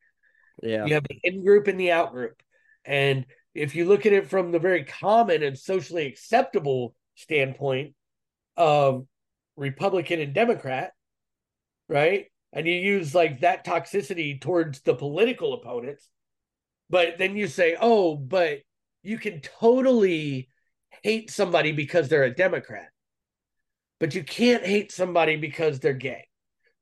Yeah. 0.61 0.85
You 0.85 0.93
have 0.95 1.05
the 1.09 1.19
in 1.23 1.43
group 1.43 1.67
and 1.67 1.79
the 1.79 1.91
out 1.91 2.11
group. 2.11 2.41
And 2.85 3.25
if 3.53 3.75
you 3.75 3.85
look 3.85 4.05
at 4.05 4.13
it 4.13 4.29
from 4.29 4.51
the 4.51 4.59
very 4.59 4.83
common 4.83 5.43
and 5.43 5.57
socially 5.57 6.05
acceptable 6.05 6.95
standpoint 7.15 7.93
of 8.57 9.05
Republican 9.55 10.19
and 10.19 10.33
Democrat, 10.33 10.91
right? 11.87 12.25
And 12.53 12.67
you 12.67 12.73
use 12.73 13.13
like 13.13 13.41
that 13.41 13.65
toxicity 13.65 14.39
towards 14.39 14.81
the 14.81 14.95
political 14.95 15.53
opponents, 15.53 16.07
but 16.89 17.17
then 17.17 17.35
you 17.35 17.47
say, 17.47 17.77
oh, 17.79 18.15
but 18.15 18.59
you 19.03 19.17
can 19.17 19.41
totally 19.41 20.49
hate 21.03 21.29
somebody 21.29 21.71
because 21.71 22.09
they're 22.09 22.23
a 22.23 22.33
Democrat, 22.33 22.89
but 23.99 24.15
you 24.15 24.23
can't 24.23 24.65
hate 24.65 24.91
somebody 24.91 25.35
because 25.35 25.79
they're 25.79 25.93
gay. 25.93 26.28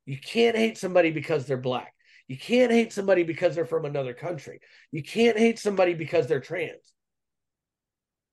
You 0.08 0.18
can't 0.18 0.56
hate 0.56 0.78
somebody 0.78 1.12
because 1.12 1.46
they're 1.46 1.58
black. 1.58 1.94
You 2.30 2.38
can't 2.38 2.72
hate 2.72 2.94
somebody 2.94 3.24
because 3.24 3.54
they're 3.54 3.66
from 3.66 3.84
another 3.84 4.14
country. 4.14 4.62
You 4.90 5.04
can't 5.04 5.38
hate 5.38 5.60
somebody 5.60 5.94
because 5.94 6.28
they're 6.28 6.40
trans. 6.40 6.94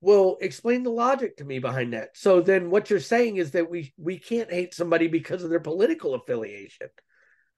Well, 0.00 0.36
explain 0.40 0.84
the 0.84 0.90
logic 0.90 1.38
to 1.38 1.44
me 1.44 1.58
behind 1.58 1.92
that. 1.92 2.16
So 2.16 2.40
then 2.40 2.70
what 2.70 2.90
you're 2.90 3.00
saying 3.00 3.36
is 3.36 3.52
that 3.52 3.68
we 3.68 3.92
we 3.96 4.18
can't 4.18 4.52
hate 4.52 4.72
somebody 4.72 5.08
because 5.08 5.42
of 5.42 5.50
their 5.50 5.60
political 5.60 6.14
affiliation. 6.14 6.88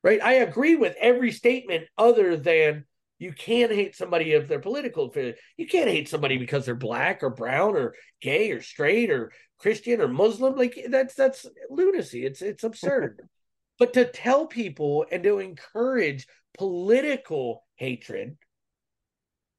Right? 0.02 0.22
I 0.22 0.34
agree 0.34 0.76
with 0.76 0.96
every 0.98 1.30
statement 1.32 1.84
other 1.98 2.36
than 2.36 2.86
you 3.18 3.32
can't 3.32 3.72
hate 3.72 3.96
somebody 3.96 4.32
of 4.32 4.48
their 4.48 4.60
political 4.60 5.06
affiliation. 5.06 5.38
You 5.58 5.66
can't 5.66 5.90
hate 5.90 6.08
somebody 6.08 6.38
because 6.38 6.64
they're 6.64 6.74
black 6.74 7.22
or 7.22 7.30
brown 7.30 7.76
or 7.76 7.94
gay 8.22 8.50
or 8.52 8.62
straight 8.62 9.10
or 9.10 9.32
Christian 9.58 10.00
or 10.00 10.08
Muslim. 10.08 10.54
Like 10.54 10.78
that's 10.88 11.14
that's 11.14 11.44
lunacy. 11.68 12.24
It's 12.24 12.40
it's 12.40 12.64
absurd. 12.64 13.28
But 13.78 13.92
to 13.94 14.04
tell 14.04 14.46
people 14.46 15.06
and 15.10 15.22
to 15.22 15.38
encourage 15.38 16.26
political 16.56 17.64
hatred, 17.76 18.36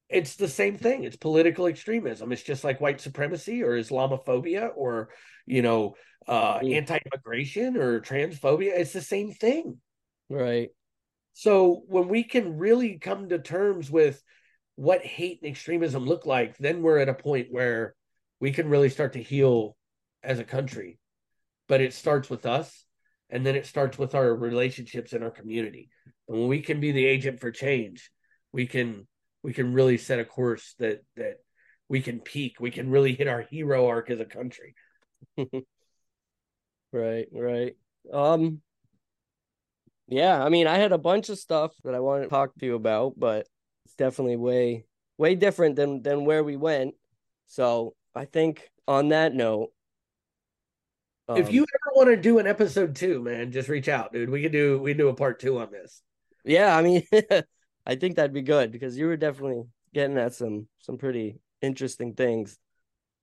it's 0.09 0.35
the 0.35 0.47
same 0.47 0.77
thing. 0.77 1.03
It's 1.03 1.17
political 1.17 1.67
extremism. 1.67 2.31
It's 2.31 2.43
just 2.43 2.63
like 2.63 2.81
white 2.81 3.01
supremacy 3.01 3.63
or 3.63 3.71
Islamophobia 3.71 4.71
or 4.75 5.09
you 5.45 5.61
know 5.61 5.95
uh, 6.27 6.59
anti-immigration 6.63 7.77
or 7.77 7.99
transphobia. 7.99 8.77
It's 8.77 8.93
the 8.93 9.01
same 9.01 9.31
thing. 9.31 9.77
Right. 10.29 10.69
So 11.33 11.83
when 11.87 12.07
we 12.07 12.23
can 12.23 12.57
really 12.57 12.97
come 12.97 13.29
to 13.29 13.37
terms 13.37 13.91
with 13.91 14.21
what 14.75 15.05
hate 15.05 15.39
and 15.41 15.51
extremism 15.51 16.05
look 16.05 16.25
like, 16.25 16.57
then 16.57 16.81
we're 16.81 16.99
at 16.99 17.09
a 17.09 17.13
point 17.13 17.47
where 17.51 17.95
we 18.39 18.51
can 18.51 18.69
really 18.69 18.89
start 18.89 19.13
to 19.13 19.21
heal 19.21 19.75
as 20.23 20.39
a 20.39 20.43
country. 20.43 20.99
But 21.67 21.81
it 21.81 21.93
starts 21.93 22.29
with 22.29 22.45
us 22.45 22.86
and 23.29 23.45
then 23.45 23.55
it 23.55 23.65
starts 23.65 23.97
with 23.97 24.15
our 24.15 24.33
relationships 24.33 25.13
in 25.13 25.23
our 25.23 25.31
community. 25.31 25.89
And 26.27 26.37
when 26.37 26.47
we 26.47 26.61
can 26.61 26.79
be 26.79 26.91
the 26.91 27.05
agent 27.05 27.39
for 27.39 27.51
change, 27.51 28.09
we 28.51 28.65
can 28.67 29.07
we 29.43 29.53
can 29.53 29.73
really 29.73 29.97
set 29.97 30.19
a 30.19 30.25
course 30.25 30.75
that 30.79 31.03
that 31.15 31.37
we 31.89 32.01
can 32.01 32.19
peak. 32.19 32.57
We 32.59 32.71
can 32.71 32.89
really 32.89 33.13
hit 33.13 33.27
our 33.27 33.41
hero 33.41 33.87
arc 33.87 34.09
as 34.09 34.19
a 34.19 34.25
country. 34.25 34.75
right, 36.91 37.27
right. 37.31 37.75
Um 38.11 38.61
yeah, 40.09 40.41
I 40.41 40.47
mean, 40.49 40.67
I 40.67 40.77
had 40.77 40.93
a 40.93 40.97
bunch 40.97 41.27
of 41.29 41.37
stuff 41.37 41.73
that 41.83 41.93
I 41.93 41.99
wanted 41.99 42.23
to 42.23 42.29
talk 42.29 42.55
to 42.55 42.65
you 42.65 42.75
about, 42.75 43.19
but 43.19 43.45
it's 43.85 43.95
definitely 43.95 44.37
way 44.37 44.85
way 45.17 45.35
different 45.35 45.75
than 45.75 46.01
than 46.01 46.25
where 46.25 46.43
we 46.43 46.55
went. 46.55 46.95
So 47.47 47.95
I 48.15 48.25
think 48.25 48.69
on 48.87 49.09
that 49.09 49.33
note, 49.33 49.69
um, 51.27 51.37
if 51.37 51.51
you 51.51 51.63
ever 51.63 51.95
want 51.95 52.09
to 52.09 52.17
do 52.17 52.39
an 52.39 52.47
episode 52.47 52.95
two, 52.95 53.21
man, 53.21 53.51
just 53.51 53.69
reach 53.69 53.89
out, 53.89 54.13
dude. 54.13 54.29
We 54.29 54.41
could 54.41 54.51
do 54.51 54.79
we 54.79 54.91
can 54.91 54.97
do 54.97 55.09
a 55.09 55.13
part 55.13 55.39
two 55.39 55.59
on 55.59 55.71
this. 55.71 56.01
Yeah, 56.45 56.75
I 56.75 56.81
mean, 56.81 57.03
I 57.85 57.95
think 57.95 58.15
that'd 58.15 58.33
be 58.33 58.41
good 58.41 58.71
because 58.71 58.97
you 58.97 59.07
were 59.07 59.17
definitely 59.17 59.63
getting 59.93 60.17
at 60.17 60.33
some 60.33 60.67
some 60.79 60.97
pretty 60.97 61.39
interesting 61.61 62.13
things. 62.13 62.57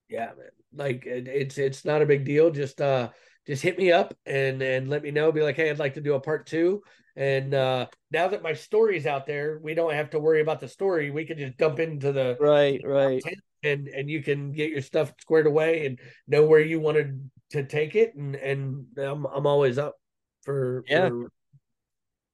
Yeah, 0.08 0.26
man. 0.26 0.50
Like 0.74 1.06
it, 1.06 1.28
it's 1.28 1.56
it's 1.58 1.84
not 1.84 2.02
a 2.02 2.06
big 2.06 2.24
deal. 2.24 2.50
Just 2.50 2.80
uh 2.80 3.10
just 3.46 3.62
hit 3.62 3.78
me 3.78 3.92
up 3.92 4.14
and 4.26 4.60
and 4.62 4.88
let 4.88 5.02
me 5.02 5.10
know. 5.10 5.32
Be 5.32 5.42
like, 5.42 5.56
hey, 5.56 5.70
I'd 5.70 5.78
like 5.78 5.94
to 5.94 6.00
do 6.00 6.14
a 6.14 6.20
part 6.20 6.46
two. 6.46 6.82
And 7.16 7.54
uh 7.54 7.86
now 8.10 8.28
that 8.28 8.42
my 8.42 8.52
story's 8.52 9.06
out 9.06 9.26
there, 9.26 9.60
we 9.62 9.74
don't 9.74 9.94
have 9.94 10.10
to 10.10 10.18
worry 10.18 10.40
about 10.40 10.60
the 10.60 10.68
story. 10.68 11.10
We 11.10 11.24
can 11.24 11.38
just 11.38 11.56
dump 11.56 11.78
into 11.78 12.12
the 12.12 12.36
right, 12.40 12.80
right, 12.84 13.22
and 13.62 13.88
and 13.88 14.10
you 14.10 14.22
can 14.22 14.52
get 14.52 14.70
your 14.70 14.82
stuff 14.82 15.12
squared 15.20 15.46
away 15.46 15.86
and 15.86 15.98
know 16.26 16.44
where 16.44 16.60
you 16.60 16.80
wanted 16.80 17.04
to 17.04 17.33
take 17.50 17.94
it. 17.94 18.14
And 18.14 18.34
and 18.36 18.86
I'm 18.98 19.26
I'm 19.26 19.46
always 19.46 19.78
up 19.78 19.96
for 20.42 20.84
yeah, 20.88 21.08
for... 21.08 21.30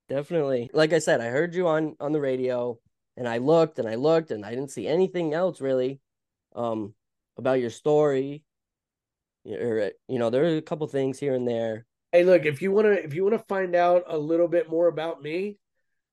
definitely. 0.08 0.70
Like 0.72 0.92
I 0.92 0.98
said, 0.98 1.20
I 1.20 1.26
heard 1.26 1.54
you 1.54 1.68
on 1.68 1.96
on 2.00 2.12
the 2.12 2.20
radio, 2.20 2.78
and 3.16 3.28
I 3.28 3.38
looked 3.38 3.78
and 3.78 3.88
I 3.88 3.96
looked 3.96 4.30
and 4.30 4.44
I 4.44 4.50
didn't 4.50 4.70
see 4.70 4.86
anything 4.86 5.34
else 5.34 5.60
really, 5.60 6.00
um, 6.54 6.94
about 7.36 7.60
your 7.60 7.70
story 7.70 8.44
or 9.46 9.90
you 10.08 10.18
know 10.18 10.30
there 10.30 10.44
are 10.44 10.56
a 10.56 10.62
couple 10.62 10.86
things 10.86 11.18
here 11.18 11.34
and 11.34 11.48
there 11.48 11.86
hey 12.12 12.24
look 12.24 12.44
if 12.44 12.60
you 12.60 12.70
want 12.72 12.86
to 12.86 13.02
if 13.02 13.14
you 13.14 13.24
want 13.24 13.34
to 13.34 13.44
find 13.48 13.74
out 13.74 14.04
a 14.08 14.18
little 14.18 14.48
bit 14.48 14.68
more 14.68 14.86
about 14.88 15.22
me 15.22 15.56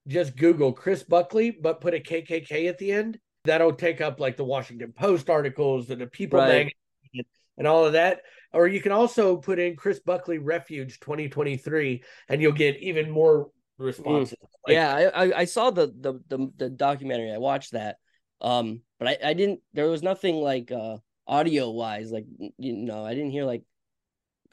just 0.06 0.36
google 0.36 0.72
chris 0.72 1.02
buckley 1.02 1.50
but 1.50 1.80
put 1.80 1.94
a 1.94 2.00
kkk 2.00 2.68
at 2.68 2.78
the 2.78 2.92
end 2.92 3.18
that'll 3.44 3.74
take 3.74 4.00
up 4.00 4.18
like 4.18 4.36
the 4.36 4.44
washington 4.44 4.92
post 4.92 5.28
articles 5.28 5.90
and 5.90 6.00
the 6.00 6.06
people 6.06 6.38
right. 6.38 6.48
magazine 6.48 7.26
and 7.58 7.66
all 7.66 7.84
of 7.84 7.92
that 7.92 8.22
or 8.52 8.66
you 8.66 8.80
can 8.80 8.92
also 8.92 9.36
put 9.36 9.58
in 9.58 9.76
chris 9.76 10.00
buckley 10.00 10.38
refuge 10.38 11.00
2023 11.00 12.02
and 12.28 12.42
you'll 12.42 12.52
get 12.52 12.76
even 12.78 13.10
more 13.10 13.50
responses 13.78 14.36
mm. 14.38 14.48
like, 14.66 14.74
yeah 14.74 15.10
I, 15.14 15.40
I 15.40 15.44
saw 15.44 15.70
the, 15.70 15.86
the 15.86 16.20
the 16.28 16.52
the 16.56 16.70
documentary 16.70 17.32
i 17.32 17.38
watched 17.38 17.72
that 17.72 17.96
um 18.40 18.82
but 18.98 19.08
i 19.08 19.18
i 19.30 19.34
didn't 19.34 19.60
there 19.72 19.88
was 19.88 20.02
nothing 20.02 20.36
like 20.36 20.72
uh 20.72 20.98
audio 21.28 21.70
wise. 21.70 22.10
Like 22.10 22.26
you 22.56 22.72
know, 22.72 23.04
I 23.04 23.14
didn't 23.14 23.30
hear 23.30 23.44
like 23.44 23.62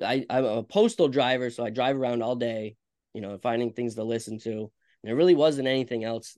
I 0.02 0.26
I'm 0.30 0.46
a 0.46 0.64
postal 0.64 1.08
driver, 1.08 1.50
so 1.50 1.66
I 1.66 1.70
drive 1.70 1.96
around 1.96 2.22
all 2.22 2.36
day, 2.36 2.76
you 3.14 3.22
know, 3.22 3.38
finding 3.38 3.72
things 3.72 3.96
to 3.96 4.04
listen 4.04 4.38
to. 4.40 4.52
And 4.52 4.70
there 5.04 5.16
really 5.16 5.36
wasn't 5.36 5.68
anything 5.68 6.04
else. 6.04 6.38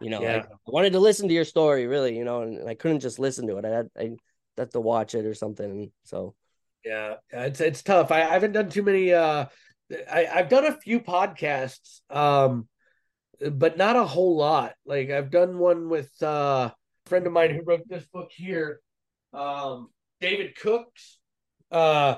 You 0.00 0.10
know, 0.10 0.20
yeah. 0.20 0.42
I, 0.50 0.52
I 0.52 0.56
wanted 0.66 0.92
to 0.92 1.00
listen 1.00 1.28
to 1.28 1.34
your 1.34 1.44
story, 1.44 1.86
really, 1.86 2.18
you 2.18 2.24
know, 2.24 2.42
and 2.42 2.68
I 2.68 2.74
couldn't 2.74 3.00
just 3.00 3.18
listen 3.18 3.46
to 3.46 3.56
it. 3.56 3.64
I 3.64 3.68
had 3.68 3.88
I 3.96 4.10
had 4.58 4.72
to 4.72 4.80
watch 4.80 5.14
it 5.14 5.24
or 5.24 5.34
something. 5.34 5.90
So 6.02 6.34
yeah, 6.86 7.14
it's 7.30 7.60
it's 7.60 7.82
tough. 7.82 8.12
I, 8.12 8.22
I 8.22 8.26
haven't 8.26 8.52
done 8.52 8.70
too 8.70 8.82
many 8.82 9.12
uh 9.12 9.46
I, 10.10 10.26
I've 10.26 10.48
done 10.48 10.66
a 10.66 10.76
few 10.76 11.00
podcasts, 11.00 12.00
um, 12.10 12.68
but 13.52 13.76
not 13.76 13.96
a 13.96 14.04
whole 14.04 14.36
lot. 14.36 14.74
Like 14.84 15.10
I've 15.10 15.30
done 15.30 15.58
one 15.58 15.88
with 15.88 16.10
uh, 16.22 16.70
a 16.70 16.74
friend 17.08 17.26
of 17.26 17.32
mine 17.32 17.54
who 17.54 17.62
wrote 17.62 17.88
this 17.88 18.06
book 18.06 18.30
here 18.34 18.80
um, 19.32 19.88
David 20.20 20.56
Cooks. 20.56 21.18
Uh, 21.70 22.16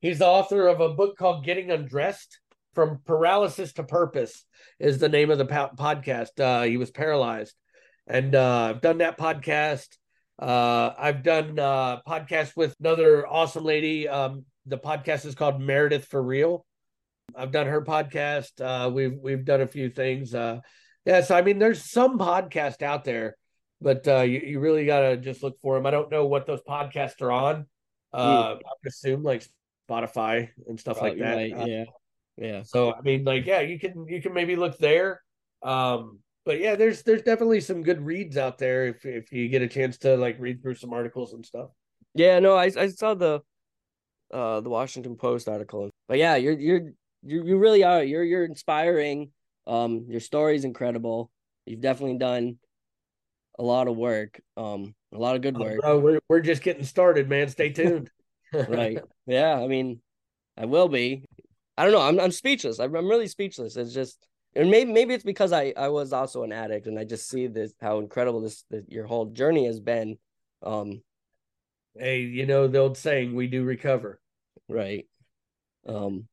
he's 0.00 0.18
the 0.18 0.26
author 0.26 0.66
of 0.68 0.80
a 0.80 0.90
book 0.90 1.16
called 1.16 1.44
Getting 1.44 1.70
Undressed 1.70 2.38
From 2.74 3.00
Paralysis 3.04 3.72
to 3.74 3.82
Purpose, 3.82 4.44
is 4.78 4.98
the 4.98 5.08
name 5.08 5.30
of 5.30 5.38
the 5.38 5.46
po- 5.46 5.70
podcast. 5.76 6.38
Uh, 6.38 6.64
he 6.64 6.76
was 6.76 6.90
paralyzed. 6.90 7.54
And 8.06 8.34
uh, 8.34 8.70
I've 8.70 8.80
done 8.80 8.98
that 8.98 9.18
podcast. 9.18 9.88
Uh, 10.38 10.92
I've 10.96 11.22
done 11.22 11.58
uh, 11.58 12.00
podcast 12.06 12.56
with 12.56 12.74
another 12.80 13.26
awesome 13.26 13.64
lady. 13.64 14.08
Um, 14.08 14.44
the 14.66 14.78
podcast 14.78 15.24
is 15.26 15.34
called 15.34 15.60
Meredith 15.60 16.06
for 16.06 16.22
Real. 16.22 16.64
I've 17.36 17.52
done 17.52 17.66
her 17.66 17.82
podcast. 17.82 18.60
Uh, 18.60 18.90
we've 18.90 19.18
we've 19.20 19.44
done 19.44 19.60
a 19.60 19.66
few 19.66 19.90
things. 19.90 20.34
Uh, 20.34 20.60
yeah, 21.04 21.22
so 21.22 21.36
I 21.36 21.42
mean, 21.42 21.58
there's 21.58 21.90
some 21.90 22.18
podcast 22.18 22.82
out 22.82 23.04
there 23.04 23.36
but 23.80 24.06
uh, 24.08 24.22
you, 24.22 24.40
you 24.40 24.60
really 24.60 24.86
got 24.86 25.00
to 25.00 25.16
just 25.16 25.42
look 25.42 25.58
for 25.60 25.76
them. 25.76 25.86
I 25.86 25.90
don't 25.90 26.10
know 26.10 26.26
what 26.26 26.46
those 26.46 26.60
podcasts 26.62 27.22
are 27.22 27.30
on. 27.30 27.66
Uh, 28.12 28.26
mm. 28.26 28.54
I 28.54 28.54
would 28.54 28.88
assume 28.88 29.22
like 29.22 29.46
Spotify 29.88 30.50
and 30.66 30.78
stuff 30.78 31.00
like 31.00 31.18
that. 31.18 31.36
Right. 31.36 31.68
Yeah. 31.68 31.84
Yeah. 32.36 32.62
So 32.62 32.92
I 32.92 33.00
mean, 33.02 33.24
like, 33.24 33.46
yeah, 33.46 33.60
you 33.60 33.78
can 33.78 34.06
you 34.08 34.20
can 34.20 34.32
maybe 34.32 34.56
look 34.56 34.78
there. 34.78 35.22
Um, 35.62 36.20
but 36.48 36.60
yeah, 36.60 36.76
there's 36.76 37.02
there's 37.02 37.20
definitely 37.20 37.60
some 37.60 37.82
good 37.82 38.00
reads 38.00 38.38
out 38.38 38.56
there 38.56 38.86
if 38.86 39.04
if 39.04 39.30
you 39.30 39.50
get 39.50 39.60
a 39.60 39.68
chance 39.68 39.98
to 39.98 40.16
like 40.16 40.36
read 40.40 40.62
through 40.62 40.76
some 40.76 40.94
articles 40.94 41.34
and 41.34 41.44
stuff. 41.44 41.68
Yeah, 42.14 42.38
no, 42.38 42.56
I 42.56 42.72
I 42.74 42.88
saw 42.88 43.12
the 43.12 43.42
uh 44.32 44.62
the 44.62 44.70
Washington 44.70 45.16
Post 45.16 45.46
article. 45.46 45.90
But 46.08 46.16
yeah, 46.16 46.36
you're 46.36 46.58
you're 46.58 46.80
you 47.22 47.44
you 47.44 47.58
really 47.58 47.84
are. 47.84 48.02
You're 48.02 48.24
you're 48.24 48.46
inspiring. 48.46 49.30
Um 49.66 50.06
your 50.08 50.20
story's 50.20 50.64
incredible. 50.64 51.30
You've 51.66 51.82
definitely 51.82 52.16
done 52.16 52.56
a 53.58 53.62
lot 53.62 53.86
of 53.86 53.98
work, 53.98 54.40
um, 54.56 54.94
a 55.12 55.18
lot 55.18 55.36
of 55.36 55.42
good 55.42 55.58
work. 55.58 55.80
Oh, 55.82 56.00
bro, 56.00 56.12
we're 56.12 56.20
we're 56.30 56.40
just 56.40 56.62
getting 56.62 56.84
started, 56.84 57.28
man. 57.28 57.48
Stay 57.48 57.70
tuned. 57.78 58.10
right. 58.54 58.98
Yeah. 59.26 59.60
I 59.60 59.66
mean, 59.66 60.00
I 60.56 60.64
will 60.64 60.88
be. 60.88 61.26
I 61.76 61.82
don't 61.84 61.92
know. 61.92 62.00
I'm 62.00 62.18
I'm 62.18 62.32
speechless. 62.32 62.80
I'm, 62.80 62.96
I'm 62.96 63.06
really 63.06 63.28
speechless. 63.28 63.76
It's 63.76 63.92
just, 63.92 64.26
and 64.54 64.70
maybe 64.70 64.92
maybe 64.92 65.14
it's 65.14 65.24
because 65.24 65.52
I 65.52 65.72
I 65.76 65.88
was 65.88 66.12
also 66.12 66.42
an 66.42 66.52
addict, 66.52 66.86
and 66.86 66.98
I 66.98 67.04
just 67.04 67.28
see 67.28 67.46
this 67.46 67.72
how 67.80 67.98
incredible 67.98 68.40
this, 68.40 68.64
this 68.70 68.84
your 68.88 69.06
whole 69.06 69.26
journey 69.26 69.66
has 69.66 69.80
been. 69.80 70.18
Um, 70.62 71.02
hey, 71.94 72.20
you 72.20 72.46
know 72.46 72.66
the 72.66 72.78
old 72.78 72.96
saying, 72.96 73.34
"We 73.34 73.46
do 73.46 73.64
recover." 73.64 74.20
Right. 74.68 75.06
Um. 75.86 76.28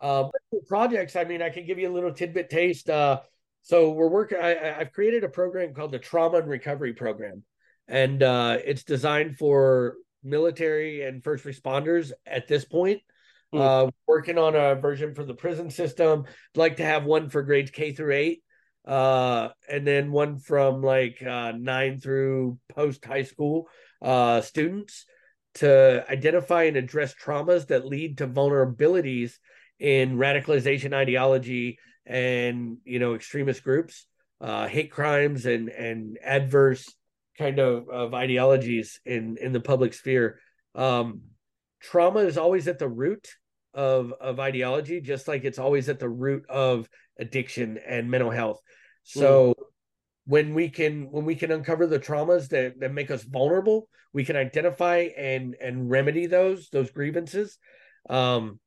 Uh, 0.00 0.28
projects. 0.68 1.16
I 1.16 1.24
mean, 1.24 1.40
I 1.40 1.48
can 1.48 1.64
give 1.64 1.78
you 1.78 1.90
a 1.90 1.94
little 1.94 2.12
tidbit 2.12 2.50
taste. 2.50 2.90
Uh, 2.90 3.20
so 3.62 3.92
we're 3.92 4.08
working. 4.08 4.38
I, 4.38 4.78
I've 4.78 4.92
created 4.92 5.24
a 5.24 5.28
program 5.28 5.72
called 5.72 5.92
the 5.92 5.98
Trauma 5.98 6.38
and 6.38 6.48
Recovery 6.48 6.92
Program, 6.92 7.42
and 7.88 8.22
uh, 8.22 8.58
it's 8.64 8.84
designed 8.84 9.38
for 9.38 9.94
military 10.22 11.04
and 11.04 11.22
first 11.22 11.44
responders 11.44 12.12
at 12.26 12.48
this 12.48 12.64
point. 12.64 13.00
Mm. 13.54 13.60
Uh, 13.60 13.90
working 14.08 14.36
on 14.36 14.56
a 14.56 14.74
version 14.74 15.14
for 15.14 15.24
the 15.24 15.34
prison 15.34 15.70
system. 15.70 16.24
I'd 16.26 16.58
like 16.58 16.76
to 16.78 16.84
have 16.84 17.04
one 17.04 17.28
for 17.28 17.42
grades 17.42 17.70
K 17.70 17.92
through 17.92 18.12
eight, 18.14 18.42
uh, 18.84 19.50
and 19.68 19.86
then 19.86 20.10
one 20.10 20.38
from 20.38 20.82
like 20.82 21.22
uh, 21.22 21.52
nine 21.56 22.00
through 22.00 22.58
post 22.68 23.04
high 23.04 23.22
school 23.22 23.68
uh, 24.02 24.40
students 24.40 25.06
to 25.56 26.04
identify 26.10 26.64
and 26.64 26.76
address 26.76 27.14
traumas 27.14 27.68
that 27.68 27.86
lead 27.86 28.18
to 28.18 28.26
vulnerabilities 28.26 29.34
in 29.78 30.16
radicalization 30.16 30.92
ideology 30.92 31.78
and 32.04 32.78
you 32.84 32.98
know 32.98 33.14
extremist 33.14 33.62
groups, 33.62 34.06
uh, 34.40 34.66
hate 34.66 34.90
crimes 34.90 35.46
and 35.46 35.68
and 35.68 36.18
adverse 36.24 36.92
kind 37.38 37.60
of, 37.60 37.88
of 37.88 38.14
ideologies 38.14 39.00
in 39.06 39.36
in 39.40 39.52
the 39.52 39.60
public 39.60 39.94
sphere. 39.94 40.40
Um, 40.74 41.22
trauma 41.80 42.20
is 42.20 42.36
always 42.36 42.66
at 42.66 42.80
the 42.80 42.88
root 42.88 43.28
of 43.74 44.12
of 44.20 44.40
ideology, 44.40 45.00
just 45.00 45.28
like 45.28 45.44
it's 45.44 45.58
always 45.58 45.88
at 45.88 45.98
the 45.98 46.08
root 46.08 46.44
of 46.48 46.88
addiction 47.18 47.78
and 47.78 48.10
mental 48.10 48.30
health. 48.30 48.60
So. 49.02 49.50
Mm. 49.50 49.64
When 50.26 50.54
we 50.54 50.70
can 50.70 51.10
when 51.10 51.26
we 51.26 51.34
can 51.34 51.52
uncover 51.52 51.86
the 51.86 51.98
traumas 51.98 52.48
that, 52.48 52.80
that 52.80 52.94
make 52.94 53.10
us 53.10 53.22
vulnerable, 53.24 53.90
we 54.14 54.24
can 54.24 54.36
identify 54.36 55.08
and 55.18 55.54
and 55.60 55.90
remedy 55.90 56.24
those 56.24 56.70
those 56.70 56.90
grievances. 56.90 57.58
Um, 58.08 58.58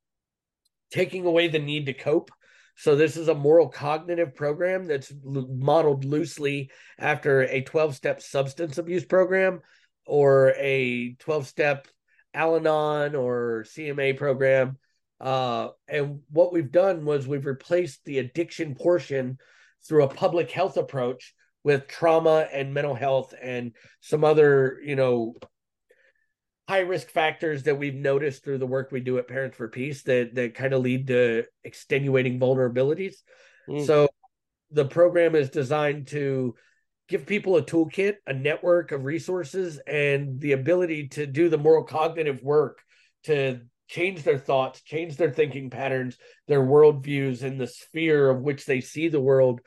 taking 0.91 1.25
away 1.25 1.47
the 1.47 1.57
need 1.57 1.87
to 1.87 1.93
cope 1.93 2.29
so 2.77 2.95
this 2.95 3.17
is 3.17 3.27
a 3.27 3.33
moral 3.33 3.69
cognitive 3.69 4.35
program 4.35 4.85
that's 4.85 5.11
l- 5.11 5.47
modeled 5.49 6.05
loosely 6.05 6.69
after 6.99 7.41
a 7.41 7.63
12-step 7.63 8.21
substance 8.21 8.77
abuse 8.77 9.03
program 9.03 9.61
or 10.05 10.53
a 10.57 11.15
12-step 11.15 11.87
Al-Anon 12.35 13.15
or 13.15 13.65
CMA 13.67 14.15
program. 14.15 14.77
Uh, 15.19 15.69
and 15.87 16.21
what 16.29 16.53
we've 16.53 16.71
done 16.71 17.05
was 17.05 17.27
we've 17.27 17.45
replaced 17.45 18.03
the 18.05 18.19
addiction 18.19 18.75
portion 18.75 19.37
through 19.87 20.03
a 20.03 20.13
public 20.13 20.51
health 20.51 20.77
approach 20.77 21.33
with 21.63 21.87
trauma 21.87 22.47
and 22.53 22.73
mental 22.73 22.95
health 22.95 23.33
and 23.41 23.73
some 23.99 24.23
other, 24.23 24.79
you 24.83 24.95
know, 24.95 25.35
high 26.69 26.79
risk 26.79 27.09
factors 27.09 27.63
that 27.63 27.77
we've 27.77 27.95
noticed 27.95 28.43
through 28.43 28.57
the 28.57 28.67
work 28.67 28.91
we 28.91 28.99
do 28.99 29.17
at 29.17 29.27
Parents 29.27 29.55
for 29.55 29.69
Peace 29.69 30.03
that 30.03 30.35
that 30.35 30.53
kind 30.53 30.73
of 30.73 30.81
lead 30.81 31.07
to 31.07 31.45
extenuating 31.63 32.39
vulnerabilities. 32.39 33.15
Mm. 33.69 33.85
So 33.85 34.09
the 34.71 34.85
program 34.85 35.35
is 35.35 35.49
designed 35.49 36.07
to 36.07 36.55
give 37.07 37.25
people 37.25 37.55
a 37.55 37.63
toolkit, 37.63 38.15
a 38.27 38.33
network 38.33 38.91
of 38.91 39.05
resources, 39.05 39.79
and 39.87 40.39
the 40.41 40.51
ability 40.51 41.07
to 41.09 41.25
do 41.25 41.47
the 41.47 41.57
moral 41.57 41.83
cognitive 41.83 42.43
work 42.43 42.81
to 43.23 43.61
change 43.87 44.23
their 44.23 44.37
thoughts, 44.37 44.81
change 44.81 45.17
their 45.17 45.31
thinking 45.31 45.69
patterns, 45.69 46.17
their 46.47 46.61
worldviews, 46.61 47.43
and 47.43 47.59
the 47.59 47.67
sphere 47.67 48.29
of 48.29 48.41
which 48.41 48.65
they 48.65 48.81
see 48.81 49.07
the 49.07 49.21
world, 49.21 49.61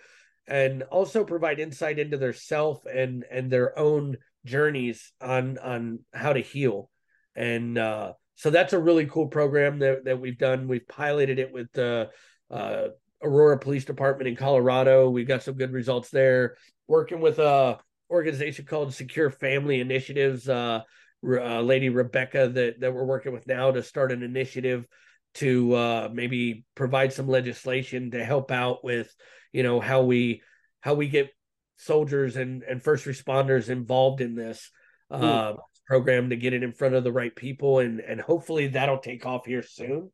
and 0.46 0.82
also 0.84 1.24
provide 1.24 1.60
insight 1.60 1.98
into 1.98 2.16
their 2.16 2.32
self 2.32 2.84
and 2.86 3.24
and 3.30 3.50
their 3.50 3.78
own 3.78 4.16
journeys 4.44 5.12
on 5.20 5.58
on 5.58 6.00
how 6.12 6.32
to 6.32 6.40
heal. 6.40 6.90
And 7.34 7.78
uh, 7.78 8.12
so 8.34 8.50
that's 8.50 8.72
a 8.72 8.78
really 8.78 9.06
cool 9.06 9.28
program 9.28 9.78
that, 9.80 10.04
that 10.04 10.20
we've 10.20 10.38
done. 10.38 10.68
We've 10.68 10.86
piloted 10.88 11.38
it 11.38 11.52
with 11.52 11.70
the 11.72 12.10
uh, 12.50 12.88
aurora 13.22 13.58
police 13.58 13.84
department 13.84 14.28
in 14.28 14.36
colorado. 14.36 15.10
We 15.10 15.24
got 15.24 15.42
some 15.42 15.54
good 15.54 15.72
results 15.72 16.10
there. 16.10 16.56
Working 16.88 17.20
with 17.20 17.38
a 17.38 17.78
organization 18.10 18.64
called 18.64 18.92
secure 18.92 19.30
family 19.30 19.80
initiatives 19.80 20.48
uh, 20.48 20.80
uh, 21.24 21.60
lady 21.60 21.88
rebecca 21.88 22.48
that, 22.48 22.80
that 22.80 22.94
we're 22.94 23.04
working 23.04 23.32
with 23.32 23.46
now 23.46 23.70
to 23.70 23.82
start 23.82 24.12
an 24.12 24.22
initiative 24.22 24.86
to 25.34 25.74
uh, 25.74 26.08
maybe 26.12 26.64
provide 26.74 27.12
some 27.12 27.28
legislation 27.28 28.10
to 28.10 28.24
help 28.24 28.50
out 28.50 28.84
with 28.84 29.14
you 29.52 29.62
know 29.62 29.80
how 29.80 30.02
we 30.02 30.42
how 30.80 30.94
we 30.94 31.08
get 31.08 31.30
soldiers 31.76 32.36
and, 32.36 32.62
and 32.62 32.82
first 32.82 33.06
responders 33.06 33.68
involved 33.68 34.20
in 34.20 34.34
this 34.34 34.70
uh, 35.10 35.54
program 35.86 36.30
to 36.30 36.36
get 36.36 36.52
it 36.52 36.62
in 36.62 36.72
front 36.72 36.94
of 36.94 37.04
the 37.04 37.12
right 37.12 37.34
people. 37.34 37.80
And 37.80 38.00
and 38.00 38.20
hopefully 38.20 38.68
that'll 38.68 38.98
take 38.98 39.26
off 39.26 39.46
here 39.46 39.62
soon. 39.62 40.10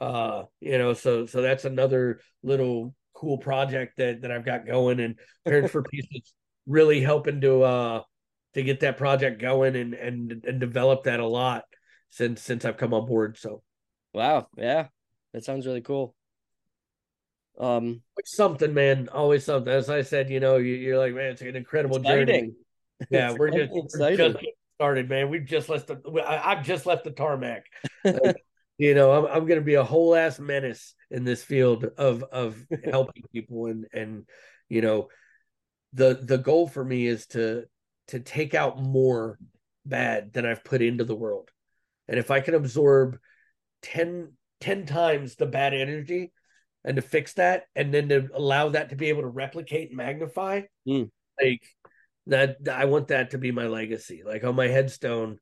Uh 0.00 0.44
you 0.60 0.78
know 0.78 0.94
so 0.94 1.26
so 1.26 1.42
that's 1.42 1.64
another 1.64 2.20
little 2.42 2.94
cool 3.12 3.38
project 3.38 3.98
that 3.98 4.22
that 4.22 4.30
i've 4.30 4.44
got 4.44 4.66
going. 4.66 5.00
And 5.00 5.16
parents 5.44 5.72
for 5.72 5.82
peace 5.90 6.06
is 6.12 6.32
really 6.66 7.00
helping 7.00 7.40
to 7.40 7.62
uh 7.62 8.02
to 8.54 8.62
get 8.62 8.80
that 8.80 8.98
project 8.98 9.40
going 9.40 9.76
and 9.76 9.94
and 9.94 10.44
and 10.44 10.60
develop 10.60 11.04
that 11.04 11.20
a 11.20 11.26
lot 11.26 11.64
since 12.10 12.42
since 12.42 12.64
i've 12.64 12.76
come 12.76 12.94
on 12.94 13.06
board 13.06 13.38
so 13.38 13.62
wow 14.12 14.46
yeah 14.56 14.86
that 15.32 15.44
sounds 15.44 15.66
really 15.66 15.80
cool 15.80 16.14
um, 17.58 18.00
something, 18.24 18.72
man. 18.72 19.10
Always 19.12 19.44
something. 19.44 19.72
As 19.72 19.90
I 19.90 20.00
said, 20.00 20.30
you 20.30 20.40
know, 20.40 20.56
you, 20.56 20.94
are 20.94 20.98
like, 20.98 21.14
man, 21.14 21.32
it's 21.32 21.42
an 21.42 21.56
incredible 21.56 21.98
exciting. 21.98 22.26
journey. 22.26 22.52
Yeah, 23.10 23.32
we're 23.32 23.50
just, 23.50 23.70
we're 23.98 24.16
just 24.16 24.38
started, 24.76 25.08
man. 25.10 25.28
We've 25.28 25.44
just 25.44 25.68
left 25.68 25.88
the. 25.88 26.24
I, 26.26 26.54
have 26.54 26.64
just 26.64 26.86
left 26.86 27.04
the 27.04 27.10
tarmac. 27.10 27.66
you 28.78 28.94
know, 28.94 29.12
I'm 29.12 29.26
I'm 29.26 29.46
gonna 29.46 29.60
be 29.60 29.74
a 29.74 29.84
whole 29.84 30.14
ass 30.14 30.38
menace 30.38 30.94
in 31.10 31.24
this 31.24 31.42
field 31.42 31.84
of 31.98 32.22
of 32.24 32.62
helping 32.84 33.24
people 33.32 33.66
and 33.66 33.86
and 33.92 34.24
you 34.68 34.80
know, 34.80 35.08
the 35.92 36.18
the 36.22 36.38
goal 36.38 36.66
for 36.66 36.84
me 36.84 37.06
is 37.06 37.26
to 37.28 37.64
to 38.10 38.20
take 38.20 38.54
out 38.54 38.80
more 38.80 39.38
bad 39.84 40.32
than 40.32 40.46
I've 40.46 40.64
put 40.64 40.82
into 40.82 41.04
the 41.04 41.16
world, 41.16 41.50
and 42.08 42.18
if 42.18 42.30
I 42.30 42.40
can 42.40 42.54
absorb 42.54 43.18
10, 43.82 44.32
10 44.60 44.86
times 44.86 45.36
the 45.36 45.46
bad 45.46 45.74
energy 45.74 46.32
and 46.84 46.96
to 46.96 47.02
fix 47.02 47.34
that 47.34 47.64
and 47.74 47.92
then 47.92 48.08
to 48.08 48.28
allow 48.34 48.70
that 48.70 48.90
to 48.90 48.96
be 48.96 49.08
able 49.08 49.22
to 49.22 49.28
replicate 49.28 49.88
and 49.88 49.96
magnify 49.96 50.62
mm. 50.88 51.10
like 51.40 51.62
that 52.26 52.56
i 52.72 52.84
want 52.84 53.08
that 53.08 53.30
to 53.30 53.38
be 53.38 53.50
my 53.50 53.66
legacy. 53.66 54.22
Like 54.24 54.44
on 54.44 54.54
my 54.54 54.68
headstone 54.68 55.38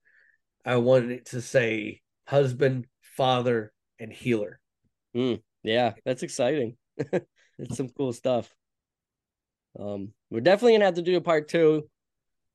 i 0.64 0.76
want 0.76 1.10
it 1.10 1.26
to 1.26 1.42
say 1.42 2.00
husband 2.26 2.86
father 3.02 3.72
and 3.98 4.12
healer. 4.12 4.60
Mm. 5.16 5.42
yeah 5.62 5.94
that's 6.04 6.22
exciting. 6.22 6.76
It's 7.60 7.76
some 7.76 7.88
cool 7.88 8.12
stuff. 8.12 8.54
Um 9.76 10.12
we're 10.30 10.40
definitely 10.40 10.74
gonna 10.74 10.84
have 10.84 10.94
to 10.94 11.02
do 11.02 11.16
a 11.16 11.20
part 11.20 11.48
two 11.48 11.88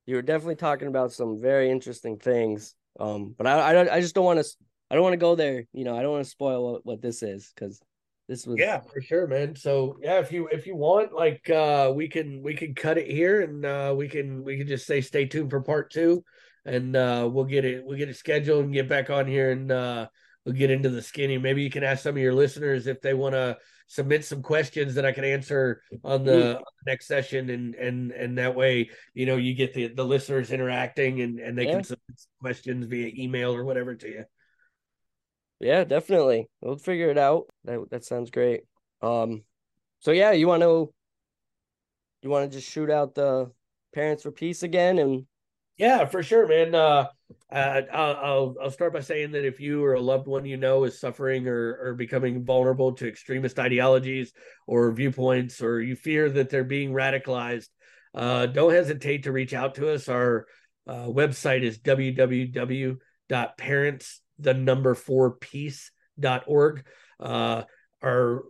you 0.06 0.16
were 0.16 0.22
definitely 0.22 0.56
talking 0.56 0.88
about 0.88 1.12
some 1.12 1.40
very 1.40 1.70
interesting 1.70 2.18
things 2.18 2.74
um 3.00 3.34
but 3.36 3.46
i 3.46 3.74
i, 3.74 3.96
I 3.96 4.00
just 4.00 4.14
don't 4.14 4.24
want 4.24 4.40
to 4.40 4.46
i 4.90 4.94
don't 4.94 5.04
want 5.04 5.14
to 5.14 5.18
go 5.18 5.34
there 5.34 5.64
you 5.72 5.84
know 5.84 5.96
i 5.96 6.02
don't 6.02 6.12
want 6.12 6.24
to 6.24 6.30
spoil 6.30 6.72
what, 6.72 6.86
what 6.86 7.02
this 7.02 7.22
is 7.22 7.52
because 7.54 7.80
this 8.28 8.46
was 8.46 8.56
yeah 8.58 8.80
for 8.80 9.02
sure 9.02 9.26
man. 9.26 9.54
So 9.54 9.98
yeah 10.00 10.18
if 10.18 10.32
you 10.32 10.48
if 10.48 10.66
you 10.66 10.76
want 10.76 11.12
like 11.12 11.50
uh 11.50 11.92
we 11.94 12.08
can 12.08 12.42
we 12.42 12.54
can 12.54 12.74
cut 12.74 12.96
it 12.96 13.06
here 13.06 13.42
and 13.42 13.66
uh 13.66 13.94
we 13.94 14.08
can 14.08 14.42
we 14.44 14.56
can 14.56 14.66
just 14.66 14.86
say 14.86 15.02
stay 15.02 15.26
tuned 15.26 15.50
for 15.50 15.60
part 15.60 15.90
two 15.90 16.24
and 16.64 16.96
uh 16.96 17.28
we'll 17.30 17.44
get 17.44 17.66
it 17.66 17.84
we'll 17.84 17.98
get 17.98 18.08
it 18.08 18.16
scheduled 18.16 18.64
and 18.64 18.72
get 18.72 18.88
back 18.88 19.10
on 19.10 19.26
here 19.26 19.50
and 19.50 19.70
uh 19.70 20.06
we'll 20.44 20.54
get 20.54 20.70
into 20.70 20.90
the 20.90 21.02
skinny. 21.02 21.38
Maybe 21.38 21.62
you 21.62 21.70
can 21.70 21.84
ask 21.84 22.02
some 22.02 22.16
of 22.16 22.22
your 22.22 22.34
listeners 22.34 22.86
if 22.86 23.00
they 23.00 23.14
want 23.14 23.34
to 23.34 23.56
submit 23.86 24.24
some 24.24 24.42
questions 24.42 24.94
that 24.94 25.04
i 25.04 25.12
can 25.12 25.24
answer 25.24 25.82
on 26.02 26.24
the, 26.24 26.32
mm-hmm. 26.32 26.56
on 26.56 26.64
the, 26.84 26.90
next 26.90 27.06
session 27.06 27.50
and 27.50 27.74
and 27.74 28.12
and 28.12 28.38
that 28.38 28.54
way 28.54 28.88
you 29.12 29.26
know 29.26 29.36
you 29.36 29.54
get 29.54 29.74
the 29.74 29.88
the 29.88 30.04
listeners 30.04 30.50
interacting 30.50 31.20
and 31.20 31.38
and 31.38 31.56
they 31.56 31.64
yeah. 31.64 31.72
can 31.72 31.84
submit 31.84 32.20
questions 32.40 32.86
via 32.86 33.10
email 33.16 33.54
or 33.54 33.64
whatever 33.64 33.94
to 33.94 34.08
you 34.08 34.24
yeah, 35.60 35.84
definitely. 35.84 36.48
We'll 36.60 36.76
figure 36.76 37.10
it 37.10 37.18
out. 37.18 37.46
That 37.64 37.88
that 37.90 38.04
sounds 38.04 38.30
great. 38.30 38.62
Um, 39.00 39.44
so 40.00 40.10
yeah, 40.10 40.32
you 40.32 40.46
want 40.46 40.62
to 40.62 40.92
you 42.22 42.30
want 42.30 42.50
to 42.50 42.58
just 42.58 42.70
shoot 42.70 42.90
out 42.90 43.14
the 43.14 43.50
parents 43.94 44.22
for 44.22 44.30
peace 44.30 44.62
again 44.62 44.98
and 44.98 45.26
yeah, 45.76 46.04
for 46.06 46.22
sure, 46.22 46.46
man. 46.46 46.74
Uh, 46.74 47.06
uh, 47.50 47.82
I'll 47.92 48.54
I'll 48.62 48.70
start 48.70 48.92
by 48.92 49.00
saying 49.00 49.32
that 49.32 49.44
if 49.44 49.60
you 49.60 49.84
or 49.84 49.94
a 49.94 50.00
loved 50.00 50.26
one 50.26 50.44
you 50.44 50.56
know 50.56 50.84
is 50.84 51.00
suffering 51.00 51.48
or 51.48 51.78
or 51.82 51.94
becoming 51.94 52.44
vulnerable 52.44 52.92
to 52.94 53.08
extremist 53.08 53.58
ideologies 53.58 54.32
or 54.66 54.92
viewpoints, 54.92 55.60
or 55.62 55.80
you 55.80 55.96
fear 55.96 56.30
that 56.30 56.50
they're 56.50 56.64
being 56.64 56.92
radicalized, 56.92 57.68
uh, 58.14 58.46
don't 58.46 58.72
hesitate 58.72 59.24
to 59.24 59.32
reach 59.32 59.54
out 59.54 59.74
to 59.76 59.92
us. 59.92 60.08
Our 60.08 60.46
uh, 60.86 61.06
website 61.06 61.62
is 61.62 61.78
www.parents 61.78 63.00
the 64.38 64.54
number 64.54 64.94
four 64.94 65.32
peace.org. 65.32 66.84
Uh, 67.20 67.62
our 68.02 68.42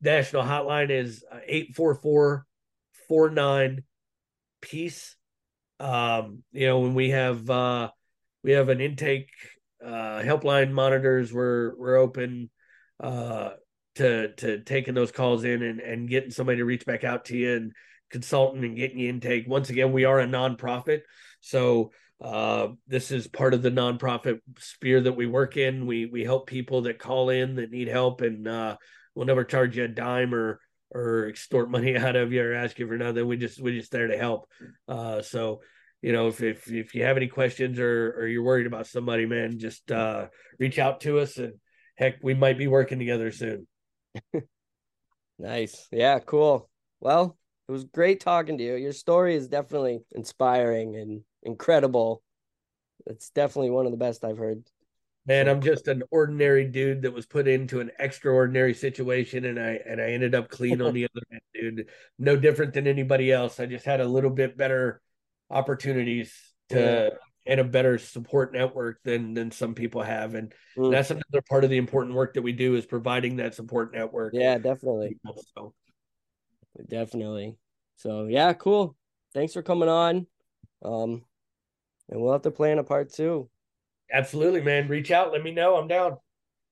national 0.00 0.42
hotline 0.42 0.90
is 0.90 1.24
844 1.32 2.46
49 3.08 3.82
peace. 4.60 5.15
Um, 5.78 6.42
you 6.52 6.66
know, 6.66 6.80
when 6.80 6.94
we 6.94 7.10
have 7.10 7.48
uh, 7.48 7.90
we 8.42 8.52
have 8.52 8.68
an 8.68 8.80
intake 8.80 9.30
uh, 9.84 10.22
helpline 10.22 10.72
monitors, 10.72 11.32
we're 11.32 11.76
we're 11.76 11.96
open 11.96 12.50
uh, 13.00 13.50
to 13.96 14.32
to 14.34 14.60
taking 14.60 14.94
those 14.94 15.12
calls 15.12 15.44
in 15.44 15.62
and 15.62 15.80
and 15.80 16.08
getting 16.08 16.30
somebody 16.30 16.58
to 16.58 16.64
reach 16.64 16.86
back 16.86 17.04
out 17.04 17.26
to 17.26 17.36
you 17.36 17.56
and 17.56 17.72
consulting 18.10 18.64
and 18.64 18.76
getting 18.76 18.98
you 18.98 19.08
intake. 19.08 19.46
Once 19.46 19.70
again, 19.70 19.92
we 19.92 20.04
are 20.04 20.20
a 20.20 20.26
nonprofit, 20.26 21.00
so 21.40 21.90
uh, 22.22 22.68
this 22.86 23.10
is 23.10 23.26
part 23.26 23.52
of 23.52 23.62
the 23.62 23.70
nonprofit 23.70 24.40
sphere 24.58 25.02
that 25.02 25.12
we 25.12 25.26
work 25.26 25.56
in. 25.56 25.86
We 25.86 26.06
we 26.06 26.24
help 26.24 26.46
people 26.46 26.82
that 26.82 26.98
call 26.98 27.28
in 27.30 27.56
that 27.56 27.70
need 27.70 27.88
help, 27.88 28.22
and 28.22 28.48
uh, 28.48 28.76
we'll 29.14 29.26
never 29.26 29.44
charge 29.44 29.76
you 29.76 29.84
a 29.84 29.88
dime 29.88 30.34
or 30.34 30.60
or 30.90 31.28
extort 31.28 31.70
money 31.70 31.96
out 31.96 32.16
of 32.16 32.32
you 32.32 32.42
or 32.42 32.54
ask 32.54 32.78
you 32.78 32.86
for 32.86 32.96
nothing. 32.96 33.26
We 33.26 33.36
just 33.36 33.60
we 33.60 33.78
just 33.78 33.92
there 33.92 34.08
to 34.08 34.18
help. 34.18 34.48
Uh, 34.88 35.22
so 35.22 35.60
you 36.02 36.12
know 36.12 36.28
if, 36.28 36.42
if 36.42 36.70
if 36.70 36.94
you 36.94 37.04
have 37.04 37.16
any 37.16 37.28
questions 37.28 37.78
or 37.78 38.14
or 38.18 38.26
you're 38.26 38.42
worried 38.42 38.66
about 38.66 38.86
somebody, 38.86 39.26
man, 39.26 39.58
just 39.58 39.90
uh, 39.90 40.26
reach 40.58 40.78
out 40.78 41.00
to 41.02 41.18
us 41.18 41.38
and 41.38 41.54
heck, 41.96 42.16
we 42.22 42.34
might 42.34 42.58
be 42.58 42.66
working 42.66 42.98
together 42.98 43.30
soon. 43.30 43.66
nice, 45.38 45.88
yeah, 45.90 46.18
cool. 46.18 46.68
Well, 47.00 47.36
it 47.68 47.72
was 47.72 47.84
great 47.84 48.20
talking 48.20 48.58
to 48.58 48.64
you. 48.64 48.74
Your 48.76 48.92
story 48.92 49.34
is 49.34 49.48
definitely 49.48 50.00
inspiring 50.12 50.96
and 50.96 51.22
incredible. 51.42 52.22
It's 53.06 53.30
definitely 53.30 53.70
one 53.70 53.86
of 53.86 53.92
the 53.92 53.98
best 53.98 54.24
I've 54.24 54.38
heard. 54.38 54.64
Man, 55.26 55.48
I'm 55.48 55.60
just 55.60 55.88
an 55.88 56.04
ordinary 56.12 56.66
dude 56.66 57.02
that 57.02 57.12
was 57.12 57.26
put 57.26 57.48
into 57.48 57.80
an 57.80 57.90
extraordinary 57.98 58.74
situation 58.74 59.44
and 59.44 59.58
I 59.58 59.80
and 59.84 60.00
I 60.00 60.12
ended 60.12 60.36
up 60.36 60.48
clean 60.48 60.80
on 60.80 60.94
the 60.94 61.04
other 61.04 61.22
end, 61.32 61.40
dude. 61.52 61.88
No 62.18 62.36
different 62.36 62.74
than 62.74 62.86
anybody 62.86 63.32
else. 63.32 63.58
I 63.58 63.66
just 63.66 63.84
had 63.84 64.00
a 64.00 64.06
little 64.06 64.30
bit 64.30 64.56
better 64.56 65.02
opportunities 65.50 66.32
to 66.68 66.78
yeah. 66.78 67.18
and 67.44 67.60
a 67.60 67.64
better 67.64 67.98
support 67.98 68.52
network 68.52 69.02
than 69.02 69.34
than 69.34 69.50
some 69.50 69.74
people 69.74 70.02
have. 70.02 70.36
And 70.36 70.54
mm. 70.76 70.92
that's 70.92 71.10
another 71.10 71.42
part 71.48 71.64
of 71.64 71.70
the 71.70 71.76
important 71.76 72.14
work 72.14 72.34
that 72.34 72.42
we 72.42 72.52
do 72.52 72.76
is 72.76 72.86
providing 72.86 73.36
that 73.36 73.56
support 73.56 73.92
network. 73.92 74.32
Yeah, 74.32 74.58
definitely. 74.58 75.18
So. 75.56 75.74
Definitely. 76.88 77.56
So 77.96 78.26
yeah, 78.26 78.52
cool. 78.52 78.94
Thanks 79.34 79.54
for 79.54 79.62
coming 79.62 79.88
on. 79.88 80.28
Um 80.84 81.24
and 82.08 82.20
we'll 82.20 82.32
have 82.32 82.42
to 82.42 82.52
plan 82.52 82.78
a 82.78 82.84
part 82.84 83.12
two. 83.12 83.48
Absolutely, 84.12 84.62
man. 84.62 84.88
Reach 84.88 85.10
out. 85.10 85.32
Let 85.32 85.42
me 85.42 85.50
know. 85.50 85.76
I'm 85.76 85.88
down. 85.88 86.16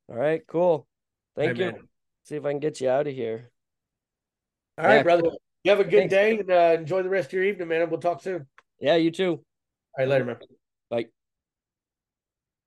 All 0.09 0.17
right, 0.17 0.47
cool. 0.47 0.87
Thank 1.37 1.51
right, 1.51 1.57
you. 1.57 1.65
Man. 1.73 1.89
See 2.25 2.37
if 2.37 2.45
I 2.45 2.51
can 2.51 2.61
get 2.61 2.81
you 2.81 2.89
out 2.89 3.07
of 3.07 3.15
here. 3.15 3.51
All 4.79 4.85
yeah, 4.85 4.97
right, 4.97 5.05
brother. 5.05 5.23
Cool. 5.23 5.41
You 5.65 5.71
have 5.71 5.81
a 5.81 5.85
good 5.85 6.11
Thanks. 6.11 6.15
day 6.15 6.39
and 6.39 6.51
uh, 6.51 6.77
enjoy 6.79 7.03
the 7.03 7.09
rest 7.09 7.29
of 7.29 7.33
your 7.35 7.45
evening, 7.45 7.69
man. 7.69 7.83
And 7.83 7.91
we'll 7.91 8.01
talk 8.01 8.23
soon. 8.23 8.47
Yeah, 8.81 8.97
you 8.97 9.11
too. 9.11 9.33
All 9.33 9.45
right, 9.99 10.09
later, 10.09 10.25
man. 10.25 10.37
Bye. 10.91 11.07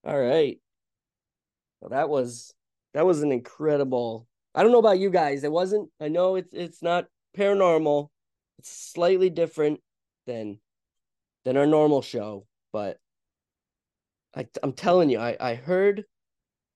All 0.05 0.19
right. 0.19 0.59
Well, 1.79 1.89
that 1.89 2.09
was 2.09 2.53
that 2.93 3.05
was 3.05 3.21
an 3.21 3.31
incredible. 3.31 4.27
I 4.55 4.63
don't 4.63 4.71
know 4.71 4.79
about 4.79 4.99
you 4.99 5.09
guys. 5.09 5.43
It 5.43 5.51
wasn't. 5.51 5.89
I 6.01 6.07
know 6.07 6.35
it's 6.35 6.53
it's 6.53 6.81
not 6.81 7.05
paranormal. 7.37 8.09
It's 8.59 8.71
slightly 8.71 9.29
different 9.29 9.79
than 10.25 10.59
than 11.45 11.57
our 11.57 11.67
normal 11.67 12.01
show, 12.01 12.47
but 12.73 12.97
I, 14.37 14.45
I'm 14.61 14.73
telling 14.73 15.09
you, 15.09 15.19
I, 15.19 15.35
I 15.39 15.55
heard, 15.55 16.05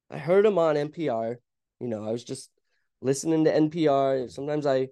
I 0.10 0.18
heard 0.18 0.48
him 0.48 0.58
on 0.58 0.76
NPR. 0.76 1.36
You 1.80 1.88
know, 1.88 2.04
I 2.04 2.12
was 2.12 2.24
just 2.24 2.50
listening 3.02 3.44
to 3.46 3.54
NPR. 3.54 4.32
Sometimes 4.32 4.66
I, 4.66 4.88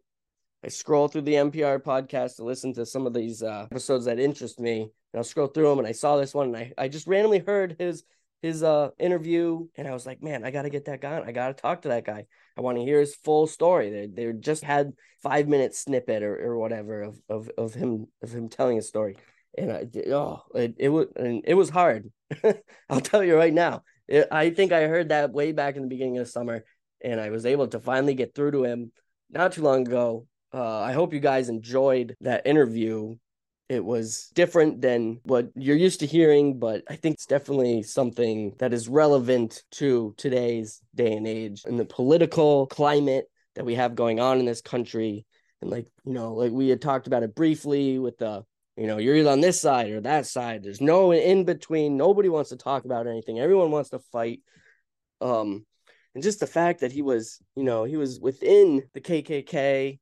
I 0.64 0.68
scroll 0.68 1.08
through 1.08 1.24
the 1.24 1.34
NPR 1.34 1.82
podcast 1.82 2.36
to 2.36 2.44
listen 2.44 2.74
to 2.76 2.86
some 2.86 3.08
of 3.08 3.14
these 3.14 3.42
uh, 3.42 3.66
episodes 3.72 4.06
that 4.06 4.20
interest 4.20 4.60
me. 4.60 4.82
And 4.82 5.18
I'll 5.18 5.24
scroll 5.24 5.48
through 5.48 5.68
them, 5.68 5.80
and 5.80 5.88
I 5.88 5.94
saw 5.94 6.18
this 6.18 6.36
one, 6.36 6.54
and 6.54 6.58
I, 6.58 6.72
I 6.78 6.88
just 6.88 7.08
randomly 7.08 7.40
heard 7.40 7.76
his 7.80 8.04
his 8.44 8.62
uh 8.62 8.92
interview, 9.00 9.68
and 9.76 9.88
I 9.88 9.92
was 9.92 10.06
like, 10.06 10.22
man, 10.22 10.46
I 10.46 10.52
gotta 10.52 10.70
get 10.70 10.86
that 10.86 11.02
guy. 11.02 11.20
I 11.26 11.32
gotta 11.32 11.56
talk 11.56 11.82
to 11.82 11.88
that 11.88 12.06
guy. 12.06 12.28
I 12.56 12.62
want 12.62 12.78
to 12.78 12.84
hear 12.84 13.00
his 13.00 13.16
full 13.16 13.48
story. 13.48 13.90
They 13.90 14.06
they 14.06 14.32
just 14.34 14.64
had 14.64 14.94
five 15.24 15.48
minute 15.48 15.74
snippet 15.74 16.22
or, 16.22 16.40
or 16.40 16.60
whatever 16.60 17.02
of, 17.02 17.20
of 17.28 17.50
of 17.58 17.74
him 17.74 18.06
of 18.22 18.32
him 18.32 18.48
telling 18.48 18.78
a 18.78 18.84
story 18.84 19.18
and 19.58 19.72
I 19.72 19.88
oh 20.12 20.44
it, 20.56 20.76
it 20.78 20.90
was 20.90 21.08
and 21.16 21.44
it 21.46 21.54
was 21.54 21.70
hard. 21.70 22.12
I'll 22.90 23.02
tell 23.02 23.24
you 23.24 23.36
right 23.36 23.54
now. 23.54 23.84
It, 24.08 24.28
I 24.32 24.50
think 24.50 24.72
I 24.72 24.88
heard 24.88 25.10
that 25.10 25.32
way 25.32 25.52
back 25.52 25.76
in 25.76 25.84
the 25.84 25.88
beginning 25.88 26.18
of 26.18 26.26
the 26.26 26.32
summer, 26.32 26.64
and 27.02 27.20
I 27.20 27.30
was 27.30 27.46
able 27.46 27.68
to 27.68 27.80
finally 27.80 28.14
get 28.14 28.34
through 28.34 28.52
to 28.52 28.64
him 28.64 28.92
not 29.30 29.54
too 29.54 29.62
long 29.62 29.88
ago. 29.88 30.26
Uh, 30.54 30.80
I 30.80 30.94
hope 30.94 31.14
you 31.14 31.20
guys 31.20 31.50
enjoyed 31.50 32.16
that 32.22 32.48
interview. 32.48 33.16
It 33.68 33.86
was 33.86 34.32
different 34.34 34.82
than 34.82 35.20
what 35.24 35.50
you're 35.56 35.78
used 35.78 36.00
to 36.00 36.08
hearing, 36.08 36.58
but 36.58 36.84
I 36.90 36.96
think 36.96 37.14
it's 37.14 37.28
definitely 37.28 37.84
something 37.84 38.56
that 38.58 38.74
is 38.74 38.90
relevant 38.90 39.62
to 39.74 40.16
today's 40.18 40.82
day 40.96 41.14
and 41.14 41.28
age 41.28 41.62
and 41.66 41.80
the 41.80 41.86
political 41.86 42.66
climate 42.66 43.26
that 43.56 43.66
we 43.66 43.76
have 43.76 43.94
going 43.94 44.20
on 44.20 44.40
in 44.40 44.46
this 44.46 44.62
country. 44.62 45.28
And 45.62 45.70
like, 45.70 45.86
you 46.04 46.14
know, 46.14 46.34
like 46.34 46.52
we 46.52 46.70
had 46.70 46.82
talked 46.82 47.06
about 47.06 47.22
it 47.22 47.36
briefly 47.36 48.00
with 48.00 48.18
the 48.18 48.44
you 48.80 48.88
know, 48.88 48.98
you're 48.98 49.18
either 49.18 49.32
on 49.32 49.42
this 49.42 49.60
side 49.60 49.92
or 49.92 50.00
that 50.02 50.26
side. 50.26 50.64
There's 50.64 50.80
no 50.80 51.12
in 51.12 51.44
between. 51.44 51.98
Nobody 51.98 52.30
wants 52.30 52.52
to 52.52 52.56
talk 52.56 52.86
about 52.86 53.08
anything. 53.08 53.38
Everyone 53.38 53.72
wants 53.72 53.90
to 53.90 54.00
fight. 54.00 54.42
Um, 55.20 55.66
and 56.16 56.24
just 56.24 56.40
the 56.40 56.48
fact 56.48 56.80
that 56.80 56.94
he 56.94 57.02
was, 57.02 57.40
you 57.58 57.64
know, 57.64 57.84
he 57.84 57.98
was 57.98 58.22
within 58.22 58.84
the 58.94 59.02
KKK. 59.02 60.00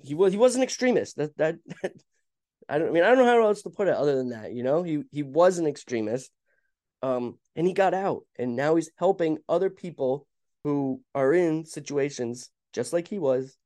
He 0.00 0.14
was 0.14 0.32
he 0.32 0.38
was 0.38 0.56
an 0.56 0.62
extremist. 0.62 1.18
That 1.18 1.36
that, 1.36 1.56
that 1.82 1.92
I 2.68 2.78
don't 2.78 2.88
I 2.88 2.92
mean 2.92 3.04
I 3.04 3.08
don't 3.08 3.18
know 3.18 3.26
how 3.26 3.42
else 3.42 3.62
to 3.62 3.70
put 3.70 3.88
it 3.88 3.94
other 3.94 4.16
than 4.16 4.30
that. 4.30 4.54
You 4.54 4.62
know, 4.62 4.82
he 4.82 5.02
he 5.10 5.22
was 5.22 5.58
an 5.58 5.66
extremist. 5.66 6.30
Um, 7.02 7.38
and 7.54 7.66
he 7.66 7.74
got 7.74 7.94
out, 7.94 8.22
and 8.38 8.56
now 8.56 8.74
he's 8.74 8.90
helping 8.96 9.38
other 9.48 9.70
people 9.70 10.26
who 10.64 11.00
are 11.14 11.32
in 11.32 11.64
situations 11.64 12.50
just 12.72 12.92
like 12.92 13.06
he 13.06 13.18
was 13.18 13.56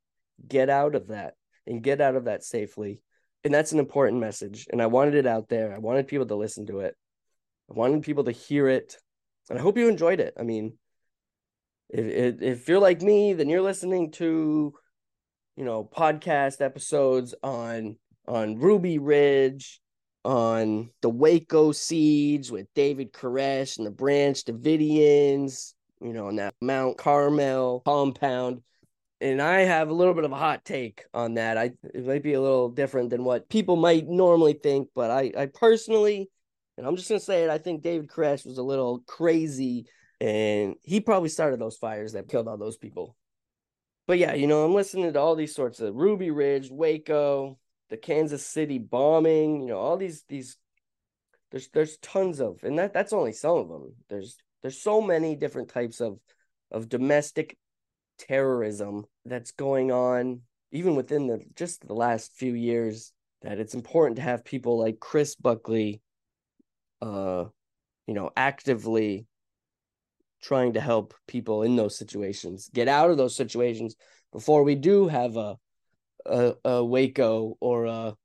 get 0.47 0.69
out 0.69 0.95
of 0.95 1.07
that 1.07 1.33
and 1.65 1.81
get 1.81 2.01
out 2.01 2.15
of 2.15 2.25
that 2.25 2.43
safely 2.43 3.01
and 3.43 3.53
that's 3.53 3.71
an 3.71 3.79
important 3.79 4.19
message 4.19 4.67
and 4.71 4.81
i 4.81 4.85
wanted 4.85 5.15
it 5.15 5.27
out 5.27 5.49
there. 5.49 5.73
I 5.73 5.79
wanted 5.79 6.07
people 6.07 6.25
to 6.27 6.35
listen 6.35 6.65
to 6.67 6.79
it. 6.79 6.95
I 7.69 7.73
wanted 7.73 8.03
people 8.03 8.23
to 8.25 8.31
hear 8.31 8.67
it 8.67 8.97
and 9.49 9.59
i 9.59 9.61
hope 9.61 9.77
you 9.77 9.87
enjoyed 9.87 10.19
it. 10.19 10.33
I 10.39 10.43
mean 10.43 10.77
if, 11.89 12.41
if 12.41 12.67
you're 12.67 12.79
like 12.79 13.01
me 13.01 13.33
then 13.33 13.49
you're 13.49 13.61
listening 13.61 14.11
to 14.11 14.73
you 15.55 15.65
know 15.65 15.83
podcast 15.83 16.61
episodes 16.61 17.35
on 17.43 17.97
on 18.27 18.57
ruby 18.57 18.97
ridge 18.97 19.81
on 20.25 20.89
the 21.01 21.09
waco 21.09 21.71
siege 21.71 22.49
with 22.49 22.65
david 22.73 23.11
koresh 23.11 23.77
and 23.77 23.85
the 23.85 23.91
branch 23.91 24.45
davidians 24.45 25.73
you 26.01 26.13
know 26.13 26.27
on 26.27 26.37
that 26.37 26.55
mount 26.61 26.97
carmel 26.97 27.81
compound 27.85 28.61
and 29.23 29.41
I 29.41 29.61
have 29.61 29.89
a 29.89 29.93
little 29.93 30.13
bit 30.13 30.25
of 30.25 30.33
a 30.33 30.37
hot 30.37 30.65
take 30.65 31.05
on 31.13 31.35
that. 31.35 31.57
I 31.57 31.71
it 31.93 32.05
might 32.05 32.23
be 32.23 32.33
a 32.33 32.41
little 32.41 32.69
different 32.69 33.09
than 33.09 33.23
what 33.23 33.47
people 33.47 33.77
might 33.77 34.05
normally 34.05 34.53
think, 34.53 34.89
but 34.93 35.09
I 35.09 35.31
I 35.37 35.45
personally, 35.45 36.29
and 36.77 36.85
I'm 36.85 36.97
just 36.97 37.07
gonna 37.07 37.21
say 37.21 37.45
it, 37.45 37.49
I 37.49 37.57
think 37.57 37.81
David 37.81 38.09
Koresh 38.09 38.45
was 38.45 38.57
a 38.57 38.63
little 38.63 38.99
crazy, 39.07 39.85
and 40.19 40.75
he 40.83 40.99
probably 40.99 41.29
started 41.29 41.59
those 41.59 41.77
fires 41.77 42.13
that 42.13 42.27
killed 42.27 42.49
all 42.49 42.57
those 42.57 42.75
people. 42.75 43.15
But 44.07 44.17
yeah, 44.17 44.33
you 44.33 44.45
know, 44.45 44.65
I'm 44.65 44.73
listening 44.73 45.13
to 45.13 45.19
all 45.19 45.35
these 45.35 45.55
sorts 45.55 45.79
of 45.79 45.95
Ruby 45.95 46.29
Ridge, 46.29 46.69
Waco, 46.69 47.57
the 47.89 47.97
Kansas 47.97 48.45
City 48.45 48.77
bombing, 48.77 49.61
you 49.61 49.67
know, 49.67 49.77
all 49.77 49.95
these 49.95 50.23
these 50.27 50.57
there's 51.51 51.69
there's 51.69 51.97
tons 51.99 52.41
of 52.41 52.61
and 52.63 52.77
that 52.77 52.93
that's 52.93 53.13
only 53.13 53.31
some 53.31 53.57
of 53.57 53.69
them. 53.69 53.95
There's 54.09 54.35
there's 54.61 54.81
so 54.81 55.01
many 55.01 55.37
different 55.37 55.69
types 55.69 56.01
of 56.01 56.19
of 56.71 56.89
domestic 56.89 57.57
terrorism 58.17 59.05
that's 59.25 59.51
going 59.51 59.91
on 59.91 60.41
even 60.71 60.95
within 60.95 61.27
the 61.27 61.39
just 61.55 61.87
the 61.87 61.93
last 61.93 62.33
few 62.35 62.53
years 62.53 63.13
that 63.41 63.59
it's 63.59 63.75
important 63.75 64.15
to 64.15 64.21
have 64.21 64.43
people 64.43 64.79
like 64.79 64.99
Chris 64.99 65.35
Buckley 65.35 66.01
uh 67.01 67.45
you 68.07 68.13
know 68.13 68.31
actively 68.35 69.27
trying 70.41 70.73
to 70.73 70.81
help 70.81 71.13
people 71.27 71.63
in 71.63 71.75
those 71.75 71.97
situations 71.97 72.69
get 72.73 72.87
out 72.87 73.09
of 73.09 73.17
those 73.17 73.35
situations 73.35 73.95
before 74.31 74.63
we 74.63 74.75
do 74.75 75.07
have 75.07 75.37
a 75.37 75.57
a, 76.25 76.53
a 76.65 76.83
Waco 76.83 77.57
or 77.59 77.85
a 77.85 78.15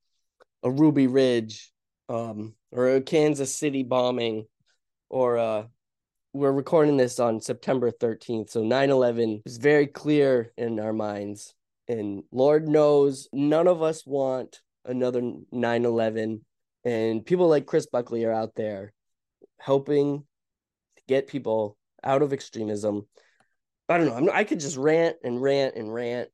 a 0.63 0.71
Ruby 0.71 1.07
Ridge 1.07 1.71
um 2.09 2.55
or 2.73 2.89
a 2.89 3.01
Kansas 3.01 3.55
City 3.55 3.83
bombing 3.83 4.47
or 5.09 5.37
a 5.37 5.69
we're 6.39 6.53
recording 6.53 6.97
this 6.97 7.19
on 7.19 7.41
September 7.41 7.91
13th. 7.91 8.51
So 8.51 8.63
9 8.63 8.91
11 8.91 9.43
is 9.45 9.57
very 9.57 9.89
clear 9.89 10.53
in 10.57 10.79
our 10.79 10.93
minds. 10.93 11.53
And 11.89 12.23
Lord 12.31 12.69
knows 12.69 13.29
none 13.33 13.67
of 13.67 13.83
us 13.83 14.07
want 14.07 14.61
another 14.85 15.21
9 15.51 15.85
11. 15.85 16.45
And 16.85 17.27
people 17.27 17.49
like 17.49 17.67
Chris 17.67 17.87
Buckley 17.87 18.25
are 18.25 18.33
out 18.33 18.55
there 18.55 18.93
helping 19.59 20.21
to 20.97 21.03
get 21.09 21.27
people 21.27 21.77
out 22.05 22.23
of 22.23 22.33
extremism. 22.33 23.09
I 23.89 23.99
don't 23.99 24.07
know. 24.07 24.15
I'm, 24.15 24.31
I 24.33 24.45
could 24.45 24.61
just 24.61 24.77
rant 24.77 25.17
and 25.25 25.43
rant 25.43 25.75
and 25.75 25.93
rant 25.93 26.29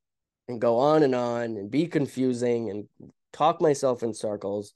and 0.49 0.61
go 0.61 0.81
on 0.81 1.03
and 1.03 1.15
on 1.15 1.57
and 1.57 1.71
be 1.71 1.87
confusing 1.87 2.69
and 2.69 2.85
talk 3.33 3.63
myself 3.63 4.03
in 4.03 4.13
circles. 4.13 4.75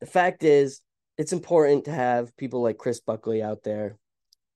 The 0.00 0.06
fact 0.06 0.44
is, 0.44 0.82
it's 1.16 1.32
important 1.32 1.86
to 1.86 1.92
have 1.92 2.36
people 2.36 2.62
like 2.62 2.76
Chris 2.76 3.00
Buckley 3.00 3.42
out 3.42 3.62
there 3.62 3.96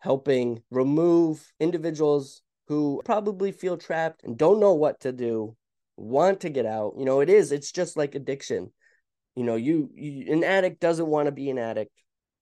helping 0.05 0.63
remove 0.71 1.51
individuals 1.59 2.43
who 2.69 3.01
probably 3.07 3.51
feel 3.51 3.79
trapped 3.79 4.23
and 4.23 4.37
don't 4.37 4.61
know 4.61 4.75
what 4.75 5.01
to 5.01 5.13
do, 5.13 5.57
want 5.97 6.41
to 6.41 6.51
get 6.51 6.67
out. 6.67 6.93
You 6.99 7.07
know, 7.07 7.21
it 7.21 7.31
is, 7.31 7.53
it's 7.53 7.73
just 7.73 7.97
like 7.97 8.15
addiction. 8.15 8.71
You 9.35 9.45
know, 9.45 9.57
you, 9.57 9.89
you 9.95 10.31
an 10.31 10.45
addict 10.45 10.79
doesn't 10.79 11.07
want 11.07 11.27
to 11.27 11.33
be 11.33 11.49
an 11.49 11.57
addict, 11.57 11.91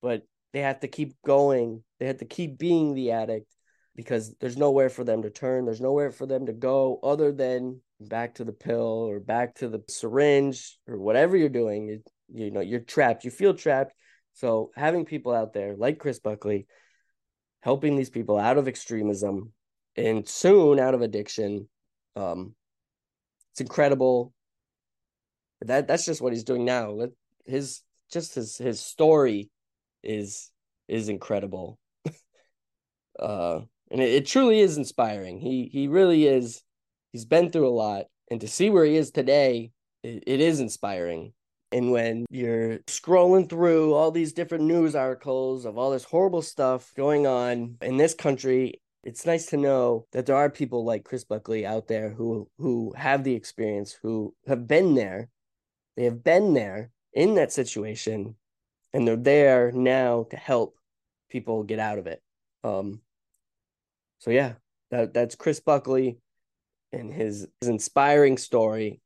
but 0.02 0.22
they 0.52 0.62
have 0.62 0.80
to 0.80 0.88
keep 0.88 1.14
going. 1.24 1.84
They 2.00 2.06
have 2.06 2.18
to 2.18 2.24
keep 2.24 2.58
being 2.58 2.94
the 2.94 3.12
addict 3.12 3.46
because 3.94 4.34
there's 4.40 4.56
nowhere 4.56 4.90
for 4.90 5.04
them 5.04 5.22
to 5.22 5.30
turn. 5.30 5.64
There's 5.64 5.80
nowhere 5.80 6.10
for 6.10 6.26
them 6.26 6.46
to 6.46 6.52
go 6.52 6.98
other 7.04 7.30
than 7.30 7.80
back 8.00 8.34
to 8.34 8.44
the 8.44 8.52
pill 8.52 9.06
or 9.08 9.20
back 9.20 9.54
to 9.56 9.68
the 9.68 9.84
syringe 9.88 10.78
or 10.88 10.98
whatever 10.98 11.36
you're 11.36 11.48
doing. 11.48 11.86
You, 11.86 12.02
you 12.34 12.50
know, 12.50 12.60
you're 12.60 12.80
trapped. 12.80 13.24
You 13.24 13.30
feel 13.30 13.54
trapped. 13.54 13.94
So 14.32 14.72
having 14.74 15.04
people 15.04 15.32
out 15.32 15.52
there 15.52 15.76
like 15.76 16.00
Chris 16.00 16.18
Buckley 16.18 16.66
helping 17.62 17.96
these 17.96 18.10
people 18.10 18.38
out 18.38 18.58
of 18.58 18.68
extremism 18.68 19.52
and 19.96 20.28
soon 20.28 20.78
out 20.78 20.94
of 20.94 21.02
addiction, 21.02 21.68
um, 22.16 22.54
it's 23.52 23.60
incredible. 23.60 24.32
That 25.62 25.86
that's 25.86 26.04
just 26.04 26.20
what 26.20 26.32
he's 26.32 26.44
doing 26.44 26.64
now. 26.64 26.98
His 27.46 27.82
just 28.10 28.34
his 28.34 28.58
his 28.58 28.80
story 28.80 29.50
is 30.02 30.50
is 30.88 31.08
incredible. 31.08 31.78
uh 33.18 33.60
and 33.90 34.00
it, 34.00 34.12
it 34.12 34.26
truly 34.26 34.60
is 34.60 34.76
inspiring. 34.76 35.38
He 35.38 35.70
he 35.72 35.88
really 35.88 36.26
is 36.26 36.62
he's 37.12 37.24
been 37.24 37.50
through 37.50 37.68
a 37.68 37.70
lot 37.70 38.06
and 38.30 38.40
to 38.40 38.48
see 38.48 38.70
where 38.70 38.86
he 38.86 38.96
is 38.96 39.10
today, 39.10 39.72
it, 40.02 40.24
it 40.26 40.40
is 40.40 40.58
inspiring. 40.58 41.34
And 41.72 41.90
when 41.90 42.26
you're 42.30 42.78
scrolling 42.80 43.48
through 43.48 43.94
all 43.94 44.10
these 44.10 44.32
different 44.32 44.64
news 44.64 44.94
articles 44.94 45.64
of 45.64 45.78
all 45.78 45.90
this 45.90 46.04
horrible 46.04 46.42
stuff 46.42 46.92
going 46.94 47.26
on 47.26 47.76
in 47.80 47.96
this 47.96 48.14
country, 48.14 48.80
it's 49.04 49.26
nice 49.26 49.46
to 49.46 49.56
know 49.56 50.06
that 50.12 50.26
there 50.26 50.36
are 50.36 50.50
people 50.50 50.84
like 50.84 51.04
Chris 51.04 51.24
Buckley 51.24 51.66
out 51.66 51.88
there 51.88 52.10
who 52.10 52.48
who 52.58 52.92
have 52.96 53.24
the 53.24 53.34
experience, 53.34 53.92
who 54.02 54.34
have 54.46 54.68
been 54.68 54.94
there. 54.94 55.28
They 55.96 56.04
have 56.04 56.22
been 56.22 56.54
there 56.54 56.90
in 57.12 57.34
that 57.34 57.52
situation 57.52 58.36
and 58.92 59.08
they're 59.08 59.16
there 59.16 59.72
now 59.72 60.26
to 60.30 60.36
help 60.36 60.76
people 61.30 61.64
get 61.64 61.78
out 61.78 61.98
of 61.98 62.06
it. 62.06 62.22
Um 62.64 63.00
so 64.18 64.30
yeah, 64.30 64.54
that 64.90 65.14
that's 65.14 65.34
Chris 65.34 65.58
Buckley 65.58 66.18
and 66.92 67.12
his, 67.12 67.48
his 67.60 67.68
inspiring 67.68 68.36
story 68.36 69.01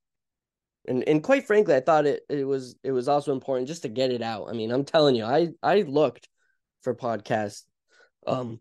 and 0.89 1.07
and 1.09 1.23
quite 1.23 1.47
frankly 1.47 1.75
i 1.75 1.81
thought 1.81 2.07
it 2.07 2.23
it 2.29 2.45
was 2.45 2.77
it 2.83 2.93
was 2.93 3.09
also 3.09 3.33
important 3.33 3.69
just 3.69 3.83
to 3.83 3.89
get 3.89 4.11
it 4.11 4.23
out. 4.23 4.49
I 4.49 4.53
mean 4.53 4.71
i'm 4.71 4.85
telling 4.85 5.15
you 5.15 5.25
i 5.25 5.49
i 5.63 5.83
looked 5.83 6.29
for 6.83 6.95
podcasts 6.95 7.63
um 8.27 8.61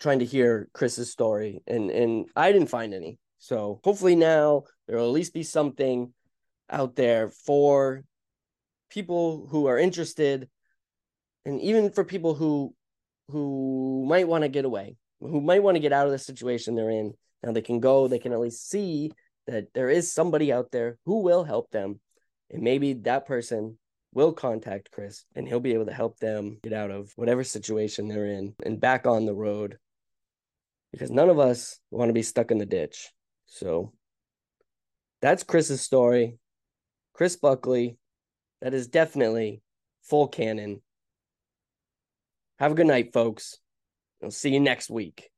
trying 0.00 0.20
to 0.20 0.24
hear 0.24 0.68
chris's 0.72 1.10
story 1.10 1.62
and 1.66 1.90
and 1.90 2.26
i 2.36 2.52
didn't 2.52 2.68
find 2.68 2.94
any. 2.94 3.18
So 3.38 3.80
hopefully 3.82 4.14
now 4.14 4.64
there 4.86 4.96
will 4.96 5.06
at 5.06 5.12
least 5.12 5.34
be 5.34 5.42
something 5.42 6.12
out 6.70 6.94
there 6.94 7.30
for 7.30 8.04
people 8.88 9.48
who 9.50 9.66
are 9.66 9.78
interested 9.78 10.48
and 11.44 11.60
even 11.60 11.90
for 11.90 12.04
people 12.04 12.34
who 12.34 12.74
who 13.28 14.04
might 14.08 14.28
want 14.28 14.42
to 14.42 14.48
get 14.48 14.64
away 14.64 14.96
who 15.20 15.40
might 15.40 15.62
want 15.62 15.76
to 15.76 15.80
get 15.80 15.92
out 15.92 16.06
of 16.06 16.12
the 16.12 16.18
situation 16.18 16.74
they're 16.74 16.90
in. 16.90 17.14
Now 17.42 17.52
they 17.52 17.62
can 17.62 17.80
go 17.80 18.08
they 18.08 18.18
can 18.18 18.32
at 18.32 18.40
least 18.40 18.68
see 18.68 19.12
that 19.46 19.72
there 19.74 19.90
is 19.90 20.12
somebody 20.12 20.52
out 20.52 20.70
there 20.70 20.98
who 21.04 21.22
will 21.22 21.44
help 21.44 21.70
them. 21.70 22.00
And 22.50 22.62
maybe 22.62 22.92
that 22.94 23.26
person 23.26 23.78
will 24.12 24.32
contact 24.32 24.90
Chris 24.92 25.24
and 25.34 25.48
he'll 25.48 25.60
be 25.60 25.72
able 25.74 25.86
to 25.86 25.92
help 25.92 26.18
them 26.18 26.58
get 26.62 26.72
out 26.72 26.90
of 26.90 27.12
whatever 27.16 27.44
situation 27.44 28.08
they're 28.08 28.26
in 28.26 28.54
and 28.64 28.80
back 28.80 29.06
on 29.06 29.26
the 29.26 29.34
road. 29.34 29.78
Because 30.92 31.10
none 31.10 31.30
of 31.30 31.38
us 31.38 31.78
want 31.90 32.10
to 32.10 32.14
be 32.14 32.22
stuck 32.22 32.50
in 32.50 32.58
the 32.58 32.66
ditch. 32.66 33.10
So 33.46 33.92
that's 35.22 35.42
Chris's 35.42 35.80
story. 35.80 36.38
Chris 37.14 37.36
Buckley, 37.36 37.96
that 38.60 38.74
is 38.74 38.88
definitely 38.88 39.62
full 40.02 40.28
canon. 40.28 40.82
Have 42.58 42.72
a 42.72 42.74
good 42.74 42.86
night, 42.86 43.12
folks. 43.12 43.58
I'll 44.22 44.30
see 44.30 44.50
you 44.50 44.60
next 44.60 44.90
week. 44.90 45.31